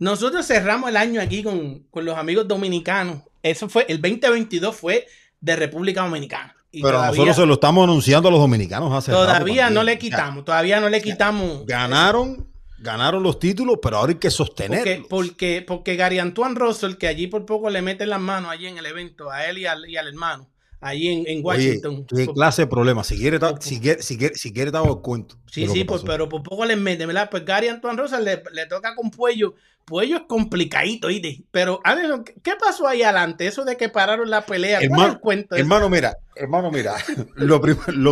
nosotros 0.00 0.44
cerramos 0.44 0.90
el 0.90 0.96
año 0.96 1.20
aquí 1.20 1.44
con, 1.44 1.86
los 1.94 2.18
amigos 2.18 2.48
dominicanos. 2.48 3.22
Eso 3.40 3.68
fue, 3.68 3.86
el 3.88 4.02
2022 4.02 4.74
fue 4.74 5.06
de 5.40 5.54
República 5.54 6.02
Dominicana. 6.02 6.56
pero 6.72 7.00
nosotros 7.00 7.36
se 7.36 7.46
lo 7.46 7.54
estamos 7.54 7.84
anunciando 7.84 8.30
a 8.30 8.32
los 8.32 8.40
dominicanos 8.40 8.92
hace 8.92 9.12
Todavía 9.12 9.70
no 9.70 9.84
le 9.84 9.96
quitamos, 9.96 10.44
todavía 10.44 10.80
no 10.80 10.88
le 10.88 11.00
quitamos. 11.00 11.66
Ganaron, 11.66 12.51
ganaron 12.82 13.22
los 13.22 13.38
títulos, 13.38 13.78
pero 13.82 13.98
ahora 13.98 14.12
hay 14.12 14.18
que 14.18 14.30
sostenerlos. 14.30 15.06
Porque, 15.08 15.64
porque, 15.66 15.96
Gary 15.96 16.18
Antoine 16.18 16.54
Russell, 16.54 16.94
que 16.94 17.06
allí 17.06 17.26
por 17.26 17.46
poco 17.46 17.70
le 17.70 17.82
meten 17.82 18.10
las 18.10 18.20
manos 18.20 18.50
allí 18.50 18.66
en 18.66 18.78
el 18.78 18.86
evento, 18.86 19.30
a 19.30 19.46
él 19.46 19.58
y 19.58 19.66
al, 19.66 19.84
hermano, 20.08 20.48
allí 20.80 21.24
en, 21.26 21.44
Washington. 21.44 22.06
qué 22.06 22.26
clase 22.26 22.62
de 22.62 22.66
problema. 22.66 23.04
Si 23.04 23.16
quiere, 23.16 23.38
si 23.60 23.80
quiere, 23.80 24.02
si 24.02 24.18
quiere, 24.18 24.34
si 24.34 24.52
quiere, 24.52 24.72
cuento. 25.02 25.36
Sí, 25.50 25.66
sí, 25.68 25.84
pues, 25.84 26.02
pero 26.04 26.28
por 26.28 26.42
poco 26.42 26.64
le 26.64 26.76
meten, 26.76 27.06
¿verdad? 27.06 27.28
Pues 27.30 27.44
Gary 27.44 27.68
Antoine 27.68 28.00
Russell 28.00 28.24
le, 28.24 28.42
le 28.52 28.66
toca 28.66 28.94
con 28.94 29.10
Puello 29.10 29.54
Puello 29.84 30.16
es 30.16 30.22
complicadito, 30.28 31.08
¿oíste? 31.08 31.42
Pero, 31.50 31.80
Anderson, 31.84 32.24
¿qué 32.24 32.52
pasó 32.58 32.86
ahí 32.86 33.02
adelante? 33.02 33.46
Eso 33.46 33.64
de 33.64 33.76
que 33.76 33.88
pararon 33.88 34.30
la 34.30 34.46
pelea. 34.46 34.80
Hermano, 34.80 35.20
cuento 35.20 35.56
hermano 35.56 35.88
mira, 35.88 36.16
hermano, 36.36 36.70
mira. 36.70 36.94
lo, 37.34 37.60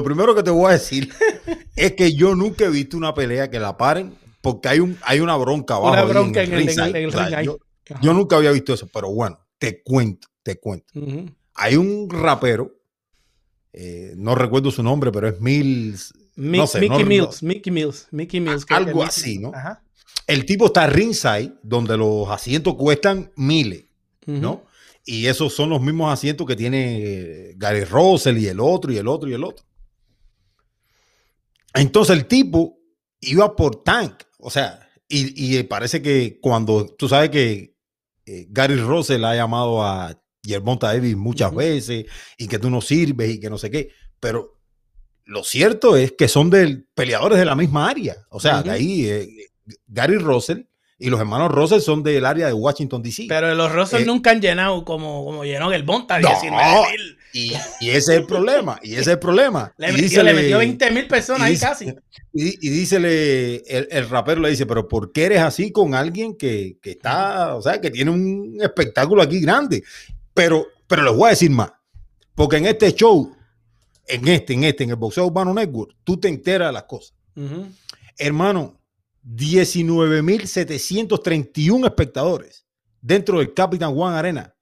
primero 0.03 0.35
que 0.35 0.43
te 0.43 0.51
voy 0.51 0.71
a 0.71 0.73
decir 0.73 1.13
es 1.77 1.93
que 1.93 2.13
yo 2.15 2.35
nunca 2.35 2.65
he 2.65 2.71
visto 2.71 2.97
una 2.97 3.15
pelea 3.15 3.51
que 3.51 3.61
la 3.61 3.77
paren 3.77 4.15
porque 4.41 4.69
hay, 4.69 4.81
un, 4.81 4.99
hay 5.03 5.21
una 5.21 5.37
bronca 5.37 5.75
abajo. 5.75 5.93
Una 5.93 6.05
bronca 6.05 6.43
en, 6.43 6.53
el, 6.53 6.67
ring. 7.13 7.51
yo, 8.01 8.15
nunca 8.15 8.37
había 8.37 8.53
visto 8.53 8.73
eso, 8.73 8.89
pero 8.93 9.11
bueno, 9.11 9.39
te 9.59 9.83
cuento, 9.83 10.29
te 10.43 10.59
cuento. 10.59 10.93
Hay 11.55 11.77
un 11.77 12.09
rapero, 12.09 12.75
eh, 13.73 14.15
no 14.17 14.35
recuerdo 14.35 14.71
su 14.71 14.83
nombre, 14.83 15.11
pero 15.13 15.29
es 15.29 15.41
Mills. 15.41 16.15
Mickey 16.37 17.05
Mills, 17.05 17.43
Mickey 17.43 17.71
Mills, 17.71 18.07
Mickey 18.11 18.41
Mills. 18.41 18.65
Algo 18.71 19.03
así, 19.03 19.39
¿no? 19.39 19.53
Ajá 19.55 19.83
el 20.31 20.47
tipo 20.47 20.67
está 20.67 20.87
ringside, 20.87 21.55
donde 21.63 21.97
los 21.97 22.29
asientos 22.29 22.77
cuestan 22.77 23.33
miles, 23.35 23.85
¿no? 24.27 24.65
Y 25.05 25.27
esos 25.27 25.53
son 25.53 25.71
los 25.71 25.81
mismos 25.81 26.13
asientos 26.13 26.47
que 26.47 26.55
tiene 26.55 27.55
Gary 27.57 27.83
Russell 27.83 28.39
y 28.39 28.47
el 28.47 28.61
otro 28.61 28.93
y 28.93 28.99
el 28.99 29.09
otro 29.09 29.29
y 29.29 29.35
el 29.35 29.43
otro. 29.43 29.65
Entonces 31.75 32.17
el 32.17 32.27
tipo 32.27 32.79
iba 33.21 33.57
por 33.57 33.83
tank, 33.83 34.23
o 34.43 34.51
sea, 34.51 34.89
y, 35.09 35.63
parece 35.65 36.03
que 36.03 36.39
cuando 36.41 36.87
tú 36.87 37.09
sabes 37.09 37.31
que 37.31 37.75
eh, 38.27 38.47
Gary 38.49 38.77
Russell 38.77 39.25
ha 39.25 39.35
llamado 39.35 39.83
a 39.83 40.17
Germonta 40.43 40.89
Davis 40.89 41.17
muchas 41.17 41.53
veces 41.55 42.07
y 42.39 42.47
que 42.47 42.59
tú 42.59 42.71
no 42.71 42.81
sirves 42.81 43.35
y 43.35 43.41
que 43.41 43.51
no 43.51 43.59
sé 43.59 43.71
qué, 43.71 43.91
pero 44.21 44.61
lo 45.25 45.43
cierto 45.43 45.97
es 45.97 46.13
que 46.13 46.29
son 46.29 46.49
de 46.51 46.85
peleadores 46.95 47.39
de 47.39 47.45
la 47.45 47.57
misma 47.57 47.89
área, 47.89 48.17
o 48.31 48.39
sea, 48.39 48.63
de 48.63 48.71
ahí 48.71 49.09
eh, 49.09 49.29
Gary 49.87 50.17
Russell 50.17 50.63
y 51.03 51.09
los 51.09 51.19
hermanos 51.19 51.51
Russell 51.51 51.81
son 51.81 52.03
del 52.03 52.27
área 52.27 52.47
de 52.47 52.53
Washington, 52.53 53.03
D.C. 53.03 53.25
Pero 53.27 53.55
los 53.55 53.73
Russell 53.73 54.03
eh, 54.03 54.05
nunca 54.05 54.33
han 54.33 54.41
llenado 54.43 54.85
como, 54.85 55.25
como 55.25 55.45
llenó 55.45 55.73
el 55.73 55.83
Bonta, 55.83 56.21
y, 57.33 57.53
y, 57.81 57.91
ese 57.91 57.97
es 57.97 58.09
el 58.09 58.27
problema, 58.27 58.79
y 58.83 58.93
ese 58.93 59.01
es 59.01 59.07
el 59.09 59.19
problema. 59.19 59.73
Le, 59.79 59.93
metió, 59.93 60.23
le 60.23 60.35
metió 60.35 60.59
20 60.59 60.91
mil 60.91 61.07
personas 61.07 61.43
ahí 61.43 61.57
casi. 61.57 61.87
Y, 62.35 62.67
y 62.67 62.71
dícele, 62.71 63.57
el, 63.67 63.89
el, 63.91 64.09
rapero 64.11 64.43
le 64.43 64.51
dice, 64.51 64.67
pero 64.67 64.87
¿por 64.89 65.11
qué 65.11 65.25
eres 65.25 65.41
así 65.41 65.73
con 65.73 65.95
alguien 65.95 66.37
que, 66.37 66.77
que, 66.83 66.91
está, 66.91 67.55
o 67.55 67.63
sea, 67.63 67.81
que 67.81 67.91
tiene 67.91 68.11
un 68.11 68.59
espectáculo 68.61 69.23
aquí 69.23 69.41
grande? 69.41 69.83
Pero, 70.35 70.67
pero 70.87 71.03
les 71.03 71.15
voy 71.15 71.29
a 71.29 71.31
decir 71.31 71.51
más, 71.51 71.73
porque 72.35 72.59
en 72.59 72.67
este 72.67 72.93
show, 72.93 73.35
en 74.07 74.29
este, 74.29 74.53
en 74.53 74.65
este, 74.65 74.85
en 74.85 74.91
el 74.91 74.97
Boxeo 74.97 75.25
Urbano 75.25 75.55
Network, 75.55 75.97
tú 76.05 76.19
te 76.19 76.29
enteras 76.29 76.69
de 76.69 76.73
las 76.75 76.85
cosas. 76.85 77.15
Hermano, 78.19 78.80
19.731 79.25 81.87
espectadores 81.87 82.67
dentro 83.01 83.39
del 83.39 83.55
Capitan 83.55 83.95
One 83.97 84.17
Arena. 84.17 84.55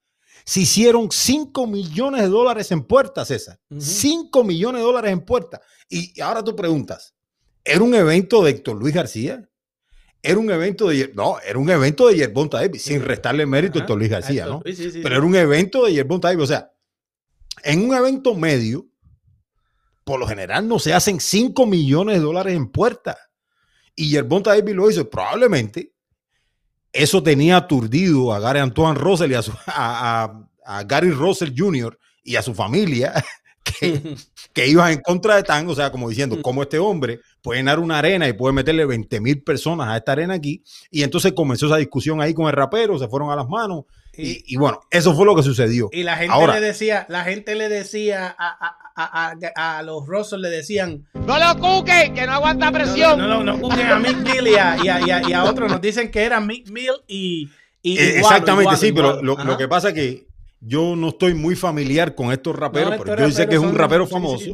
Se 0.45 0.61
hicieron 0.61 1.11
5 1.11 1.67
millones 1.67 2.21
de 2.23 2.27
dólares 2.27 2.71
en 2.71 2.83
puertas, 2.83 3.27
César. 3.27 3.59
5 3.77 4.43
millones 4.43 4.81
de 4.81 4.85
dólares 4.85 5.11
en 5.11 5.21
puertas. 5.21 5.59
Y 5.89 6.19
ahora 6.21 6.43
tú 6.43 6.55
preguntas, 6.55 7.13
¿era 7.63 7.83
un 7.83 7.93
evento 7.93 8.43
de 8.43 8.49
Héctor 8.51 8.77
Luis 8.77 8.95
García? 8.95 9.47
Era 10.21 10.37
un 10.39 10.51
evento 10.51 10.89
de... 10.89 11.11
No, 11.13 11.39
era 11.39 11.57
un 11.59 11.69
evento 11.69 12.07
de 12.07 12.15
Yerbonta 12.15 12.59
Davis, 12.59 12.81
sin 12.81 13.01
restarle 13.01 13.45
mérito 13.45 13.77
a 13.77 13.81
Héctor 13.81 13.97
Luis 13.97 14.09
García, 14.09 14.47
¿no? 14.47 14.61
Pero 14.63 15.15
era 15.15 15.21
un 15.21 15.35
evento 15.35 15.85
de 15.85 15.93
Yerbonta 15.93 16.27
Davis. 16.29 16.43
O 16.43 16.47
sea, 16.47 16.73
en 17.63 17.85
un 17.85 17.95
evento 17.95 18.35
medio, 18.35 18.87
por 20.03 20.19
lo 20.19 20.27
general 20.27 20.67
no 20.67 20.79
se 20.79 20.93
hacen 20.93 21.19
5 21.19 21.67
millones 21.67 22.15
de 22.15 22.21
dólares 22.21 22.55
en 22.55 22.71
puertas. 22.71 23.17
Y 23.99 24.11
Yerbonta 24.11 24.51
Davis 24.51 24.73
lo 24.73 24.89
hizo. 24.89 25.09
Probablemente 25.09 25.91
eso 26.93 27.21
tenía 27.21 27.57
aturdido 27.57 28.33
a 28.33 28.39
Gary 28.39 28.59
Antoine 28.59 28.97
Russell 28.97 29.29
y 29.29 29.35
a, 29.35 30.45
Gary 30.85 31.11
Russell 31.11 31.53
Jr. 31.53 31.99
y 32.23 32.37
a 32.37 32.41
su 32.41 32.55
familia 32.55 33.13
que, 33.65 34.15
que, 34.53 34.67
iban 34.67 34.93
en 34.93 35.01
contra 35.01 35.35
de 35.35 35.43
Tan, 35.43 35.67
o 35.67 35.75
sea, 35.75 35.91
como 35.91 36.07
diciendo, 36.07 36.37
mm. 36.37 36.41
como 36.41 36.63
este 36.63 36.79
hombre 36.79 37.19
puede 37.41 37.59
llenar 37.59 37.77
una 37.77 37.97
arena 37.99 38.25
y 38.29 38.31
puede 38.31 38.53
meterle 38.53 38.85
20 38.85 39.19
mil 39.19 39.43
personas 39.43 39.89
a 39.89 39.97
esta 39.97 40.13
arena 40.13 40.35
aquí. 40.35 40.63
Y 40.89 41.03
entonces 41.03 41.33
comenzó 41.33 41.65
esa 41.65 41.75
discusión 41.75 42.21
ahí 42.21 42.33
con 42.33 42.47
el 42.47 42.53
rapero, 42.53 42.97
se 42.97 43.09
fueron 43.09 43.31
a 43.31 43.35
las 43.35 43.49
manos. 43.49 43.83
Y, 44.21 44.55
bueno, 44.57 44.81
eso 44.91 45.15
fue 45.15 45.25
lo 45.25 45.35
que 45.35 45.43
sucedió. 45.43 45.89
Y 45.91 46.03
la 46.03 46.17
gente 46.17 46.47
le 46.47 46.59
decía, 46.59 47.05
la 47.09 47.23
gente 47.23 47.55
le 47.55 47.69
decía 47.69 48.35
a, 48.37 49.83
los 49.83 50.05
Russell 50.07 50.41
le 50.41 50.49
decían 50.49 51.05
No 51.13 51.37
lo 51.39 51.59
cuque, 51.59 52.11
que 52.13 52.25
no 52.25 52.33
aguanta 52.33 52.71
presión. 52.71 53.17
No, 53.19 53.27
no, 53.27 53.43
no, 53.43 53.57
no 53.57 53.61
cuquen 53.61 53.87
a 53.87 53.99
Mick 53.99 54.17
Mill 54.17 54.47
y 54.47 55.33
a, 55.33 55.43
otros. 55.45 55.71
Nos 55.71 55.81
dicen 55.81 56.11
que 56.11 56.23
era 56.23 56.39
Mick 56.39 56.69
Mill 56.69 56.93
y. 57.07 57.49
Eh, 57.81 58.17
exactamente, 58.17 58.75
sí, 58.75 58.91
pero 58.91 59.21
lo, 59.21 59.57
que 59.57 59.67
pasa 59.67 59.89
es 59.89 59.93
que 59.93 60.27
yo 60.59 60.97
no 60.97 61.09
estoy 61.09 61.33
muy 61.33 61.55
familiar 61.55 62.13
con 62.13 62.31
estos 62.33 62.55
raperos, 62.55 62.95
pero 63.03 63.27
yo 63.27 63.31
sé 63.31 63.47
que 63.47 63.55
es 63.55 63.61
un 63.61 63.75
rapero 63.75 64.05
famoso, 64.05 64.45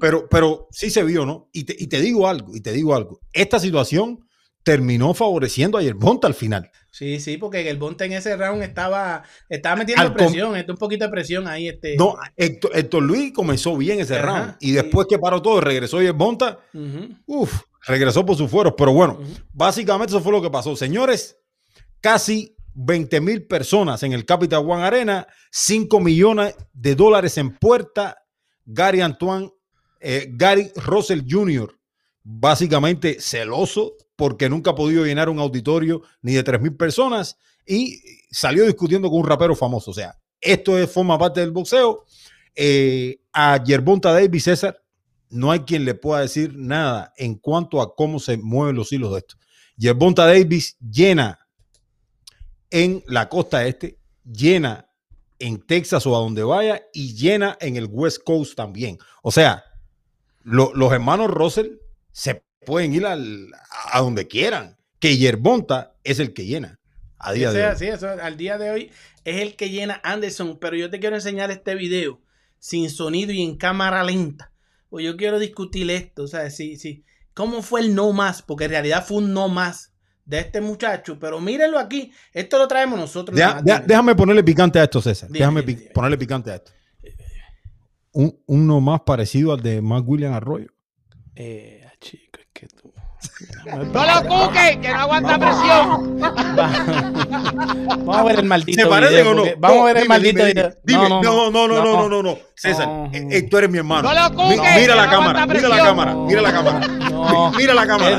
Pero, 0.00 0.28
pero 0.28 0.68
sí 0.70 0.90
se 0.90 1.02
vio, 1.02 1.24
¿no? 1.24 1.48
Y 1.52 1.64
te, 1.64 1.74
y 1.78 1.86
te 1.86 2.00
digo 2.00 2.28
algo, 2.28 2.54
y 2.54 2.60
te 2.60 2.72
digo 2.72 2.94
algo. 2.94 3.20
Esta 3.32 3.58
situación 3.58 4.20
terminó 4.62 5.14
favoreciendo 5.14 5.78
a 5.78 5.82
Yerbonta 5.82 6.26
al 6.26 6.34
final. 6.34 6.70
Sí, 6.90 7.20
sí, 7.20 7.36
porque 7.36 7.62
Yerbonta 7.62 8.04
en 8.06 8.12
ese 8.12 8.36
round 8.36 8.62
estaba, 8.62 9.22
estaba 9.48 9.76
metiendo 9.76 10.12
presión, 10.14 10.54
un 10.68 10.76
poquito 10.76 11.04
de 11.04 11.10
presión 11.10 11.46
ahí. 11.46 11.68
Este... 11.68 11.96
No, 11.96 12.16
Héctor, 12.36 13.02
Luis 13.02 13.32
comenzó 13.32 13.76
bien 13.76 14.00
ese 14.00 14.20
round 14.20 14.56
y 14.60 14.72
después 14.72 15.06
que 15.08 15.18
paró 15.18 15.40
todo, 15.42 15.60
regresó 15.60 16.00
Yerbonta, 16.00 16.58
uff, 17.26 17.62
regresó 17.86 18.24
por 18.24 18.36
sus 18.36 18.50
fueros. 18.50 18.74
Pero 18.76 18.92
bueno, 18.92 19.20
básicamente 19.52 20.12
eso 20.12 20.22
fue 20.22 20.32
lo 20.32 20.42
que 20.42 20.50
pasó. 20.50 20.74
Señores, 20.74 21.36
casi 22.00 22.56
20 22.74 23.20
mil 23.20 23.46
personas 23.46 24.02
en 24.02 24.12
el 24.12 24.24
Capital 24.24 24.64
One 24.64 24.82
Arena, 24.82 25.26
5 25.50 26.00
millones 26.00 26.54
de 26.72 26.94
dólares 26.94 27.36
en 27.38 27.56
puerta. 27.56 28.16
Gary 28.64 29.00
Antoine, 29.00 29.50
eh, 30.00 30.28
Gary 30.30 30.70
Russell 30.76 31.22
Jr., 31.28 31.77
básicamente 32.30 33.20
celoso 33.20 33.94
porque 34.14 34.50
nunca 34.50 34.72
ha 34.72 34.74
podido 34.74 35.06
llenar 35.06 35.30
un 35.30 35.38
auditorio 35.38 36.02
ni 36.20 36.34
de 36.34 36.44
3.000 36.44 36.76
personas 36.76 37.38
y 37.66 38.02
salió 38.30 38.66
discutiendo 38.66 39.08
con 39.08 39.20
un 39.20 39.26
rapero 39.26 39.56
famoso. 39.56 39.92
O 39.92 39.94
sea, 39.94 40.14
esto 40.38 40.78
es, 40.78 40.90
forma 40.92 41.18
parte 41.18 41.40
del 41.40 41.52
boxeo. 41.52 42.04
Eh, 42.54 43.20
a 43.32 43.62
Yerbonta 43.64 44.12
Davis 44.12 44.44
César 44.44 44.82
no 45.30 45.50
hay 45.50 45.60
quien 45.60 45.86
le 45.86 45.94
pueda 45.94 46.20
decir 46.20 46.54
nada 46.54 47.14
en 47.16 47.36
cuanto 47.36 47.80
a 47.80 47.94
cómo 47.94 48.18
se 48.18 48.36
mueven 48.36 48.76
los 48.76 48.92
hilos 48.92 49.12
de 49.12 49.18
esto. 49.18 49.36
Yerbonta 49.76 50.26
Davis 50.26 50.76
llena 50.80 51.38
en 52.70 53.02
la 53.06 53.30
costa 53.30 53.66
este, 53.66 53.98
llena 54.24 54.90
en 55.38 55.62
Texas 55.62 56.06
o 56.06 56.14
a 56.14 56.18
donde 56.18 56.42
vaya 56.42 56.82
y 56.92 57.14
llena 57.14 57.56
en 57.60 57.76
el 57.76 57.88
West 57.90 58.22
Coast 58.22 58.54
también. 58.54 58.98
O 59.22 59.30
sea, 59.30 59.64
los 60.42 60.92
hermanos 60.92 61.30
Russell 61.30 61.78
se 62.18 62.42
pueden 62.66 62.92
ir 62.92 63.06
a 63.06 64.00
donde 64.00 64.26
quieran. 64.26 64.76
Que 64.98 65.16
Yerbonta 65.16 65.94
es 66.02 66.18
el 66.18 66.34
que 66.34 66.46
llena. 66.46 66.80
A 67.16 67.32
día 67.32 67.52
de 67.52 67.64
hoy. 67.64 67.76
Sí, 67.78 67.86
eso, 67.86 68.08
al 68.08 68.36
día 68.36 68.58
de 68.58 68.72
hoy 68.72 68.90
es 69.24 69.40
el 69.40 69.54
que 69.54 69.70
llena 69.70 70.00
Anderson. 70.02 70.58
Pero 70.60 70.76
yo 70.76 70.90
te 70.90 70.98
quiero 70.98 71.14
enseñar 71.14 71.52
este 71.52 71.76
video 71.76 72.20
sin 72.58 72.90
sonido 72.90 73.30
y 73.30 73.42
en 73.42 73.56
cámara 73.56 74.02
lenta. 74.02 74.50
Pues 74.90 75.04
yo 75.04 75.16
quiero 75.16 75.38
discutir 75.38 75.88
esto. 75.92 76.24
O 76.24 76.26
sea, 76.26 76.50
sí, 76.50 76.76
sí. 76.76 77.04
¿Cómo 77.34 77.62
fue 77.62 77.82
el 77.82 77.94
no 77.94 78.12
más? 78.12 78.42
Porque 78.42 78.64
en 78.64 78.72
realidad 78.72 79.06
fue 79.06 79.18
un 79.18 79.32
no 79.32 79.48
más 79.48 79.92
de 80.24 80.40
este 80.40 80.60
muchacho. 80.60 81.20
Pero 81.20 81.40
mírenlo 81.40 81.78
aquí. 81.78 82.12
Esto 82.32 82.58
lo 82.58 82.66
traemos 82.66 82.98
nosotros. 82.98 83.38
déjame 83.86 84.16
ponerle 84.16 84.42
picante 84.42 84.80
a 84.80 84.84
esto, 84.84 85.00
César. 85.00 85.30
déjame 85.30 85.62
ponerle 85.94 86.18
picante 86.18 86.50
a 86.50 86.56
esto. 86.56 86.72
Un, 88.10 88.42
no 88.48 88.80
más 88.80 89.02
parecido 89.02 89.52
al 89.52 89.62
de 89.62 89.80
Mark 89.80 90.08
William 90.08 90.32
Arroyo. 90.32 90.72
Eh, 91.36 91.78
chico, 92.00 92.40
es 92.40 92.46
que 92.52 92.66
tú. 92.66 92.92
¡No 93.64 94.04
lo 94.06 94.28
cuque! 94.28 94.78
¡Que 94.80 94.88
no 94.92 95.00
aguanta 95.00 95.38
presión! 95.38 96.18
Vamos 96.20 98.16
a 98.16 98.22
ver 98.24 98.38
el 98.38 98.44
maldito 98.46 98.82
¿Se 98.82 98.88
parecen 98.88 99.16
video. 99.18 99.30
o 99.32 99.34
no? 99.34 99.44
Vamos 99.58 99.76
No, 99.76 99.82
a 99.82 99.86
ver 99.86 99.96
el 99.98 100.08
maldito 100.08 100.44
dime, 100.44 100.54
video. 100.54 100.74
Dime, 100.84 101.08
no, 101.08 101.22
no, 101.22 101.50
no, 101.50 101.68
no, 101.68 101.82
no, 101.84 102.08
no, 102.08 102.22
no. 102.22 102.38
César, 102.54 102.86
No. 102.88 103.10
eh, 103.12 103.28
eh, 103.30 103.42
tú 103.42 103.58
eres 103.58 103.70
mi 103.70 103.78
hermano. 103.78 104.02
No 104.12 104.14
lo 104.14 104.46
mira 104.48 104.94
la 104.96 105.08
cámara, 105.10 105.46
mira 105.46 105.68
la 105.68 105.76
cámara, 105.78 106.14
mira 106.14 106.42
la 106.42 106.52
cámara. 106.52 106.88
Mira 107.56 107.74
la 107.74 107.86
cámara. 107.86 108.10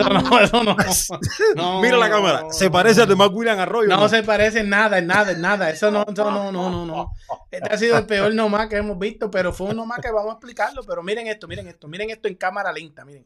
Eso 0.43 0.63
no, 0.63 0.77
eso 0.79 1.19
no. 1.55 1.81
Mira 1.81 1.97
la 1.97 2.09
cámara. 2.09 2.43
Se 2.51 2.69
parece 2.69 3.01
al 3.01 3.07
de 3.07 3.15
Mark 3.15 3.33
William 3.35 3.59
Arroyo. 3.59 3.87
No 3.89 4.07
se 4.09 4.23
parece 4.23 4.59
en 4.59 4.69
nada, 4.69 4.97
en 4.97 5.07
nada, 5.07 5.31
en 5.31 5.41
nada. 5.41 5.69
Eso 5.69 5.91
no, 5.91 6.05
eso 6.07 6.31
no, 6.31 6.51
no, 6.51 6.69
no, 6.69 6.85
no. 6.85 7.11
Este 7.51 7.73
ha 7.73 7.77
sido 7.77 7.97
el 7.97 8.05
peor 8.05 8.33
nomás 8.33 8.67
que 8.67 8.77
hemos 8.77 8.97
visto, 8.99 9.29
pero 9.31 9.51
fue 9.53 9.67
un 9.67 9.77
nomás 9.77 9.99
que 9.99 10.11
vamos 10.11 10.31
a 10.31 10.33
explicarlo. 10.33 10.83
Pero 10.83 11.01
miren 11.03 11.27
esto, 11.27 11.47
miren 11.47 11.67
esto, 11.67 11.87
miren 11.87 12.09
esto 12.09 12.27
en 12.27 12.35
cámara 12.35 12.71
lenta, 12.71 13.03
miren. 13.05 13.25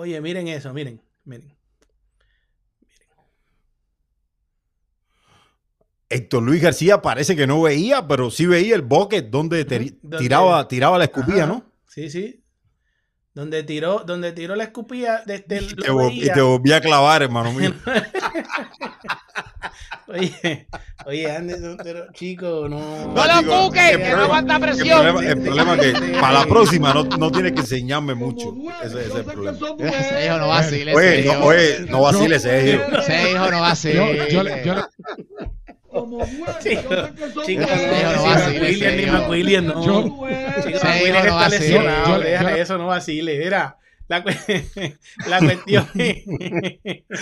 Oye, 0.00 0.18
miren 0.22 0.48
eso, 0.48 0.72
miren, 0.72 0.98
miren. 1.24 1.54
Héctor 6.08 6.42
Luis 6.42 6.62
García 6.62 7.02
parece 7.02 7.36
que 7.36 7.46
no 7.46 7.60
veía, 7.60 8.08
pero 8.08 8.30
sí 8.30 8.46
veía 8.46 8.76
el 8.76 8.80
bucket 8.80 9.26
donde 9.28 9.66
tiraba, 10.18 10.66
tiraba 10.68 10.96
la 10.96 11.04
escupilla, 11.04 11.44
Ajá, 11.44 11.52
¿no? 11.52 11.64
Sí, 11.86 12.08
sí. 12.08 12.42
Donde 13.34 13.62
tiró, 13.62 13.98
donde 14.06 14.32
tiró 14.32 14.56
la 14.56 14.64
escupilla, 14.64 15.22
desde 15.26 15.56
Y 15.56 15.58
el, 15.58 15.76
te, 15.76 15.92
y 15.92 15.94
veía. 15.94 16.32
te 16.32 16.40
volví 16.40 16.72
a 16.72 16.80
clavar, 16.80 17.22
hermano 17.22 17.52
mío. 17.52 17.74
Oye, 20.08 20.66
oye, 21.06 21.30
Anderson, 21.30 21.76
pero 21.82 22.06
chico, 22.12 22.66
no. 22.68 22.78
¡No 23.14 23.24
lo 23.26 23.40
Chico, 23.40 23.66
el 23.74 23.98
¡Que 24.02 24.10
no 24.10 24.22
aguanta 24.22 24.54
El 24.56 24.60
presión! 24.60 25.00
problema, 25.02 25.20
el 25.32 25.40
problema 25.42 25.74
es 25.76 26.00
que 26.00 26.08
para 26.20 26.32
la 26.32 26.46
próxima 26.46 26.94
no, 26.94 27.04
no 27.04 27.30
tienes 27.30 27.52
que 27.52 27.60
enseñarme 27.60 28.14
mucho. 28.14 28.54
Ese, 28.82 29.00
ese 29.00 29.08
es 29.08 29.14
el 29.14 29.24
problema. 29.24 29.58
Ese 29.88 30.26
hijo 30.26 30.38
no 30.38 30.48
vacile. 30.48 30.94
Oye, 30.94 31.24
no, 31.24 31.32
hijo. 31.32 31.44
oye, 31.44 31.80
no 31.88 32.02
vaciles, 32.02 32.42
Sergio. 32.42 32.98
Ese 32.98 33.30
hijo 33.32 33.50
no 33.50 33.60
vacile. 33.60 33.94
Yo, 33.94 34.12
yo, 34.14 34.28
yo 34.28 34.42
le- 34.42 34.62
Chico, 36.62 36.94
chico, 37.44 37.62
hijo 37.62 37.66
no 38.04 38.16
no, 38.16 38.22
vacile, 38.24 38.70
hijo. 38.70 39.62
No. 39.62 39.82
Chico, 39.82 40.28
hijo 40.28 40.68
está 40.68 41.34
vacile. 41.34 41.58
lesionado, 41.58 42.22
yo- 42.22 42.48
eso, 42.56 42.78
no 42.78 42.86
vacile. 42.86 43.38
Mira, 43.38 43.76
la, 44.08 44.24
la 45.28 45.38
cuestión 45.40 45.86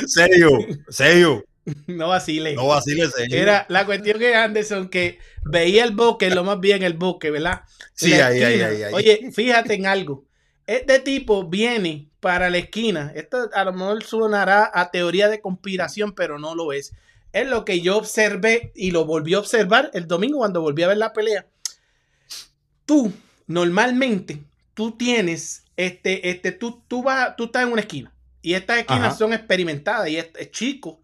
Sergio, 0.07 0.51
Sergio, 0.89 1.45
no 1.87 2.09
vacile. 2.09 2.55
no 2.55 2.81
Sergio. 2.81 3.27
Era 3.31 3.67
la 3.69 3.87
cuestión 3.87 4.19
que 4.19 4.35
Anderson 4.35 4.89
que 4.89 5.19
veía 5.45 5.85
el 5.85 5.93
bosque, 5.93 6.31
lo 6.31 6.45
más 6.45 6.61
bien 6.61 6.83
el 6.83 6.95
bosque, 6.95 7.31
¿verdad? 7.31 7.63
Sí, 7.95 8.13
ahí, 8.15 8.43
ahí, 8.43 8.61
ahí, 8.61 8.83
ahí. 8.83 8.95
Oye, 8.95 9.31
fíjate 9.33 9.75
en 9.75 9.87
algo. 9.87 10.25
Este 10.67 10.99
tipo 10.99 11.49
viene 11.49 12.09
para 12.21 12.51
la 12.51 12.59
esquina. 12.59 13.13
Esto 13.15 13.49
a 13.53 13.65
lo 13.65 13.73
mejor 13.73 14.05
sonará 14.05 14.71
a 14.73 14.91
teoría 14.91 15.29
de 15.29 15.41
conspiración, 15.41 16.13
pero 16.13 16.39
no 16.39 16.55
lo 16.55 16.73
es. 16.73 16.93
Es 17.33 17.47
lo 17.49 17.65
que 17.65 17.81
yo 17.81 17.97
observé 17.97 18.73
y 18.75 18.91
lo 18.91 19.05
volví 19.05 19.35
a 19.35 19.39
observar 19.39 19.91
el 19.95 20.07
domingo 20.07 20.39
cuando 20.39 20.61
volví 20.61 20.83
a 20.83 20.89
ver 20.89 20.99
la 20.99 21.13
pelea. 21.13 21.47
Tú, 22.85 23.13
normalmente, 23.47 24.43
tú 24.75 24.93
tienes, 24.93 25.65
este, 25.77 26.31
este, 26.31 26.53
tú, 26.53 26.83
tú 26.89 27.03
vas, 27.03 27.37
tú 27.37 27.45
estás 27.45 27.65
en 27.65 27.73
una 27.73 27.83
esquina 27.83 28.13
y 28.41 28.55
estas 28.55 28.79
esquinas 28.79 29.09
Ajá. 29.09 29.17
son 29.17 29.33
experimentadas 29.33 30.09
y 30.09 30.17
es 30.17 30.51
chico 30.51 31.01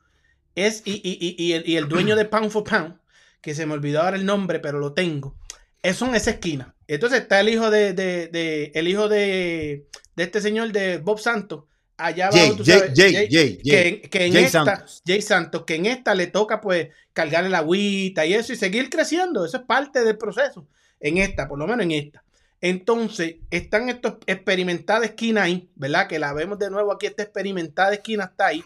es 0.54 0.82
y, 0.84 0.92
y- 0.92 1.18
y- 1.20 1.36
y 1.48 1.52
el, 1.52 1.68
y 1.68 1.76
el 1.76 1.88
dueño 1.88 2.16
de 2.16 2.24
Pound 2.24 2.50
for 2.50 2.64
Pound, 2.64 2.98
que 3.40 3.54
se 3.54 3.66
me 3.66 3.74
olvidó 3.74 4.02
ahora 4.02 4.16
el 4.16 4.24
nombre, 4.26 4.58
pero 4.60 4.78
lo 4.78 4.92
tengo, 4.92 5.36
es 5.82 6.00
en 6.02 6.14
esa 6.14 6.30
esquina. 6.30 6.74
Entonces 6.86 7.20
está 7.22 7.40
el 7.40 7.48
hijo 7.48 7.70
de, 7.70 7.92
de- 7.92 8.28
de- 8.28 8.72
el 8.74 8.88
hijo 8.88 9.08
de, 9.08 9.86
de 10.16 10.22
este 10.22 10.40
señor 10.40 10.72
de 10.72 10.98
Bob 10.98 11.18
Santos, 11.18 11.64
allá 11.96 12.26
abajo, 12.28 12.38
Jay, 12.46 12.56
tú 12.56 12.64
Jay, 12.64 12.78
sabes, 12.78 12.92
Jay, 12.96 13.12
Jay- 13.12 13.28
Jay, 13.64 14.00
que, 14.02 14.26
en 14.26 14.32
Jay 14.32 14.44
esta, 14.44 14.64
Santos. 14.64 15.02
Jay 15.06 15.22
Santos, 15.22 15.64
que 15.64 15.74
en 15.76 15.86
esta 15.86 16.14
le 16.14 16.26
toca 16.26 16.60
pues 16.60 16.88
cargarle 17.12 17.50
la 17.50 17.58
agüita 17.58 18.26
y 18.26 18.34
eso 18.34 18.52
y 18.52 18.56
seguir 18.56 18.90
creciendo, 18.90 19.44
eso 19.44 19.58
es 19.58 19.62
parte 19.64 20.02
del 20.04 20.18
proceso, 20.18 20.66
en 21.00 21.18
esta, 21.18 21.48
por 21.48 21.58
lo 21.58 21.66
menos 21.66 21.84
en 21.84 21.92
esta. 21.92 22.24
Entonces, 22.60 23.36
están 23.50 23.88
estos 23.90 24.14
experimentada 24.26 25.04
esquina 25.04 25.42
ahí, 25.42 25.68
¿verdad? 25.74 26.08
Que 26.08 26.18
la 26.18 26.32
vemos 26.32 26.58
de 26.58 26.70
nuevo 26.70 26.92
aquí, 26.92 27.04
esta 27.06 27.22
experimentada 27.22 27.92
esquina 27.92 28.24
está 28.24 28.46
ahí, 28.46 28.64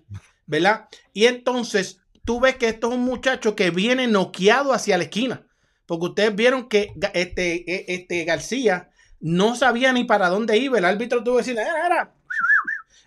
¿verdad? 0.48 0.88
Y 1.14 1.26
entonces, 1.26 2.00
tú 2.24 2.40
ves 2.40 2.56
que 2.56 2.68
esto 2.68 2.88
es 2.88 2.94
un 2.96 3.02
muchacho 3.04 3.54
que 3.54 3.70
viene 3.70 4.08
noqueado 4.08 4.72
hacia 4.72 4.98
la 4.98 5.04
esquina, 5.04 5.46
porque 5.86 6.06
ustedes 6.06 6.34
vieron 6.34 6.68
que 6.68 6.92
este, 7.14 7.70
e- 7.72 7.84
este 7.94 8.24
García 8.24 8.90
no 9.20 9.54
sabía 9.54 9.92
ni 9.92 10.04
para 10.04 10.28
dónde 10.28 10.58
iba, 10.58 10.78
el 10.78 10.84
árbitro 10.84 11.22
tuvo 11.24 11.36
que 11.36 11.42
decirle, 11.42 11.62
"Era, 11.62 11.86
era, 11.86 12.14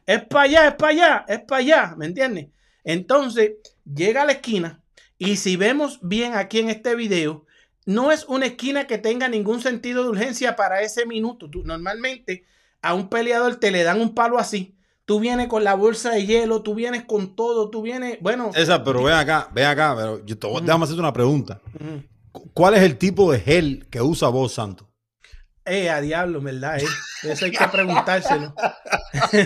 es 0.06 0.24
para 0.26 0.44
allá, 0.46 0.68
es 0.68 0.74
para 0.76 0.92
allá, 0.92 1.26
es 1.28 1.40
para 1.42 1.60
allá, 1.60 1.96
¿me 1.98 2.06
entiendes? 2.06 2.48
Entonces, 2.84 3.52
llega 3.86 4.24
a 4.24 4.26
la 4.26 4.34
esquina 4.34 4.82
y 5.18 5.38
si 5.38 5.56
vemos 5.56 6.00
bien 6.02 6.34
aquí 6.34 6.60
en 6.60 6.70
este 6.70 6.96
video, 6.96 7.46
no 7.86 8.12
es 8.12 8.26
una 8.26 8.46
esquina 8.48 8.88
que 8.88 8.98
tenga 8.98 9.28
ningún 9.28 9.62
sentido 9.62 10.04
de 10.04 10.10
urgencia 10.10 10.56
para 10.56 10.82
ese 10.82 11.06
minuto. 11.06 11.50
Tú- 11.50 11.64
normalmente 11.64 12.46
a 12.82 12.94
un 12.94 13.10
peleador 13.10 13.56
te 13.58 13.72
le 13.72 13.84
dan 13.84 14.02
un 14.02 14.14
palo 14.16 14.38
así. 14.40 14.76
Tú 15.12 15.20
vienes 15.20 15.50
con 15.50 15.66
la 15.66 15.74
bolsa 15.76 16.12
de 16.12 16.26
hielo, 16.26 16.62
tú 16.62 16.74
vienes 16.74 17.04
con 17.04 17.36
todo, 17.36 17.70
tú 17.70 17.82
vienes, 17.82 18.18
bueno, 18.22 18.52
César, 18.54 18.82
pero 18.86 19.04
ven 19.04 19.14
acá, 19.16 19.50
ven 19.54 19.66
acá, 19.66 19.94
pero 19.94 20.26
yo 20.26 20.38
te 20.40 20.48
voy- 20.48 20.56
Ujú. 20.56 20.66
déjame 20.66 20.86
hacerte 20.86 21.02
una 21.02 21.12
pregunta. 21.12 21.60
¿Cuál 22.54 22.76
es 22.76 22.82
el 22.84 22.98
tipo 22.98 23.30
de 23.30 23.42
gel 23.42 23.88
que 23.90 24.02
usa 24.02 24.30
vos, 24.30 24.54
Santos? 24.54 24.88
Eh, 25.66 25.90
a 25.90 26.02
diablo, 26.02 26.42
¿verdad? 26.42 26.80
eh? 26.80 26.86
Eso 27.24 27.46
hay 27.46 27.52
que 27.52 27.68
preguntárselo. 27.72 28.54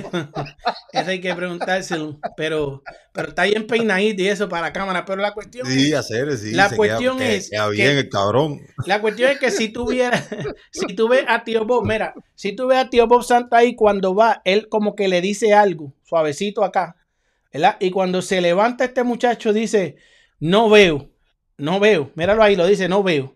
eso 0.94 1.10
hay 1.10 1.22
que 1.22 1.34
preguntárselo. 1.36 2.20
Pero, 2.38 2.84
pero 3.12 3.30
está 3.30 3.44
bien 3.44 3.68
peinadito 3.68 4.22
y 4.22 4.28
eso 4.28 4.48
para 4.50 4.68
la 4.68 4.74
cámara. 4.74 5.06
Pero 5.06 5.22
la 5.22 5.34
cuestión 5.34 5.68
Sí, 5.68 5.90
es, 5.92 5.96
hacer, 5.96 6.38
sí. 6.38 6.52
La 6.52 6.70
cuestión 6.70 7.18
queda, 7.18 7.30
es 7.34 7.50
Queda 7.50 7.72
que- 7.72 8.00
el 8.00 8.10
cabrón. 8.10 8.62
La 8.86 9.02
cuestión 9.02 9.32
es 9.32 9.40
que 9.40 9.52
si 9.52 9.70
tú 9.70 9.88
vieras, 9.90 10.28
si 10.72 10.96
tú 10.96 11.08
ves 11.10 11.26
a 11.28 11.44
tío 11.44 11.66
Bob, 11.66 11.86
mira, 11.86 12.14
si 12.36 12.56
tú 12.56 12.68
ves 12.68 12.78
a 12.78 12.90
tío 12.90 13.08
Bob 13.08 13.24
Santa 13.24 13.58
ahí 13.58 13.76
cuando 13.76 14.16
va, 14.16 14.42
él 14.46 14.68
como 14.70 14.96
que 14.96 15.08
le 15.08 15.22
dice 15.22 15.54
algo, 15.54 15.94
suavecito 16.04 16.64
acá, 16.64 16.96
¿verdad? 17.52 17.78
Y 17.80 17.92
cuando 17.92 18.22
se 18.22 18.42
levanta 18.42 18.86
este 18.86 19.04
muchacho 19.04 19.54
dice, 19.54 19.96
no 20.40 20.70
veo, 20.70 21.10
no 21.58 21.80
veo, 21.80 22.12
míralo 22.16 22.44
ahí, 22.44 22.56
lo 22.56 22.66
dice, 22.68 22.88
no 22.90 23.02
veo, 23.04 23.36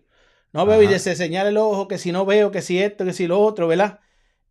no 0.52 0.66
veo, 0.66 0.82
y 0.82 0.86
Ajá. 0.86 0.98
se 0.98 1.16
señala 1.16 1.48
el 1.50 1.56
ojo, 1.56 1.86
que 1.88 1.98
si 1.98 2.12
no 2.12 2.24
veo, 2.26 2.50
que 2.50 2.62
si 2.62 2.78
esto, 2.82 3.04
que 3.04 3.12
si 3.12 3.26
lo 3.26 3.40
otro, 3.40 3.68
¿verdad? 3.68 4.00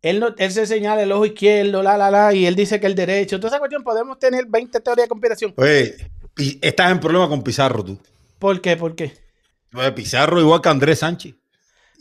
Él, 0.02 0.18
no, 0.20 0.34
él 0.38 0.50
se 0.50 0.66
señala 0.66 1.02
el 1.02 1.12
ojo 1.12 1.26
izquierdo, 1.26 1.82
la, 1.82 1.98
la, 1.98 2.10
la, 2.10 2.32
y 2.32 2.46
él 2.46 2.54
dice 2.56 2.80
que 2.80 2.86
el 2.86 2.94
derecho. 2.94 3.38
Toda 3.38 3.50
esa 3.50 3.58
cuestión 3.58 3.82
podemos 3.82 4.18
tener 4.18 4.46
20 4.48 4.80
teorías 4.80 5.04
de 5.04 5.08
conspiración. 5.10 5.52
Oye, 5.56 5.94
estás 6.62 6.90
en 6.90 7.00
problema 7.00 7.28
con 7.28 7.42
Pizarro 7.42 7.84
tú. 7.84 7.98
¿Por 8.38 8.60
qué? 8.62 8.76
¿Por 8.78 8.94
qué? 8.94 9.12
Pizarro 9.94 10.40
igual 10.40 10.62
que 10.62 10.68
Andrés 10.70 11.00
Sánchez. 11.00 11.34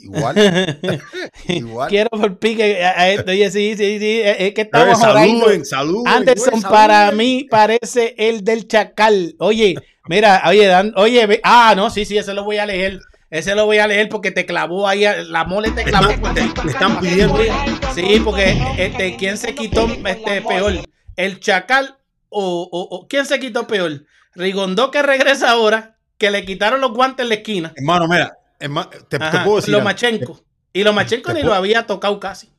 Igual, 0.01 0.33
igual. 1.49 1.89
Quiero 1.89 2.09
por 2.09 2.37
pique 2.39 2.83
a, 2.83 3.01
a 3.01 3.09
esto. 3.09 3.31
Oye, 3.31 3.51
sí, 3.51 3.75
sí, 3.77 3.99
sí. 3.99 4.21
Es 4.23 4.53
que 4.53 4.61
estamos 4.61 4.97
saluden, 4.97 5.65
saluden. 5.65 6.07
Anderson 6.07 6.61
para 6.61 7.11
mí 7.11 7.47
parece 7.49 8.15
el 8.17 8.45
del 8.45 8.65
Chacal. 8.65 9.35
Oye, 9.39 9.75
mira, 10.07 10.41
oye, 10.47 10.67
Dan- 10.67 10.93
oye, 10.95 11.25
ve- 11.25 11.41
ah, 11.43 11.73
no, 11.75 11.89
sí, 11.89 12.05
sí, 12.05 12.17
ese 12.17 12.33
lo 12.33 12.45
voy 12.45 12.57
a 12.59 12.65
leer. 12.65 12.99
Ese 13.29 13.53
lo 13.55 13.65
voy 13.65 13.77
a 13.77 13.85
leer 13.87 14.09
porque 14.09 14.31
te 14.31 14.45
clavó 14.45 14.87
ahí, 14.87 15.05
la 15.27 15.43
mole 15.45 15.69
te 15.71 15.83
clavó. 15.83 16.09
están- 16.09 16.33
te- 16.33 16.61
te 16.61 16.67
están 16.67 16.99
pidiendo. 16.99 17.37
Sí, 17.93 18.19
porque 18.23 18.57
este, 18.77 19.15
¿quién 19.17 19.37
se 19.37 19.53
quitó 19.53 19.87
este 20.05 20.41
peor? 20.41 20.73
¿El 21.15 21.39
Chacal 21.39 21.97
o, 22.29 22.67
o- 22.71 22.95
o- 22.97 23.07
quién 23.07 23.25
se 23.25 23.39
quitó 23.39 23.67
peor? 23.67 24.05
Rigondó 24.33 24.89
que 24.89 25.01
regresa 25.03 25.51
ahora, 25.51 25.97
que 26.17 26.31
le 26.31 26.43
quitaron 26.45 26.81
los 26.81 26.91
guantes 26.91 27.23
en 27.23 27.29
la 27.29 27.35
esquina. 27.35 27.73
Hermano, 27.75 28.07
mira, 28.07 28.33
hermano, 28.59 28.89
te, 29.07 29.19
puedo 29.19 29.57
decir. 29.57 29.75
algo. 29.75 29.79
Lomachenko. 29.79 30.41
Y 30.73 30.83
Lomachenko 30.83 31.27
te 31.29 31.33
ni 31.35 31.41
puedo- 31.41 31.53
lo 31.53 31.57
había 31.57 31.85
tocado 31.85 32.19
casi. 32.19 32.49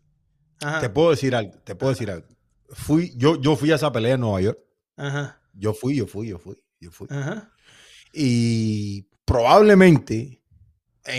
Ajá, 0.62 0.80
Te 0.80 0.88
puedo 0.90 1.10
decir 1.10 1.34
algo. 1.34 1.52
Te 1.64 1.74
puedo 1.74 1.92
decir 1.92 2.10
algo. 2.10 2.26
Fui, 2.70 3.12
yo, 3.16 3.40
yo 3.40 3.56
fui 3.56 3.72
a 3.72 3.76
esa 3.76 3.90
pelea 3.90 4.14
en 4.14 4.20
Nueva 4.20 4.40
York. 4.40 4.58
ajá, 4.96 5.40
Yo 5.54 5.72
fui, 5.74 5.96
yo 5.96 6.06
fui, 6.06 6.28
yo 6.28 6.38
fui, 6.38 6.56
yo 6.80 6.90
fui. 6.92 7.08
ajá. 7.10 7.50
Y 8.12 9.06
probablemente 9.24 10.39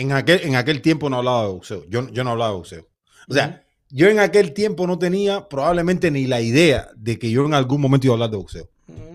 en 0.00 0.12
aquel, 0.12 0.40
en 0.42 0.56
aquel 0.56 0.80
tiempo 0.82 1.08
no 1.10 1.18
hablaba 1.18 1.42
de 1.42 1.48
boxeo. 1.48 1.84
Yo, 1.88 2.08
yo 2.10 2.24
no 2.24 2.30
hablaba 2.30 2.50
de 2.52 2.56
boxeo. 2.56 2.88
O 3.28 3.34
sea, 3.34 3.64
yo 3.88 4.08
en 4.08 4.18
aquel 4.18 4.52
tiempo 4.52 4.86
no 4.86 4.98
tenía 4.98 5.48
probablemente 5.48 6.10
ni 6.10 6.26
la 6.26 6.40
idea 6.40 6.88
de 6.96 7.18
que 7.18 7.30
yo 7.30 7.44
en 7.44 7.54
algún 7.54 7.80
momento 7.80 8.06
iba 8.06 8.14
a 8.14 8.16
hablar 8.16 8.30
de 8.30 8.36
boxeo. 8.36 8.68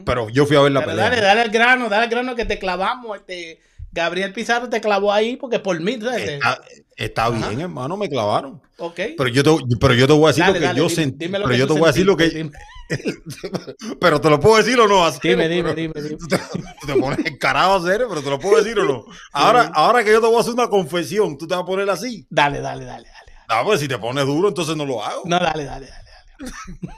Pero 0.06 0.30
yo 0.30 0.46
fui 0.46 0.56
a 0.56 0.62
ver 0.62 0.72
la 0.72 0.80
Pero 0.80 0.92
pelea. 0.92 1.10
dale, 1.10 1.22
dale 1.22 1.42
al 1.42 1.50
grano, 1.50 1.90
dale 1.90 2.06
al 2.06 2.10
grano 2.10 2.36
que 2.36 2.46
te 2.46 2.58
clavamos. 2.58 3.18
Este, 3.18 3.60
Gabriel 3.92 4.34
Pizarro 4.34 4.70
te 4.70 4.82
clavó 4.82 5.12
ahí 5.12 5.38
porque 5.38 5.60
por 5.60 5.80
mí, 5.80 6.00
¿sabes? 6.02 6.40
Está, 6.96 7.30
bien, 7.30 7.62
hermano, 7.62 7.96
me 7.98 8.10
clavaron. 8.10 8.62
Ok. 8.78 9.00
Pero 9.18 9.28
yo 9.30 9.44
te, 9.44 9.52
pero 9.80 9.94
yo 9.94 10.08
te 10.08 10.14
voy 10.14 10.26
a 10.26 10.28
decir 10.28 10.44
Dale, 10.44 10.54
lo 10.54 10.60
que 10.60 10.66
dale, 10.66 10.78
yo 10.80 10.84
dime- 10.86 10.96
sentí. 10.96 11.26
dime 11.26 11.40
lo 11.40 11.46
Pero 11.46 11.54
que 11.54 11.60
yo 11.60 11.68
te 11.68 11.74
voy 11.74 11.84
a 11.84 11.88
decir 11.88 12.06
lo 12.06 12.18
que. 12.18 12.52
pero 14.00 14.22
te 14.22 14.30
lo 14.30 14.40
puedo 14.40 14.58
decir 14.58 14.80
o 14.80 14.88
no. 14.88 15.06
Así, 15.06 15.20
Dime, 15.22 15.48
dime, 15.50 15.74
dime, 15.74 15.94
dime. 16.02 16.18
Te, 16.86 16.96
pones 16.96 17.26
encarado 17.26 17.74
a 17.74 17.78
hacer, 17.78 18.06
pero 18.10 18.22
te 18.22 18.30
lo 18.30 18.40
puedo 18.40 18.58
decir 18.64 18.80
o 18.80 18.86
no. 18.86 19.06
Ahora, 19.34 19.72
ahora 19.74 20.04
que 20.04 20.12
yo 20.12 20.22
te 20.22 20.28
voy 20.28 20.38
a 20.38 20.40
hacer 20.42 20.54
una 20.54 20.70
confesión, 20.70 21.38
tú 21.38 21.48
te 21.48 21.54
vas 21.56 21.64
a 21.64 21.66
poner 21.66 21.90
así. 21.90 22.26
Dale, 22.30 22.62
dale, 22.62 22.86
dale, 22.86 23.08
dale. 23.10 23.32
No, 23.50 23.66
pues 23.66 23.80
si 23.80 23.88
te 23.88 23.98
pones 23.98 24.26
duro, 24.26 24.48
entonces 24.50 24.76
no 24.76 24.86
lo 24.86 25.04
hago. 25.04 25.24
No, 25.26 25.40
dale, 25.40 25.64
dale, 25.66 25.88
dale. 25.88 26.10
dale. 26.40 26.94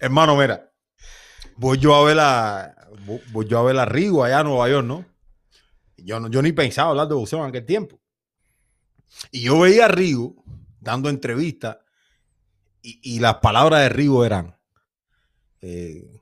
Hermano, 0.00 0.36
mira, 0.36 0.70
voy 1.56 1.78
yo 1.78 1.94
a 1.94 2.04
ver 2.04 2.18
a, 2.20 2.74
voy 3.32 3.46
yo 3.46 3.58
a 3.58 3.62
ver 3.62 3.78
a 3.78 3.84
Rigo 3.84 4.24
allá 4.24 4.40
en 4.40 4.46
Nueva 4.46 4.68
York, 4.68 4.86
¿no? 4.86 5.04
Yo, 6.04 6.20
no, 6.20 6.28
yo 6.28 6.42
ni 6.42 6.52
pensaba 6.52 6.90
hablar 6.90 7.08
de 7.08 7.14
boxeo 7.14 7.40
en 7.40 7.48
aquel 7.48 7.64
tiempo. 7.64 8.00
Y 9.30 9.42
yo 9.42 9.60
veía 9.60 9.86
a 9.86 9.88
Rigo 9.88 10.44
dando 10.80 11.08
entrevistas 11.08 11.78
y, 12.82 13.00
y 13.02 13.20
las 13.20 13.36
palabras 13.36 13.82
de 13.82 13.88
Rigo 13.88 14.24
eran, 14.24 14.56
eh, 15.60 16.20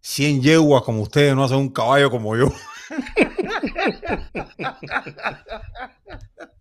100 0.00 0.42
yeguas 0.42 0.82
como 0.82 1.02
ustedes 1.02 1.34
no 1.34 1.44
hacen 1.44 1.56
un 1.56 1.70
caballo 1.70 2.10
como 2.10 2.36
yo. 2.36 2.52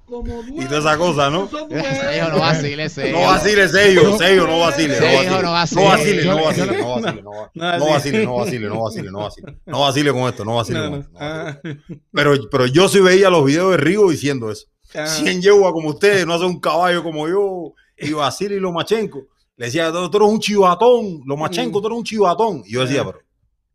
y 0.55 0.65
toda 0.65 0.79
esa 0.79 0.97
cosa, 0.97 1.29
¿no? 1.29 1.47
Sello, 1.49 2.29
no 2.29 2.39
vacile, 2.39 2.89
sello. 2.89 3.19
No 3.19 3.27
vacile, 3.27 3.67
sello, 3.69 4.17
sello, 4.17 4.47
no 4.47 4.59
vacile. 4.59 4.95
Sello, 4.95 5.31
no 5.31 5.41
No 5.41 5.51
vacile. 5.51 5.83
vacile, 5.85 6.25
no 6.25 6.43
vacile, 6.43 6.77
no 6.77 6.89
vacile, 6.95 7.21
no 7.21 7.31
No, 7.53 7.77
no 7.79 7.85
vacile, 7.89 8.25
no 8.25 8.35
vacile, 8.35 8.67
no 8.67 8.81
vacile, 8.83 9.11
no 9.11 9.19
vacile. 9.19 9.57
No 9.65 9.79
vacile 9.81 10.11
con 10.11 10.21
esto, 10.29 10.45
no 10.45 10.55
vacile 10.57 10.79
No, 10.79 10.89
con 10.89 10.91
no. 10.91 10.99
esto. 10.99 11.11
no 11.13 11.43
vacile. 11.45 11.79
Ah, 11.89 11.97
Pero, 12.11 12.49
pero 12.49 12.65
yo 12.67 12.87
sí 12.89 12.99
veía 12.99 13.29
los 13.29 13.45
videos 13.45 13.71
de 13.71 13.77
Rigo 13.77 14.11
diciendo 14.11 14.51
eso. 14.51 14.67
ah. 14.95 15.07
100 15.07 15.41
yeguas 15.41 15.71
como 15.71 15.89
ustedes, 15.89 16.25
no 16.27 16.33
hacen 16.35 16.47
un 16.47 16.59
caballo 16.59 17.03
como 17.03 17.27
yo. 17.27 17.73
Y 17.97 18.11
Basile 18.13 18.55
y 18.55 18.59
Lomachenko. 18.59 19.27
Le 19.55 19.67
decía, 19.67 19.91
tú 19.91 20.09
tú 20.09 20.17
eres 20.17 20.29
un 20.29 20.39
chivatón. 20.39 21.21
Lomachenko, 21.25 21.79
tú 21.79 21.87
eres 21.87 21.97
un 21.99 22.03
chivatón. 22.03 22.63
Y 22.65 22.73
yo 22.73 22.81
decía, 22.81 23.05
pero, 23.05 23.19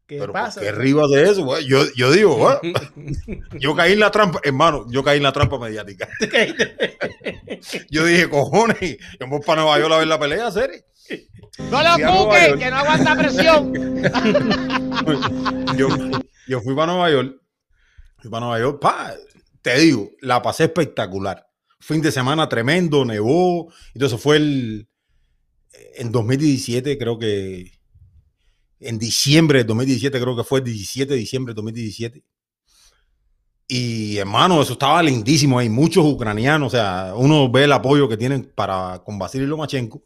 ¿Qué 0.09 0.19
pero 0.19 0.33
pasa? 0.33 0.61
¿por 0.61 0.71
qué 0.71 0.73
Rigo 0.73 1.05
hace 1.05 1.23
eso? 1.23 1.45
güey? 1.45 1.67
Yo, 1.67 1.85
yo 1.95 2.11
digo, 2.11 2.35
güey, 2.37 2.75
yo 3.61 3.77
caí 3.77 3.93
en 3.93 4.01
la 4.01 4.11
trampa, 4.11 4.41
hermano, 4.43 4.87
yo 4.91 5.05
caí 5.05 5.19
en 5.19 5.23
la 5.23 5.33
trampa 5.33 5.59
mediática. 5.59 6.09
Yo 7.91 8.05
dije, 8.05 8.29
cojones, 8.29 8.99
yo 9.19 9.27
voy 9.27 9.41
para 9.45 9.63
Nueva 9.63 9.79
York 9.81 9.93
a 9.93 9.99
ver 9.99 10.07
la 10.07 10.19
pelea, 10.19 10.51
serie. 10.51 10.85
No 11.59 11.83
lo 11.83 11.93
Fui 11.95 12.03
a 12.03 12.09
Nueva 12.11 12.25
cuque, 12.25 12.49
York. 12.49 12.59
que 12.59 12.71
no 12.71 12.77
aguanta 12.77 13.17
presión. 13.17 13.73
yo, 15.77 15.89
yo 16.47 16.61
fui 16.61 16.75
para 16.75 16.93
Nueva 16.93 17.11
York. 17.11 17.37
Fui 18.19 18.31
para 18.31 18.47
Nueva 18.47 18.61
York. 18.61 18.81
Pa, 18.81 19.15
te 19.61 19.79
digo, 19.79 20.11
la 20.21 20.41
pasé 20.41 20.65
espectacular. 20.65 21.47
Fin 21.81 22.01
de 22.01 22.13
semana 22.13 22.49
tremendo, 22.49 23.05
nevó. 23.05 23.73
Entonces 23.95 24.21
fue 24.21 24.37
el. 24.37 24.89
En 25.97 26.13
2017, 26.13 26.97
creo 26.97 27.19
que. 27.19 27.73
En 28.81 28.99
diciembre 28.99 29.61
de 29.61 29.65
2017, 29.65 30.21
creo 30.21 30.37
que 30.37 30.45
fue 30.45 30.61
el 30.61 30.65
17 30.67 31.13
de 31.13 31.19
diciembre 31.19 31.53
de 31.53 31.57
2017. 31.57 32.25
Y 33.67 34.17
hermano, 34.17 34.63
eso 34.63 34.73
estaba 34.73 35.03
lindísimo. 35.03 35.59
Hay 35.59 35.69
muchos 35.69 36.05
ucranianos. 36.07 36.69
O 36.69 36.77
sea, 36.77 37.13
uno 37.17 37.51
ve 37.51 37.65
el 37.65 37.73
apoyo 37.73 38.09
que 38.09 38.17
tienen 38.17 38.51
para 38.55 39.03
Vasily 39.07 39.47
Lomachenko. 39.47 40.03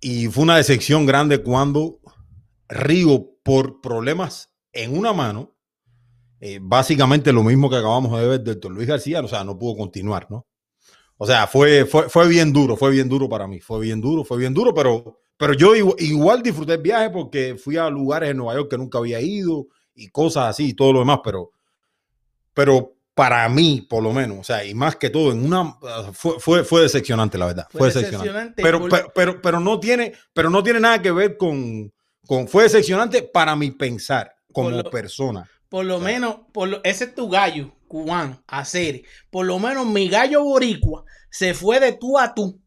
Y 0.00 0.26
fue 0.28 0.42
una 0.42 0.56
decepción 0.56 1.06
grande 1.06 1.42
cuando 1.42 2.00
Rigo, 2.68 3.36
por 3.42 3.80
problemas 3.80 4.50
en 4.72 4.96
una 4.96 5.12
mano, 5.12 5.54
eh, 6.40 6.58
básicamente 6.60 7.32
lo 7.32 7.42
mismo 7.42 7.70
que 7.70 7.76
acabamos 7.76 8.18
de 8.18 8.26
ver 8.26 8.40
de 8.42 8.52
Héctor 8.52 8.72
Luis 8.72 8.88
García, 8.88 9.20
o 9.20 9.28
sea, 9.28 9.44
no 9.44 9.58
pudo 9.58 9.76
continuar, 9.76 10.26
¿no? 10.30 10.46
O 11.16 11.26
sea, 11.26 11.46
fue, 11.46 11.84
fue, 11.86 12.08
fue 12.08 12.28
bien 12.28 12.52
duro, 12.52 12.76
fue 12.76 12.90
bien 12.90 13.08
duro 13.08 13.28
para 13.28 13.46
mí, 13.46 13.60
fue 13.60 13.80
bien 13.80 14.00
duro, 14.00 14.24
fue 14.24 14.38
bien 14.38 14.52
duro, 14.52 14.74
pero, 14.74 15.20
pero 15.36 15.52
yo 15.54 15.74
igual, 15.74 15.96
igual 15.98 16.42
disfruté 16.42 16.74
el 16.74 16.82
viaje 16.82 17.10
porque 17.10 17.56
fui 17.56 17.76
a 17.76 17.88
lugares 17.90 18.30
en 18.30 18.36
Nueva 18.36 18.54
York 18.54 18.70
que 18.70 18.78
nunca 18.78 18.98
había 18.98 19.20
ido 19.20 19.66
y 19.94 20.08
cosas 20.08 20.48
así 20.50 20.68
y 20.70 20.74
todo 20.74 20.92
lo 20.92 20.98
demás, 21.00 21.20
pero, 21.24 21.50
pero 22.52 22.92
para 23.14 23.48
mí, 23.48 23.86
por 23.88 24.02
lo 24.02 24.12
menos, 24.12 24.38
o 24.40 24.44
sea, 24.44 24.64
y 24.64 24.74
más 24.74 24.96
que 24.96 25.08
todo, 25.10 25.30
en 25.32 25.44
una 25.44 25.76
fue, 26.12 26.40
fue, 26.40 26.64
fue 26.64 26.82
decepcionante, 26.82 27.38
la 27.38 27.46
verdad. 27.46 27.66
Fue, 27.70 27.78
Fue 27.78 27.86
decepcionante. 27.88 28.28
decepcionante 28.30 28.62
Pero, 28.62 28.88
pero, 28.88 29.12
pero, 29.14 29.40
pero 29.42 29.60
no 29.60 29.78
tiene, 29.78 30.12
pero 30.32 30.50
no 30.50 30.62
tiene 30.62 30.80
nada 30.80 31.00
que 31.00 31.12
ver 31.12 31.36
con, 31.36 31.92
con 32.26 32.48
fue 32.48 32.64
decepcionante 32.64 33.22
para 33.22 33.54
mi 33.54 33.70
pensar 33.70 34.34
como 34.52 34.70
Por 34.70 34.84
lo- 34.84 34.90
persona. 34.90 35.48
Por 35.68 35.84
lo 35.84 35.96
O 35.96 36.00
sea, 36.00 36.06
menos, 36.08 36.36
por 36.52 36.68
lo- 36.68 36.80
ese 36.84 37.04
es 37.04 37.14
tu 37.14 37.28
gallo 37.28 37.72
cubano, 37.88 38.42
hacer. 38.48 39.02
Por 39.30 39.46
lo 39.46 39.58
menos 39.60 39.86
mi 39.86 40.08
gallo 40.08 40.42
boricua 40.42 41.04
se 41.30 41.54
fue 41.54 41.78
de 41.80 41.92
tú 41.92 42.18
a 42.18 42.34
tú. 42.34 42.60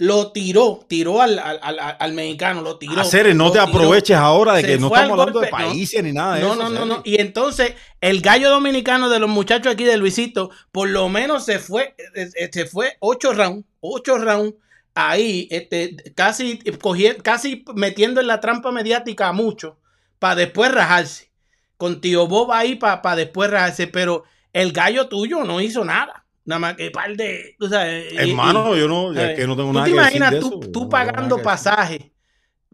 Lo 0.00 0.30
tiró, 0.30 0.86
tiró 0.88 1.20
al, 1.20 1.40
al, 1.40 1.58
al- 1.60 1.96
al 1.98 2.12
mexicano, 2.12 2.62
lo 2.62 2.78
tiró. 2.78 3.00
Hacer, 3.00 3.34
no 3.34 3.50
te 3.50 3.58
tiró. 3.58 3.62
aproveches 3.68 4.16
ahora 4.16 4.54
de 4.54 4.60
Se 4.62 4.66
que 4.68 4.78
no 4.78 4.86
estamos 4.86 5.18
hablando 5.18 5.40
de 5.40 5.50
no. 5.50 5.56
países 5.56 6.02
ni 6.04 6.12
nada 6.12 6.36
de 6.36 6.42
No, 6.42 6.52
eso. 6.54 6.62
no, 6.62 6.70
no, 6.70 6.86
no. 6.86 7.02
Y 7.04 7.20
entonces, 7.20 7.74
el 8.00 8.20
gallo 8.20 8.48
dominicano 8.48 9.08
de 9.08 9.18
los 9.18 9.28
muchachos 9.28 9.72
aquí 9.72 9.82
de 9.84 9.96
Luisito, 9.96 10.50
por 10.70 10.88
lo 10.88 11.08
menos 11.08 11.44
se 11.44 11.58
fue, 11.58 11.96
eh, 12.14 12.30
eh, 12.36 12.48
se 12.52 12.66
fue 12.66 12.96
ocho 13.00 13.32
rounds, 13.32 13.66
ocho 13.80 14.18
rounds, 14.18 14.54
ahí, 14.94 15.48
este, 15.50 15.96
casi, 16.14 16.58
cogiendo, 16.80 17.20
casi 17.24 17.64
metiendo 17.74 18.20
en 18.20 18.28
la 18.28 18.38
trampa 18.40 18.70
mediática 18.70 19.26
a 19.28 19.32
muchos, 19.32 19.74
para 20.20 20.36
después 20.36 20.70
rajarse. 20.72 21.32
Con 21.76 22.00
tío 22.00 22.26
Bob 22.28 22.52
ahí 22.52 22.74
para 22.76 23.14
después 23.16 23.50
rajarse. 23.50 23.86
Pero 23.88 24.24
el 24.52 24.72
gallo 24.72 25.08
tuyo 25.08 25.44
no 25.44 25.60
hizo 25.60 25.84
nada. 25.84 26.17
Nada 26.48 26.58
más 26.60 26.76
que 26.76 26.90
par 26.90 27.14
de. 27.16 27.54
tú 27.58 27.68
sabes, 27.68 28.06
y- 28.12 28.30
Hermano, 28.30 28.76
yo 28.76 28.88
no, 28.88 29.12
es 29.12 29.36
que 29.36 29.46
no 29.46 29.56
tengo 29.56 29.70
¿Tú 29.70 29.74
nada 29.74 29.84
te 29.84 29.90
que 29.90 29.96
decir 29.98 30.22
imaginas 30.22 30.30
de 30.30 30.38
tú, 30.40 30.50
eso. 30.50 30.58
tú 30.72 30.80
No 30.80 30.88
tengo 30.88 30.90
pagando 30.90 31.42
pasaje, 31.42 32.12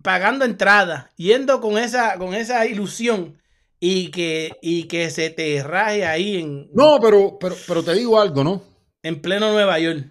pagando 0.02 0.44
entrada, 0.44 1.10
yendo 1.16 1.60
con 1.60 1.78
esa, 1.78 2.18
con 2.18 2.34
esa 2.34 2.66
ilusión 2.66 3.38
y 3.80 4.10
que, 4.10 4.58
y 4.62 4.84
que 4.84 5.10
se 5.10 5.30
te 5.30 5.62
raje 5.62 6.06
ahí 6.06 6.38
en, 6.38 6.70
No, 6.74 6.98
pero, 7.00 7.38
pero, 7.40 7.54
pero 7.66 7.82
te 7.82 7.94
digo 7.94 8.20
algo, 8.20 8.44
¿no? 8.44 8.62
en 9.04 9.20
pleno 9.22 9.52
Nueva 9.52 9.78
York? 9.78 10.10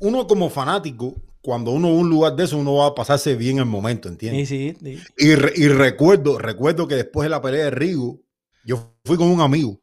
Uno 0.00 0.26
como 0.26 0.48
fanático, 0.50 1.14
cuando 1.42 1.70
uno 1.72 1.88
va 1.88 1.94
a 1.94 1.98
un 1.98 2.08
lugar 2.10 2.36
de 2.36 2.44
eso, 2.44 2.56
uno 2.58 2.74
va 2.76 2.86
a 2.88 2.94
pasarse 2.94 3.34
bien 3.34 3.58
el 3.58 3.66
momento, 3.66 4.08
Sí, 4.08 4.14
¿entiendes? 4.14 4.48
sí, 4.48 4.76
sí. 4.82 5.08
Y, 5.16 5.34
re- 5.34 5.52
y 5.56 5.68
recuerdo, 5.68 6.38
recuerdo 6.38 6.86
que 6.86 6.94
después 6.96 7.24
de 7.24 7.30
la 7.30 7.42
pelea 7.42 7.64
de 7.64 7.70
Rigo, 7.70 8.20
yo 8.64 8.94
fui 9.04 9.16
con 9.16 9.28
un 9.28 9.40
amigo. 9.40 9.80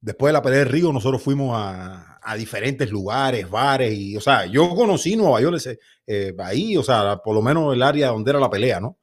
Después 0.00 0.28
de 0.28 0.34
la 0.34 0.42
pelea 0.42 0.60
de 0.60 0.64
Rigo, 0.66 0.92
nosotros 0.92 1.22
fuimos 1.22 1.52
a, 1.54 2.15
a 2.28 2.34
diferentes 2.34 2.90
lugares, 2.90 3.48
bares, 3.48 3.94
y, 3.94 4.16
o 4.16 4.20
sea, 4.20 4.46
yo 4.46 4.74
conocí 4.74 5.14
Nueva 5.14 5.40
York 5.40 5.58
ese, 5.58 5.78
eh, 6.08 6.34
ahí, 6.40 6.76
o 6.76 6.82
sea, 6.82 7.18
por 7.18 7.32
lo 7.36 7.40
menos 7.40 7.72
el 7.72 7.80
área 7.84 8.08
donde 8.08 8.30
era 8.30 8.40
la 8.40 8.50
pelea, 8.50 8.80
¿no? 8.80 8.98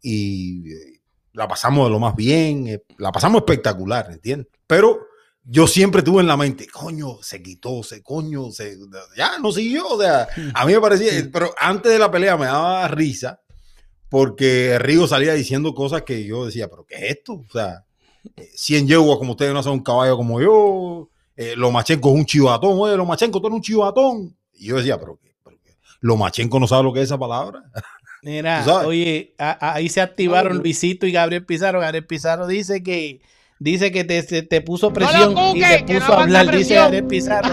Y 0.00 0.70
eh, 0.72 1.00
la 1.32 1.48
pasamos 1.48 1.86
de 1.86 1.90
lo 1.90 1.98
más 1.98 2.14
bien, 2.14 2.68
eh, 2.68 2.84
la 2.98 3.10
pasamos 3.10 3.40
espectacular, 3.40 4.12
¿entiendes? 4.12 4.46
Pero 4.64 5.00
yo 5.42 5.66
siempre 5.66 6.02
tuve 6.02 6.20
en 6.20 6.28
la 6.28 6.36
mente, 6.36 6.68
coño, 6.68 7.18
se 7.20 7.42
quitó, 7.42 7.82
se 7.82 8.00
coño, 8.00 8.52
se, 8.52 8.76
ya 9.16 9.40
no 9.40 9.50
siguió, 9.50 9.88
o 9.88 10.00
sea, 10.00 10.28
a 10.54 10.64
mí 10.64 10.72
me 10.72 10.80
parecía, 10.80 11.10
pero 11.32 11.52
antes 11.58 11.90
de 11.90 11.98
la 11.98 12.12
pelea 12.12 12.36
me 12.36 12.46
daba 12.46 12.86
risa 12.86 13.40
porque 14.08 14.78
Rigo 14.78 15.08
salía 15.08 15.34
diciendo 15.34 15.74
cosas 15.74 16.02
que 16.02 16.22
yo 16.24 16.46
decía, 16.46 16.68
pero 16.68 16.84
¿qué 16.84 16.94
es 16.94 17.16
esto? 17.16 17.32
O 17.32 17.52
sea, 17.52 17.86
eh, 18.36 18.50
100 18.54 18.86
yeguas 18.86 19.18
como 19.18 19.32
ustedes 19.32 19.52
no 19.52 19.58
hacen 19.58 19.72
un 19.72 19.82
caballo 19.82 20.16
como 20.16 20.40
yo, 20.40 21.10
eh, 21.36 21.54
Lomachenko 21.56 22.10
es 22.10 22.14
un 22.16 22.26
chivatón, 22.26 22.72
oye, 22.78 22.96
Lomachenko 22.96 23.40
tú 23.40 23.46
eres 23.48 23.56
un 23.56 23.62
chivatón. 23.62 24.36
Y 24.54 24.66
yo 24.66 24.76
decía, 24.76 24.98
pero 24.98 25.18
¿qué? 25.22 25.34
¿Pero 25.44 25.56
qué? 25.64 25.72
Lomachenko 26.00 26.60
no 26.60 26.66
sabe 26.66 26.84
lo 26.84 26.92
que 26.92 27.00
es 27.00 27.04
esa 27.06 27.18
palabra. 27.18 27.62
Mira, 28.24 28.64
oye, 28.86 29.34
a- 29.38 29.58
a- 29.70 29.74
ahí 29.74 29.88
se 29.88 30.00
activaron. 30.00 30.58
Luisito 30.58 31.06
y 31.06 31.12
Gabriel 31.12 31.44
Pizarro. 31.44 31.80
Gabriel 31.80 32.06
Pizarro 32.06 32.46
dice 32.46 32.80
que 32.82 33.20
dice 33.58 33.90
que 33.90 34.04
te, 34.04 34.22
te- 34.22 34.42
te 34.42 34.60
puso 34.60 34.92
presión 34.92 35.32
y 35.32 35.34
cuque, 35.34 35.60
te 35.60 35.84
que 35.86 35.94
no 35.94 36.00
puso 36.00 36.12
a 36.12 36.22
hablar, 36.22 36.56
dice. 36.56 36.74
Gabriel 36.74 37.04
Pizarro. 37.06 37.50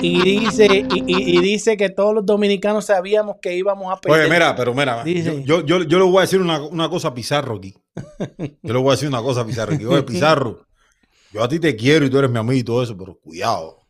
Y 0.00 0.22
dice, 0.22 0.86
y, 0.94 0.98
y- 1.06 1.36
y 1.36 1.40
dice 1.40 1.76
que 1.76 1.90
todos 1.90 2.14
los 2.14 2.24
dominicanos 2.24 2.86
sabíamos 2.86 3.36
que 3.42 3.56
íbamos 3.56 3.92
a 3.92 4.00
perder. 4.00 4.20
Oye, 4.22 4.30
mira, 4.30 4.56
pero 4.56 4.72
mira, 4.72 5.04
Dice. 5.04 5.42
yo, 5.44 5.60
yo, 5.66 5.82
yo 5.82 5.98
le 5.98 6.04
voy 6.06 6.18
a 6.18 6.20
decir 6.22 6.40
una, 6.40 6.60
una 6.62 6.88
cosa 6.88 7.08
a 7.08 7.14
Pizarro 7.14 7.56
aquí. 7.56 7.74
Yo 8.62 8.72
le 8.72 8.78
voy 8.78 8.88
a 8.88 8.92
decir 8.92 9.08
una 9.08 9.20
cosa 9.20 9.42
a 9.42 9.46
Pizarro 9.46 9.74
aquí. 9.74 9.84
Oye, 9.84 10.02
Pizarro, 10.02 10.66
yo 11.32 11.42
a 11.42 11.48
ti 11.48 11.58
te 11.58 11.76
quiero 11.76 12.04
y 12.04 12.10
tú 12.10 12.18
eres 12.18 12.30
mi 12.30 12.38
amigo 12.38 12.58
y 12.58 12.64
todo 12.64 12.82
eso, 12.82 12.96
pero 12.96 13.14
cuidado. 13.18 13.86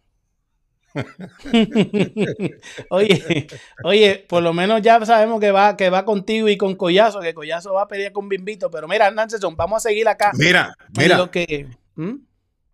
oye, 2.91 3.47
oye, 3.85 4.25
por 4.27 4.43
lo 4.43 4.55
menos 4.55 4.81
ya 4.81 5.05
sabemos 5.05 5.41
que 5.41 5.51
va, 5.51 5.77
que 5.77 5.91
va 5.91 6.07
contigo 6.07 6.49
y 6.49 6.57
con 6.57 6.75
Collazo, 6.75 7.21
que 7.21 7.35
Collazo 7.35 7.75
va 7.75 7.83
a 7.83 7.89
pelear 7.89 8.13
con 8.13 8.29
Bimbito. 8.29 8.71
Pero 8.71 8.89
mira, 8.89 9.11
Nanceson, 9.11 9.57
vamos 9.57 9.85
a 9.85 9.89
seguir 9.89 10.09
acá. 10.09 10.33
Mira, 10.35 10.75
mira, 10.97 11.19
lo 11.19 11.31
que, 11.31 11.69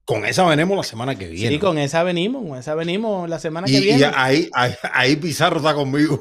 con 0.04 0.24
esa 0.24 0.44
venimos 0.44 0.76
la 0.76 0.82
semana 0.82 1.14
que 1.14 1.28
viene. 1.28 1.50
Sí, 1.50 1.58
con 1.58 1.78
esa 1.78 2.02
venimos, 2.02 2.46
con 2.46 2.58
esa 2.58 2.74
venimos 2.74 3.28
la 3.28 3.38
semana 3.38 3.68
y, 3.68 3.72
que 3.72 3.78
y 3.78 3.82
viene. 3.82 4.10
ahí, 4.14 4.50
ahí, 4.52 4.74
ahí 4.92 5.16
Pizarro 5.16 5.58
está 5.58 5.74
conmigo. 5.74 6.20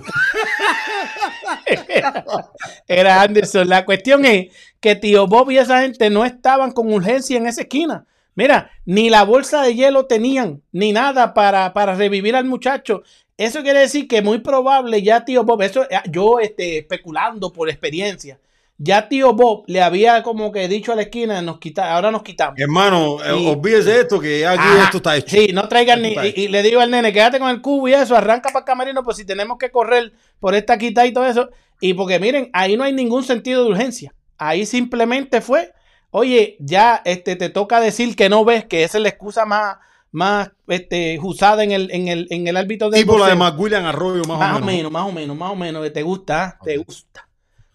Era 2.88 3.22
Anderson. 3.22 3.68
La 3.68 3.86
cuestión 3.86 4.26
es 4.26 4.54
que 4.80 4.96
tío 4.96 5.28
Bob 5.28 5.52
y 5.52 5.58
esa 5.58 5.82
gente 5.82 6.10
no 6.10 6.26
estaban 6.26 6.72
con 6.72 6.94
urgencia 6.94 7.38
en 7.38 7.48
esa 7.48 7.62
esquina. 7.62 8.06
Mira, 8.36 8.72
ni 8.86 9.10
la 9.10 9.24
bolsa 9.24 9.62
de 9.62 9.76
hielo 9.76 10.06
tenían, 10.06 10.62
ni 10.72 10.94
nada 10.94 11.34
para, 11.34 11.74
para 11.74 11.96
revivir 11.96 12.36
al 12.36 12.46
muchacho. 12.46 13.04
Eso 13.38 13.64
quiere 13.64 13.80
decir 13.80 14.08
que 14.08 14.22
muy 14.22 14.38
probable 14.40 15.02
ya 15.02 15.26
tío 15.26 15.44
Bob, 15.44 15.64
eso 15.64 15.84
eh, 15.90 15.98
yo 16.10 16.40
este, 16.40 16.78
especulando 16.78 17.52
por 17.52 17.70
experiencia, 17.70 18.40
Ya 18.78 19.10
tío 19.10 19.34
Bob 19.34 19.64
le 19.66 19.82
había 19.82 20.22
como 20.22 20.52
que 20.52 20.68
dicho 20.68 20.92
a 20.92 20.96
la 20.96 21.04
esquina, 21.04 21.42
nos 21.42 21.58
quita, 21.60 21.92
ahora 21.92 22.12
nos 22.12 22.22
quitamos. 22.22 22.60
Hermano, 22.60 23.18
eh, 23.24 23.32
olvídese 23.32 24.02
esto, 24.02 24.20
que 24.20 24.46
aquí 24.46 24.64
esto 24.84 24.98
está 24.98 25.18
hecho. 25.18 25.36
Sí, 25.36 25.52
no 25.54 25.68
traigan 25.68 26.04
ni. 26.04 26.14
Y, 26.36 26.50
le 26.50 26.62
digo 26.62 26.82
al 26.82 26.92
nene, 26.92 27.12
quédate 27.12 27.40
con 27.40 27.50
el 27.50 27.62
cubo 27.62 27.88
y 27.88 27.94
eso, 27.94 28.16
arranca 28.16 28.50
para 28.50 28.60
el 28.60 28.66
camerino, 28.66 29.04
pues 29.04 29.18
si 29.18 29.26
tenemos 29.26 29.58
que 29.58 29.72
correr 29.72 30.14
por 30.40 30.54
esta 30.54 30.78
quita 30.78 31.06
y 31.08 31.12
todo 31.12 31.26
eso. 31.26 31.50
Y 31.80 31.96
porque 31.96 32.20
miren, 32.20 32.52
ahí 32.54 32.78
no 32.78 32.84
hay 32.84 32.94
ningún 32.94 33.24
sentido 33.24 33.64
de 33.64 33.72
urgencia. 33.72 34.14
Ahí 34.38 34.68
simplemente 34.68 35.42
fue, 35.42 35.74
oye, 36.12 36.58
ya 36.60 37.02
este, 37.06 37.36
te 37.36 37.50
toca 37.50 37.80
decir 37.80 38.16
que 38.16 38.30
no 38.30 38.46
ves, 38.46 38.66
que 38.66 38.84
esa 38.84 38.98
es 38.98 39.02
la 39.02 39.10
excusa 39.10 39.46
más, 39.46 39.78
más 40.12 40.52
este, 40.68 41.20
usada 41.22 41.64
en 41.64 41.72
el, 41.72 41.90
en 41.92 42.08
el, 42.08 42.28
en 42.30 42.48
el 42.48 42.58
árbitro 42.58 42.90
de. 42.90 43.00
Tipo 43.00 43.18
la 43.18 43.28
de 43.28 43.36
McWilliam 43.36 43.86
Arroyo, 43.86 44.24
más, 44.26 44.38
más 44.38 44.62
o, 44.62 44.66
menos. 44.66 44.92
Más 44.92 45.08
o 45.08 45.12
menos, 45.12 45.36
más 45.36 45.52
o 45.52 45.56
menos, 45.56 45.84
que 45.84 45.90
te 45.90 46.04
gusta, 46.04 46.44
¿ah? 46.44 46.60
te 46.64 46.78
gusta. 46.78 47.28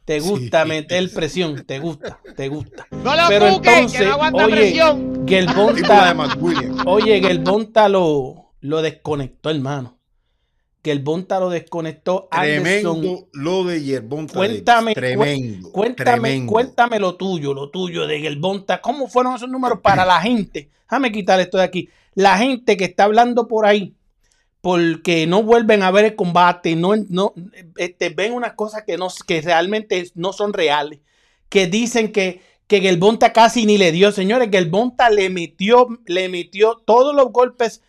Te 0.04 0.20
gusta 0.20 0.64
meter 0.64 1.12
presión, 1.12 1.64
te 1.66 1.80
gusta, 1.80 2.20
te 2.36 2.46
gusta. 2.48 2.86
No 3.02 3.16
lo 3.16 3.22
Pero 3.28 3.48
entonces, 3.48 3.98
que 3.98 4.06
no 4.06 4.12
aguanta 4.12 4.46
oye, 4.46 4.54
presión. 4.54 5.26
Gelbonta, 5.26 6.16
oye, 6.86 7.20
Gelbonta 7.20 7.88
lo, 7.88 8.52
lo 8.60 8.82
desconectó, 8.82 9.50
hermano. 9.50 9.95
Gelbonta 10.86 11.40
lo 11.40 11.50
desconectó. 11.50 12.28
Tremendo 12.30 13.28
lo 13.32 13.64
de 13.64 13.80
Gelbonta. 13.80 14.34
Cuéntame, 14.34 14.94
tremendo, 14.94 15.72
cuéntame, 15.72 16.46
cuéntame 16.46 16.98
lo 17.00 17.16
tuyo, 17.16 17.52
lo 17.52 17.70
tuyo 17.70 18.06
de 18.06 18.20
Gelbonta. 18.20 18.80
¿Cómo 18.80 19.08
fueron 19.08 19.34
esos 19.34 19.48
números 19.48 19.80
para 19.82 20.04
la 20.04 20.20
gente? 20.20 20.70
Déjame 20.88 21.10
quitar 21.10 21.40
esto 21.40 21.58
de 21.58 21.64
aquí. 21.64 21.88
La 22.14 22.38
gente 22.38 22.76
que 22.76 22.84
está 22.84 23.04
hablando 23.04 23.48
por 23.48 23.66
ahí 23.66 23.96
porque 24.60 25.26
no 25.26 25.42
vuelven 25.42 25.82
a 25.82 25.90
ver 25.90 26.06
el 26.06 26.16
combate, 26.16 26.74
no, 26.74 26.94
no 27.08 27.34
este, 27.76 28.10
ven 28.10 28.32
unas 28.32 28.54
cosas 28.54 28.82
que, 28.84 28.96
no, 28.96 29.06
que 29.24 29.40
realmente 29.40 30.10
no 30.16 30.32
son 30.32 30.52
reales, 30.52 30.98
que 31.48 31.68
dicen 31.68 32.10
que, 32.10 32.42
que 32.66 32.80
Gelbonta 32.80 33.32
casi 33.32 33.64
ni 33.64 33.78
le 33.78 33.92
dio, 33.92 34.10
señores, 34.10 34.48
Gelbonta 34.50 35.08
le 35.08 35.30
metió, 35.30 35.86
le 36.06 36.28
metió 36.28 36.82
todos 36.84 37.14
los 37.14 37.30
golpes, 37.30 37.82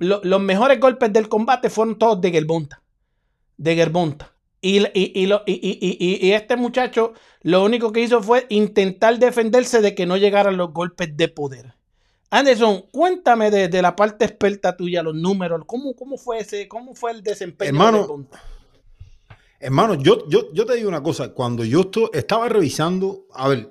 los 0.00 0.40
mejores 0.40 0.78
golpes 0.78 1.12
del 1.12 1.28
combate 1.28 1.70
fueron 1.70 1.98
todos 1.98 2.20
de 2.20 2.30
Gelbonta, 2.30 2.82
de 3.56 3.74
Gelbonta. 3.76 4.34
Y, 4.62 4.78
y, 4.92 5.38
y, 5.46 6.32
este 6.32 6.54
muchacho 6.56 7.14
lo 7.40 7.64
único 7.64 7.92
que 7.92 8.00
hizo 8.00 8.22
fue 8.22 8.44
intentar 8.50 9.18
defenderse 9.18 9.80
de 9.80 9.94
que 9.94 10.04
no 10.04 10.18
llegaran 10.18 10.58
los 10.58 10.74
golpes 10.74 11.16
de 11.16 11.28
poder. 11.28 11.74
Anderson, 12.28 12.84
cuéntame 12.92 13.50
de, 13.50 13.82
la 13.82 13.96
parte 13.96 14.26
experta 14.26 14.76
tuya, 14.76 15.02
los 15.02 15.14
números, 15.14 15.62
¿cómo, 15.66 15.94
cómo 15.94 16.18
fue 16.18 16.40
ese, 16.40 16.68
cómo 16.68 16.94
fue 16.94 17.12
el 17.12 17.22
desempeño? 17.22 17.70
Hermano, 17.70 18.26
hermano 19.58 19.94
yo, 19.94 20.28
yo, 20.28 20.52
yo 20.52 20.66
te 20.66 20.76
digo 20.76 20.90
una 20.90 21.02
cosa, 21.02 21.32
cuando 21.32 21.64
yo 21.64 21.90
estaba 22.12 22.50
revisando, 22.50 23.24
a 23.32 23.48
ver, 23.48 23.70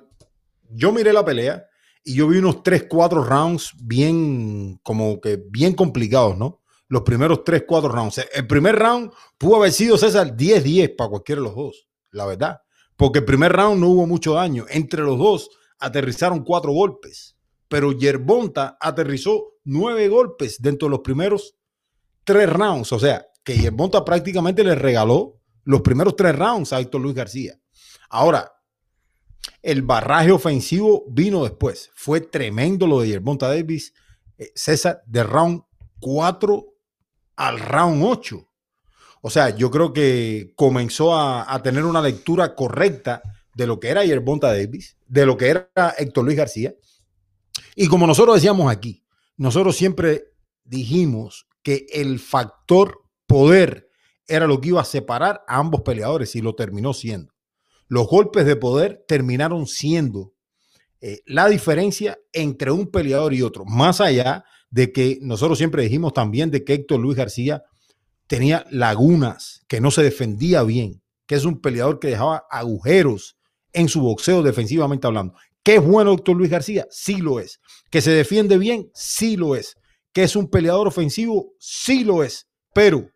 yo 0.68 0.90
miré 0.90 1.12
la 1.12 1.24
pelea 1.24 1.69
y 2.04 2.14
yo 2.14 2.28
vi 2.28 2.38
unos 2.38 2.62
3, 2.62 2.86
4 2.88 3.24
rounds 3.24 3.72
bien, 3.82 4.80
como 4.82 5.20
que 5.20 5.42
bien 5.50 5.74
complicados, 5.74 6.36
¿no? 6.36 6.62
Los 6.88 7.02
primeros 7.02 7.44
3, 7.44 7.64
4 7.66 7.88
rounds. 7.88 8.20
El 8.32 8.46
primer 8.46 8.76
round 8.76 9.12
pudo 9.38 9.56
haber 9.56 9.72
sido 9.72 9.96
César 9.96 10.36
10-10 10.36 10.96
para 10.96 11.10
cualquiera 11.10 11.40
de 11.40 11.46
los 11.48 11.56
dos, 11.56 11.88
la 12.10 12.26
verdad. 12.26 12.60
Porque 12.96 13.20
el 13.20 13.24
primer 13.24 13.52
round 13.52 13.80
no 13.80 13.88
hubo 13.88 14.06
mucho 14.06 14.34
daño. 14.34 14.66
Entre 14.68 15.02
los 15.02 15.18
dos 15.18 15.50
aterrizaron 15.78 16.42
cuatro 16.42 16.72
golpes 16.72 17.36
pero 17.70 17.92
Yerbonta 17.92 18.76
aterrizó 18.80 19.60
nueve 19.62 20.08
golpes 20.08 20.60
dentro 20.60 20.86
de 20.86 20.90
los 20.90 21.00
primeros 21.02 21.54
tres 22.24 22.52
rounds. 22.52 22.92
O 22.92 22.98
sea, 22.98 23.24
que 23.44 23.56
Yerbonta 23.56 24.04
prácticamente 24.04 24.64
le 24.64 24.74
regaló 24.74 25.38
los 25.62 25.80
primeros 25.80 26.16
tres 26.16 26.36
rounds 26.36 26.72
a 26.72 26.80
Héctor 26.80 27.00
Luis 27.00 27.14
García. 27.14 27.60
Ahora, 28.08 28.52
el 29.62 29.82
barraje 29.82 30.32
ofensivo 30.32 31.04
vino 31.08 31.42
después. 31.44 31.90
Fue 31.94 32.20
tremendo 32.20 32.86
lo 32.86 33.00
de 33.00 33.08
Yerbonta 33.08 33.48
Davis. 33.48 33.94
Eh, 34.38 34.50
César, 34.54 35.02
de 35.06 35.22
round 35.24 35.62
4 36.00 36.66
al 37.36 37.60
round 37.60 38.02
8. 38.04 38.46
O 39.22 39.30
sea, 39.30 39.50
yo 39.50 39.70
creo 39.70 39.92
que 39.92 40.52
comenzó 40.56 41.14
a, 41.14 41.52
a 41.52 41.62
tener 41.62 41.84
una 41.84 42.00
lectura 42.00 42.54
correcta 42.54 43.22
de 43.54 43.66
lo 43.66 43.78
que 43.78 43.88
era 43.88 44.04
Yerbonta 44.04 44.48
Davis, 44.48 44.96
de 45.06 45.26
lo 45.26 45.36
que 45.36 45.48
era 45.48 45.94
Héctor 45.98 46.24
Luis 46.24 46.36
García 46.36 46.74
y 47.74 47.88
como 47.88 48.06
nosotros 48.06 48.36
decíamos 48.36 48.70
aquí, 48.70 49.04
nosotros 49.36 49.76
siempre 49.76 50.24
dijimos 50.64 51.46
que 51.62 51.86
el 51.92 52.18
factor 52.18 53.04
poder 53.26 53.88
era 54.26 54.46
lo 54.46 54.60
que 54.60 54.68
iba 54.68 54.80
a 54.80 54.84
separar 54.84 55.42
a 55.46 55.56
ambos 55.56 55.82
peleadores 55.82 56.34
y 56.36 56.40
lo 56.40 56.54
terminó 56.54 56.92
siendo. 56.92 57.32
Los 57.90 58.06
golpes 58.06 58.46
de 58.46 58.54
poder 58.54 59.04
terminaron 59.08 59.66
siendo 59.66 60.32
eh, 61.00 61.22
la 61.26 61.48
diferencia 61.48 62.16
entre 62.32 62.70
un 62.70 62.86
peleador 62.86 63.34
y 63.34 63.42
otro, 63.42 63.64
más 63.64 64.00
allá 64.00 64.44
de 64.70 64.92
que 64.92 65.18
nosotros 65.22 65.58
siempre 65.58 65.82
dijimos 65.82 66.12
también 66.12 66.52
de 66.52 66.62
que 66.62 66.74
Héctor 66.74 67.00
Luis 67.00 67.16
García 67.16 67.64
tenía 68.28 68.64
lagunas, 68.70 69.64
que 69.66 69.80
no 69.80 69.90
se 69.90 70.04
defendía 70.04 70.62
bien, 70.62 71.02
que 71.26 71.34
es 71.34 71.44
un 71.44 71.60
peleador 71.60 71.98
que 71.98 72.06
dejaba 72.06 72.44
agujeros 72.48 73.36
en 73.72 73.88
su 73.88 74.02
boxeo 74.02 74.44
defensivamente 74.44 75.08
hablando. 75.08 75.34
¿Que 75.64 75.74
es 75.74 75.84
bueno 75.84 76.12
Héctor 76.12 76.36
Luis 76.36 76.50
García? 76.50 76.86
Sí 76.92 77.16
lo 77.16 77.40
es. 77.40 77.58
¿Que 77.90 78.00
se 78.00 78.12
defiende 78.12 78.56
bien? 78.56 78.88
Sí 78.94 79.36
lo 79.36 79.56
es. 79.56 79.76
¿Que 80.12 80.22
es 80.22 80.36
un 80.36 80.48
peleador 80.48 80.86
ofensivo? 80.86 81.54
Sí 81.58 82.04
lo 82.04 82.22
es. 82.22 82.46
Pero 82.72 83.10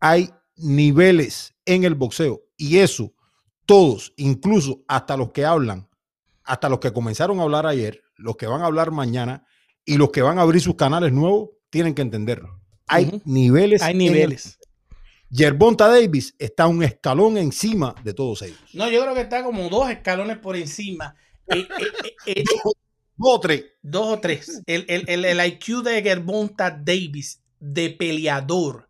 hay 0.00 0.28
niveles 0.56 1.54
en 1.66 1.84
el 1.84 1.94
boxeo 1.94 2.42
y 2.56 2.78
eso 2.78 3.14
todos, 3.68 4.14
incluso 4.16 4.82
hasta 4.88 5.14
los 5.14 5.30
que 5.32 5.44
hablan, 5.44 5.90
hasta 6.42 6.70
los 6.70 6.80
que 6.80 6.90
comenzaron 6.90 7.38
a 7.38 7.42
hablar 7.42 7.66
ayer, 7.66 8.02
los 8.16 8.38
que 8.38 8.46
van 8.46 8.62
a 8.62 8.64
hablar 8.64 8.92
mañana 8.92 9.44
y 9.84 9.98
los 9.98 10.10
que 10.10 10.22
van 10.22 10.38
a 10.38 10.42
abrir 10.42 10.62
sus 10.62 10.74
canales 10.76 11.12
nuevos, 11.12 11.50
tienen 11.68 11.94
que 11.94 12.00
entenderlo. 12.00 12.62
Hay 12.86 13.20
niveles. 13.26 13.82
Hay 13.82 13.94
niveles. 13.94 14.58
Yerbonta 15.28 15.86
Davis 15.86 16.34
está 16.38 16.66
un 16.66 16.82
escalón 16.82 17.36
encima 17.36 17.94
de 18.02 18.14
todos 18.14 18.40
ellos. 18.40 18.58
No, 18.72 18.88
yo 18.88 19.02
creo 19.02 19.14
que 19.14 19.20
está 19.20 19.44
como 19.44 19.68
dos 19.68 19.90
escalones 19.90 20.38
por 20.38 20.56
encima. 20.56 21.14
Eh, 21.48 21.58
eh, 21.58 22.14
eh, 22.24 22.44
dos, 22.64 22.74
o 23.18 23.38
tres. 23.38 23.66
Dos 23.82 24.06
o 24.06 24.18
tres. 24.18 24.62
El, 24.64 24.86
el, 24.88 25.46
IQ 25.46 25.82
de 25.82 26.02
Yerbonta 26.02 26.70
Davis, 26.70 27.42
de 27.60 27.90
peleador, 27.90 28.87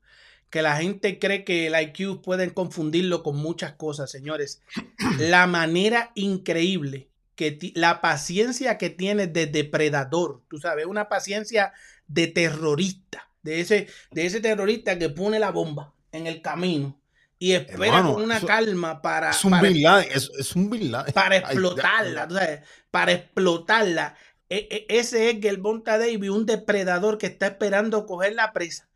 que 0.50 0.62
la 0.62 0.76
gente 0.76 1.18
cree 1.18 1.44
que 1.44 1.66
el 1.66 1.80
IQ 1.80 2.22
pueden 2.22 2.50
confundirlo 2.50 3.22
con 3.22 3.36
muchas 3.36 3.72
cosas, 3.72 4.10
señores. 4.10 4.62
La 5.18 5.46
manera 5.46 6.10
increíble 6.14 7.08
que 7.34 7.58
la 7.74 8.00
paciencia 8.00 8.78
que 8.78 8.90
tiene 8.90 9.28
de 9.28 9.46
depredador, 9.46 10.42
tú 10.48 10.58
sabes, 10.58 10.86
una 10.86 11.08
paciencia 11.08 11.72
de 12.08 12.26
terrorista, 12.26 13.28
de 13.42 13.60
ese, 13.60 13.86
de 14.10 14.26
ese 14.26 14.40
terrorista 14.40 14.98
que 14.98 15.08
pone 15.08 15.38
la 15.38 15.50
bomba 15.50 15.94
en 16.10 16.26
el 16.26 16.42
camino 16.42 16.98
y 17.38 17.52
espera 17.52 18.02
con 18.02 18.22
una 18.22 18.40
calma 18.40 19.00
para. 19.00 19.30
Es 19.30 19.44
un 19.44 19.52
para, 19.52 20.00
es, 20.02 20.56
un 20.56 20.70
Para 21.14 21.36
explotarla, 21.36 22.28
para 22.90 23.12
explotarla. 23.12 24.16
E, 24.48 24.66
e, 24.70 24.98
ese 24.98 25.30
es 25.30 25.44
el 25.44 25.58
Bonta 25.58 25.98
Davis, 25.98 26.30
un 26.30 26.46
depredador 26.46 27.18
que 27.18 27.26
está 27.26 27.46
esperando 27.46 28.06
coger 28.06 28.34
la 28.34 28.52
presa. 28.52 28.87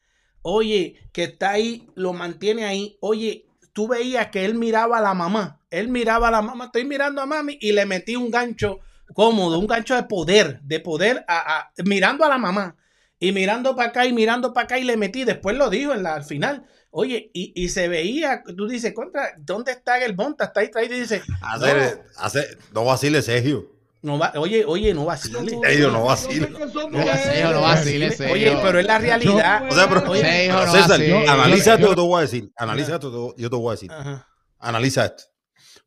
Oye, 0.43 0.97
que 1.12 1.24
está 1.24 1.52
ahí, 1.52 1.89
lo 1.94 2.12
mantiene 2.12 2.64
ahí. 2.64 2.97
Oye, 3.01 3.47
tú 3.73 3.89
veías 3.89 4.28
que 4.28 4.44
él 4.44 4.55
miraba 4.55 4.98
a 4.98 5.01
la 5.01 5.14
mamá. 5.14 5.60
Él 5.70 5.89
miraba 5.89 6.28
a 6.28 6.31
la 6.32 6.43
mamá, 6.43 6.66
estoy 6.66 6.85
mirando 6.85 7.23
a 7.23 7.27
mami 7.27 7.59
y 7.60 7.73
le 7.73 7.86
metí 7.86 8.16
un 8.16 8.31
gancho 8.31 8.81
cómodo, 9.14 9.59
un 9.59 9.66
gancho 9.66 9.94
de 9.94 10.02
poder, 10.05 10.60
de 10.62 10.81
poder, 10.81 11.24
a, 11.28 11.70
mirando 11.85 12.24
a 12.24 12.28
la 12.28 12.39
mamá 12.39 12.77
y 13.19 13.32
mirando 13.32 13.74
para 13.74 13.89
acá 13.89 14.06
y 14.06 14.12
mirando 14.12 14.52
para 14.52 14.64
acá 14.64 14.78
y 14.78 14.85
le 14.85 14.97
metí. 14.97 15.24
Después 15.24 15.56
lo 15.56 15.70
dijo 15.70 15.94
en 15.94 16.02
la, 16.02 16.14
al 16.14 16.24
final 16.24 16.66
Oye, 16.94 17.31
y, 17.32 17.52
y, 17.56 17.70
se 17.70 17.89
veía, 17.89 18.43
tú 18.55 18.69
dices, 18.69 18.93
contra, 18.93 19.32
¿dónde 19.39 19.73
está 19.73 19.97
el 20.05 20.14
Monta? 20.14 20.44
Está 20.44 20.60
ahí 20.60 20.70
traído 20.70 20.94
y 20.94 21.01
dice. 21.01 21.23
Hacer, 21.40 21.77
no, 21.97 22.23
hacer, 22.23 22.59
no 22.74 22.85
vacile, 22.85 23.23
Sergio. 23.23 23.71
No 24.02 24.18
va, 24.18 24.32
oye, 24.36 24.64
oye, 24.66 24.92
no 24.92 25.04
vacile. 25.04 25.58
Sergio, 25.62 25.90
no 25.92 26.04
vacile. 26.04 26.50
No, 26.50 26.58
Sergio, 26.58 27.52
no 27.52 27.60
vacile, 27.60 28.10
Sergio. 28.10 28.34
Oye, 28.34 28.58
pero 28.60 28.80
es 28.80 28.86
la 28.86 28.98
realidad. 28.98 29.62
O 29.70 29.74
sea, 29.74 29.88
pero, 29.88 30.10
oye, 30.10 30.48
no 30.48 30.72
César, 30.72 31.00
analiza 31.28 31.74
esto, 31.74 31.88
yo 31.88 31.94
te 31.94 32.00
voy 32.00 32.18
a 32.18 32.20
decir. 32.22 32.52
Analiza 32.56 32.94
esto, 32.94 33.34
yo 33.36 33.48
te 33.48 33.56
voy 33.56 33.68
a 33.68 33.70
decir. 33.72 33.92
Ajá. 33.92 34.28
Analiza 34.58 35.04
esto. 35.04 35.24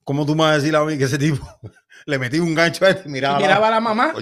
¿Cómo 0.06 0.26
tú 0.26 0.36
me 0.36 0.44
vas 0.44 0.52
a 0.52 0.56
decir 0.58 0.76
a 0.76 0.86
mí 0.86 0.98
que 0.98 1.06
ese 1.06 1.18
tipo 1.18 1.46
le 2.06 2.20
metí 2.20 2.40
un 2.40 2.54
gancho 2.54 2.86
a 2.86 2.90
él 2.90 3.02
y 3.06 3.10
miraba, 3.10 3.40
miraba 3.40 3.68
a 3.68 3.72
la 3.72 3.80
mamá. 3.80 4.14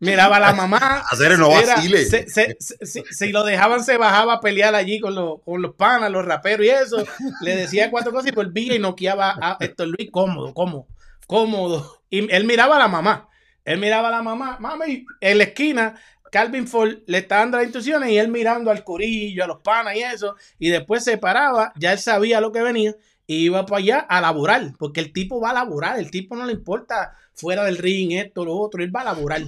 miraba 0.00 0.36
a 0.36 0.40
la 0.40 0.52
mamá. 0.52 0.78
Hacer 1.10 1.38
no 1.38 1.48
vacile. 1.48 2.04
si 2.04 3.28
lo 3.30 3.44
dejaban, 3.44 3.84
se 3.84 3.96
bajaba 3.96 4.34
a 4.34 4.40
pelear 4.40 4.74
allí 4.74 5.00
con 5.00 5.14
los, 5.14 5.40
con 5.44 5.62
los 5.62 5.74
panas, 5.76 6.10
los 6.10 6.24
raperos 6.24 6.66
y 6.66 6.70
eso. 6.70 7.06
Le 7.42 7.56
decía 7.56 7.90
cuatro 7.90 8.12
cosas 8.12 8.32
y 8.32 8.34
volvía 8.34 8.74
y 8.74 8.80
noqueaba 8.80 9.38
a 9.40 9.56
Héctor 9.60 9.88
Luis 9.88 10.10
cómodo, 10.10 10.52
cómodo, 10.52 10.88
cómodo. 11.26 12.02
Y 12.10 12.30
él 12.34 12.44
miraba 12.44 12.76
a 12.76 12.80
la 12.80 12.88
mamá. 12.88 13.29
Él 13.64 13.78
miraba 13.78 14.08
a 14.08 14.12
la 14.12 14.22
mamá, 14.22 14.58
mami, 14.60 15.06
en 15.20 15.38
la 15.38 15.44
esquina. 15.44 15.94
Calvin 16.30 16.68
Ford 16.68 16.98
le 17.06 17.18
está 17.18 17.38
dando 17.38 17.56
las 17.56 17.64
instrucciones 17.64 18.10
y 18.10 18.18
él 18.18 18.28
mirando 18.28 18.70
al 18.70 18.84
corillo, 18.84 19.42
a 19.42 19.48
los 19.48 19.60
panas 19.62 19.96
y 19.96 20.02
eso, 20.02 20.36
y 20.60 20.70
después 20.70 21.02
se 21.02 21.18
paraba, 21.18 21.72
ya 21.76 21.92
él 21.92 21.98
sabía 21.98 22.40
lo 22.40 22.52
que 22.52 22.62
venía 22.62 22.94
iba 23.36 23.66
para 23.66 23.78
allá 23.78 23.98
a 24.00 24.20
laborar, 24.20 24.72
porque 24.78 25.00
el 25.00 25.12
tipo 25.12 25.40
va 25.40 25.50
a 25.50 25.54
laborar, 25.54 25.98
el 25.98 26.10
tipo 26.10 26.36
no 26.36 26.46
le 26.46 26.52
importa 26.52 27.16
fuera 27.40 27.64
del 27.64 27.78
ring, 27.78 28.12
esto, 28.12 28.44
lo 28.44 28.56
otro, 28.56 28.82
él 28.82 28.94
va 28.94 29.00
a 29.00 29.04
laborar. 29.04 29.42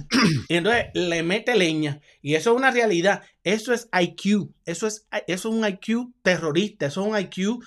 Y 0.47 0.55
entonces 0.55 0.85
le 0.93 1.21
mete 1.23 1.55
leña. 1.55 2.01
Y 2.21 2.35
eso 2.35 2.51
es 2.51 2.57
una 2.57 2.71
realidad. 2.71 3.21
Eso 3.43 3.73
es 3.73 3.87
IQ. 3.93 4.49
Eso 4.65 4.87
es, 4.87 5.07
eso 5.27 5.49
es 5.49 5.55
un 5.55 5.67
IQ 5.67 6.11
terrorista. 6.21 6.87
Eso 6.87 7.01
es 7.01 7.07
un 7.07 7.19
IQ 7.19 7.63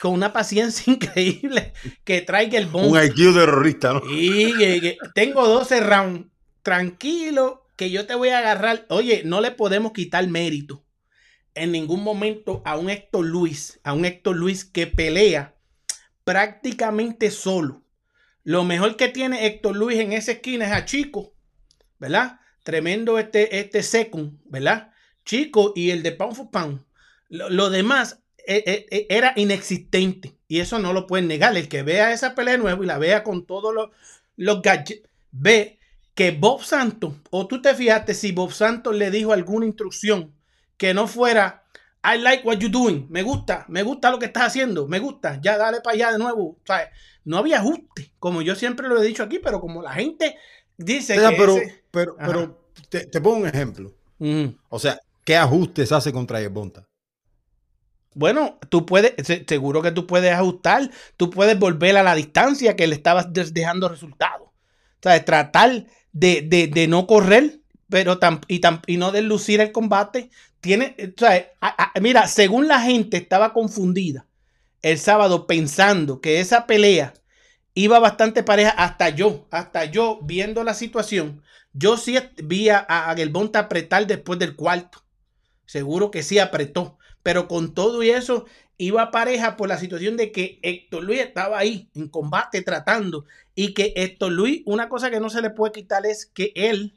con 0.00 0.12
una 0.12 0.32
paciencia 0.32 0.92
increíble 0.92 1.72
que 2.04 2.22
traiga 2.22 2.58
el 2.58 2.66
bombo. 2.66 2.88
Un 2.88 3.04
IQ 3.04 3.34
terrorista, 3.34 3.92
¿no? 3.92 4.02
Y 4.10 4.96
tengo 5.14 5.46
12 5.46 5.80
rounds. 5.80 6.26
Tranquilo, 6.62 7.66
que 7.76 7.90
yo 7.90 8.06
te 8.06 8.14
voy 8.14 8.30
a 8.30 8.38
agarrar. 8.38 8.86
Oye, 8.88 9.22
no 9.24 9.40
le 9.40 9.52
podemos 9.52 9.92
quitar 9.92 10.26
mérito 10.28 10.84
en 11.58 11.72
ningún 11.72 12.02
momento 12.02 12.62
a 12.64 12.76
un 12.76 12.90
Héctor 12.90 13.26
Luis, 13.26 13.80
a 13.82 13.92
un 13.92 14.04
Héctor 14.04 14.36
Luis 14.36 14.64
que 14.64 14.86
pelea 14.86 15.54
prácticamente 16.24 17.30
solo. 17.30 17.82
Lo 18.44 18.64
mejor 18.64 18.96
que 18.96 19.08
tiene 19.08 19.46
Héctor 19.46 19.76
Luis 19.76 19.98
en 19.98 20.12
esa 20.12 20.32
esquina 20.32 20.66
es 20.66 20.72
a 20.72 20.84
Chico, 20.84 21.32
¿verdad? 21.98 22.40
Tremendo 22.62 23.18
este, 23.18 23.58
este 23.58 23.82
second, 23.82 24.38
¿verdad? 24.44 24.92
Chico 25.24 25.72
y 25.74 25.90
el 25.90 26.02
de 26.02 26.12
Pound 26.12 26.36
for. 26.36 26.84
Lo, 27.28 27.70
demás 27.70 28.20
eh, 28.46 28.62
eh, 28.66 28.86
eh, 28.90 29.06
era 29.10 29.34
inexistente 29.36 30.36
y 30.48 30.60
eso 30.60 30.78
no 30.78 30.92
lo 30.92 31.06
pueden 31.06 31.28
negar. 31.28 31.56
El 31.56 31.68
que 31.68 31.82
vea 31.82 32.12
esa 32.12 32.34
pelea 32.34 32.54
de 32.54 32.58
nuevo 32.58 32.82
y 32.82 32.86
la 32.86 32.98
vea 32.98 33.22
con 33.22 33.44
todos 33.44 33.74
los, 33.74 33.90
los 34.36 34.62
gadgets, 34.62 35.08
ve 35.30 35.78
que 36.14 36.30
Bob 36.30 36.62
Santos, 36.62 37.14
o 37.30 37.46
tú 37.46 37.62
te 37.62 37.74
fijaste 37.74 38.14
si 38.14 38.32
Bob 38.32 38.52
Santos 38.52 38.96
le 38.96 39.10
dijo 39.10 39.32
alguna 39.32 39.66
instrucción 39.66 40.34
que 40.78 40.94
no 40.94 41.06
fuera 41.06 41.64
I 42.04 42.18
like 42.18 42.46
what 42.46 42.58
you're 42.58 42.72
doing, 42.72 43.06
me 43.10 43.22
gusta, 43.22 43.66
me 43.68 43.82
gusta 43.82 44.10
lo 44.10 44.18
que 44.18 44.26
estás 44.26 44.44
haciendo, 44.44 44.86
me 44.86 44.98
gusta, 44.98 45.40
ya 45.42 45.58
dale 45.58 45.80
para 45.80 45.94
allá 45.94 46.12
de 46.12 46.18
nuevo. 46.18 46.56
no 47.24 47.36
había 47.36 47.58
ajuste, 47.58 48.12
como 48.18 48.40
yo 48.40 48.54
siempre 48.54 48.88
lo 48.88 49.02
he 49.02 49.06
dicho 49.06 49.22
aquí, 49.22 49.38
pero 49.40 49.60
como 49.60 49.82
la 49.82 49.92
gente 49.92 50.36
dice 50.76 51.16
que 51.16 51.36
pero, 51.36 51.56
pero, 51.90 52.16
pero 52.16 52.70
te, 52.88 53.20
pongo 53.20 53.38
un 53.38 53.48
ejemplo. 53.48 53.92
O 54.68 54.78
sea, 54.78 55.00
¿qué 55.24 55.36
ajustes 55.36 55.92
hace 55.92 56.12
contra 56.12 56.40
Yerbonta? 56.40 56.86
Bueno, 58.14 58.58
tú 58.68 58.86
puedes, 58.86 59.14
seguro 59.46 59.82
que 59.82 59.92
tú 59.92 60.06
puedes 60.06 60.32
ajustar, 60.32 60.90
tú 61.16 61.30
puedes 61.30 61.58
volver 61.58 61.96
a 61.96 62.02
la 62.02 62.14
distancia 62.14 62.74
que 62.74 62.86
le 62.86 62.94
estabas 62.94 63.32
dejando 63.32 63.88
resultados. 63.88 64.48
O 64.48 65.02
sea, 65.02 65.24
tratar 65.24 65.86
de, 66.12 66.42
de, 66.42 66.66
de 66.68 66.88
no 66.88 67.06
correr, 67.06 67.60
pero 67.88 68.18
y, 68.48 68.60
y 68.86 68.96
no 68.96 69.12
deslucir 69.12 69.60
el 69.60 69.72
combate, 69.72 70.30
tiene, 70.60 70.96
mira, 72.00 72.26
según 72.26 72.68
la 72.68 72.80
gente 72.80 73.16
estaba 73.16 73.52
confundida 73.52 74.26
el 74.82 74.98
sábado 74.98 75.46
pensando 75.46 76.20
que 76.20 76.40
esa 76.40 76.66
pelea 76.66 77.14
iba 77.74 77.98
bastante 77.98 78.42
pareja, 78.42 78.70
hasta 78.70 79.08
yo, 79.10 79.46
hasta 79.50 79.84
yo 79.84 80.20
viendo 80.22 80.64
la 80.64 80.74
situación, 80.74 81.42
yo 81.72 81.96
sí 81.96 82.18
vi 82.42 82.70
a, 82.70 82.84
a 82.88 83.14
apretar 83.54 84.06
después 84.06 84.38
del 84.38 84.56
cuarto. 84.56 85.04
Seguro 85.66 86.10
que 86.10 86.22
sí 86.22 86.38
apretó, 86.38 86.98
pero 87.22 87.46
con 87.46 87.74
todo 87.74 88.02
y 88.02 88.10
eso 88.10 88.46
iba 88.78 89.10
pareja 89.10 89.56
por 89.56 89.68
la 89.68 89.78
situación 89.78 90.16
de 90.16 90.32
que 90.32 90.60
Héctor 90.62 91.04
Luis 91.04 91.20
estaba 91.20 91.58
ahí 91.58 91.90
en 91.94 92.08
combate 92.08 92.62
tratando 92.62 93.26
y 93.54 93.74
que 93.74 93.92
Héctor 93.96 94.32
Luis, 94.32 94.62
una 94.64 94.88
cosa 94.88 95.10
que 95.10 95.20
no 95.20 95.28
se 95.30 95.42
le 95.42 95.50
puede 95.50 95.72
quitar 95.72 96.06
es 96.06 96.26
que 96.26 96.52
él 96.54 96.96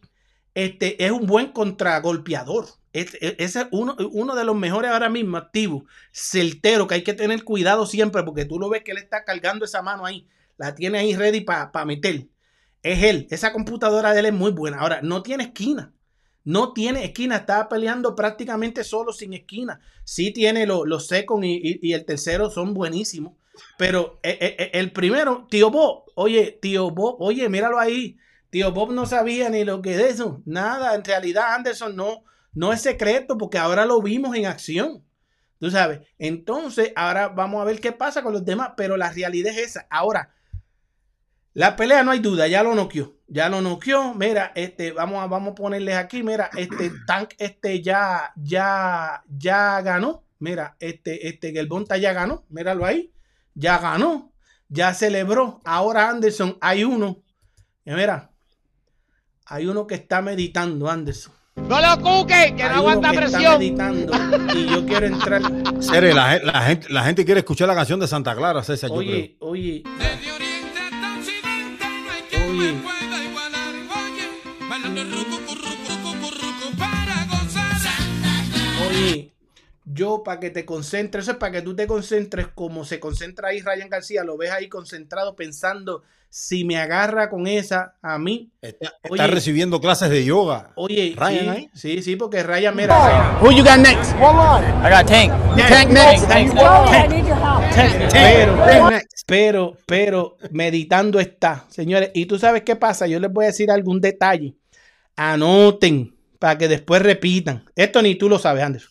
este, 0.53 1.03
es 1.03 1.11
un 1.11 1.25
buen 1.25 1.51
contragolpeador. 1.51 2.67
Ese 2.93 3.35
es 3.37 3.57
uno, 3.71 3.95
uno, 4.11 4.35
de 4.35 4.43
los 4.43 4.55
mejores 4.55 4.91
ahora 4.91 5.09
mismo 5.09 5.37
activos, 5.37 5.83
certero, 6.11 6.87
que 6.87 6.95
hay 6.95 7.03
que 7.03 7.13
tener 7.13 7.43
cuidado 7.43 7.85
siempre 7.85 8.23
porque 8.23 8.45
tú 8.45 8.59
lo 8.59 8.69
ves 8.69 8.83
que 8.83 8.91
él 8.91 8.97
está 8.97 9.23
cargando 9.23 9.63
esa 9.63 9.81
mano 9.81 10.05
ahí, 10.05 10.27
la 10.57 10.75
tiene 10.75 10.99
ahí 10.99 11.15
ready 11.15 11.41
para 11.41 11.85
meter. 11.85 12.27
Es 12.83 13.03
él, 13.03 13.27
esa 13.29 13.53
computadora 13.53 14.13
de 14.13 14.19
él 14.19 14.25
es 14.27 14.33
muy 14.33 14.51
buena. 14.51 14.79
Ahora, 14.79 15.01
no 15.01 15.23
tiene 15.23 15.45
esquina, 15.45 15.93
no 16.43 16.73
tiene 16.73 17.05
esquina, 17.05 17.37
está 17.37 17.69
peleando 17.69 18.15
prácticamente 18.15 18.83
solo 18.83 19.13
sin 19.13 19.33
esquina. 19.33 19.79
Sí 20.03 20.31
tiene 20.31 20.65
los 20.65 20.87
lo 20.87 20.99
second 20.99 21.45
y, 21.45 21.93
el 21.93 22.05
tercero 22.05 22.49
son 22.49 22.73
buenísimos, 22.73 23.33
pero 23.77 24.19
eh, 24.23 24.37
eh, 24.41 24.55
eh, 24.57 24.71
el 24.73 24.91
primero, 24.91 25.47
tío 25.49 25.69
Bob, 25.69 26.05
oye, 26.15 26.57
tío 26.61 26.89
Bob, 26.91 27.17
oye, 27.19 27.47
míralo 27.47 27.79
ahí. 27.79 28.17
Tío 28.49 28.73
Bob 28.73 28.91
no 28.91 29.05
sabía 29.05 29.49
ni 29.49 29.63
lo 29.63 29.81
que 29.81 29.95
es 29.95 30.15
eso, 30.15 30.41
nada. 30.45 30.93
En 30.95 31.05
realidad, 31.05 31.53
Anderson 31.53 31.95
no, 31.95 32.25
no 32.53 32.73
es 32.73 32.81
secreto 32.81 33.37
porque 33.37 33.57
ahora 33.57 33.85
lo 33.85 34.01
vimos 34.01 34.35
en 34.35 34.45
acción. 34.45 35.03
Tú 35.59 35.69
sabes. 35.69 36.01
Entonces, 36.17 36.91
ahora 36.95 37.29
vamos 37.29 37.61
a 37.61 37.65
ver 37.65 37.79
qué 37.79 37.91
pasa 37.91 38.23
con 38.23 38.33
los 38.33 38.43
demás. 38.43 38.71
Pero 38.75 38.97
la 38.97 39.11
realidad 39.11 39.53
es 39.53 39.59
esa. 39.59 39.87
Ahora, 39.89 40.33
la 41.53 41.75
pelea 41.75 42.03
no 42.03 42.11
hay 42.11 42.19
duda, 42.19 42.47
ya 42.47 42.63
lo 42.63 42.73
noqueó. 42.73 43.17
Ya 43.27 43.47
lo 43.47 43.61
noqueó. 43.61 44.13
Mira, 44.13 44.51
este, 44.55 44.91
vamos 44.91 45.21
a, 45.23 45.27
vamos 45.27 45.51
a 45.51 45.55
ponerles 45.55 45.95
aquí. 45.95 46.23
Mira, 46.23 46.49
este 46.57 46.91
Tank, 47.05 47.33
este 47.37 47.81
ya, 47.81 48.33
ya, 48.35 49.23
ya 49.27 49.81
ganó. 49.81 50.23
Mira, 50.39 50.75
este, 50.79 51.27
este 51.27 51.51
Gelbonta 51.51 51.97
ya 51.97 52.11
ganó. 52.13 52.45
Míralo 52.49 52.85
ahí. 52.85 53.13
Ya 53.53 53.77
ganó. 53.77 54.33
Ya 54.67 54.93
celebró. 54.93 55.61
Ahora 55.63 56.09
Anderson, 56.09 56.57
hay 56.59 56.83
uno. 56.83 57.21
Mira, 57.85 58.31
hay 59.45 59.67
uno 59.67 59.85
que 59.85 59.95
está 59.95 60.21
meditando, 60.21 60.89
Anderson. 60.89 61.33
No 61.67 61.79
lo 61.79 62.01
cuque, 62.01 62.53
que 62.55 62.63
no 62.63 62.75
aguanta 62.75 63.11
presión. 63.13 63.61
y 63.61 64.69
yo 64.69 64.85
quiero 64.85 65.05
entrar. 65.05 65.41
Sere, 65.79 66.13
la, 66.13 66.37
la, 66.39 66.61
gente, 66.63 66.87
la 66.89 67.03
gente 67.03 67.25
quiere 67.25 67.39
escuchar 67.39 67.67
la 67.67 67.75
canción 67.75 67.99
de 67.99 68.07
Santa 68.07 68.35
Clara, 68.35 68.63
César. 68.63 68.89
Oye, 68.91 69.37
oye. 69.39 69.83
Oye. 72.49 72.75
Oye, 78.89 79.31
yo 79.85 80.23
para 80.23 80.39
que 80.39 80.49
te 80.49 80.65
concentres, 80.65 81.25
eso 81.25 81.31
es 81.31 81.37
para 81.37 81.53
que 81.53 81.61
tú 81.61 81.75
te 81.75 81.87
concentres 81.87 82.47
como 82.47 82.83
se 82.83 82.99
concentra 82.99 83.49
ahí 83.49 83.61
Ryan 83.61 83.89
García, 83.89 84.23
lo 84.23 84.37
ves 84.37 84.51
ahí 84.51 84.67
concentrado 84.67 85.35
pensando 85.35 86.03
si 86.31 86.63
me 86.63 86.77
agarra 86.77 87.29
con 87.29 87.45
esa 87.45 87.95
a 88.01 88.17
mí. 88.17 88.49
Está, 88.61 89.27
recibiendo 89.27 89.81
clases 89.81 90.09
de 90.09 90.23
yoga. 90.23 90.71
Oye, 90.75 91.13
Ryan 91.15 91.43
sí, 91.43 91.49
ahí. 91.49 91.69
Sí, 91.73 92.01
sí, 92.01 92.15
porque 92.15 92.41
Ryan, 92.41 92.73
mira. 92.73 93.37
Who 93.41 93.51
you 93.51 93.63
got 93.63 93.77
next? 93.77 94.13
I 94.15 94.89
got 94.89 95.05
Tank. 95.05 95.33
Tank, 95.57 95.89
next. 95.89 96.27
Tank, 96.29 96.53
Pero, 98.13 98.55
pero, 99.27 99.77
pero, 99.85 100.37
meditando 100.51 101.19
está, 101.19 101.65
señores. 101.69 102.11
Y 102.13 102.25
tú 102.25 102.39
sabes 102.39 102.63
qué 102.63 102.77
pasa. 102.77 103.07
Yo 103.07 103.19
les 103.19 103.31
voy 103.31 103.45
a 103.45 103.47
decir 103.49 103.69
algún 103.69 103.99
detalle. 103.99 104.55
Anoten 105.17 106.15
para 106.39 106.57
que 106.57 106.69
después 106.69 107.01
repitan. 107.01 107.65
Esto 107.75 108.01
ni 108.01 108.15
tú 108.15 108.29
lo 108.29 108.39
sabes, 108.39 108.63
Anderson. 108.63 108.90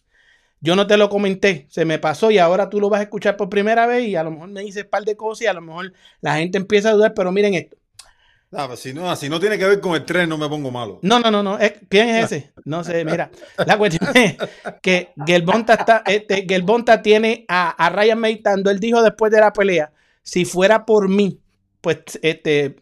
Yo 0.60 0.76
no 0.76 0.86
te 0.86 0.96
lo 0.96 1.08
comenté, 1.08 1.66
se 1.70 1.84
me 1.84 1.98
pasó 1.98 2.30
y 2.30 2.38
ahora 2.38 2.68
tú 2.68 2.80
lo 2.80 2.90
vas 2.90 3.00
a 3.00 3.04
escuchar 3.04 3.36
por 3.36 3.48
primera 3.48 3.86
vez 3.86 4.06
y 4.06 4.16
a 4.16 4.22
lo 4.22 4.30
mejor 4.30 4.48
me 4.48 4.60
dices 4.60 4.84
un 4.84 4.90
par 4.90 5.04
de 5.04 5.16
cosas 5.16 5.42
y 5.42 5.46
a 5.46 5.54
lo 5.54 5.62
mejor 5.62 5.92
la 6.20 6.36
gente 6.36 6.58
empieza 6.58 6.90
a 6.90 6.92
dudar, 6.92 7.14
pero 7.14 7.32
miren 7.32 7.54
esto. 7.54 7.76
No, 8.50 8.66
pues 8.66 8.80
si 8.80 8.92
no, 8.92 9.14
si 9.14 9.28
no 9.28 9.38
tiene 9.38 9.56
que 9.56 9.64
ver 9.64 9.80
con 9.80 9.94
el 9.94 10.04
tren, 10.04 10.28
no 10.28 10.36
me 10.36 10.48
pongo 10.48 10.72
malo. 10.72 10.98
No, 11.02 11.20
no, 11.20 11.30
no, 11.30 11.42
no. 11.42 11.56
¿Quién 11.88 12.08
es 12.08 12.32
ese? 12.32 12.52
No 12.64 12.82
sé, 12.82 13.04
mira. 13.04 13.30
La 13.64 13.78
cuestión 13.78 14.10
es 14.12 14.36
que 14.82 15.12
Gelbonta 15.24 15.74
está, 15.74 16.02
este, 16.04 16.44
Gelbonta 16.48 17.00
tiene 17.00 17.44
a, 17.46 17.70
a 17.70 17.90
Ryan 17.90 18.18
meditando. 18.18 18.70
Él 18.70 18.80
dijo 18.80 19.02
después 19.02 19.30
de 19.30 19.40
la 19.40 19.52
pelea: 19.52 19.92
si 20.22 20.44
fuera 20.44 20.84
por 20.84 21.08
mí, 21.08 21.38
pues 21.80 21.98
este, 22.22 22.74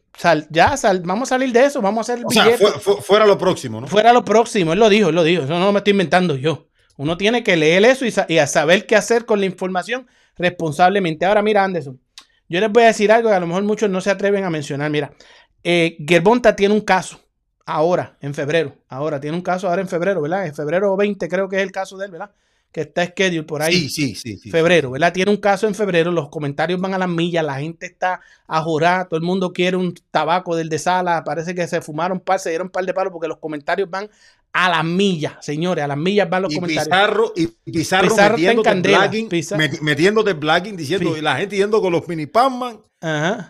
ya 0.49 0.75
sal, 0.79 1.03
vamos 1.05 1.29
a 1.29 1.35
salir 1.35 1.53
de 1.53 1.67
eso, 1.67 1.83
vamos 1.83 2.09
a 2.09 2.15
hacer 2.15 2.25
o 2.25 3.01
fuera 3.03 3.27
lo 3.27 3.37
próximo, 3.37 3.83
¿no? 3.83 3.89
Fuera 3.89 4.15
lo 4.15 4.25
próximo, 4.25 4.73
él 4.73 4.79
lo 4.79 4.89
dijo, 4.89 5.11
él 5.11 5.15
lo 5.15 5.23
dijo. 5.23 5.43
Eso 5.43 5.59
no 5.59 5.71
me 5.71 5.79
estoy 5.79 5.91
inventando 5.91 6.35
yo. 6.35 6.68
Uno 6.99 7.17
tiene 7.17 7.45
que 7.45 7.57
leer 7.57 7.85
eso 7.85 8.05
y, 8.05 8.39
a 8.39 8.47
saber 8.49 8.85
qué 8.85 8.97
hacer 8.97 9.25
con 9.25 9.39
la 9.39 9.47
información 9.47 10.09
responsablemente. 10.37 11.25
Ahora, 11.25 11.43
mira, 11.43 11.63
Anderson, 11.63 12.01
yo 12.49 12.61
les 12.61 12.73
voy 12.73 12.83
a 12.83 12.87
decir 12.89 13.13
algo 13.13 13.29
que 13.29 13.37
a 13.37 13.41
lo 13.41 13.47
mejor 13.47 13.63
muchos 13.63 13.89
no 13.89 14.01
se 14.01 14.11
atreven 14.11 14.43
a 14.43 14.51
mencionar. 14.51 14.91
Mira, 14.91 15.13
eh, 15.63 15.97
Gerbonta 16.07 16.57
tiene 16.57 16.75
un 16.75 16.81
caso 16.81 17.21
ahora, 17.65 18.19
en 18.21 18.35
febrero. 18.35 18.75
Ahora, 18.89 19.21
tiene 19.21 19.37
un 19.37 19.43
caso 19.43 19.69
ahora 19.69 19.81
en 19.81 19.89
febrero, 19.89 20.21
¿verdad? 20.21 20.47
En 20.47 20.55
febrero 20.57 20.97
20 20.97 21.29
creo 21.29 21.49
que 21.49 21.57
es 21.57 21.63
el 21.63 21.71
caso 21.71 21.97
de 21.97 22.07
él, 22.07 22.11
¿verdad? 22.11 22.33
Que 22.73 22.81
está 22.81 23.07
schedule 23.07 23.45
por 23.45 23.63
ahí. 23.63 23.89
Sí, 23.89 24.17
sí, 24.17 24.37
sí. 24.37 24.51
febrero, 24.51 24.91
¿verdad? 24.91 25.13
Tiene 25.13 25.31
un 25.31 25.37
caso 25.37 25.69
en 25.69 25.77
febrero, 25.77 26.11
los 26.11 26.31
comentarios 26.31 26.81
van 26.81 26.95
a 26.95 26.99
las 26.99 27.09
millas, 27.09 27.45
la 27.45 27.61
gente 27.61 27.87
está 27.87 28.23
a 28.49 28.61
jurar, 28.61 29.09
todo 29.09 29.19
el 29.19 29.25
mundo 29.25 29.53
quiere 29.53 29.77
un 29.77 29.95
tabaco 30.11 30.57
del 30.57 30.69
de 30.69 30.81
sala, 30.81 31.23
parece 31.23 31.55
que 31.55 31.65
se 31.69 31.81
fumaron 31.81 32.19
par, 32.19 32.41
se 32.41 32.49
dieron 32.49 32.67
un 32.67 32.73
par 32.73 32.85
de 32.85 32.93
palos 32.93 33.13
porque 33.13 33.29
los 33.29 33.39
comentarios 33.39 33.89
van 33.89 34.11
a 34.53 34.69
las 34.69 34.85
millas, 34.85 35.35
señores, 35.41 35.85
a 35.85 35.89
las 35.89 35.97
millas 35.97 36.29
van 36.29 36.43
los 36.43 36.55
comentarios. 36.55 36.87
Pizarro, 36.87 37.33
y 37.37 37.47
Pizarro, 37.71 38.09
Pizarro 38.09 38.37
metiéndote, 38.37 38.75
blagging, 38.81 39.29
metiéndote 39.83 40.33
blagging, 40.33 40.77
diciendo, 40.77 41.17
y 41.17 41.21
la 41.21 41.37
gente 41.37 41.57
yendo 41.57 41.81
con 41.81 41.93
los 41.93 42.09
mini 42.09 42.27
Panman 42.27 42.81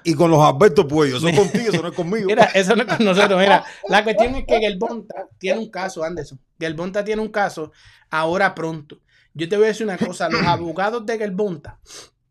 y 0.05 0.15
con 0.15 0.31
los 0.31 0.41
Alberto 0.41 0.87
Puello. 0.87 1.17
Eso 1.17 1.29
es 1.29 1.37
contigo, 1.37 1.73
eso 1.73 1.83
no 1.83 1.89
es 1.89 1.95
conmigo. 1.95 2.27
Mira, 2.29 2.45
eso 2.55 2.77
no 2.77 2.83
es 2.83 2.97
con 2.97 3.05
nosotros. 3.05 3.41
Mira, 3.41 3.65
la 3.89 4.05
cuestión 4.05 4.35
es 4.35 4.45
que 4.47 4.59
Gelbonta 4.59 5.29
tiene 5.39 5.61
un 5.61 5.71
caso, 5.71 6.05
Anderson. 6.05 6.41
Gelbonta 6.59 7.05
tiene 7.05 7.23
un 7.23 7.29
caso 7.29 7.73
ahora 8.11 8.55
pronto. 8.55 9.01
Yo 9.35 9.49
te 9.49 9.57
voy 9.57 9.67
a 9.67 9.69
decir 9.69 9.87
una 9.87 9.99
cosa, 9.99 10.29
los 10.29 10.43
abogados 10.47 11.07
de 11.07 11.17
Gelbonta 11.17 11.81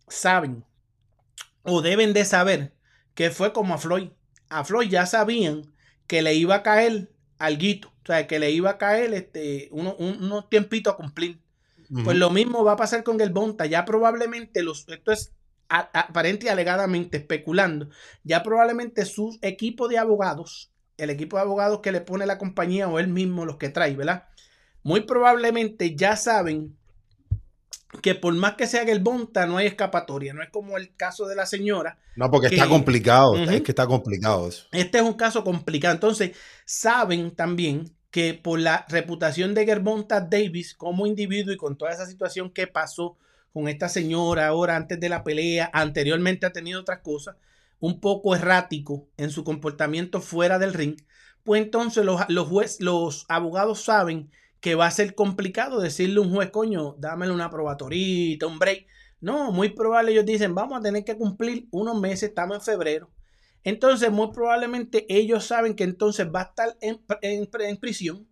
saben 0.08 0.64
o 1.64 1.82
deben 1.82 2.14
de 2.14 2.26
saber 2.26 2.74
que 3.14 3.32
fue 3.32 3.54
como 3.54 3.74
a 3.74 3.78
Floyd. 3.78 4.10
A 4.50 4.64
Floyd 4.64 4.90
ya 4.90 5.06
sabían 5.06 5.74
que 6.06 6.22
le 6.22 6.36
iba 6.36 6.56
a 6.56 6.64
caer 6.64 7.12
alguito, 7.40 7.92
o 8.08 8.14
sea, 8.14 8.26
que 8.26 8.40
le 8.40 8.52
iba 8.52 8.70
a 8.70 8.78
caer 8.78 9.14
este, 9.14 9.68
unos 9.72 10.50
tiempitos 10.50 10.94
a 10.94 10.96
cumplir. 10.96 11.42
Pues 12.06 12.16
lo 12.16 12.30
mismo 12.30 12.64
va 12.64 12.74
a 12.74 12.78
pasar 12.78 13.04
con 13.04 13.20
el 13.20 13.32
Bonta. 13.32 13.66
Ya 13.66 13.84
probablemente 13.84 14.64
los, 14.64 14.88
esto 14.88 15.12
es 15.12 15.34
aparente 15.68 16.46
y 16.46 16.50
alegadamente 16.50 17.18
especulando, 17.18 17.90
ya 18.24 18.44
probablemente 18.44 19.04
su 19.04 19.38
equipo 19.42 19.90
de 19.90 19.98
abogados, 19.98 20.72
el 20.96 21.10
equipo 21.10 21.36
de 21.36 21.42
abogados 21.42 21.82
que 21.82 21.92
le 21.92 22.00
pone 22.00 22.26
la 22.26 22.38
compañía 22.38 22.88
o 22.88 22.98
él 22.98 23.10
mismo 23.10 23.44
los 23.44 23.58
que 23.58 23.68
trae, 23.68 23.94
¿verdad? 23.98 24.30
Muy 24.84 25.02
probablemente 25.02 25.94
ya 25.94 26.16
saben 26.16 26.78
que 28.02 28.16
por 28.16 28.34
más 28.36 28.54
que 28.54 28.68
se 28.68 28.80
haga 28.80 28.94
el 28.94 29.02
bonta, 29.02 29.46
no 29.46 29.58
hay 29.58 29.68
escapatoria. 29.68 30.34
No 30.34 30.42
es 30.42 30.50
como 30.50 30.78
el 30.78 30.96
caso 30.96 31.26
de 31.28 31.36
la 31.36 31.46
señora. 31.46 31.98
No, 32.16 32.32
porque 32.32 32.48
está 32.48 32.70
complicado. 32.70 33.36
Es 33.36 33.62
que 33.62 33.72
está 33.72 33.86
complicado 33.86 34.48
eso. 34.48 34.68
Este 34.72 35.00
es 35.00 35.04
un 35.04 35.16
caso 35.16 35.44
complicado. 35.44 35.94
Entonces, 35.94 36.38
saben 36.66 37.32
también 37.32 37.97
que 38.18 38.34
por 38.34 38.60
la 38.60 38.84
reputación 38.90 39.54
de 39.54 39.64
Gerbonta 39.64 40.22
Davis 40.22 40.74
como 40.74 41.06
individuo 41.06 41.54
y 41.54 41.58
con 41.58 41.78
toda 41.78 41.92
esa 41.92 42.08
situación 42.08 42.50
que 42.50 42.66
pasó 42.66 43.16
con 43.54 43.68
esta 43.68 43.90
señora 43.90 44.48
ahora 44.48 44.76
antes 44.76 45.00
de 45.00 45.08
la 45.08 45.24
pelea, 45.24 45.70
anteriormente 45.72 46.48
ha 46.48 46.52
tenido 46.52 46.82
otras 46.82 47.02
cosas, 47.02 47.36
un 47.80 48.00
poco 48.00 48.36
errático 48.36 49.08
en 49.18 49.30
su 49.30 49.44
comportamiento 49.44 50.20
fuera 50.20 50.58
del 50.58 50.74
ring, 50.74 51.00
pues 51.44 51.62
entonces 51.62 52.04
los, 52.04 52.22
los, 52.28 52.80
los 52.80 53.26
abogados 53.30 53.84
saben 53.84 54.32
que 54.62 54.74
va 54.74 54.88
a 54.88 54.92
ser 54.92 55.14
complicado 55.14 55.80
decirle 55.80 56.18
a 56.18 56.22
un 56.24 56.34
juez, 56.34 56.50
coño, 56.50 56.96
dámele 56.98 57.32
una 57.34 57.52
probatorita, 57.52 58.48
un 58.48 58.58
break. 58.58 58.88
No, 59.22 59.52
muy 59.52 59.70
probable 59.70 60.12
ellos 60.14 60.26
dicen, 60.26 60.56
vamos 60.56 60.80
a 60.80 60.82
tener 60.82 61.04
que 61.04 61.18
cumplir 61.18 61.68
unos 61.70 62.02
meses, 62.02 62.30
estamos 62.30 62.58
en 62.58 62.64
febrero. 62.64 63.12
Entonces, 63.68 64.10
muy 64.14 64.32
probablemente 64.32 65.06
ellos 65.10 65.44
saben 65.44 65.76
que 65.76 65.84
entonces 65.84 66.26
va 66.34 66.40
a 66.40 66.44
estar 66.44 66.78
en, 66.80 67.02
en, 67.22 67.76
prisión, 67.76 68.26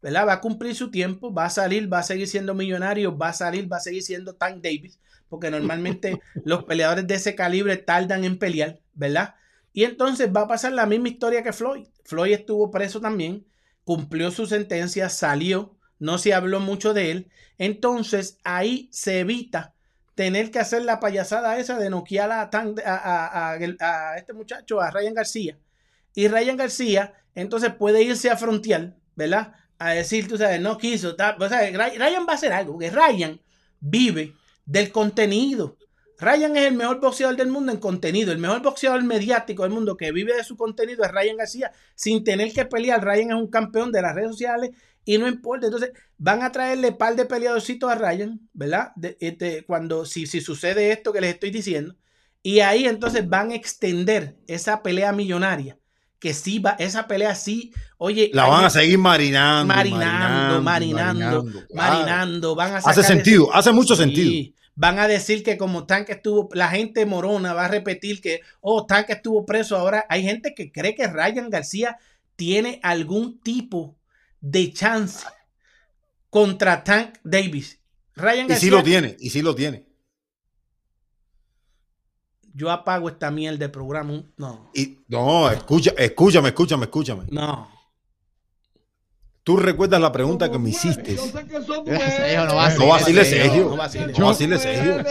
¿verdad? 0.00 0.26
Va 0.26 0.32
a 0.32 0.40
cumplir 0.40 0.74
su 0.74 0.90
tiempo, 0.90 1.30
va 1.30 1.44
a 1.44 1.50
salir, 1.50 1.92
va 1.92 1.98
a 1.98 2.02
seguir 2.02 2.26
siendo 2.26 2.54
millonario, 2.54 3.14
va 3.14 3.28
a 3.28 3.32
salir, 3.34 3.70
va 3.70 3.76
a 3.76 3.80
seguir 3.80 4.02
siendo 4.02 4.36
Tank 4.36 4.62
Davis, 4.62 4.98
porque 5.28 5.50
normalmente 5.50 6.18
los 6.46 6.64
peleadores 6.64 7.06
de 7.06 7.16
ese 7.16 7.34
calibre 7.34 7.76
tardan 7.76 8.24
en 8.24 8.38
pelear, 8.38 8.80
¿verdad? 8.94 9.34
Y 9.74 9.84
entonces 9.84 10.30
va 10.34 10.40
a 10.40 10.48
pasar 10.48 10.72
la 10.72 10.86
misma 10.86 11.10
historia 11.10 11.42
que 11.42 11.52
Floyd. 11.52 11.86
Floyd 12.04 12.32
estuvo 12.32 12.70
preso 12.70 12.98
también, 12.98 13.46
cumplió 13.84 14.30
su 14.30 14.46
sentencia, 14.46 15.10
salió, 15.10 15.76
no 15.98 16.16
se 16.16 16.32
habló 16.32 16.60
mucho 16.60 16.94
de 16.94 17.10
él. 17.10 17.30
Entonces 17.58 18.38
ahí 18.42 18.88
se 18.90 19.20
evita 19.20 19.74
tener 20.18 20.50
que 20.50 20.58
hacer 20.58 20.82
la 20.82 20.98
payasada 20.98 21.60
esa 21.60 21.78
de 21.78 21.90
noquear 21.90 22.32
a, 22.32 22.50
a, 22.50 23.52
a, 23.52 24.16
este 24.16 24.32
muchacho, 24.32 24.80
a 24.80 24.90
Ryan 24.90 25.14
García. 25.14 25.56
Y 26.12 26.26
Ryan 26.26 26.56
García 26.56 27.14
entonces 27.36 27.72
puede 27.72 28.02
irse 28.02 28.28
a 28.28 28.36
frontear, 28.36 28.96
¿verdad? 29.14 29.54
A 29.78 29.92
decir, 29.92 30.26
tú 30.26 30.36
sabes, 30.36 30.60
no 30.60 30.76
quiso. 30.76 31.14
O 31.14 31.48
sea, 31.48 31.70
Ryan 31.70 32.26
va 32.28 32.32
a 32.32 32.34
hacer 32.34 32.52
algo, 32.52 32.72
porque 32.72 32.90
Ryan 32.90 33.40
vive 33.78 34.34
del 34.66 34.90
contenido. 34.90 35.76
Ryan 36.18 36.56
es 36.56 36.66
el 36.66 36.74
mejor 36.74 36.98
boxeador 36.98 37.36
del 37.36 37.46
mundo 37.46 37.70
en 37.70 37.78
contenido, 37.78 38.32
el 38.32 38.38
mejor 38.38 38.60
boxeador 38.60 39.04
mediático 39.04 39.62
del 39.62 39.70
mundo 39.70 39.96
que 39.96 40.10
vive 40.10 40.34
de 40.34 40.42
su 40.42 40.56
contenido 40.56 41.04
es 41.04 41.12
Ryan 41.12 41.36
García 41.36 41.70
sin 41.94 42.24
tener 42.24 42.52
que 42.52 42.64
pelear. 42.64 43.04
Ryan 43.04 43.30
es 43.30 43.36
un 43.36 43.46
campeón 43.46 43.92
de 43.92 44.02
las 44.02 44.16
redes 44.16 44.32
sociales 44.32 44.72
y 45.08 45.16
no 45.16 45.26
importa. 45.26 45.64
Entonces 45.64 45.92
van 46.18 46.42
a 46.42 46.52
traerle 46.52 46.92
par 46.92 47.16
de 47.16 47.24
peleadorcitos 47.24 47.90
a 47.90 47.94
Ryan, 47.94 48.38
¿verdad? 48.52 48.92
este, 49.20 49.64
cuando 49.64 50.04
si, 50.04 50.26
si 50.26 50.42
sucede 50.42 50.92
esto 50.92 51.14
que 51.14 51.22
les 51.22 51.32
estoy 51.32 51.50
diciendo. 51.50 51.96
Y 52.42 52.60
ahí 52.60 52.84
entonces 52.84 53.26
van 53.26 53.50
a 53.50 53.54
extender 53.54 54.36
esa 54.46 54.82
pelea 54.82 55.12
millonaria. 55.12 55.78
Que 56.18 56.34
sí 56.34 56.58
va, 56.58 56.76
esa 56.78 57.06
pelea 57.06 57.34
sí, 57.34 57.72
oye. 57.96 58.30
La 58.34 58.44
van 58.48 58.66
a 58.66 58.70
seguir 58.70 58.98
marinando. 58.98 59.72
Marinando, 59.72 60.60
marinando, 60.60 61.44
marinando. 61.72 62.54
Van 62.54 62.74
a 62.74 62.76
hace 62.76 63.02
sentido, 63.02 63.48
hace 63.54 63.72
mucho 63.72 63.96
sentido 63.96 64.52
van 64.74 65.00
a 65.00 65.08
decir 65.08 65.42
que 65.42 65.56
como 65.58 65.86
Tanque 65.86 66.12
estuvo, 66.12 66.50
la 66.52 66.68
gente 66.68 67.04
morona 67.04 67.52
va 67.52 67.64
a 67.64 67.68
repetir 67.68 68.20
que, 68.20 68.42
oh, 68.60 68.86
Tanque 68.86 69.14
estuvo 69.14 69.44
preso. 69.44 69.76
Ahora 69.76 70.04
hay 70.08 70.22
gente 70.22 70.54
que 70.54 70.70
cree 70.70 70.94
que 70.94 71.08
Ryan 71.08 71.50
García 71.50 71.96
tiene 72.36 72.78
algún 72.84 73.40
tipo 73.40 73.97
de 74.40 74.72
chance 74.72 75.26
contra 76.30 76.82
Tank 76.84 77.18
Davis. 77.22 77.78
Ryan 78.14 78.48
García, 78.48 78.56
y 78.56 78.60
sí 78.60 78.70
lo 78.70 78.82
tiene, 78.82 79.16
y 79.18 79.30
sí 79.30 79.42
lo 79.42 79.54
tiene. 79.54 79.86
Yo 82.54 82.70
apago 82.70 83.08
esta 83.08 83.30
miel 83.30 83.58
de 83.58 83.68
programa. 83.68 84.24
No. 84.36 84.70
Y, 84.74 84.98
no, 85.06 85.48
escucha, 85.50 85.92
escúchame, 85.96 86.48
escúchame, 86.48 86.84
escúchame. 86.84 87.24
No. 87.30 87.78
Tú 89.48 89.56
recuerdas 89.56 89.98
la 89.98 90.12
pregunta 90.12 90.50
que 90.50 90.58
me 90.58 90.68
hiciste. 90.68 91.16
No 92.76 92.86
vacile, 92.88 93.24
Sergio. 93.24 93.70
No 94.18 94.26
vacile, 94.26 94.58
Sergio. 94.58 94.98
No 94.98 95.06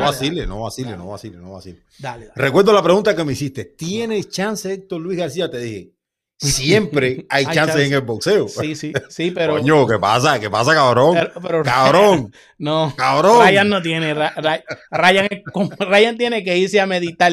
vacile, 0.00 0.46
no 0.46 0.60
vacile, 0.60 0.96
no 0.96 1.06
vacile, 1.06 1.36
no 1.36 1.52
vacile. 1.52 1.82
Dale, 1.98 2.30
Recuerdo 2.34 2.72
la 2.72 2.82
pregunta 2.82 3.14
que 3.14 3.22
me 3.22 3.34
hiciste. 3.34 3.66
¿Tienes 3.66 4.30
chance, 4.30 4.72
Héctor 4.72 5.00
Luis 5.00 5.16
García? 5.16 5.48
Te 5.48 5.58
dije. 5.58 5.95
Siempre 6.38 7.26
hay, 7.30 7.46
chances 7.46 7.86
en 7.86 7.94
el 7.94 8.02
boxeo. 8.02 8.48
Sí, 8.48 8.74
sí, 8.74 8.92
sí, 9.08 9.30
pero. 9.30 9.54
Coño, 9.54 9.86
¿qué 9.86 9.98
pasa? 9.98 10.38
¿Qué 10.38 10.50
pasa, 10.50 10.74
cabrón? 10.74 11.16
cabrón. 11.64 12.32
No. 12.58 12.94
Cabrón. 12.96 13.46
Ryan 13.46 13.68
no 13.68 13.82
tiene. 13.82 14.14
Ryan, 14.14 15.28
Ryan 15.80 16.18
tiene 16.18 16.44
que 16.44 16.56
irse 16.56 16.80
a 16.80 16.86
meditar 16.86 17.32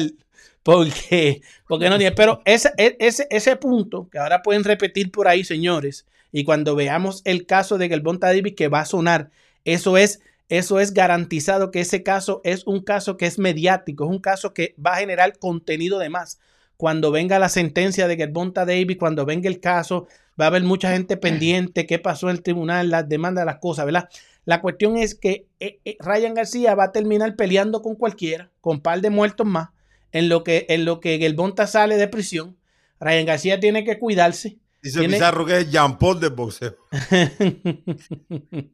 porque, 0.62 1.42
porque 1.68 1.90
no 1.90 1.98
tiene. 1.98 2.14
Pero 2.14 2.40
ese, 2.44 2.72
e, 2.78 2.96
ese, 2.98 3.26
ese 3.30 3.56
punto 3.56 4.08
que 4.10 4.18
ahora 4.18 4.42
pueden 4.42 4.64
repetir 4.64 5.10
por 5.10 5.28
ahí, 5.28 5.44
señores, 5.44 6.06
y 6.32 6.44
cuando 6.44 6.74
veamos 6.74 7.22
el 7.24 7.46
caso 7.46 7.78
de 7.78 7.88
Gelbonta 7.88 8.28
Davis 8.28 8.54
que 8.56 8.68
va 8.68 8.80
a 8.80 8.86
sonar, 8.86 9.30
eso 9.64 9.96
es, 9.98 10.20
eso 10.48 10.80
es 10.80 10.92
garantizado 10.92 11.70
que 11.70 11.80
ese 11.80 12.02
caso 12.02 12.40
es 12.44 12.66
un 12.66 12.80
caso 12.80 13.16
que 13.16 13.26
es 13.26 13.38
mediático, 13.38 14.04
es 14.04 14.10
un 14.10 14.20
caso 14.20 14.54
que 14.54 14.74
va 14.84 14.94
a 14.94 14.98
generar 14.98 15.38
contenido 15.38 15.98
de 15.98 16.08
más. 16.08 16.38
Cuando 16.84 17.10
venga 17.10 17.38
la 17.38 17.48
sentencia 17.48 18.06
de 18.06 18.16
Gelbonta 18.16 18.66
Davis, 18.66 18.98
cuando 18.98 19.24
venga 19.24 19.48
el 19.48 19.58
caso, 19.58 20.06
va 20.38 20.44
a 20.44 20.48
haber 20.48 20.64
mucha 20.64 20.92
gente 20.92 21.16
pendiente, 21.16 21.86
qué 21.86 21.98
pasó 21.98 22.28
en 22.28 22.36
el 22.36 22.42
tribunal, 22.42 22.90
las 22.90 23.08
demandas, 23.08 23.46
las 23.46 23.56
cosas, 23.56 23.86
¿verdad? 23.86 24.10
La 24.44 24.60
cuestión 24.60 24.98
es 24.98 25.14
que 25.14 25.46
eh, 25.60 25.80
eh, 25.86 25.96
Ryan 25.98 26.34
García 26.34 26.74
va 26.74 26.84
a 26.84 26.92
terminar 26.92 27.36
peleando 27.36 27.80
con 27.80 27.94
cualquiera, 27.94 28.50
con 28.60 28.76
un 28.76 28.82
par 28.82 29.00
de 29.00 29.08
muertos 29.08 29.46
más 29.46 29.70
en 30.12 30.28
lo 30.28 30.44
que, 30.44 30.66
en 30.68 30.84
lo 30.84 31.00
que 31.00 31.14
el 31.24 31.32
Bonta 31.32 31.66
sale 31.66 31.96
de 31.96 32.06
prisión. 32.06 32.54
Ryan 33.00 33.24
García 33.24 33.60
tiene 33.60 33.82
que 33.82 33.98
cuidarse. 33.98 34.58
Dice 34.82 35.08
Pizarro 35.08 35.46
que 35.46 35.60
es 35.60 35.70
Jean 35.70 35.96
Paul 35.96 36.20
del 36.20 36.32
boxeo. 36.32 36.76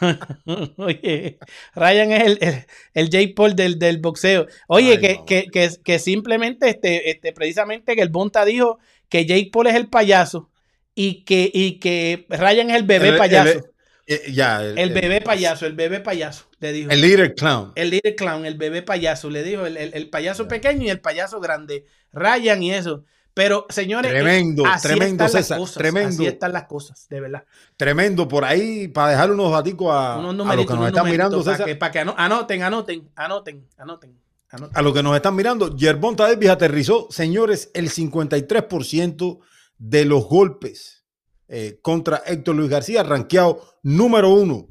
Oye, 0.76 1.38
Ryan 1.74 2.12
es 2.12 2.22
el, 2.24 2.66
el, 2.94 3.06
J. 3.06 3.34
Paul 3.34 3.54
del, 3.54 3.78
del 3.78 3.98
boxeo. 3.98 4.46
Oye, 4.68 4.98
que, 4.98 5.20
que, 5.26 5.46
que, 5.50 5.70
que, 5.82 5.98
simplemente, 5.98 6.68
este, 6.68 7.10
este, 7.10 7.32
precisamente, 7.32 7.94
que 7.94 8.02
el 8.02 8.08
Bonta 8.08 8.44
dijo 8.44 8.78
que 9.08 9.26
Jake 9.26 9.50
Paul 9.52 9.68
es 9.68 9.74
el 9.74 9.88
payaso 9.88 10.50
y 10.94 11.24
que, 11.24 11.50
y 11.52 11.78
que 11.78 12.26
Ryan 12.28 12.70
es 12.70 12.76
el 12.76 12.82
bebé 12.82 13.12
payaso. 13.12 13.60
Eh, 14.08 14.30
ya, 14.32 14.62
el, 14.62 14.92
bebé 14.92 15.20
payaso, 15.20 15.66
el 15.66 15.74
bebé 15.74 15.98
payaso, 15.98 16.48
le 16.60 16.72
dijo. 16.72 16.90
El 16.90 17.00
líder 17.00 17.34
clown. 17.34 17.72
El 17.74 17.90
líder 17.90 18.14
clown, 18.14 18.46
el 18.46 18.54
bebé 18.54 18.82
payaso, 18.82 19.30
le 19.30 19.42
dijo, 19.42 19.66
el, 19.66 20.08
payaso 20.10 20.46
pequeño 20.46 20.84
y 20.84 20.90
el 20.90 21.00
payaso 21.00 21.40
grande. 21.40 21.84
Ryan 22.12 22.62
y 22.62 22.72
eso. 22.72 23.04
Pero, 23.36 23.66
señores, 23.68 24.10
tremendo, 24.10 24.62
tremendo, 24.80 25.28
César, 25.28 25.60
tremendo. 25.74 26.08
Así 26.08 26.26
están 26.26 26.54
las 26.54 26.64
cosas, 26.64 27.06
de 27.10 27.20
verdad. 27.20 27.44
Tremendo, 27.76 28.26
por 28.26 28.46
ahí, 28.46 28.88
para 28.88 29.10
dejar 29.10 29.30
unos 29.30 29.52
daticos 29.52 29.92
a, 29.92 30.14
a 30.14 30.22
los 30.22 30.66
que 30.66 30.72
nos 30.72 30.86
están 30.86 31.04
mirando, 31.04 31.44
Para 31.44 31.64
que, 31.66 31.76
para 31.76 31.92
que 31.92 31.98
anoten, 31.98 32.62
anoten, 32.62 33.10
anoten, 33.14 33.68
anoten, 33.76 34.18
A 34.72 34.80
los 34.80 34.94
que 34.94 35.02
nos 35.02 35.14
están 35.14 35.36
mirando, 35.36 35.76
Yerbonta 35.76 36.26
Davis 36.26 36.48
aterrizó, 36.48 37.08
señores, 37.10 37.70
el 37.74 37.90
53% 37.90 39.38
de 39.76 40.04
los 40.06 40.24
golpes 40.24 41.04
eh, 41.48 41.78
contra 41.82 42.22
Héctor 42.24 42.56
Luis 42.56 42.70
García, 42.70 43.02
rankeado 43.02 43.60
número 43.82 44.30
uno. 44.30 44.68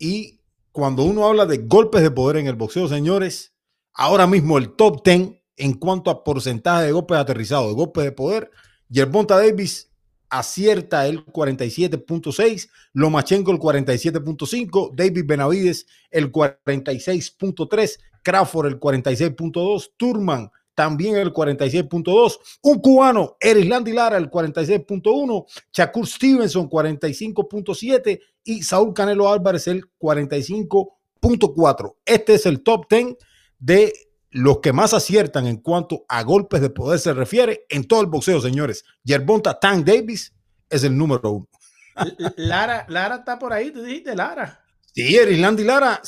Y 0.00 0.40
cuando 0.72 1.04
uno 1.04 1.28
habla 1.28 1.46
de 1.46 1.58
golpes 1.58 2.02
de 2.02 2.10
poder 2.10 2.38
en 2.38 2.48
el 2.48 2.56
boxeo, 2.56 2.88
señores, 2.88 3.54
ahora 3.94 4.26
mismo 4.26 4.58
el 4.58 4.74
top 4.74 5.04
10 5.04 5.39
en 5.60 5.74
cuanto 5.74 6.10
a 6.10 6.24
porcentaje 6.24 6.86
de 6.86 6.92
golpes 6.92 7.18
aterrizados, 7.18 7.68
de 7.68 7.74
golpes 7.74 8.04
de 8.04 8.12
poder, 8.12 8.50
Yerbonta 8.88 9.36
Davis 9.36 9.90
acierta 10.28 11.06
el 11.06 11.24
47.6, 11.26 12.70
Lomachenko 12.94 13.52
el 13.52 13.58
47.5, 13.58 14.94
David 14.94 15.24
Benavides 15.26 15.86
el 16.10 16.32
46.3, 16.32 17.98
Crawford 18.22 18.66
el 18.66 18.80
46.2, 18.80 19.90
Turman 19.96 20.50
también 20.80 21.16
el 21.16 21.32
46.2. 21.32 22.38
Un 22.62 22.78
cubano, 22.80 23.36
Erislandy 23.38 23.92
Lara, 23.92 24.16
el 24.16 24.30
46.1. 24.30 25.44
Shakur 25.70 26.06
Stevenson, 26.06 26.70
45.7. 26.70 28.18
Y 28.44 28.62
Saúl 28.62 28.94
Canelo 28.94 29.28
Álvarez, 29.28 29.66
el 29.68 29.84
45.4. 29.98 31.96
Este 32.06 32.32
es 32.32 32.46
el 32.46 32.62
top 32.62 32.86
10 32.88 33.16
de 33.58 33.92
los 34.30 34.60
que 34.60 34.72
más 34.72 34.94
aciertan 34.94 35.46
en 35.46 35.56
cuanto 35.56 36.04
a 36.08 36.22
golpes 36.22 36.60
de 36.60 36.70
poder 36.70 37.00
se 37.00 37.12
refiere 37.12 37.66
en 37.68 37.84
todo 37.84 38.00
el 38.00 38.06
boxeo, 38.06 38.40
señores. 38.40 38.84
Yerbonta 39.02 39.58
Tank 39.58 39.84
Davis 39.84 40.32
es 40.68 40.84
el 40.84 40.96
número 40.96 41.30
uno. 41.30 41.48
Lara, 42.36 42.86
Lara 42.88 43.16
está 43.16 43.38
por 43.38 43.52
ahí, 43.52 43.70
tú 43.70 43.82
dijiste 43.82 44.14
Lara. 44.14 44.64
Sí, 44.94 45.16
Erilandi 45.16 45.64
Lara, 45.64 46.00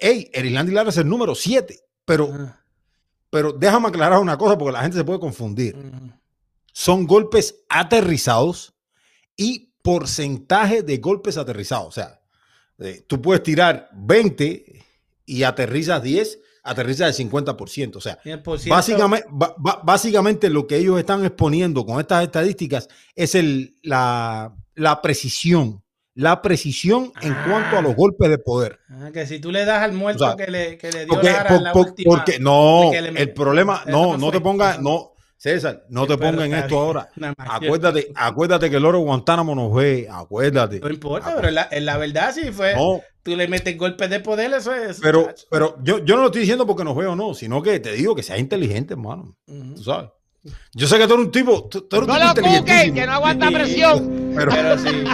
hey, 0.00 0.30
Lara 0.68 0.90
es 0.90 0.96
el 0.96 1.08
número 1.08 1.34
7, 1.34 1.80
pero, 2.04 2.30
ah. 2.32 2.60
pero 3.28 3.52
déjame 3.52 3.88
aclarar 3.88 4.18
una 4.18 4.38
cosa 4.38 4.56
porque 4.56 4.72
la 4.72 4.82
gente 4.82 4.96
se 4.96 5.04
puede 5.04 5.20
confundir. 5.20 5.76
Son 6.72 7.06
golpes 7.06 7.62
aterrizados 7.68 8.74
y 9.36 9.72
porcentaje 9.82 10.82
de 10.82 10.98
golpes 10.98 11.36
aterrizados. 11.36 11.88
O 11.88 11.92
sea, 11.92 12.20
eh, 12.78 13.04
tú 13.06 13.20
puedes 13.20 13.42
tirar 13.42 13.90
20 13.92 14.84
y 15.26 15.42
aterrizas 15.42 16.02
10, 16.02 16.38
aterrizas 16.70 17.18
el 17.18 17.28
50%. 17.28 17.96
O 17.96 18.00
sea, 18.00 18.18
básicamente, 18.68 19.28
básicamente 19.82 20.50
lo 20.50 20.66
que 20.66 20.76
ellos 20.76 20.98
están 20.98 21.24
exponiendo 21.24 21.84
con 21.84 22.00
estas 22.00 22.24
estadísticas 22.24 22.88
es 23.14 23.34
el, 23.34 23.76
la, 23.82 24.54
la 24.74 25.02
precisión 25.02 25.82
la 26.14 26.42
precisión 26.42 27.12
en 27.22 27.34
cuanto 27.48 27.78
a 27.78 27.82
los 27.82 27.92
ah. 27.92 27.96
golpes 27.96 28.28
de 28.28 28.38
poder. 28.38 28.78
Ah, 28.90 29.10
que 29.12 29.26
si 29.26 29.38
tú 29.38 29.50
le 29.50 29.64
das 29.64 29.82
al 29.82 29.92
muerto 29.92 30.36
que, 30.36 30.48
le, 30.48 30.76
que 30.76 30.90
le 30.90 31.04
dio 31.06 31.14
porque, 31.14 31.30
la 31.30 31.72
última, 31.72 32.10
porque 32.10 32.38
no, 32.38 32.92
el 32.92 33.32
problema, 33.32 33.84
no, 33.86 34.18
no 34.18 34.30
te 34.30 34.40
pongas, 34.40 34.80
no, 34.80 35.14
César, 35.40 35.84
no 35.88 36.06
te 36.06 36.18
pongas 36.18 36.44
en 36.44 36.54
esto 36.54 36.78
ahora. 36.78 37.08
Acuérdate, 37.38 38.12
acuérdate 38.14 38.68
que 38.68 38.76
el 38.76 38.84
oro 38.84 38.98
Guantánamo 38.98 39.54
nos 39.54 39.74
ve, 39.74 40.06
acuérdate. 40.10 40.80
No 40.80 40.90
importa, 40.90 41.34
pero 41.34 41.48
en 41.48 41.84
la, 41.86 41.96
verdad 41.96 42.34
sí 42.34 42.52
fue. 42.52 42.74
Tú 43.22 43.36
le 43.36 43.48
metes 43.48 43.76
golpes 43.76 44.08
de 44.08 44.20
poder, 44.20 44.52
eso 44.54 44.74
es. 44.74 44.98
Pero, 45.00 45.34
pero 45.50 45.76
yo, 45.82 46.04
yo 46.04 46.16
no 46.16 46.22
lo 46.22 46.26
estoy 46.28 46.42
diciendo 46.42 46.66
porque 46.66 46.84
nos 46.84 46.96
veo 46.96 47.12
o 47.12 47.16
no, 47.16 47.34
sino 47.34 47.62
que 47.62 47.78
te 47.80 47.92
digo 47.92 48.14
que 48.14 48.22
sea 48.22 48.38
inteligente, 48.38 48.94
hermano. 48.94 49.36
Tú 49.46 49.82
sabes. 49.82 50.10
Yo 50.72 50.86
sé 50.86 50.96
que 50.96 51.06
tú 51.06 51.14
eres 51.14 51.26
un 51.26 51.32
tipo. 51.32 51.68
Tú, 51.68 51.86
eres 51.92 52.08
no 52.08 52.18
lo 52.18 52.34
cuque, 52.34 52.92
que 52.94 53.06
no 53.06 53.12
aguanta 53.12 53.50
presión. 53.50 54.32
Pero, 54.34 54.50
pero 54.50 54.78
sí. 54.78 55.04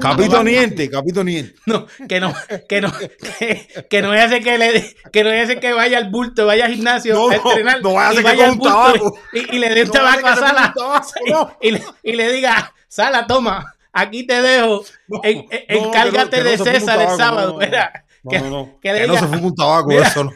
Capito 0.00 0.42
niente, 0.42 0.88
capito 0.88 1.22
niente. 1.22 1.54
No, 1.66 1.86
que 2.08 2.18
no, 2.18 2.32
que 2.66 2.80
no, 2.80 2.90
que, 3.38 3.68
que 3.90 4.02
no 4.02 4.12
hace 4.12 4.40
que 4.40 4.56
le 4.56 4.96
que 5.12 5.24
no 5.24 5.30
hace 5.30 5.60
que 5.60 5.72
vaya 5.74 5.98
al 5.98 6.08
bulto, 6.08 6.46
vaya 6.46 6.64
al 6.64 6.72
gimnasio 6.72 7.14
no, 7.14 7.28
a 7.28 7.34
entrenar. 7.36 7.82
No, 7.82 7.92
no 7.92 8.12
y 8.12 8.22
vaya 8.22 8.48
al 8.48 8.56
bulto 8.56 9.14
y, 9.34 9.56
y, 9.56 9.58
le 9.58 9.74
dé 9.74 9.82
un 9.82 9.90
tabaco 9.90 10.26
a 10.26 10.36
Sala. 10.36 10.74
y, 11.60 11.70
le, 11.72 11.82
y 12.02 12.12
le 12.12 12.32
diga, 12.32 12.72
Sala, 12.88 13.26
toma, 13.26 13.74
aquí 13.92 14.26
te 14.26 14.40
dejo. 14.40 14.84
En, 15.22 15.46
encárgate 15.68 16.42
de 16.42 16.58
César 16.58 17.00
el 17.00 17.16
sábado. 17.16 17.56
Mira, 17.58 18.04
que, 18.28 18.38
que, 18.82 18.92
le 18.92 19.06
diga, 19.06 19.20
no 19.20 19.36
se 19.36 19.44
un 19.44 19.54
tabaco, 19.54 19.92
eso 19.92 20.24
no. 20.24 20.32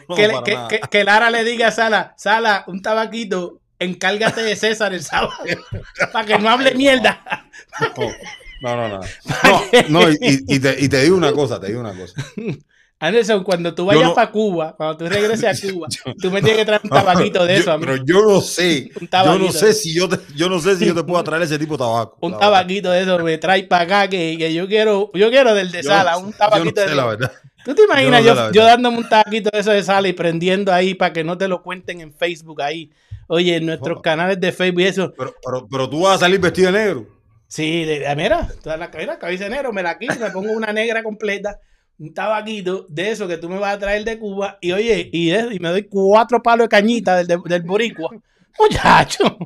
Que, 0.89 1.03
Lara 1.03 1.29
le 1.29 1.43
diga 1.43 1.67
a 1.67 1.71
Sala, 1.71 2.13
Sala, 2.17 2.63
un 2.67 2.81
tabaquito 2.81 3.59
encárgate 3.79 4.43
de 4.43 4.55
César 4.55 4.93
el 4.93 5.03
sábado 5.03 5.33
para 6.13 6.25
que 6.25 6.37
no 6.39 6.49
hable 6.49 6.73
mierda. 6.75 7.21
No, 8.61 8.75
no, 8.77 8.87
no. 8.87 9.01
No, 9.89 10.09
y, 10.21 10.59
te, 10.59 11.01
digo 11.01 11.17
una 11.17 11.33
cosa, 11.33 11.59
te 11.59 11.67
digo 11.67 11.81
una 11.81 11.93
cosa. 11.93 12.13
Anderson, 13.03 13.43
cuando 13.43 13.75
tú 13.75 13.85
vayas 13.85 14.11
para 14.11 14.31
Cuba, 14.31 14.73
cuando 14.77 14.95
tú 14.95 15.09
regreses 15.09 15.43
a 15.43 15.67
Cuba, 15.73 15.89
tú 16.21 16.31
me 16.31 16.41
tienes 16.41 16.59
que 16.59 16.65
traer 16.65 16.81
un 16.85 16.89
tabaquito 16.89 17.45
de 17.45 17.57
eso 17.57 17.73
a 17.73 17.77
mí. 17.77 17.85
Pero 17.85 18.05
yo 18.05 18.25
no 18.25 18.39
sé. 18.39 18.91
yo 19.11 19.39
no 19.39 19.51
sé 19.51 19.73
si 19.73 19.93
yo 19.93 20.07
te, 20.07 20.19
yo 20.35 20.47
no 20.47 20.57
sé 20.59 20.77
si 20.77 20.85
yo 20.85 20.95
te 20.95 21.03
puedo 21.03 21.21
traer 21.21 21.43
ese 21.43 21.59
tipo 21.59 21.73
de 21.73 21.79
tabaco. 21.79 22.17
Un 22.21 22.39
tabaquito 22.39 22.91
de 22.91 23.01
eso 23.01 23.19
me 23.19 23.37
trae 23.37 23.63
para 23.63 23.83
acá 23.83 24.09
que, 24.09 24.37
que, 24.37 24.53
yo 24.53 24.69
quiero, 24.69 25.11
yo 25.13 25.29
quiero 25.29 25.53
del 25.53 25.69
de 25.69 25.83
sala, 25.83 26.17
un 26.17 26.31
tabaquito 26.31 26.79
de 26.79 26.95
la 26.95 27.05
verdad. 27.05 27.31
¿Tú 27.65 27.75
te 27.75 27.83
imaginas 27.83 28.23
yo, 28.23 28.51
yo, 28.51 28.63
dándome 28.63 28.99
un 28.99 29.09
tabaquito 29.09 29.49
de 29.51 29.59
eso 29.59 29.71
de 29.71 29.83
sala 29.83 30.07
y 30.07 30.13
prendiendo 30.13 30.71
ahí 30.71 30.93
para 30.93 31.11
que 31.11 31.25
no 31.25 31.37
te 31.37 31.49
lo 31.49 31.61
cuenten 31.61 31.99
en 31.99 32.13
Facebook 32.13 32.61
ahí? 32.61 32.89
Oye, 33.27 33.57
en 33.57 33.65
nuestros 33.65 34.01
canales 34.01 34.39
de 34.39 34.53
Facebook 34.53 34.81
y 34.81 34.85
eso. 34.85 35.13
Pero, 35.17 35.33
pero, 35.45 35.67
pero 35.69 35.89
tú 35.89 36.01
vas 36.03 36.15
a 36.15 36.19
salir 36.19 36.39
vestido 36.39 36.71
de 36.71 36.79
negro. 36.79 37.07
Sí, 37.47 37.83
de, 37.83 38.13
mira, 38.15 38.49
toda 38.63 38.77
la 38.77 38.89
mira, 38.97 39.19
cabeza 39.19 39.43
de 39.43 39.49
negro, 39.49 39.73
me 39.73 39.83
la 39.83 39.99
quito, 39.99 40.15
me 40.19 40.31
pongo 40.31 40.53
una 40.53 40.73
negra 40.73 41.03
completa, 41.03 41.59
un 42.03 42.13
tabaquito 42.13 42.85
de 42.89 43.11
eso 43.11 43.29
que 43.29 43.37
tú 43.37 43.47
me 43.47 43.57
vas 43.57 43.75
a 43.75 43.79
traer 43.79 44.03
de 44.03 44.19
Cuba. 44.19 44.57
Y 44.59 44.73
oye, 44.73 45.09
y, 45.13 45.33
y 45.33 45.59
me 45.59 45.69
doy 45.69 45.83
cuatro 45.83 46.43
palos 46.43 46.65
de 46.65 46.69
cañita 46.69 47.23
del, 47.23 47.41
del 47.45 47.61
boricua. 47.63 48.09
Muchacho. 48.59 49.37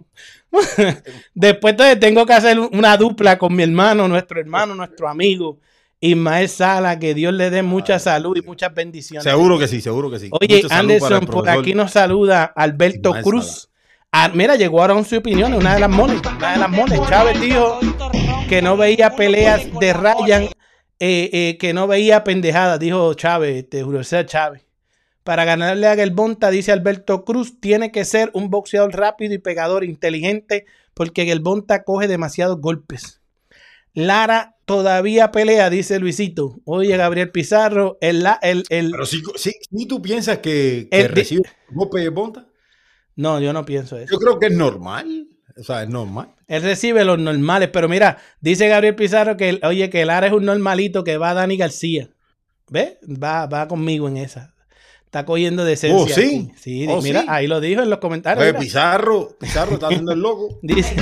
Después 1.35 1.71
entonces 1.73 1.99
tengo 1.99 2.25
que 2.25 2.33
hacer 2.33 2.59
una 2.59 2.97
dupla 2.97 3.37
con 3.37 3.55
mi 3.55 3.61
hermano, 3.61 4.07
nuestro 4.07 4.39
hermano, 4.39 4.73
nuestro 4.73 5.07
amigo. 5.07 5.59
Ismael 5.99 6.49
Sala, 6.49 6.99
que 6.99 7.13
Dios 7.13 7.33
le 7.33 7.49
dé 7.49 7.61
mucha 7.61 7.99
salud 7.99 8.35
y 8.35 8.41
muchas 8.41 8.73
bendiciones. 8.73 9.23
Seguro 9.23 9.57
que 9.57 9.67
sí, 9.67 9.81
seguro 9.81 10.09
que 10.09 10.19
sí. 10.19 10.29
Oye, 10.31 10.63
Anderson, 10.69 11.25
por 11.25 11.47
aquí 11.49 11.73
nos 11.73 11.91
saluda 11.91 12.43
Alberto 12.43 13.13
Cruz. 13.23 13.69
Ah, 14.11 14.31
mira, 14.33 14.55
llegó 14.55 14.81
ahora 14.81 15.03
su 15.03 15.17
opinión, 15.17 15.53
una 15.53 15.75
de 15.75 15.79
las 15.79 15.89
moles, 15.89 16.21
una 16.37 16.53
de 16.53 16.57
las 16.57 16.69
moles. 16.69 16.99
Chávez 17.07 17.39
dijo 17.39 17.79
que 18.49 18.61
no 18.61 18.77
veía 18.77 19.15
peleas 19.15 19.67
de 19.79 19.93
Ryan, 19.93 20.49
eh, 20.99 21.29
eh, 21.31 21.57
que 21.59 21.73
no 21.73 21.87
veía 21.87 22.23
pendejadas, 22.23 22.79
dijo 22.79 23.13
Chávez, 23.13 23.63
este, 23.63 23.83
Julio 23.83 24.01
Chávez. 24.03 24.65
Para 25.23 25.45
ganarle 25.45 25.87
a 25.87 25.95
Gelbonta, 25.95 26.49
dice 26.49 26.71
Alberto 26.71 27.25
Cruz, 27.25 27.59
tiene 27.59 27.91
que 27.91 28.05
ser 28.05 28.31
un 28.33 28.49
boxeador 28.49 28.95
rápido 28.95 29.33
y 29.33 29.39
pegador, 29.39 29.83
inteligente, 29.83 30.65
porque 30.93 31.25
Gelbonta 31.25 31.83
coge 31.83 32.07
demasiados 32.07 32.59
golpes. 32.59 33.21
Lara 33.93 34.55
todavía 34.65 35.31
pelea, 35.31 35.69
dice 35.69 35.99
Luisito. 35.99 36.59
Oye, 36.65 36.95
Gabriel 36.97 37.31
Pizarro, 37.31 37.97
el... 38.01 38.25
el, 38.41 38.63
el 38.69 38.91
Pero 38.91 39.05
si, 39.05 39.21
si, 39.35 39.85
tú 39.87 40.01
piensas 40.01 40.39
que, 40.39 40.87
recibe 41.13 41.43
golpe 41.71 41.99
de 41.99 42.09
Bonta. 42.09 42.47
No, 43.15 43.39
yo 43.39 43.53
no 43.53 43.65
pienso 43.65 43.97
eso. 43.97 44.11
Yo 44.11 44.19
creo 44.19 44.39
que 44.39 44.47
es 44.47 44.53
normal. 44.53 45.27
O 45.59 45.63
sea, 45.63 45.83
es 45.83 45.89
normal. 45.89 46.29
Él 46.47 46.61
recibe 46.61 47.03
los 47.03 47.19
normales, 47.19 47.69
pero 47.71 47.89
mira, 47.89 48.17
dice 48.41 48.67
Gabriel 48.67 48.95
Pizarro 48.95 49.37
que, 49.37 49.59
oye, 49.63 49.89
que 49.89 50.05
Lara 50.05 50.27
es 50.27 50.33
un 50.33 50.45
normalito 50.45 51.03
que 51.03 51.17
va 51.17 51.31
a 51.31 51.33
Dani 51.33 51.57
García. 51.57 52.09
¿Ves? 52.69 52.97
Va, 53.03 53.47
va 53.47 53.67
conmigo 53.67 54.07
en 54.07 54.17
esa. 54.17 54.53
Está 55.05 55.25
cogiendo 55.25 55.63
de 55.63 55.73
Oh, 55.93 56.07
sí. 56.07 56.51
Sí, 56.57 56.85
oh, 56.89 57.01
mira, 57.01 57.23
ahí 57.29 57.47
lo 57.47 57.61
dijo 57.61 57.81
en 57.81 57.89
los 57.89 57.99
comentarios. 57.99 58.45
Oye, 58.45 58.53
Pizarro, 58.59 59.37
Pizarro 59.39 59.75
está 59.75 59.87
haciendo 59.87 60.11
el 60.11 60.19
loco. 60.19 60.59
Dice, 60.61 60.95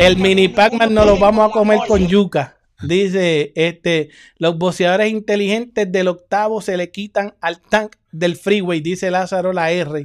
el 0.00 0.16
mini 0.16 0.48
Pac-Man 0.48 0.94
no 0.94 1.04
lo 1.04 1.18
vamos 1.18 1.50
a 1.50 1.52
comer 1.52 1.80
con 1.86 2.06
yuca. 2.06 2.56
Dice, 2.82 3.52
este, 3.56 4.08
los 4.38 4.56
boceadores 4.56 5.10
inteligentes 5.10 5.92
del 5.92 6.08
octavo 6.08 6.62
se 6.62 6.76
le 6.76 6.90
quitan 6.90 7.34
al 7.40 7.60
tank 7.60 7.96
del 8.10 8.36
freeway, 8.36 8.80
dice 8.80 9.10
Lázaro 9.10 9.52
la 9.52 9.70
R. 9.70 10.04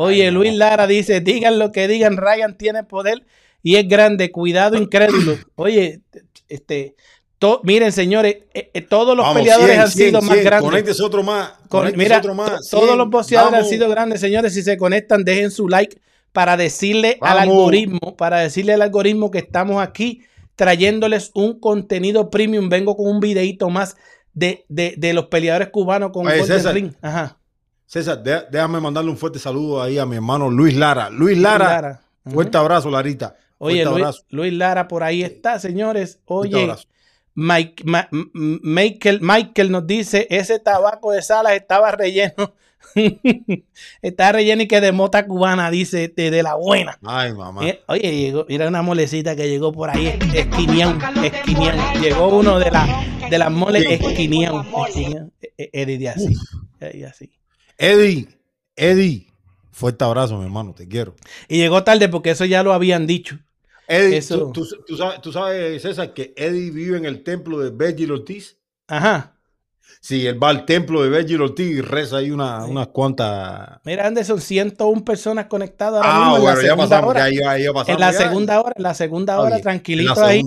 Oye, 0.00 0.30
Luis 0.30 0.54
Lara 0.54 0.86
dice, 0.86 1.20
digan 1.20 1.58
lo 1.58 1.72
que 1.72 1.88
digan, 1.88 2.18
Ryan 2.18 2.56
tiene 2.56 2.84
poder 2.84 3.26
y 3.64 3.74
es 3.74 3.88
grande, 3.88 4.30
cuidado 4.30 4.76
incrédulo. 4.76 5.36
Oye, 5.56 6.02
este, 6.48 6.94
miren 7.64 7.90
señores, 7.90 8.36
eh, 8.54 8.70
eh, 8.74 8.80
todos 8.80 9.16
los 9.16 9.28
peleadores 9.34 9.76
han 9.76 9.90
sido 9.90 10.22
más 10.22 10.36
grandes. 10.44 11.00
otro 11.00 11.24
más. 11.24 11.54
mira, 11.96 12.18
otro 12.18 12.32
más. 12.32 12.68
todos 12.70 12.96
los 12.96 13.10
boxeadores 13.10 13.58
han 13.58 13.66
sido 13.66 13.88
grandes, 13.88 14.20
señores. 14.20 14.54
Si 14.54 14.62
se 14.62 14.76
conectan, 14.76 15.24
dejen 15.24 15.50
su 15.50 15.68
like 15.68 16.00
para 16.32 16.56
decirle 16.56 17.18
al 17.20 17.40
algoritmo, 17.40 18.16
para 18.16 18.38
decirle 18.38 18.74
al 18.74 18.82
algoritmo 18.82 19.32
que 19.32 19.38
estamos 19.38 19.82
aquí 19.82 20.22
trayéndoles 20.54 21.32
un 21.34 21.58
contenido 21.58 22.30
premium. 22.30 22.68
Vengo 22.68 22.96
con 22.96 23.08
un 23.08 23.18
videito 23.18 23.68
más 23.68 23.96
de, 24.32 24.64
los 25.12 25.26
peleadores 25.26 25.70
cubanos 25.70 26.12
con 26.12 26.24
César, 26.28 26.72
Ring. 26.72 26.92
Ajá. 27.02 27.37
César, 27.88 28.22
déjame 28.22 28.80
mandarle 28.80 29.10
un 29.10 29.16
fuerte 29.16 29.38
saludo 29.38 29.82
ahí 29.82 29.98
a 29.98 30.04
mi 30.04 30.16
hermano 30.16 30.50
Luis 30.50 30.76
Lara. 30.76 31.08
Luis 31.08 31.38
Lara, 31.38 32.02
fuerte 32.22 32.58
abrazo, 32.58 32.90
Larita. 32.90 33.34
Oye, 33.56 33.82
Luis, 34.28 34.52
Lara 34.52 34.86
por 34.88 35.02
ahí 35.02 35.22
está, 35.22 35.58
señores. 35.58 36.20
Oye, 36.26 36.70
Mike, 37.34 37.84
Michael, 38.34 39.20
Michael 39.22 39.72
nos 39.72 39.86
dice, 39.86 40.26
ese 40.28 40.58
tabaco 40.58 41.12
de 41.12 41.22
salas 41.22 41.54
estaba 41.54 41.90
relleno 41.90 42.52
Está 44.02 44.32
relleno 44.32 44.62
y 44.62 44.68
que 44.68 44.82
de 44.82 44.92
mota 44.92 45.26
cubana, 45.26 45.70
dice, 45.70 46.08
de, 46.08 46.42
la 46.42 46.56
buena. 46.56 46.98
Ay, 47.02 47.32
mamá. 47.32 47.66
Eh, 47.66 47.80
oye, 47.86 48.16
llegó, 48.16 48.44
mira 48.50 48.68
una 48.68 48.82
molecita 48.82 49.34
que 49.34 49.48
llegó 49.48 49.72
por 49.72 49.88
ahí, 49.88 50.18
esquinián, 50.34 50.98
esquinián. 51.24 52.02
Llegó 52.02 52.28
uno 52.28 52.58
de, 52.58 52.70
la, 52.70 52.86
de 53.30 53.38
las 53.38 53.50
moles 53.50 53.84
esquinián. 53.88 54.66
E, 55.56 55.70
e, 55.72 55.86
de 55.86 56.08
así. 56.08 56.34
Así. 57.08 57.37
Eddie, 57.78 58.28
Eddie, 58.76 59.26
fuerte 59.70 60.04
abrazo, 60.04 60.36
mi 60.36 60.44
hermano, 60.44 60.74
te 60.74 60.86
quiero. 60.86 61.14
Y 61.48 61.58
llegó 61.58 61.84
tarde 61.84 62.08
porque 62.08 62.30
eso 62.30 62.44
ya 62.44 62.62
lo 62.62 62.72
habían 62.72 63.06
dicho. 63.06 63.38
Eddie, 63.86 64.20
Tú, 64.20 64.64
sabes, 64.96 65.22
tú 65.22 65.32
sabes, 65.32 65.80
César, 65.80 66.12
que 66.12 66.34
Eddie 66.36 66.70
vive 66.70 66.98
en 66.98 67.06
el 67.06 67.22
templo 67.22 67.58
de 67.58 67.70
Benji 67.70 68.10
Ortiz. 68.10 68.58
Ajá. 68.86 69.38
Sí, 70.00 70.26
él 70.26 70.42
va 70.42 70.50
al 70.50 70.64
templo 70.64 71.02
de 71.02 71.10
Virgil 71.10 71.42
Ortiz 71.42 71.66
y 71.66 71.80
reza 71.80 72.18
ahí 72.18 72.30
una, 72.30 72.64
unas 72.64 72.88
cuantas. 72.88 73.80
Mira, 73.84 74.06
Anderson, 74.06 74.40
101 74.40 75.04
personas 75.04 75.46
conectadas 75.46 76.04
ahora 76.04 76.14
ah, 76.14 76.30
mismo. 76.30 76.44
Bueno, 76.44 76.62
ya 76.62 76.76
pasamos, 76.76 77.10
hora. 77.10 77.30
Ya, 77.30 77.58
ya, 77.58 77.72
pasamos, 77.72 77.88
en 77.88 78.00
la 78.00 78.12
segunda 78.12 78.60
hora, 78.60 78.74
en 78.76 78.82
la 78.82 78.94
segunda 78.94 79.40
hora, 79.40 79.60
tranquilito 79.60 80.24
ahí. 80.24 80.42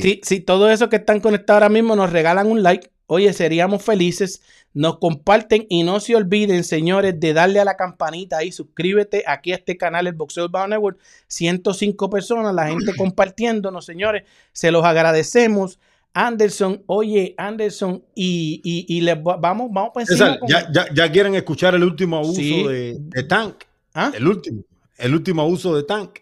Si, 0.00 0.20
si 0.22 0.40
todos 0.40 0.70
esos 0.70 0.88
que 0.88 0.96
están 0.96 1.20
conectados 1.20 1.62
ahora 1.62 1.68
mismo 1.68 1.94
nos 1.94 2.10
regalan 2.10 2.46
un 2.46 2.62
like, 2.62 2.90
Oye, 3.08 3.32
seríamos 3.32 3.82
felices. 3.82 4.42
Nos 4.76 4.98
comparten 4.98 5.64
y 5.70 5.84
no 5.84 6.00
se 6.00 6.14
olviden, 6.14 6.62
señores, 6.62 7.18
de 7.18 7.32
darle 7.32 7.60
a 7.60 7.64
la 7.64 7.78
campanita 7.78 8.36
ahí. 8.36 8.52
Suscríbete 8.52 9.24
aquí 9.26 9.52
a 9.52 9.56
este 9.56 9.78
canal, 9.78 10.06
el 10.06 10.12
Boxeo 10.12 10.50
Bound 10.50 10.68
Network. 10.68 10.98
105 11.28 12.10
personas, 12.10 12.54
la 12.54 12.68
gente 12.68 12.92
compartiéndonos, 12.98 13.86
señores. 13.86 14.24
Se 14.52 14.70
los 14.70 14.84
agradecemos. 14.84 15.80
Anderson, 16.12 16.82
oye, 16.84 17.34
Anderson, 17.38 18.04
y, 18.14 18.60
y, 18.62 18.98
y 18.98 19.14
vamos, 19.14 19.40
vamos 19.72 19.88
a 19.88 19.92
pensar. 19.94 20.40
Ya, 20.46 20.70
ya, 20.70 20.84
ya, 20.92 21.10
quieren 21.10 21.34
escuchar 21.34 21.74
el 21.74 21.82
último 21.82 22.18
abuso 22.18 22.68
de, 22.68 23.24
Tank. 23.26 23.64
¿Ah? 23.94 24.12
El 24.14 24.28
último. 24.28 24.62
El 24.98 25.14
último 25.14 25.40
abuso 25.40 25.74
de 25.74 25.84
Tank. 25.84 26.18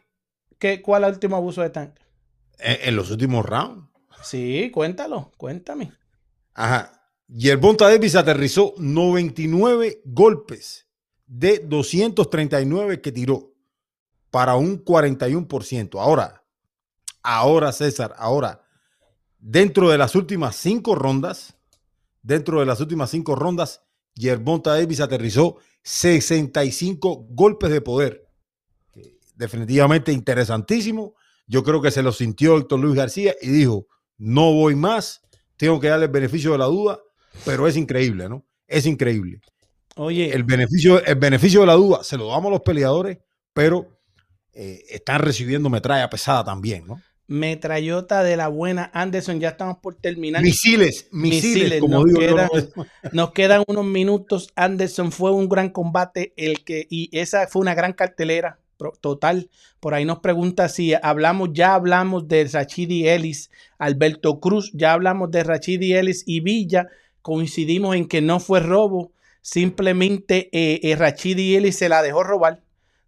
¿Qué, 0.60 0.80
¿Cuál 0.80 1.02
es 1.02 1.08
el 1.08 1.14
último 1.14 1.34
abuso 1.34 1.60
de 1.60 1.70
Tank? 1.70 1.96
En, 2.60 2.94
los 2.94 3.10
últimos 3.10 3.44
rounds. 3.44 3.88
Sí, 4.22 4.70
cuéntalo, 4.72 5.32
cuéntame. 5.36 5.90
Ajá. 6.54 7.03
Yerbonta 7.28 7.88
Davis 7.88 8.16
aterrizó 8.16 8.74
99 8.76 10.02
golpes 10.04 10.86
de 11.26 11.58
239 11.58 13.00
que 13.00 13.12
tiró 13.12 13.54
para 14.30 14.56
un 14.56 14.84
41%. 14.84 16.00
Ahora, 16.00 16.44
ahora 17.22 17.72
César, 17.72 18.14
ahora, 18.18 18.62
dentro 19.38 19.90
de 19.90 19.98
las 19.98 20.14
últimas 20.14 20.56
cinco 20.56 20.94
rondas, 20.94 21.56
dentro 22.22 22.60
de 22.60 22.66
las 22.66 22.80
últimas 22.80 23.10
cinco 23.10 23.34
rondas, 23.34 23.82
Yerbonta 24.14 24.74
Davis 24.74 25.00
aterrizó 25.00 25.56
65 25.82 27.26
golpes 27.30 27.70
de 27.70 27.80
poder. 27.80 28.28
Definitivamente 29.34 30.12
interesantísimo. 30.12 31.14
Yo 31.46 31.62
creo 31.62 31.82
que 31.82 31.90
se 31.90 32.02
lo 32.02 32.12
sintió 32.12 32.56
Héctor 32.56 32.80
Luis 32.80 32.94
García 32.94 33.34
y 33.40 33.48
dijo, 33.48 33.86
no 34.16 34.52
voy 34.52 34.76
más, 34.76 35.22
tengo 35.56 35.80
que 35.80 35.88
darle 35.88 36.06
el 36.06 36.12
beneficio 36.12 36.52
de 36.52 36.58
la 36.58 36.66
duda, 36.66 37.00
pero 37.44 37.66
es 37.66 37.76
increíble, 37.76 38.28
¿no? 38.28 38.44
Es 38.66 38.86
increíble. 38.86 39.40
Oye. 39.96 40.34
El 40.34 40.44
beneficio, 40.44 41.04
el 41.04 41.16
beneficio 41.16 41.60
de 41.60 41.66
la 41.66 41.74
duda 41.74 42.02
se 42.02 42.16
lo 42.16 42.28
damos 42.28 42.46
a 42.46 42.50
los 42.50 42.60
peleadores, 42.62 43.18
pero 43.52 43.88
eh, 44.52 44.84
están 44.90 45.20
recibiendo 45.20 45.70
metralla 45.70 46.08
pesada 46.10 46.44
también, 46.44 46.86
¿no? 46.86 47.00
Metrallota 47.26 48.22
de 48.22 48.36
la 48.36 48.48
buena. 48.48 48.90
Anderson, 48.92 49.40
ya 49.40 49.50
estamos 49.50 49.78
por 49.78 49.94
terminar. 49.94 50.42
Misiles, 50.42 51.08
misiles, 51.10 51.80
como 51.80 52.04
nos 52.04 52.04
digo. 52.04 52.18
Quedan, 52.20 52.48
nos 53.12 53.32
quedan 53.32 53.64
unos 53.66 53.84
minutos. 53.86 54.52
Anderson 54.56 55.10
fue 55.10 55.32
un 55.32 55.48
gran 55.48 55.70
combate, 55.70 56.34
el 56.36 56.64
que, 56.64 56.86
y 56.90 57.08
esa 57.18 57.46
fue 57.46 57.62
una 57.62 57.74
gran 57.74 57.94
cartelera 57.94 58.58
total. 59.00 59.50
Por 59.80 59.94
ahí 59.94 60.04
nos 60.04 60.18
pregunta 60.18 60.68
si 60.68 60.94
hablamos, 60.94 61.50
ya 61.52 61.74
hablamos 61.74 62.28
de 62.28 62.44
Rachidi 62.44 63.08
Ellis, 63.08 63.50
Alberto 63.78 64.40
Cruz, 64.40 64.70
ya 64.74 64.92
hablamos 64.92 65.30
de 65.30 65.44
Rachidi 65.44 65.94
Ellis 65.94 66.24
y 66.26 66.40
Villa. 66.40 66.88
Coincidimos 67.24 67.96
en 67.96 68.06
que 68.06 68.20
no 68.20 68.38
fue 68.38 68.60
robo, 68.60 69.10
simplemente 69.40 70.50
eh, 70.52 70.80
eh, 70.82 70.94
Rachidi 70.94 71.56
Ellis 71.56 71.78
se 71.78 71.88
la 71.88 72.02
dejó 72.02 72.22
robar. 72.22 72.60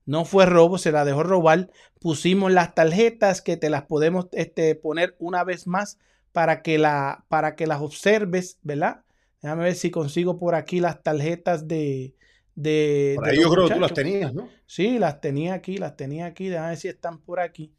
No 0.07 0.25
fue 0.25 0.47
robo, 0.47 0.79
se 0.79 0.91
la 0.91 1.05
dejó 1.05 1.23
robar. 1.23 1.69
Pusimos 2.01 2.51
las 2.51 2.75
tarjetas 2.75 3.43
que 3.43 3.59
te 3.59 3.69
las 3.69 3.83
podemos 3.83 4.29
este, 4.33 4.75
poner 4.75 5.17
una 5.19 5.45
vez 5.45 5.67
más 5.67 5.99
para 6.33 6.63
que, 6.63 6.79
la, 6.79 7.27
para 7.29 7.57
que 7.57 7.67
las 7.67 7.83
observes, 7.83 8.59
¿verdad? 8.63 9.03
Déjame 9.43 9.65
ver 9.65 9.75
si 9.75 9.91
consigo 9.91 10.39
por 10.39 10.55
aquí 10.55 10.81
las 10.81 11.03
tarjetas 11.03 11.69
de, 11.69 12.15
de, 12.55 13.19
yo 13.39 13.51
creo 13.51 13.69
que 13.69 13.75
tú 13.75 13.81
las 13.81 13.93
tenías, 13.93 14.33
¿no? 14.33 14.49
Sí, 14.65 14.99
las 14.99 15.21
tenía 15.21 15.53
aquí, 15.53 15.77
las 15.77 15.95
tenía 15.95 16.25
aquí. 16.25 16.49
Déjame 16.49 16.71
ver 16.71 16.79
si 16.79 16.89
están 16.89 17.19
por 17.19 17.39
aquí. 17.39 17.71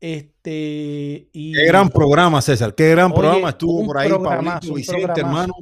Este, 0.00 1.28
y... 1.30 1.52
Qué 1.52 1.66
gran 1.66 1.90
programa, 1.90 2.40
César. 2.40 2.74
Qué 2.74 2.88
gran 2.88 3.12
programa 3.12 3.50
estuvo 3.50 3.84
por 3.84 3.98
ahí, 3.98 4.08
Pablito 4.08 4.72
Vicente, 4.72 5.20
hermano. 5.20 5.52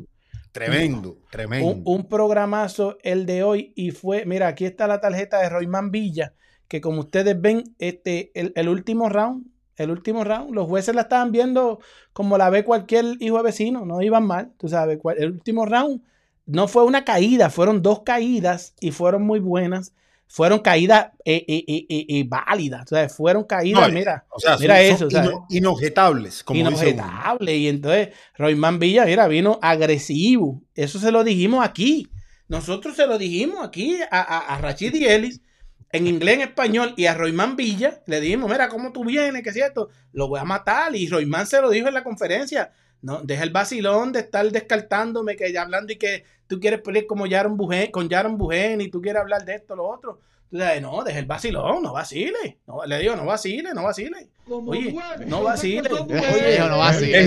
Tremendo, 0.53 1.19
tremendo. 1.31 1.91
Un, 1.91 2.09
programazo 2.09 2.99
el 3.03 3.25
de 3.27 3.43
hoy 3.43 3.73
y 3.75 3.91
fue, 3.91 4.27
mira, 4.27 4.49
aquí 4.49 4.67
está 4.67 4.87
la 4.87 5.01
tarjeta 5.01 5.41
de 5.41 5.49
Royman 5.49 5.91
Villa, 5.91 6.35
que 6.69 6.81
como 6.81 7.01
ustedes 7.01 7.41
ven, 7.41 7.75
este, 7.79 8.31
el, 8.35 8.53
el, 8.55 8.69
último 8.69 9.09
round, 9.09 9.47
el 9.77 9.91
último 9.91 10.25
round, 10.25 10.55
los 10.55 10.69
jueces 10.69 10.95
la 10.95 11.03
estaban 11.03 11.33
viendo 11.33 11.81
como 12.13 12.37
la 12.37 12.51
ve 12.51 12.65
cualquier 12.65 13.17
hijo 13.21 13.39
de 13.39 13.45
vecino, 13.45 13.87
no 13.87 14.03
iban 14.03 14.27
mal, 14.27 14.53
tú 14.59 14.69
sabes, 14.69 14.99
el 15.17 15.33
último 15.33 15.65
round 15.65 16.03
no 16.47 16.69
fue 16.69 16.85
una 16.85 17.05
caída, 17.05 17.51
fueron 17.51 17.83
dos 17.83 18.03
caídas 18.03 18.75
y 18.81 18.91
fueron 18.91 19.23
muy 19.23 19.41
buenas. 19.41 19.95
Fueron 20.33 20.61
caídas 20.61 21.09
eh, 21.27 21.45
eh, 21.47 21.85
eh, 22.09 22.25
válidas, 22.27 22.85
o 22.85 22.87
sea, 22.87 23.07
fueron 23.11 23.45
caídas, 23.45 23.93
mira, 23.93 24.25
mira 24.59 24.81
eso. 24.81 25.07
inobjetables, 25.51 26.43
como 26.43 26.59
inobjetables. 26.59 27.55
Y 27.55 27.69
entonces 27.69 28.09
Royman 28.39 28.79
Villa, 28.79 29.05
mira, 29.05 29.29
vino 29.29 29.59
agresivo. 29.61 30.63
Eso 30.75 30.99
se 30.99 31.13
lo 31.13 31.23
dijimos 31.23 31.63
aquí. 31.63 32.09
Nosotros 32.49 32.97
se 32.97 33.07
lo 33.07 33.19
dijimos 33.19 33.59
aquí 33.63 33.99
a, 34.11 34.23
a, 34.23 34.55
a 34.55 34.59
Rachid 34.59 34.95
y 34.95 35.05
Ellis 35.05 35.43
en 35.91 36.07
inglés, 36.07 36.37
en 36.37 36.41
español, 36.41 36.95
y 36.97 37.05
a 37.05 37.15
Royman 37.15 37.55
Villa 37.55 38.01
le 38.07 38.19
dijimos, 38.19 38.51
mira, 38.51 38.71
¿cómo 38.71 38.91
tú 38.91 39.05
vienes? 39.05 39.43
Que 39.43 39.51
es 39.51 39.55
cierto, 39.55 39.91
lo 40.13 40.29
voy 40.29 40.41
a 40.41 40.45
matar. 40.45 40.97
Y 40.97 41.09
Royman 41.09 41.47
se 41.47 41.61
lo 41.61 41.69
dijo 41.69 41.89
en 41.89 41.95
la 41.95 42.03
conferencia. 42.03 42.73
No, 43.03 43.21
deja 43.23 43.43
el 43.43 43.51
vacilón 43.51 44.13
de 44.13 44.21
estar 44.21 44.51
descartándome, 44.51 45.37
que 45.37 45.53
ya 45.53 45.61
hablando 45.61 45.93
y 45.93 45.97
que 45.97 46.25
tú 46.53 46.61
quieres 46.61 46.83
pelear 46.83 47.07
como 47.07 47.27
Jaron 47.27 47.57
Bujen, 47.57 47.91
con 47.91 48.11
Jaron 48.11 48.37
Bujen 48.37 48.83
y 48.83 48.91
tú 48.91 49.01
quieres 49.01 49.23
hablar 49.23 49.43
de 49.47 49.55
esto, 49.55 49.75
lo 49.75 49.89
otro. 49.89 50.21
no, 50.51 51.03
deja 51.03 51.19
el 51.19 51.25
vacilón, 51.25 51.83
no 51.83 51.95
vacile. 51.95 52.59
No, 52.67 52.85
le 52.85 52.99
digo, 52.99 53.17
no 53.17 53.25
vacile, 53.25 53.71
no 53.75 53.85
vacile. 53.85 54.29
Oye, 54.47 54.95
no 55.27 55.43
vacile. 55.43 55.89
Oye, 55.89 56.59
no 56.59 56.77
vacile. 56.77 57.25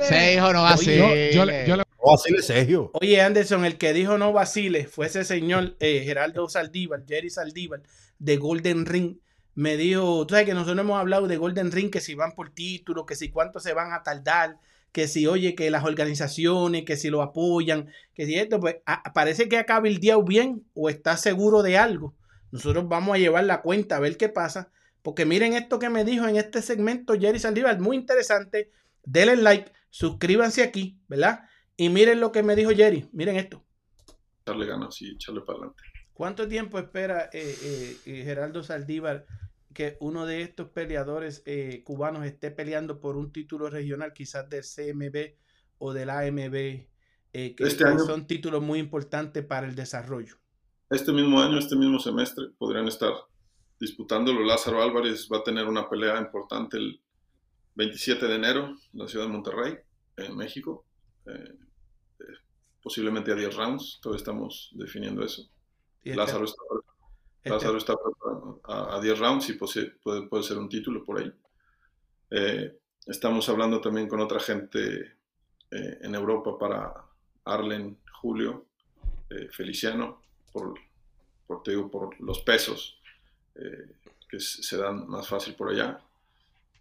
Sergio, 0.00 0.52
no 0.52 0.62
vacile. 0.62 1.32
Yo, 1.32 1.76
vacile, 2.04 2.42
Sergio. 2.42 2.90
Oye, 2.92 3.22
Anderson, 3.22 3.64
el 3.64 3.78
que 3.78 3.94
dijo 3.94 4.18
no 4.18 4.34
vacile 4.34 4.84
fue 4.84 5.06
ese 5.06 5.24
señor 5.24 5.76
eh, 5.80 6.02
Geraldo 6.04 6.46
Saldívar, 6.50 7.04
Jerry 7.08 7.30
Saldívar, 7.30 7.80
de 8.18 8.36
Golden 8.36 8.84
Ring 8.84 9.16
me 9.54 9.76
dijo, 9.78 10.26
tú 10.26 10.34
sabes 10.34 10.46
que 10.46 10.52
nosotros 10.52 10.78
hemos 10.80 10.98
hablado 10.98 11.26
de 11.26 11.36
Golden 11.36 11.70
Ring, 11.70 11.90
que 11.90 12.00
si 12.00 12.14
van 12.14 12.32
por 12.32 12.50
título, 12.50 13.06
que 13.06 13.14
si 13.14 13.30
cuánto 13.30 13.60
se 13.60 13.72
van 13.72 13.92
a 13.92 14.02
tardar, 14.02 14.58
que 14.94 15.08
si, 15.08 15.26
oye, 15.26 15.56
que 15.56 15.72
las 15.72 15.84
organizaciones, 15.84 16.84
que 16.84 16.96
si 16.96 17.10
lo 17.10 17.20
apoyan, 17.20 17.90
que 18.14 18.26
si 18.26 18.36
esto, 18.36 18.60
pues 18.60 18.76
parece 19.12 19.48
que 19.48 19.56
acaba 19.56 19.88
el 19.88 19.98
día 19.98 20.16
bien 20.18 20.64
o 20.72 20.88
está 20.88 21.16
seguro 21.16 21.64
de 21.64 21.76
algo. 21.76 22.14
Nosotros 22.52 22.88
vamos 22.88 23.16
a 23.16 23.18
llevar 23.18 23.42
la 23.42 23.60
cuenta 23.60 23.96
a 23.96 24.00
ver 24.00 24.16
qué 24.16 24.28
pasa, 24.28 24.70
porque 25.02 25.26
miren 25.26 25.54
esto 25.54 25.80
que 25.80 25.90
me 25.90 26.04
dijo 26.04 26.28
en 26.28 26.36
este 26.36 26.62
segmento 26.62 27.18
Jerry 27.18 27.40
Saldívar, 27.40 27.80
muy 27.80 27.96
interesante. 27.96 28.70
Denle 29.02 29.34
like, 29.34 29.72
suscríbanse 29.90 30.62
aquí, 30.62 30.96
¿verdad? 31.08 31.48
Y 31.76 31.88
miren 31.88 32.20
lo 32.20 32.30
que 32.30 32.44
me 32.44 32.54
dijo 32.54 32.70
Jerry, 32.70 33.08
miren 33.10 33.34
esto. 33.34 33.64
Darle 34.46 34.64
ganas 34.64 35.02
y 35.02 35.10
echarle 35.10 35.40
para 35.40 35.58
adelante. 35.58 35.82
¿Cuánto 36.12 36.46
tiempo 36.46 36.78
espera 36.78 37.30
eh, 37.32 37.56
eh, 37.64 37.96
eh, 38.06 38.22
Geraldo 38.22 38.62
Saldívar 38.62 39.26
que 39.74 39.96
uno 40.00 40.24
de 40.24 40.42
estos 40.42 40.68
peleadores 40.68 41.42
eh, 41.44 41.82
cubanos 41.84 42.24
esté 42.24 42.50
peleando 42.50 43.00
por 43.00 43.16
un 43.16 43.32
título 43.32 43.68
regional, 43.68 44.12
quizás 44.14 44.48
del 44.48 44.62
CMB 44.62 45.34
o 45.78 45.92
del 45.92 46.08
AMB, 46.08 46.54
eh, 46.54 47.54
que 47.54 47.64
este 47.64 47.84
son 47.98 48.26
títulos 48.26 48.62
muy 48.62 48.78
importantes 48.78 49.44
para 49.44 49.66
el 49.66 49.74
desarrollo. 49.74 50.36
Este 50.88 51.12
mismo 51.12 51.42
año, 51.42 51.58
este 51.58 51.76
mismo 51.76 51.98
semestre, 51.98 52.46
podrían 52.56 52.86
estar 52.86 53.12
disputándolo. 53.80 54.44
Lázaro 54.44 54.82
Álvarez 54.82 55.28
va 55.30 55.38
a 55.38 55.42
tener 55.42 55.66
una 55.66 55.88
pelea 55.88 56.18
importante 56.20 56.76
el 56.76 57.00
27 57.74 58.26
de 58.26 58.34
enero 58.36 58.68
en 58.68 58.98
la 58.98 59.08
ciudad 59.08 59.26
de 59.26 59.32
Monterrey, 59.32 59.76
en 60.16 60.36
México. 60.36 60.86
Eh, 61.26 61.58
posiblemente 62.82 63.32
a 63.32 63.34
10 63.34 63.56
rounds, 63.56 63.98
todavía 64.00 64.18
estamos 64.18 64.70
definiendo 64.74 65.24
eso. 65.24 65.42
Lázaro 66.04 66.44
está 66.44 66.62
Lázaro 67.44 67.76
está 67.76 67.94
a, 68.64 69.00
10 69.00 69.18
rounds 69.18 69.50
y 69.50 69.52
puede, 69.54 70.22
puede, 70.28 70.42
ser 70.42 70.58
un 70.58 70.68
título 70.68 71.04
por 71.04 71.20
ahí. 71.20 71.32
Eh, 72.30 72.78
estamos 73.06 73.48
hablando 73.48 73.80
también 73.80 74.08
con 74.08 74.20
otra 74.20 74.40
gente 74.40 75.16
eh, 75.70 75.98
en 76.00 76.14
Europa 76.14 76.58
para 76.58 76.94
Arlen 77.44 77.98
Julio, 78.20 78.66
eh, 79.28 79.48
Feliciano, 79.50 80.22
por, 80.52 80.74
por, 81.46 81.62
por 81.90 82.20
los 82.20 82.40
pesos 82.40 83.00
que 84.28 84.40
se 84.40 84.76
dan 84.76 85.06
más 85.06 85.28
fácil 85.28 85.54
por 85.54 85.70
allá. 85.70 86.00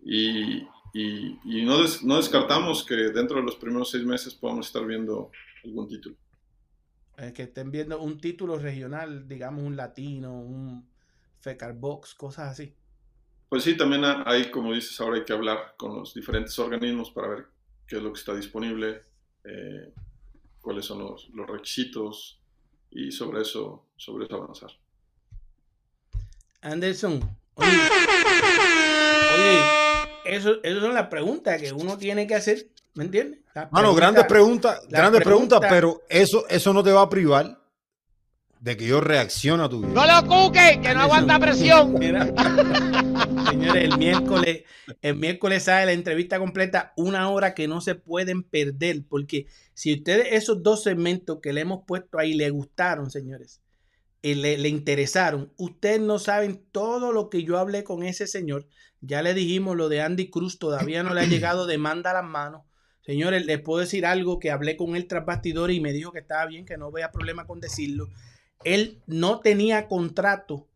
Y, 0.01 0.67
y, 0.93 1.65
no, 1.65 1.77
no 2.03 2.17
descartamos 2.17 2.83
que 2.83 2.95
dentro 2.95 3.37
de 3.37 3.43
los 3.43 3.55
primeros 3.55 3.91
seis 3.91 4.03
meses 4.03 4.33
podamos 4.33 4.67
estar 4.67 4.85
viendo 4.85 5.31
algún 5.63 5.87
título. 5.87 6.15
Eh, 7.17 7.31
que 7.31 7.43
estén 7.43 7.69
viendo 7.69 8.01
un 8.01 8.19
título 8.19 8.57
regional, 8.57 9.27
digamos 9.27 9.63
un 9.63 9.75
latino, 9.75 10.33
un 10.33 10.89
Fecar 11.39 11.73
Box, 11.73 12.15
cosas 12.15 12.51
así. 12.51 12.73
Pues 13.49 13.63
sí, 13.63 13.77
también 13.77 14.03
hay, 14.03 14.49
como 14.49 14.73
dices, 14.73 14.99
ahora 14.99 15.17
hay 15.17 15.23
que 15.23 15.33
hablar 15.33 15.75
con 15.77 15.95
los 15.95 16.15
diferentes 16.15 16.57
organismos 16.57 17.11
para 17.11 17.27
ver 17.27 17.45
qué 17.85 17.97
es 17.97 18.01
lo 18.01 18.11
que 18.11 18.19
está 18.19 18.33
disponible, 18.33 19.01
eh, 19.43 19.93
cuáles 20.59 20.85
son 20.85 21.03
los, 21.03 21.29
requisitos 21.47 22.41
y 22.89 23.11
sobre 23.11 23.41
eso, 23.41 23.85
sobre 23.95 24.25
eso 24.25 24.37
avanzar. 24.37 24.71
Anderson, 26.61 27.19
oye, 27.53 27.77
eso, 30.25 30.63
eso 30.63 30.87
es 30.87 30.93
la 30.93 31.09
pregunta 31.09 31.59
que 31.59 31.73
uno 31.73 31.99
tiene 31.99 32.25
que 32.25 32.33
hacer. 32.33 32.72
¿Me 32.95 33.05
entiendes? 33.05 33.39
Bueno, 33.71 33.93
grandes 33.95 34.25
preguntas, 34.25 34.81
grandes 34.87 35.23
preguntas, 35.23 35.59
pero 35.69 36.01
eso, 36.09 36.45
eso 36.47 36.73
no 36.73 36.83
te 36.83 36.91
va 36.91 37.01
a 37.01 37.09
privar 37.09 37.59
de 38.59 38.77
que 38.77 38.87
yo 38.87 39.01
reaccione 39.01 39.63
a 39.63 39.69
tu 39.69 39.81
video. 39.81 39.93
No 39.93 40.05
lo 40.05 40.27
cuque, 40.27 40.79
que 40.81 40.93
no 40.93 41.01
aguanta 41.01 41.37
presión. 41.37 41.97
señores, 43.49 43.83
el 43.83 43.97
miércoles, 43.97 44.63
el 45.01 45.15
miércoles 45.15 45.63
sale 45.63 45.87
la 45.87 45.91
entrevista 45.91 46.39
completa, 46.39 46.93
una 46.95 47.29
hora 47.29 47.53
que 47.53 47.67
no 47.67 47.81
se 47.81 47.95
pueden 47.95 48.43
perder, 48.43 49.03
porque 49.09 49.47
si 49.73 49.93
ustedes 49.93 50.27
esos 50.31 50.63
dos 50.63 50.83
segmentos 50.83 51.39
que 51.41 51.51
le 51.51 51.61
hemos 51.61 51.83
puesto 51.85 52.19
ahí 52.19 52.35
le 52.35 52.49
gustaron, 52.51 53.11
señores, 53.11 53.59
y 54.21 54.35
le, 54.35 54.57
le 54.57 54.69
interesaron, 54.69 55.51
ustedes 55.57 55.99
no 55.99 56.17
saben 56.17 56.63
todo 56.71 57.11
lo 57.11 57.29
que 57.29 57.43
yo 57.43 57.57
hablé 57.57 57.83
con 57.83 58.03
ese 58.03 58.27
señor. 58.27 58.67
Ya 59.01 59.21
le 59.21 59.33
dijimos 59.33 59.75
lo 59.75 59.89
de 59.89 60.01
Andy 60.01 60.29
Cruz, 60.29 60.57
todavía 60.57 61.03
no 61.03 61.13
le 61.13 61.21
ha 61.21 61.25
llegado 61.25 61.65
demanda 61.65 62.11
a 62.11 62.13
las 62.13 62.23
manos. 62.23 62.61
Señores, 63.05 63.45
les 63.45 63.59
puedo 63.59 63.81
decir 63.81 64.05
algo 64.05 64.39
que 64.39 64.49
hablé 64.49 64.77
con 64.77 64.95
él 64.95 65.07
tras 65.07 65.25
bastidores 65.25 65.75
y 65.75 65.81
me 65.81 65.91
dijo 65.91 66.13
que 66.13 66.19
estaba 66.19 66.45
bien, 66.45 66.65
que 66.65 66.77
no 66.77 66.89
vea 66.89 67.11
problema 67.11 67.45
con 67.45 67.59
decirlo. 67.59 68.07
Él 68.63 69.01
no 69.07 69.41
tenía 69.41 69.89
contrato 69.89 70.69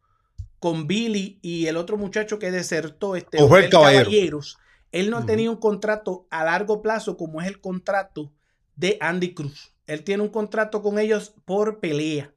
con 0.59 0.87
Billy 0.87 1.39
y 1.41 1.67
el 1.67 1.77
otro 1.77 1.95
muchacho 1.95 2.37
que 2.37 2.51
desertó, 2.51 3.15
este 3.15 3.37
Caballeros. 3.69 4.57
Él 4.91 5.09
no 5.09 5.25
tenía 5.25 5.49
un 5.49 5.57
contrato 5.57 6.27
a 6.29 6.43
largo 6.43 6.81
plazo 6.81 7.15
como 7.15 7.41
es 7.41 7.47
el 7.47 7.61
contrato 7.61 8.33
de 8.75 8.97
Andy 8.99 9.33
Cruz. 9.33 9.73
Él 9.85 10.03
tiene 10.03 10.23
un 10.23 10.29
contrato 10.29 10.81
con 10.81 10.99
ellos 10.99 11.33
por 11.45 11.79
pelea. 11.79 12.33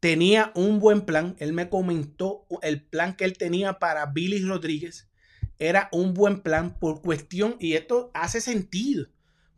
Tenía 0.00 0.50
un 0.56 0.80
buen 0.80 1.02
plan. 1.02 1.36
Él 1.38 1.52
me 1.52 1.68
comentó 1.68 2.46
el 2.62 2.82
plan 2.82 3.14
que 3.14 3.26
él 3.26 3.38
tenía 3.38 3.74
para 3.78 4.06
Billy 4.06 4.44
Rodríguez. 4.44 5.08
Era 5.60 5.88
un 5.92 6.14
buen 6.14 6.40
plan 6.40 6.78
por 6.80 7.02
cuestión, 7.02 7.56
y 7.60 7.74
esto 7.74 8.10
hace 8.14 8.40
sentido 8.40 9.06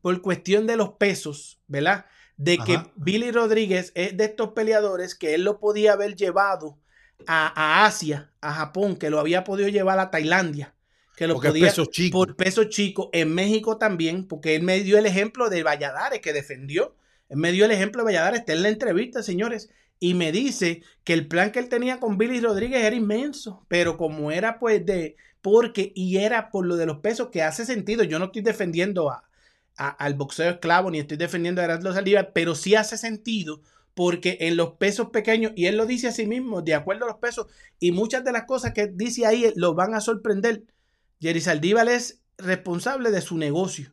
por 0.02 0.20
cuestión 0.20 0.66
de 0.66 0.76
los 0.76 0.90
pesos, 0.94 1.60
¿verdad? 1.68 2.04
De 2.36 2.58
que 2.58 2.82
Billy 2.96 3.30
Rodríguez 3.30 3.92
es 3.94 4.16
de 4.16 4.24
estos 4.24 4.50
peleadores 4.50 5.14
que 5.14 5.34
él 5.34 5.44
lo 5.44 5.60
podía 5.60 5.92
haber 5.92 6.16
llevado 6.16 6.78
a, 7.26 7.86
Asia, 7.86 8.32
a 8.40 8.52
Japón, 8.52 8.96
que 8.96 9.10
lo 9.10 9.20
había 9.20 9.44
podido 9.44 9.68
llevar 9.68 10.00
a 10.00 10.10
Tailandia, 10.10 10.74
que 11.16 11.28
lo 11.28 11.40
podía 11.40 11.68
peso 11.68 11.86
chico. 11.86 12.18
por 12.18 12.36
peso 12.36 12.64
chico, 12.64 13.10
en 13.12 13.32
México 13.32 13.78
también, 13.78 14.26
porque 14.26 14.56
él 14.56 14.64
me 14.64 14.80
dio 14.80 14.98
el 14.98 15.06
ejemplo 15.06 15.48
de 15.48 15.62
Valladares 15.62 16.20
que 16.20 16.32
defendió, 16.32 16.96
él 17.28 17.36
me 17.36 17.52
dio 17.52 17.64
el 17.64 17.70
ejemplo 17.70 18.02
de 18.02 18.06
Valladares, 18.06 18.40
está 18.40 18.54
en 18.54 18.62
la 18.62 18.70
entrevista, 18.70 19.22
señores, 19.22 19.70
y 20.00 20.14
me 20.14 20.32
dice 20.32 20.82
que 21.04 21.12
el 21.12 21.28
plan 21.28 21.52
que 21.52 21.60
él 21.60 21.68
tenía 21.68 22.00
con 22.00 22.18
Billy 22.18 22.40
Rodríguez 22.40 22.82
era 22.82 22.96
inmenso, 22.96 23.64
pero 23.68 23.96
como 23.96 24.32
era 24.32 24.58
pues 24.58 24.84
de, 24.84 25.14
porque, 25.42 25.92
y 25.94 26.16
era 26.16 26.50
por 26.50 26.66
lo 26.66 26.76
de 26.76 26.86
los 26.86 26.98
pesos 26.98 27.28
que 27.30 27.42
hace 27.42 27.64
sentido, 27.64 28.02
yo 28.02 28.18
no 28.18 28.24
estoy 28.26 28.42
defendiendo 28.42 29.10
a, 29.10 29.22
al 29.76 30.14
boxeo 30.14 30.50
esclavo, 30.50 30.90
ni 30.90 30.98
estoy 30.98 31.16
defendiendo 31.16 31.60
a 31.60 31.64
Erasmo 31.64 31.92
Saldívar, 31.92 32.32
pero 32.32 32.54
sí 32.54 32.74
hace 32.74 32.98
sentido 32.98 33.60
porque 33.94 34.38
en 34.40 34.56
los 34.56 34.74
pesos 34.74 35.10
pequeños, 35.10 35.52
y 35.54 35.66
él 35.66 35.76
lo 35.76 35.86
dice 35.86 36.08
a 36.08 36.12
sí 36.12 36.26
mismo, 36.26 36.62
de 36.62 36.74
acuerdo 36.74 37.04
a 37.04 37.08
los 37.08 37.18
pesos, 37.18 37.46
y 37.78 37.92
muchas 37.92 38.24
de 38.24 38.32
las 38.32 38.44
cosas 38.44 38.72
que 38.72 38.86
dice 38.86 39.26
ahí 39.26 39.52
lo 39.56 39.74
van 39.74 39.94
a 39.94 40.00
sorprender. 40.00 40.64
Jerry 41.20 41.40
Saldívar 41.40 41.88
es 41.88 42.22
responsable 42.38 43.10
de 43.10 43.20
su 43.20 43.36
negocio. 43.36 43.92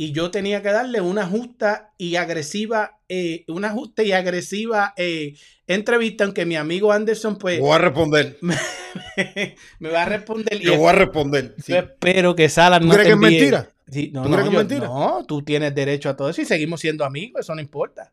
Y 0.00 0.12
yo 0.12 0.30
tenía 0.30 0.62
que 0.62 0.70
darle 0.72 1.02
una 1.02 1.26
justa 1.26 1.92
y 1.98 2.16
agresiva, 2.16 3.00
eh, 3.06 3.44
una 3.48 3.68
justa 3.68 4.02
y 4.02 4.12
agresiva 4.12 4.94
eh, 4.96 5.34
entrevista, 5.66 6.24
aunque 6.24 6.46
mi 6.46 6.56
amigo 6.56 6.90
Anderson, 6.90 7.36
pues. 7.36 7.60
Voy 7.60 7.72
a 7.72 7.76
responder. 7.76 8.38
Me, 9.78 9.90
va 9.90 10.04
a 10.04 10.06
responder. 10.06 10.58
Yo 10.58 10.78
voy 10.78 10.88
a 10.88 10.92
responder. 10.92 11.54
Yo 11.66 11.76
espero 11.76 12.34
que 12.34 12.48
Salas 12.48 12.80
no. 12.80 12.94
¿Crees 12.94 13.08
que 13.08 13.12
es 13.12 13.18
mentira? 13.18 13.68
no, 14.12 14.22
¿Tú 14.22 14.30
crees 14.30 14.42
que 14.44 14.48
es 14.48 14.56
mentira? 14.56 14.86
No, 14.86 15.22
tú 15.28 15.42
tienes 15.42 15.74
derecho 15.74 16.08
a 16.08 16.16
todo 16.16 16.30
eso 16.30 16.40
y 16.40 16.46
seguimos 16.46 16.80
siendo 16.80 17.04
amigos, 17.04 17.40
eso 17.40 17.54
no 17.54 17.60
importa. 17.60 18.10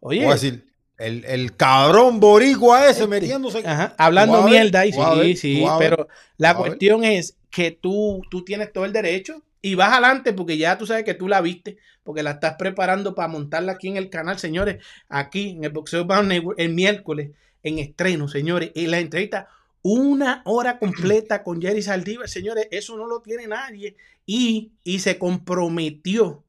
Oye. 0.00 0.18
Voy 0.18 0.32
a 0.32 0.34
decir, 0.34 0.66
el, 0.98 1.24
el, 1.24 1.56
cabrón 1.56 2.20
boricua 2.20 2.90
ese 2.90 3.06
metiéndose. 3.06 3.62
hablando 3.96 4.42
mierda 4.42 4.84
y 4.84 4.92
sí, 4.92 5.36
sí, 5.36 5.64
pero 5.78 6.06
la 6.36 6.54
cuestión 6.54 7.02
es 7.02 7.38
que 7.48 7.70
tú, 7.70 8.20
tú 8.30 8.44
tienes 8.44 8.74
todo 8.74 8.84
el 8.84 8.92
derecho 8.92 9.42
y 9.62 9.74
vas 9.74 9.92
adelante 9.92 10.32
porque 10.32 10.56
ya 10.56 10.78
tú 10.78 10.86
sabes 10.86 11.04
que 11.04 11.14
tú 11.14 11.28
la 11.28 11.40
viste, 11.40 11.78
porque 12.02 12.22
la 12.22 12.32
estás 12.32 12.54
preparando 12.58 13.14
para 13.14 13.28
montarla 13.28 13.72
aquí 13.72 13.88
en 13.88 13.96
el 13.96 14.10
canal, 14.10 14.38
señores, 14.38 14.82
aquí 15.08 15.50
en 15.50 15.64
el 15.64 15.70
Boxeo 15.70 16.06
el 16.56 16.72
miércoles, 16.74 17.30
en 17.62 17.78
estreno, 17.78 18.28
señores, 18.28 18.70
y 18.74 18.86
la 18.86 18.98
entrevista 18.98 19.48
una 19.82 20.42
hora 20.44 20.78
completa 20.78 21.42
con 21.42 21.60
Jerry 21.60 21.82
Saldívar, 21.82 22.28
señores, 22.28 22.68
eso 22.70 22.96
no 22.96 23.06
lo 23.06 23.20
tiene 23.20 23.46
nadie. 23.46 23.96
Y, 24.26 24.72
y 24.84 24.98
se 24.98 25.18
comprometió 25.18 26.44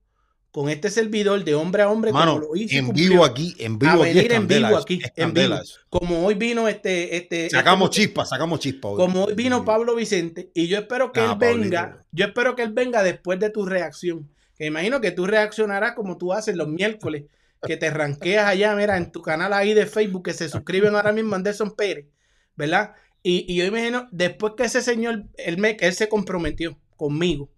con 0.52 0.70
este 0.70 0.90
servidor 0.90 1.44
de 1.44 1.56
hombre 1.56 1.82
a 1.82 1.90
hombre 1.90 2.12
como 2.12 2.40
lo 2.40 2.56
hizo 2.56 2.78
en 2.78 2.92
vivo 2.92 3.24
aquí 3.24 3.56
en 3.58 3.80
vivo 3.80 3.94
a 3.94 4.06
venir 4.06 4.34
en 4.34 4.48
vivo 4.48 4.78
aquí 4.78 5.02
en 5.16 5.34
vivo. 5.34 5.56
como 5.90 6.26
hoy 6.26 6.34
vino 6.36 6.68
este 6.68 7.16
este, 7.16 7.46
este 7.46 7.56
sacamos 7.56 7.90
chispas 7.90 8.30
sacamos 8.30 8.60
chispas 8.60 8.92
como 8.98 9.26
hoy 9.26 9.34
vino 9.34 9.64
Pablo 9.64 9.96
Vicente 9.96 10.52
y 10.54 10.68
yo 10.68 10.78
espero 10.78 11.14
que 11.14 11.22
ah, 11.22 11.32
él 11.32 11.38
venga 11.40 12.06
yo 12.12 12.26
espero 12.26 12.56
que 12.56 12.64
él 12.64 12.74
venga 12.74 13.02
después 13.02 13.40
de 13.40 13.50
tu 13.50 13.66
reacción 13.66 14.30
que 14.58 14.66
imagino 14.66 15.00
que 15.00 15.12
tú 15.12 15.26
reaccionarás 15.26 15.94
como 15.94 16.18
tú 16.18 16.34
haces 16.34 16.56
los 16.56 16.68
miércoles 16.68 17.24
que 17.62 17.78
te 17.78 17.90
ranqueas 17.90 18.48
allá 18.48 18.76
mira 18.76 18.98
en 18.98 19.12
tu 19.12 19.22
canal 19.22 19.54
ahí 19.54 19.74
de 19.74 19.86
Facebook 19.86 20.26
que 20.26 20.34
se 20.34 20.50
suscriben 20.50 20.96
ahora 20.96 21.14
mismo 21.14 21.36
Anderson 21.36 21.72
Pérez 21.72 22.08
verdad 22.58 22.94
y, 23.24 23.56
yo 23.56 23.66
imagino 23.66 24.08
después 24.12 24.54
que 24.58 24.64
ese 24.64 24.82
señor 24.82 25.24
él 25.38 25.58
me 25.60 25.78
él 25.80 25.94
se 25.94 26.10
comprometió 26.10 26.78
conmigo 26.98 27.50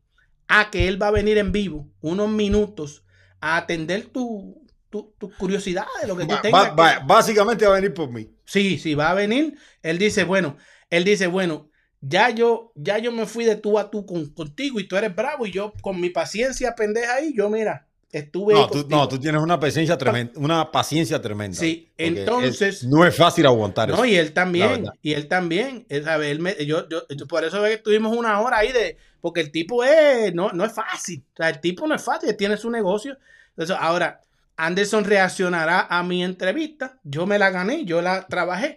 a 0.59 0.69
que 0.69 0.87
él 0.87 1.01
va 1.01 1.07
a 1.07 1.11
venir 1.11 1.39
en 1.39 1.51
vivo 1.51 1.89
unos 1.99 2.29
minutos 2.29 3.03
a 3.41 3.57
atender 3.57 4.05
tu, 4.05 4.63
tu, 4.89 5.15
tu 5.17 5.31
curiosidad 5.31 5.85
de 5.99 6.07
lo 6.07 6.15
que 6.15 6.25
tú 6.25 6.35
tengas. 6.41 6.75
básicamente 7.07 7.65
va 7.65 7.73
a 7.73 7.79
venir 7.79 7.93
por 7.93 8.11
mí. 8.11 8.29
Sí, 8.45 8.77
sí, 8.77 8.93
va 8.93 9.09
a 9.09 9.15
venir. 9.15 9.57
Él 9.81 9.97
dice, 9.97 10.23
bueno, 10.23 10.57
él 10.91 11.05
dice, 11.05 11.25
bueno, 11.25 11.71
ya 12.01 12.29
yo, 12.29 12.71
ya 12.75 12.99
yo 12.99 13.11
me 13.11 13.25
fui 13.25 13.45
de 13.45 13.55
tú 13.55 13.79
a 13.79 13.89
tú 13.89 14.05
con, 14.05 14.27
contigo 14.27 14.79
y 14.79 14.87
tú 14.87 14.95
eres 14.95 15.15
bravo 15.15 15.47
y 15.47 15.51
yo 15.51 15.73
con 15.81 15.99
mi 15.99 16.11
paciencia 16.11 16.75
pendeja 16.75 17.15
ahí, 17.15 17.33
yo 17.35 17.49
mira, 17.49 17.87
estuve. 18.11 18.53
No, 18.53 18.69
tú, 18.69 18.85
no, 18.87 19.07
tú 19.07 19.19
tienes 19.19 19.41
una 19.41 19.59
paciencia 19.59 19.97
tremenda, 19.97 20.33
una 20.35 20.71
paciencia 20.71 21.19
tremenda. 21.19 21.57
Sí, 21.57 21.91
entonces. 21.97 22.83
no 22.83 23.05
es 23.05 23.15
fácil 23.15 23.47
aguantar 23.47 23.89
no, 23.89 24.05
y 24.05 24.15
él 24.15 24.33
también, 24.33 24.85
y 25.01 25.13
él 25.13 25.27
también. 25.27 25.85
Él, 25.89 26.07
a 26.07 26.17
ver, 26.17 26.63
yo, 26.63 26.87
yo, 26.87 27.27
por 27.27 27.43
eso 27.43 27.63
que 27.63 27.73
estuvimos 27.73 28.15
una 28.15 28.39
hora 28.39 28.59
ahí 28.59 28.71
de. 28.71 28.97
Porque 29.23 29.39
el 29.39 29.51
tipo 29.53 29.85
es, 29.85 30.35
no, 30.35 30.51
no 30.51 30.65
es 30.65 30.73
fácil. 30.73 31.23
O 31.31 31.37
sea, 31.37 31.47
el 31.47 31.61
tipo 31.61 31.87
no 31.87 31.95
es 31.95 32.03
fácil, 32.03 32.35
tiene 32.35 32.57
su 32.57 32.69
negocio. 32.69 33.17
Entonces, 33.51 33.77
ahora, 33.79 34.19
Anderson 34.57 35.05
reaccionará 35.05 35.87
a 35.89 36.03
mi 36.03 36.25
entrevista. 36.25 36.99
Yo 37.05 37.25
me 37.25 37.39
la 37.39 37.49
gané, 37.49 37.85
yo 37.85 38.01
la 38.01 38.27
trabajé. 38.27 38.75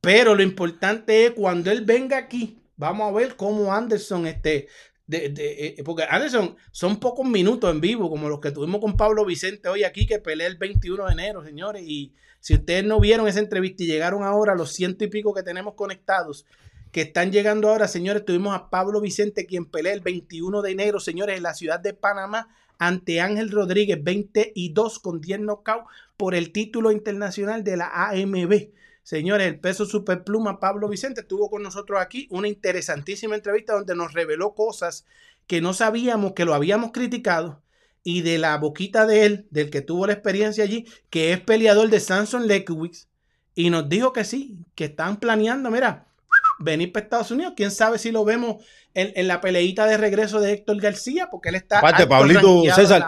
Pero 0.00 0.34
lo 0.34 0.42
importante 0.42 1.26
es 1.26 1.32
cuando 1.32 1.70
él 1.70 1.84
venga 1.84 2.16
aquí, 2.16 2.58
vamos 2.74 3.06
a 3.06 3.14
ver 3.14 3.36
cómo 3.36 3.70
Anderson 3.74 4.26
este, 4.26 4.68
de, 5.06 5.26
eh, 5.36 5.82
porque 5.84 6.04
Anderson, 6.08 6.56
son 6.70 6.98
pocos 6.98 7.26
minutos 7.26 7.70
en 7.70 7.82
vivo, 7.82 8.08
como 8.08 8.30
los 8.30 8.40
que 8.40 8.50
tuvimos 8.50 8.80
con 8.80 8.96
Pablo 8.96 9.26
Vicente 9.26 9.68
hoy 9.68 9.84
aquí, 9.84 10.06
que 10.06 10.20
peleé 10.20 10.46
el 10.46 10.56
21 10.56 11.04
de 11.04 11.12
enero, 11.12 11.44
señores. 11.44 11.82
Y 11.86 12.14
si 12.40 12.54
ustedes 12.54 12.82
no 12.82 12.98
vieron 12.98 13.28
esa 13.28 13.40
entrevista 13.40 13.82
y 13.82 13.88
llegaron 13.88 14.22
ahora 14.22 14.54
los 14.54 14.72
ciento 14.72 15.04
y 15.04 15.08
pico 15.08 15.34
que 15.34 15.42
tenemos 15.42 15.74
conectados, 15.74 16.46
que 16.92 17.00
están 17.00 17.32
llegando 17.32 17.70
ahora, 17.70 17.88
señores, 17.88 18.24
tuvimos 18.24 18.54
a 18.54 18.68
Pablo 18.68 19.00
Vicente, 19.00 19.46
quien 19.46 19.64
pelea 19.64 19.94
el 19.94 20.00
21 20.00 20.60
de 20.60 20.70
enero, 20.70 21.00
señores, 21.00 21.38
en 21.38 21.42
la 21.42 21.54
ciudad 21.54 21.80
de 21.80 21.94
Panamá, 21.94 22.54
ante 22.78 23.20
Ángel 23.20 23.50
Rodríguez, 23.50 24.02
22 24.02 24.98
con 24.98 25.20
10 25.20 25.40
knockouts 25.40 25.86
por 26.18 26.34
el 26.34 26.52
título 26.52 26.92
internacional 26.92 27.64
de 27.64 27.78
la 27.78 27.90
AMB. 28.08 28.70
Señores, 29.02 29.46
el 29.46 29.58
peso 29.58 29.86
superpluma 29.86 30.60
Pablo 30.60 30.88
Vicente 30.88 31.22
estuvo 31.22 31.48
con 31.48 31.62
nosotros 31.62 31.98
aquí, 31.98 32.28
una 32.30 32.48
interesantísima 32.48 33.36
entrevista 33.36 33.72
donde 33.72 33.96
nos 33.96 34.12
reveló 34.12 34.54
cosas 34.54 35.06
que 35.46 35.62
no 35.62 35.72
sabíamos, 35.72 36.34
que 36.34 36.44
lo 36.44 36.54
habíamos 36.54 36.92
criticado, 36.92 37.62
y 38.04 38.20
de 38.20 38.36
la 38.36 38.56
boquita 38.58 39.06
de 39.06 39.24
él, 39.24 39.46
del 39.50 39.70
que 39.70 39.80
tuvo 39.80 40.06
la 40.06 40.12
experiencia 40.12 40.62
allí, 40.62 40.86
que 41.08 41.32
es 41.32 41.40
peleador 41.40 41.88
de 41.88 42.00
Samson 42.00 42.46
Lekewicz, 42.46 43.08
y 43.54 43.70
nos 43.70 43.88
dijo 43.88 44.12
que 44.12 44.24
sí, 44.24 44.58
que 44.74 44.84
están 44.86 45.18
planeando, 45.18 45.70
mira, 45.70 46.11
venir 46.62 46.92
para 46.92 47.04
Estados 47.04 47.30
Unidos. 47.30 47.54
Quién 47.56 47.70
sabe 47.70 47.98
si 47.98 48.10
lo 48.10 48.24
vemos 48.24 48.64
en, 48.94 49.28
la 49.28 49.40
peleita 49.40 49.86
de 49.86 49.96
regreso 49.96 50.40
de 50.40 50.52
Héctor 50.52 50.80
García, 50.80 51.28
porque 51.30 51.50
él 51.50 51.56
está. 51.56 51.78
Aparte, 51.78 52.06
Pablito 52.06 52.62
César. 52.74 53.04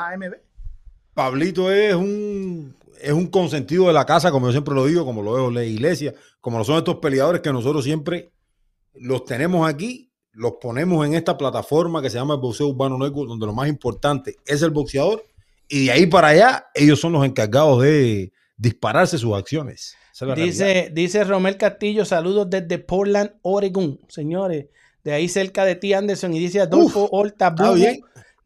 Pablito 1.14 1.70
es 1.70 1.94
un 1.94 2.74
es 3.05 3.12
un 3.12 3.26
consentido 3.26 3.86
de 3.89 3.93
la 3.93 4.06
casa, 4.06 4.31
como 4.31 4.47
yo 4.47 4.52
siempre 4.52 4.74
lo 4.74 4.86
digo, 4.86 5.05
como 5.05 5.22
lo 5.22 5.35
veo 5.35 5.48
en 5.48 5.55
la 5.55 5.64
iglesia, 5.64 6.14
como 6.40 6.59
lo 6.59 6.64
son 6.64 6.78
estos 6.78 6.97
peleadores 6.97 7.43
que 7.43 7.52
nosotros 7.52 7.85
siempre 7.85 8.32
los 8.94 9.24
tenemos 9.24 9.68
aquí, 9.68 10.10
los 10.32 10.55
ponemos 10.60 11.06
en 11.06 11.14
esta 11.14 11.36
plataforma 11.36 12.01
que 12.01 12.09
se 12.09 12.16
llama 12.16 12.35
el 12.35 12.40
Boxeo 12.40 12.68
Urbano 12.68 12.98
Network, 12.98 13.28
donde 13.28 13.47
lo 13.47 13.52
más 13.52 13.68
importante 13.68 14.36
es 14.47 14.62
el 14.62 14.70
boxeador, 14.70 15.22
y 15.68 15.86
de 15.86 15.93
ahí 15.93 16.06
para 16.06 16.28
allá 16.28 16.66
ellos 16.74 16.98
son 16.98 17.12
los 17.12 17.24
encargados 17.24 17.82
de 17.82 18.32
dispararse 18.56 19.18
sus 19.18 19.35
acciones. 19.35 19.97
Dice, 20.36 20.90
dice 20.92 21.24
Romel 21.24 21.56
Castillo, 21.56 22.04
saludos 22.04 22.48
desde 22.48 22.78
Portland, 22.78 23.32
Oregon, 23.42 23.98
señores, 24.08 24.66
de 25.02 25.12
ahí 25.12 25.28
cerca 25.28 25.64
de 25.64 25.74
ti, 25.74 25.92
Anderson, 25.92 26.34
y 26.34 26.38
dice 26.38 26.60
Adolfo 26.60 27.08
Horta 27.10 27.54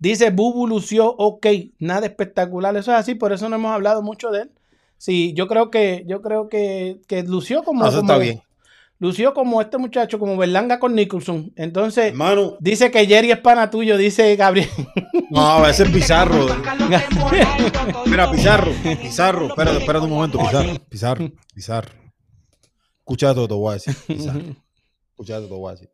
Dice 0.01 0.31
Bubu 0.31 0.69
lució 0.69 1.13
ok, 1.17 1.47
nada 1.81 2.07
espectacular. 2.07 2.77
Eso 2.77 2.93
es 2.93 2.99
así, 2.99 3.17
por 3.17 3.33
eso 3.33 3.49
no 3.49 3.57
hemos 3.57 3.73
hablado 3.73 4.01
mucho 4.01 4.31
de 4.31 4.43
él. 4.43 4.51
Sí, 4.97 5.33
yo 5.35 5.49
creo 5.49 5.71
que, 5.71 6.05
yo 6.07 6.23
creo 6.23 6.49
que, 6.49 7.01
que 7.09 7.25
lució 7.25 7.65
como. 7.65 7.87
Eso 7.87 8.01
está 8.01 8.17
bien. 8.19 8.41
Lució 9.01 9.33
como 9.33 9.61
este 9.61 9.79
muchacho, 9.79 10.19
como 10.19 10.37
Berlanga 10.37 10.81
con 10.81 10.95
Nicholson. 10.95 11.53
Entonces, 11.55 12.13
dice 12.59 12.91
que 12.91 13.07
Jerry 13.07 13.31
es 13.31 13.39
pana 13.39 13.71
tuyo, 13.71 13.97
dice 13.97 14.35
Gabriel. 14.37 14.69
No, 15.31 15.67
ese 15.67 15.83
es 15.83 15.91
Pizarro. 15.91 16.47
Mira, 18.07 18.31
Pizarro, 18.31 18.73
Pizarro, 19.03 19.49
espérate, 19.49 19.79
espérate 19.81 20.07
un 20.07 20.11
momento, 20.11 20.39
Pizarro, 20.39 20.75
Pizarro, 20.89 21.31
Pizarro. 21.55 21.93
Escucha 23.01 23.35
todo, 23.35 23.47
te 23.47 23.53
voy 23.53 23.71
a 23.71 23.75
decir, 23.75 23.95
Pizarro. 24.07 24.41
Escucha 25.11 25.37
todo, 25.37 25.49
te 25.49 25.55
voy 25.55 25.69
a 25.69 25.73
decir. 25.73 25.91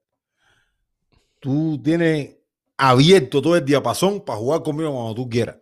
Tú 1.41 1.83
tienes 1.83 2.37
abierto 2.77 3.43
todo 3.43 3.57
el 3.57 3.65
diapasón 3.65 4.25
para 4.25 4.39
jugar 4.39 4.63
conmigo 4.63 4.93
cuando 4.93 5.15
tú 5.17 5.29
quieras. 5.29 5.57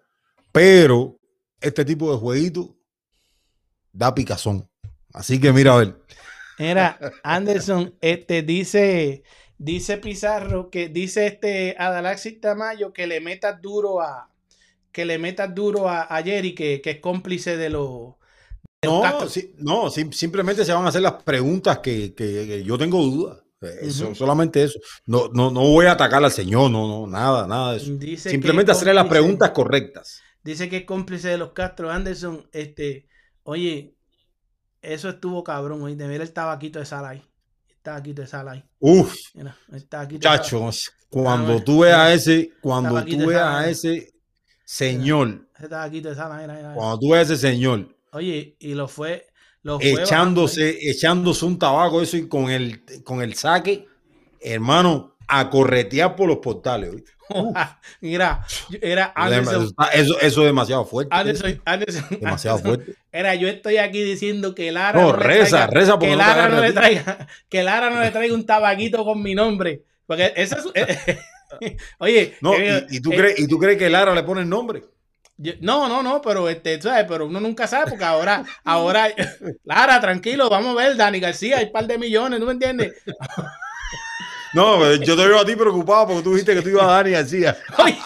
Pero 0.53 1.19
este 1.61 1.85
tipo 1.85 2.13
de 2.13 2.19
jueguito 2.19 2.77
da 3.91 4.15
picazón. 4.15 4.69
Así 5.13 5.41
que 5.41 5.53
mira 5.53 5.75
a 5.75 5.79
ver. 5.79 6.03
Mira, 6.63 6.99
Anderson, 7.25 7.95
este 8.01 8.43
dice, 8.43 9.25
dice 9.59 9.97
Pizarro 9.97 10.71
que 10.71 10.89
dice 10.89 11.27
este 11.27 11.75
Adalaxis 11.77 12.41
Tamayo 12.41 12.93
que 12.93 13.09
le 13.09 13.21
metas 13.21 13.61
duro 13.61 14.01
a 14.01 14.31
que 14.93 15.05
le 15.05 15.19
metas 15.19 15.53
duro 15.55 15.89
a, 15.89 16.03
a 16.03 16.23
Jerry, 16.23 16.55
que, 16.55 16.81
que, 16.81 16.91
es 16.91 17.01
cómplice 17.01 17.57
de 17.57 17.71
los. 17.71 18.15
no, 18.85 19.03
no 19.59 19.91
simplemente 19.91 20.65
se 20.65 20.73
van 20.73 20.85
a 20.85 20.89
hacer 20.89 21.03
las 21.03 21.23
preguntas 21.25 21.79
que, 21.79 22.15
que, 22.15 22.63
yo 22.63 22.79
tengo 22.79 23.03
dudas. 23.03 23.39
Eso, 23.81 24.15
Solamente 24.15 24.63
eso. 24.63 24.79
No, 25.07 25.29
no, 25.33 25.51
no 25.51 25.61
voy 25.61 25.87
a 25.87 25.93
atacar 25.93 26.23
al 26.23 26.33
señor, 26.33 26.71
no, 26.71 26.87
no, 26.87 27.07
nada, 27.07 27.47
nada 27.47 27.73
de 27.73 27.79
eso. 27.79 28.29
simplemente 28.29 28.73
hacerle 28.73 28.95
las 28.95 29.07
preguntas 29.07 29.51
correctas. 29.51 30.21
Dice 30.45 30.69
que 30.69 30.79
es 30.79 30.85
cómplice 30.85 31.29
de 31.29 31.39
los 31.39 31.53
Castro 31.53 31.91
Anderson. 31.91 32.49
Este, 32.53 33.07
oye, 33.45 33.95
eso 34.83 35.09
estuvo 35.09 35.43
cabrón, 35.45 35.83
hoy 35.83 35.95
de 35.95 36.09
ver 36.09 36.21
el 36.21 36.33
tabaquito 36.33 36.79
de 36.79 36.85
sal 36.85 37.07
ahí. 37.07 37.23
El 37.69 37.77
tabaquito 37.83 38.23
de 38.23 38.29
sal 38.29 38.49
ahí. 38.49 38.65
Uf. 38.81 39.15
Mira, 39.35 39.57
el 39.73 39.87
tabaquito 39.87 40.21
Chachos, 40.21 40.93
cuando 41.09 41.55
ah, 41.55 41.65
tú 41.65 41.81
veas 41.81 41.99
a 41.99 42.13
ese, 42.13 42.51
cuando 42.61 43.05
tú 43.05 43.27
veas 43.27 43.47
a 43.47 43.71
ese 43.71 44.13
señor. 44.65 45.49
Ese 45.57 45.69
tabaquito 45.69 46.09
de 46.11 46.15
sal 46.17 46.33
ahí, 46.33 46.47
Cuando 46.75 46.99
tú 46.99 47.11
veas 47.11 47.31
a 47.31 47.35
ese 47.35 47.49
señor. 47.49 47.97
Oye, 48.13 48.57
y 48.59 48.75
lo 48.75 48.89
fue. 48.89 49.27
Lo 49.63 49.79
fue 49.79 49.93
echándose, 49.93 50.77
echándose 50.91 51.45
un 51.45 51.57
tabaco 51.57 52.03
eso 52.03 52.17
y 52.17 52.27
con 52.27 52.51
el, 52.51 52.83
con 53.05 53.23
el 53.23 53.35
saque, 53.35 53.87
hermano, 54.41 55.12
a 55.33 55.49
corretear 55.49 56.15
por 56.15 56.29
los 56.29 56.39
portales. 56.39 56.91
Mira, 58.03 58.45
era 58.83 59.13
Anderson. 59.17 59.75
Eso, 59.95 60.21
eso 60.21 60.41
es 60.43 60.47
demasiado 60.47 60.85
fuerte. 60.85 61.17
demasiado 62.21 62.59
fuerte. 62.59 62.95
Era, 63.11 63.35
yo 63.35 63.49
estoy 63.49 63.79
aquí 63.79 64.03
diciendo 64.03 64.55
que 64.55 64.71
Lara. 64.71 65.01
No, 65.01 65.13
reza, 65.13 65.67
reza 65.67 65.99
que 65.99 66.15
Lara 66.15 66.49
no, 66.49 66.61
le 66.61 66.73
traiga, 66.73 67.27
que 67.49 67.63
Lara 67.63 67.89
no 67.89 68.01
le 68.01 68.11
traiga 68.11 68.35
un 68.35 68.45
tabaquito 68.45 69.05
con 69.05 69.23
mi 69.23 69.35
nombre. 69.35 69.83
Porque 70.07 70.35
eso 70.37 70.57
es. 70.75 70.99
oye, 71.99 72.37
no, 72.43 72.53
y, 72.91 73.01
tú 73.01 73.11
crees, 73.11 73.41
¿y 73.41 73.47
tú 73.47 73.59
crees 73.59 73.79
que 73.79 73.89
Lara 73.89 74.15
le 74.15 74.23
pone 74.23 74.43
el 74.43 74.49
nombre? 74.49 74.83
no, 75.61 75.89
no, 75.89 76.03
no, 76.03 76.21
pero 76.21 76.49
este, 76.49 76.81
¿sabes? 76.81 77.07
Pero 77.09 77.27
uno 77.27 77.41
nunca 77.41 77.67
sabe, 77.67 77.91
porque 77.91 78.05
ahora, 78.05 78.45
ahora, 78.65 79.09
Lara, 79.65 80.01
tranquilo, 80.01 80.49
vamos 80.51 80.77
a 80.77 80.83
ver, 80.83 80.97
Dani 80.97 81.21
García, 81.21 81.59
hay 81.59 81.67
un 81.67 81.73
par 81.73 81.87
de 81.87 81.99
millones, 81.99 82.39
¿no 82.39 82.47
me 82.47 82.53
entiendes? 82.53 82.93
No, 84.55 84.95
yo 84.97 85.17
te 85.17 85.27
veo 85.27 85.39
a 85.39 85.47
ti 85.47 85.57
preocupado 85.57 86.09
porque 86.09 86.23
tú 86.23 86.31
dijiste 86.31 86.55
que 86.55 86.63
tú 86.63 86.69
ibas 86.69 86.85
a 86.85 86.93
Dani 86.93 87.11
García. 87.13 87.57
Oye, 87.79 87.99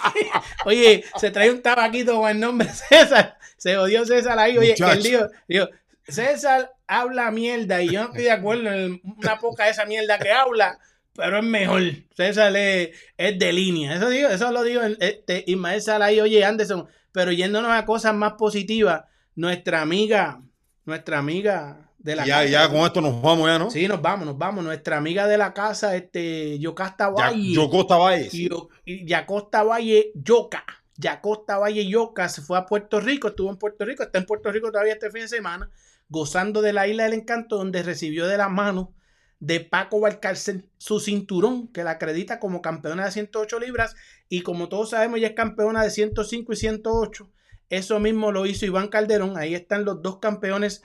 oye, 0.64 1.05
se 1.18 1.31
trae 1.31 1.51
un 1.51 1.60
tabaquito 1.60 2.20
con 2.20 2.31
el 2.31 2.39
nombre 2.39 2.68
César. 2.68 3.36
Se 3.56 3.77
odió 3.77 4.05
César 4.05 4.39
ahí. 4.39 4.56
Oye, 4.56 4.74
él 4.78 5.02
dijo, 5.02 5.68
César 6.06 6.73
habla 6.86 7.31
mierda 7.31 7.82
y 7.82 7.90
yo 7.90 8.02
no 8.02 8.09
estoy 8.09 8.24
de 8.24 8.31
acuerdo 8.31 8.70
en 8.70 9.01
una 9.05 9.39
poca 9.39 9.64
de 9.64 9.70
esa 9.70 9.86
mierda 9.86 10.18
que 10.18 10.31
habla, 10.31 10.78
pero 11.14 11.39
es 11.39 11.44
mejor. 11.44 11.82
César 12.16 12.55
es, 12.56 12.93
de 13.16 13.52
línea. 13.52 13.97
Eso, 13.97 14.09
digo, 14.09 14.28
eso 14.28 14.52
lo 14.52 14.62
digo 14.62 14.82
este, 15.01 15.43
Ismael 15.47 15.82
ahí. 16.02 16.20
Oye, 16.20 16.44
Anderson, 16.44 16.86
pero 17.10 17.32
yéndonos 17.32 17.73
a 17.73 17.85
cosas 17.86 18.14
más 18.14 18.35
positivas, 18.35 19.05
nuestra 19.35 19.82
amiga, 19.82 20.40
nuestra 20.85 21.18
amiga 21.18 21.85
ya, 22.06 22.44
ya 22.44 22.68
con 22.68 22.78
esto 22.78 23.00
nos 23.00 23.20
vamos 23.20 23.48
ya, 23.48 23.58
¿no? 23.58 23.70
Sí, 23.70 23.88
nos 23.88 24.00
vamos, 24.00 24.26
nos 24.26 24.38
vamos. 24.38 24.64
Nuestra 24.64 24.96
amiga 24.96 25.26
de 25.26 25.36
la 25.36 25.52
casa, 25.52 25.96
este, 25.96 26.58
Yocasta 26.58 27.10
Valle. 27.10 27.52
Yocosta 27.52 27.96
Valle. 27.96 28.28
Y, 28.32 29.06
Yacosta 29.06 29.62
Valle, 29.62 30.12
Yoca. 30.14 30.64
Yacosta 30.96 31.58
Valle 31.58 31.86
Yoca 31.86 32.28
se 32.28 32.40
fue 32.40 32.56
a 32.56 32.66
Puerto 32.66 33.00
Rico, 33.00 33.28
estuvo 33.28 33.50
en 33.50 33.56
Puerto 33.56 33.84
Rico, 33.84 34.02
está 34.02 34.18
en 34.18 34.24
Puerto 34.24 34.50
Rico 34.50 34.70
todavía 34.70 34.94
este 34.94 35.10
fin 35.10 35.22
de 35.22 35.28
semana, 35.28 35.70
gozando 36.08 36.62
de 36.62 36.72
la 36.72 36.88
isla 36.88 37.04
del 37.04 37.12
encanto, 37.12 37.56
donde 37.56 37.82
recibió 37.82 38.26
de 38.26 38.38
la 38.38 38.48
mano 38.48 38.94
de 39.38 39.60
Paco 39.60 40.00
Valcárcel 40.00 40.64
su 40.78 41.00
cinturón, 41.00 41.68
que 41.68 41.84
la 41.84 41.92
acredita 41.92 42.40
como 42.40 42.62
campeona 42.62 43.04
de 43.04 43.10
108 43.10 43.60
libras, 43.60 43.94
y 44.28 44.40
como 44.40 44.68
todos 44.68 44.90
sabemos, 44.90 45.20
ya 45.20 45.28
es 45.28 45.34
campeona 45.34 45.82
de 45.82 45.90
105 45.90 46.52
y 46.52 46.56
108. 46.56 47.30
Eso 47.68 47.98
mismo 47.98 48.30
lo 48.30 48.46
hizo 48.46 48.64
Iván 48.64 48.88
Calderón. 48.88 49.36
Ahí 49.36 49.54
están 49.54 49.84
los 49.84 50.00
dos 50.02 50.18
campeones 50.18 50.82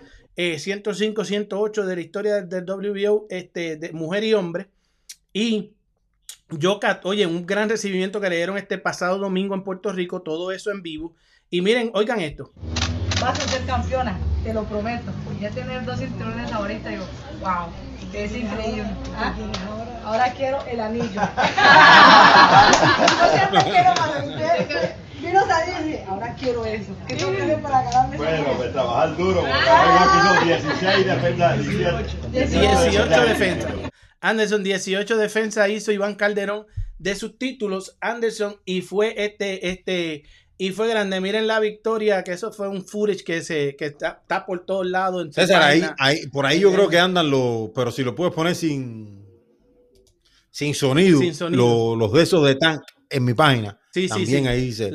105, 0.57 1.21
eh, 1.21 1.25
108 1.25 1.85
de 1.85 1.95
la 1.95 2.01
historia 2.01 2.41
del, 2.41 2.65
WBO, 2.65 3.27
este, 3.29 3.77
de 3.77 3.91
mujer 3.91 4.23
y 4.23 4.33
hombre. 4.33 4.69
Y 5.33 5.73
yo, 6.49 6.79
oye, 7.03 7.25
un 7.25 7.45
gran 7.45 7.69
recibimiento 7.69 8.19
que 8.19 8.29
le 8.29 8.37
dieron 8.37 8.57
este 8.57 8.77
pasado 8.77 9.17
domingo 9.17 9.55
en 9.55 9.63
Puerto 9.63 9.91
Rico, 9.91 10.21
todo 10.21 10.51
eso 10.51 10.71
en 10.71 10.81
vivo. 10.81 11.15
Y 11.49 11.61
miren, 11.61 11.91
oigan 11.93 12.19
esto. 12.21 12.51
Vas 13.21 13.39
a 13.39 13.47
ser 13.47 13.65
campeona, 13.65 14.19
te 14.43 14.53
lo 14.53 14.63
prometo. 14.65 15.11
Ya 15.39 15.49
tener 15.51 15.85
dos 15.85 15.99
cinturones 15.99 16.51
ahorita, 16.51 16.91
yo, 16.91 17.01
wow, 17.39 17.67
es 18.13 18.35
increíble. 18.35 18.89
¿Ah? 19.15 19.35
Ahora 20.03 20.33
quiero 20.33 20.63
el 20.65 20.79
anillo. 20.79 21.21
yo 23.09 23.29
siempre 23.33 23.63
quiero 23.63 23.93
A 25.23 25.87
y 25.87 25.97
ahora 26.07 26.35
quiero 26.35 26.65
eso. 26.65 26.95
¿Qué 27.07 27.15
tengo 27.15 27.31
que 27.31 27.41
hacer 27.43 27.61
para 27.61 27.83
ganarme 27.83 28.17
Bueno, 28.17 28.53
pues 28.57 28.71
trabajar 28.71 29.17
duro. 29.17 29.43
Ah. 29.45 30.41
16 30.43 31.05
defensas, 31.05 31.59
18 32.31 33.27
defensas. 33.27 33.71
Anderson, 34.19 34.63
18 34.63 35.17
defensas 35.17 35.69
hizo 35.69 35.91
Iván 35.91 36.15
Calderón 36.15 36.65
de 36.97 37.15
sus 37.15 37.37
títulos. 37.37 37.97
Anderson, 38.01 38.57
y 38.65 38.81
fue 38.81 39.13
este, 39.17 39.69
este, 39.69 40.23
y 40.57 40.71
fue 40.71 40.87
grande. 40.87 41.21
Miren 41.21 41.47
la 41.47 41.59
victoria, 41.59 42.23
que 42.23 42.31
eso 42.31 42.51
fue 42.51 42.67
un 42.67 42.85
footage 42.85 43.23
que 43.23 43.41
se 43.41 43.75
que 43.75 43.85
está, 43.85 44.19
está 44.21 44.45
por 44.45 44.65
todos 44.65 44.87
lados. 44.87 45.25
En 45.25 45.33
César, 45.33 45.61
ahí, 45.61 45.83
ahí, 45.99 46.27
por 46.27 46.45
ahí 46.45 46.59
yo 46.59 46.71
creo 46.71 46.89
que 46.89 46.99
andan 46.99 47.29
los, 47.29 47.69
pero 47.75 47.91
si 47.91 48.03
lo 48.03 48.15
puedes 48.15 48.33
poner 48.33 48.55
sin, 48.55 49.23
sin 50.49 50.73
sonido, 50.73 51.19
sin 51.19 51.35
sonido. 51.35 51.95
Los, 51.95 51.97
los 51.97 52.13
de 52.13 52.23
esos 52.23 52.45
de 52.45 52.55
tank 52.55 52.81
en 53.09 53.25
mi 53.25 53.33
página. 53.33 53.80
Sí, 53.91 54.07
También 54.07 54.47
ahí 54.47 54.71
se, 54.71 54.89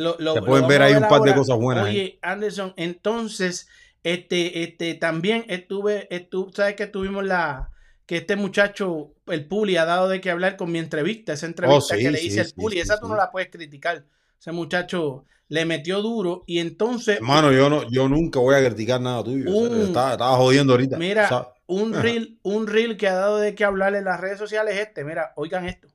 pueden 0.46 0.66
ver 0.66 0.80
ahí 0.80 0.94
un 0.94 1.06
par 1.06 1.20
de 1.20 1.34
cosas 1.34 1.58
buenas. 1.58 1.84
Oye, 1.84 2.18
Anderson, 2.22 2.72
entonces, 2.76 3.68
este, 4.02 4.62
este, 4.62 4.94
también 4.94 5.44
estuve, 5.48 6.08
estuve, 6.14 6.52
sabes 6.54 6.76
que 6.76 6.86
tuvimos 6.86 7.22
la, 7.22 7.70
que 8.06 8.16
este 8.16 8.36
muchacho, 8.36 9.12
el 9.26 9.46
Puli, 9.46 9.76
ha 9.76 9.84
dado 9.84 10.08
de 10.08 10.22
qué 10.22 10.30
hablar 10.30 10.56
con 10.56 10.72
mi 10.72 10.78
entrevista, 10.78 11.34
esa 11.34 11.44
entrevista 11.44 11.94
oh, 11.94 11.98
que 11.98 12.10
le 12.10 12.22
hice 12.22 12.40
al 12.40 12.52
Puli, 12.56 12.80
esa 12.80 12.98
tú 12.98 13.06
no 13.06 13.16
la 13.16 13.30
puedes 13.30 13.50
criticar. 13.50 14.06
Ese 14.40 14.52
muchacho 14.52 15.26
le 15.48 15.66
metió 15.66 16.00
duro 16.00 16.44
y 16.46 16.60
entonces. 16.60 17.16
Hermano, 17.16 17.52
yo 17.52 17.68
no, 17.68 17.90
yo 17.90 18.08
nunca 18.08 18.40
voy 18.40 18.54
a 18.54 18.64
criticar 18.64 19.00
nada 19.00 19.22
tuyo. 19.22 19.84
estaba, 19.84 20.36
jodiendo 20.36 20.72
ahorita. 20.72 20.96
Mira, 20.96 21.52
un 21.66 21.92
reel, 21.92 22.38
un 22.42 22.66
reel 22.66 22.96
que 22.96 23.08
ha 23.08 23.14
dado 23.14 23.38
de 23.38 23.54
qué 23.54 23.64
hablar 23.64 23.94
en 23.94 24.04
las 24.04 24.20
redes 24.20 24.38
sociales 24.38 24.78
este, 24.78 25.04
mira, 25.04 25.32
oigan 25.36 25.66
esto. 25.66 25.88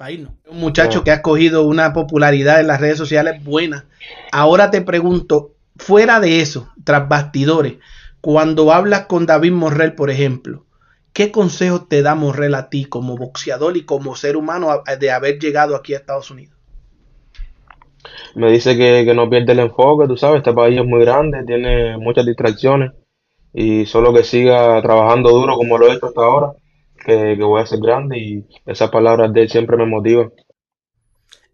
Un 0.00 0.60
muchacho 0.60 1.02
que 1.02 1.10
ha 1.10 1.22
cogido 1.22 1.66
una 1.66 1.92
popularidad 1.92 2.60
en 2.60 2.68
las 2.68 2.80
redes 2.80 2.98
sociales 2.98 3.42
buena. 3.42 3.86
Ahora 4.30 4.70
te 4.70 4.80
pregunto, 4.80 5.56
fuera 5.74 6.20
de 6.20 6.40
eso, 6.40 6.68
tras 6.84 7.08
bastidores, 7.08 7.78
cuando 8.20 8.72
hablas 8.72 9.06
con 9.06 9.26
David 9.26 9.50
Morrell, 9.50 9.96
por 9.96 10.10
ejemplo, 10.10 10.66
¿qué 11.12 11.32
consejos 11.32 11.88
te 11.88 12.02
da 12.02 12.14
Morrell 12.14 12.54
a 12.54 12.70
ti 12.70 12.84
como 12.84 13.16
boxeador 13.16 13.76
y 13.76 13.84
como 13.84 14.14
ser 14.14 14.36
humano 14.36 14.84
de 15.00 15.10
haber 15.10 15.40
llegado 15.40 15.74
aquí 15.74 15.94
a 15.94 15.98
Estados 15.98 16.30
Unidos? 16.30 16.54
Me 18.36 18.52
dice 18.52 18.76
que, 18.76 19.12
no 19.16 19.28
pierde 19.28 19.50
el 19.50 19.58
enfoque, 19.58 20.06
tú 20.06 20.16
sabes, 20.16 20.38
este 20.38 20.52
país 20.52 20.78
es 20.78 20.86
muy 20.86 21.00
grande, 21.00 21.42
tiene 21.44 21.98
muchas 21.98 22.24
distracciones 22.24 22.92
y 23.52 23.84
solo 23.86 24.14
que 24.14 24.22
siga 24.22 24.80
trabajando 24.80 25.30
duro 25.30 25.56
como 25.56 25.76
lo 25.76 25.88
he 25.88 25.94
hecho 25.94 26.06
hasta 26.06 26.20
ahora 26.20 26.52
que, 26.98 27.34
voy 27.36 27.60
a 27.60 27.66
ser 27.66 27.80
grande 27.80 28.18
y 28.18 28.46
esas 28.66 28.90
palabras 28.90 29.32
de 29.32 29.42
él 29.42 29.50
siempre 29.50 29.76
me 29.76 29.86
motivan. 29.86 30.32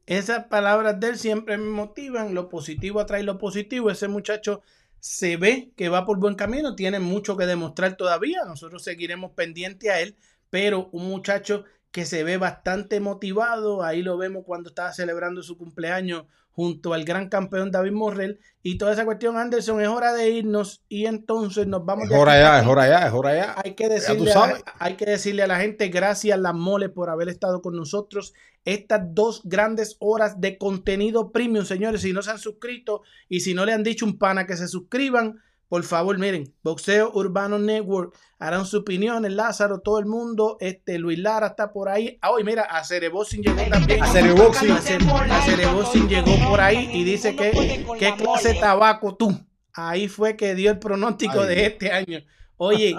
Esas 0.07 0.45
palabras 0.47 1.01
de 1.01 1.09
él 1.09 1.19
siempre 1.19 1.57
me 1.57 1.71
motivan, 1.71 2.35
lo 2.35 2.49
positivo 2.49 3.01
atrae 3.01 3.23
lo 3.23 3.39
positivo, 3.39 3.91
ese 3.91 4.09
muchacho 4.09 4.63
se 5.01 5.37
ve 5.37 5.71
que 5.77 5.89
va 5.89 6.05
por 6.05 6.19
buen 6.19 6.35
camino, 6.35 6.75
tiene 6.75 6.99
mucho 6.99 7.37
que 7.37 7.47
demostrar 7.47 7.97
todavía, 7.97 8.45
nosotros 8.47 8.83
seguiremos 8.83 9.33
pendiente 9.33 9.91
a 9.91 10.01
él, 10.01 10.17
pero 10.51 10.89
un 10.93 11.09
muchacho 11.09 11.65
que 11.91 12.05
se 12.05 12.25
ve 12.25 12.39
bastante 12.39 13.01
motivado, 13.01 13.83
ahí 13.83 14.03
lo 14.03 14.19
vemos 14.19 14.45
cuando 14.45 14.71
estaba 14.71 14.93
celebrando 14.93 15.43
su 15.43 15.57
cumpleaños 15.57 16.25
junto 16.55 16.95
al 16.95 17.05
gran 17.05 17.29
campeón 17.29 17.73
David 17.73 17.93
Morrell 17.93 18.39
y 18.63 18.79
toda 18.79 18.93
esa 18.93 19.05
cuestión, 19.05 19.37
Anderson, 19.37 19.81
es 19.81 19.89
hora 19.89 20.13
de 20.13 20.31
irnos 20.31 20.85
y 20.89 21.07
entonces 21.07 21.67
nos 21.67 21.85
vamos. 21.85 22.09
Es 22.09 22.17
hora 22.17 22.39
ya, 22.39 22.61
es 22.61 22.67
hora 22.67 22.89
ya, 22.89 23.07
es 23.09 23.13
hora 23.13 23.35
ya. 23.35 23.55
Hay 23.63 23.75
que, 23.75 23.89
decirle 23.89 24.33
a, 24.33 24.63
hay 24.79 24.95
que 24.95 25.05
decirle 25.05 25.43
a 25.43 25.47
la 25.49 25.59
gente 25.59 25.89
gracias, 25.89 26.39
Las 26.39 26.55
Mole, 26.55 26.89
por 26.89 27.11
haber 27.11 27.29
estado 27.29 27.61
con 27.61 27.75
nosotros 27.75 28.35
estas 28.65 29.01
dos 29.15 29.43
grandes 29.45 29.97
horas 29.99 30.41
de 30.41 30.57
contenido 30.57 31.33
premium, 31.33 31.65
señores. 31.65 32.03
Si 32.03 32.13
no 32.13 32.23
se 32.23 32.31
han 32.31 32.39
suscrito 32.39 33.03
y 33.29 33.41
si 33.41 33.53
no 33.53 33.67
le 33.67 33.73
han 33.73 33.83
dicho 33.83 34.07
un 34.07 34.17
pana 34.17 34.47
que 34.47 34.57
se 34.57 34.69
suscriban, 34.69 35.43
por 35.69 35.83
favor, 35.83 36.19
miren, 36.19 36.55
Boxeo 36.63 37.11
Urbano 37.15 37.59
Network 37.59 38.15
harán 38.39 38.67
su 38.67 38.79
opinión, 38.79 39.25
el 39.25 39.37
Lázaro, 39.37 39.81
todo 39.81 39.99
el 39.99 40.07
mundo, 40.07 40.57
este 40.61 40.99
Luis 40.99 41.19
Lara 41.19 41.49
está 41.49 41.73
por 41.73 41.89
ahí. 41.89 42.19
Ah, 42.21 42.31
hoy 42.31 42.45
mira, 42.45 42.63
a 42.63 42.85
Cereboxing 42.85 43.43
llegó 43.43 43.63
también. 43.71 44.03
A 44.03 44.07
Cereboxing 44.09 46.09
llegó 46.09 46.49
por 46.49 46.61
ahí 46.61 46.91
y 46.93 47.05
dice 47.05 47.35
que 47.35 47.85
qué 47.99 48.15
clase 48.17 48.55
de 48.55 48.61
tabaco 48.61 49.17
tú. 49.17 49.33
Ahí 49.73 50.09
fue 50.09 50.37
que 50.37 50.55
dio 50.55 50.71
el 50.71 50.79
pronóstico 50.79 51.45
de 51.47 51.67
este 51.67 51.91
año. 51.91 52.21
Oye, 52.57 52.95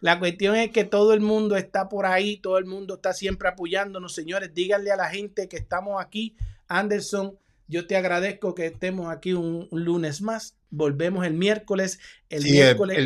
la, 0.00 0.18
cuestión 0.18 0.56
es 0.56 0.70
que 0.70 0.84
todo 0.84 1.12
el 1.12 1.20
mundo 1.20 1.56
está 1.56 1.88
por 1.88 2.06
ahí, 2.06 2.38
todo 2.38 2.56
el 2.56 2.64
mundo 2.64 2.94
está 2.94 3.12
siempre 3.12 3.48
apoyándonos, 3.48 4.14
señores. 4.14 4.54
Díganle 4.54 4.90
a 4.90 4.96
la 4.96 5.10
gente 5.10 5.48
que 5.48 5.58
estamos 5.58 6.00
aquí. 6.00 6.34
Anderson, 6.66 7.38
yo 7.66 7.86
te 7.86 7.96
agradezco 7.96 8.54
que 8.54 8.66
estemos 8.66 9.10
aquí 9.10 9.34
un 9.34 9.68
lunes 9.70 10.22
más. 10.22 10.57
Volvemos 10.70 11.26
el 11.26 11.34
miércoles. 11.34 11.98
El 12.28 12.44
miércoles. 12.44 12.98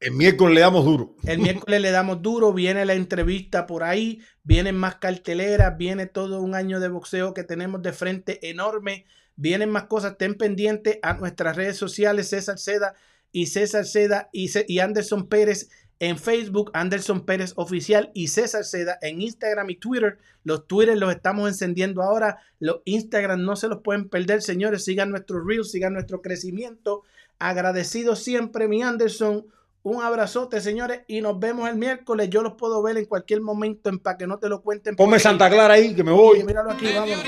El, 0.00 0.12
miércoles 0.12 0.54
le 0.54 0.60
damos 0.60 0.84
duro. 0.84 1.16
El 1.24 1.38
miércoles 1.38 1.80
le 1.80 1.90
damos 1.90 2.22
duro. 2.22 2.52
Viene 2.52 2.84
la 2.84 2.94
entrevista 2.94 3.66
por 3.66 3.82
ahí. 3.82 4.20
Vienen 4.42 4.76
más 4.76 4.96
carteleras. 4.96 5.76
Viene 5.76 6.06
todo 6.06 6.40
un 6.40 6.54
año 6.54 6.80
de 6.80 6.88
boxeo 6.88 7.34
que 7.34 7.44
tenemos 7.44 7.82
de 7.82 7.92
frente 7.92 8.48
enorme. 8.50 9.06
Vienen 9.36 9.70
más 9.70 9.84
cosas. 9.84 10.12
Estén 10.12 10.34
pendientes 10.34 10.98
a 11.02 11.14
nuestras 11.14 11.56
redes 11.56 11.76
sociales. 11.76 12.28
César 12.28 12.58
Seda 12.58 12.94
y 13.32 13.46
César 13.46 13.84
Seda 13.84 14.28
y, 14.32 14.50
y 14.68 14.78
Anderson 14.78 15.28
Pérez 15.28 15.68
en 15.98 16.18
Facebook, 16.18 16.70
Anderson 16.74 17.24
Pérez 17.24 17.52
Oficial 17.56 18.10
y 18.14 18.28
César 18.28 18.64
Seda 18.64 18.98
en 19.00 19.22
Instagram 19.22 19.70
y 19.70 19.76
Twitter. 19.76 20.18
Los 20.44 20.66
Twitter 20.66 20.96
los 20.96 21.14
estamos 21.14 21.48
encendiendo 21.48 22.02
ahora. 22.02 22.38
Los 22.60 22.80
Instagram 22.84 23.42
no 23.44 23.56
se 23.56 23.68
los 23.68 23.80
pueden 23.80 24.08
perder, 24.08 24.42
señores. 24.42 24.84
Sigan 24.84 25.10
nuestro 25.10 25.42
Reels, 25.42 25.70
sigan 25.70 25.94
nuestro 25.94 26.22
crecimiento. 26.22 27.02
Agradecido 27.38 28.16
siempre, 28.16 28.68
mi 28.68 28.82
Anderson. 28.82 29.46
Un 29.82 30.02
abrazote, 30.02 30.60
señores, 30.60 31.02
y 31.06 31.20
nos 31.20 31.38
vemos 31.38 31.68
el 31.68 31.76
miércoles. 31.76 32.28
Yo 32.28 32.42
los 32.42 32.54
puedo 32.54 32.82
ver 32.82 32.96
en 32.96 33.04
cualquier 33.04 33.40
momento 33.40 33.88
en 33.88 34.00
para 34.00 34.18
que 34.18 34.26
no 34.26 34.38
te 34.38 34.48
lo 34.48 34.60
cuenten. 34.60 34.96
Ponme 34.96 35.20
Santa 35.20 35.48
Clara 35.48 35.74
ahí, 35.74 35.94
que 35.94 36.02
me 36.02 36.10
voy. 36.10 36.42
míralo 36.42 36.72
aquí, 36.72 36.86
vámonos. 36.92 37.24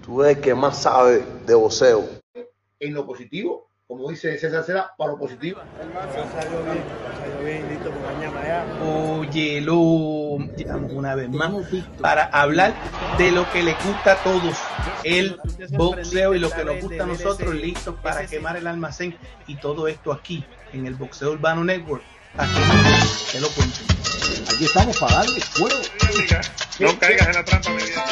tú 0.06 0.22
eres 0.22 0.38
el 0.38 0.44
que 0.44 0.54
más 0.54 0.84
sabe 0.84 1.26
de 1.48 1.56
voceo. 1.56 2.08
En 2.80 2.94
lo 2.94 3.04
positivo, 3.04 3.68
como 3.88 4.08
dice 4.12 4.38
César 4.38 4.64
Cera, 4.64 4.92
para 4.96 5.14
lo 5.14 5.18
positivo. 5.18 5.62
Oye, 8.84 9.62
lo 9.62 9.80
una 9.80 11.16
vez 11.16 11.30
más 11.30 11.52
para 12.00 12.26
hablar 12.26 12.76
de 13.18 13.32
lo 13.32 13.52
que 13.52 13.64
le 13.64 13.74
gusta 13.74 14.12
a 14.12 14.24
todos, 14.24 14.56
el 15.04 15.40
boxeo 15.72 16.36
y 16.36 16.40
lo 16.40 16.52
que 16.52 16.66
nos 16.66 16.82
gusta 16.82 17.04
a 17.04 17.08
nosotros, 17.08 17.56
listos 17.56 17.96
para 18.04 18.28
quemar 18.28 18.58
el 18.58 18.68
almacén 18.68 19.18
y 19.48 19.56
todo 19.56 19.88
esto 19.88 20.12
aquí 20.12 20.46
en 20.72 20.86
el 20.86 20.94
Boxeo 20.94 21.32
Urbano 21.32 21.64
Network. 21.64 22.04
Aquí 22.38 22.60
te 23.32 23.40
lo 23.40 23.50
cuento. 23.50 23.80
Aquí 24.54 24.66
estamos 24.66 24.98
para 24.98 25.16
darle 25.16 25.40
fuego. 25.42 25.78
No 26.80 27.00
caigas 27.00 27.28
en 27.28 27.34
la 27.34 27.46
trampa, 27.46 27.70
mi 27.70 27.84
vida. 27.84 28.06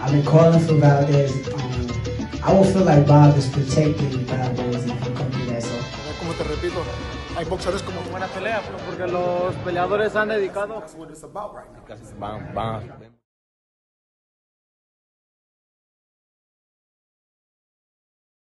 I've 0.00 0.12
been 0.12 0.24
calling 0.24 0.60
for 0.66 0.74
Valdez. 0.74 1.48
Um, 1.54 2.42
I 2.42 2.52
will 2.52 2.64
feel 2.64 2.82
like 2.84 3.06
Bob 3.06 3.36
is 3.36 3.46
protecting 3.48 4.24
Valdez 4.26 5.17
Hay 7.36 7.44
boxeadores 7.44 7.82
como 7.82 8.00
buena 8.10 8.26
pelea, 8.26 8.60
porque 8.86 9.06
los 9.06 9.54
peleadores 9.64 10.16
han 10.16 10.28
dedicado. 10.28 10.82
Van, 12.18 12.54
van, 12.54 13.17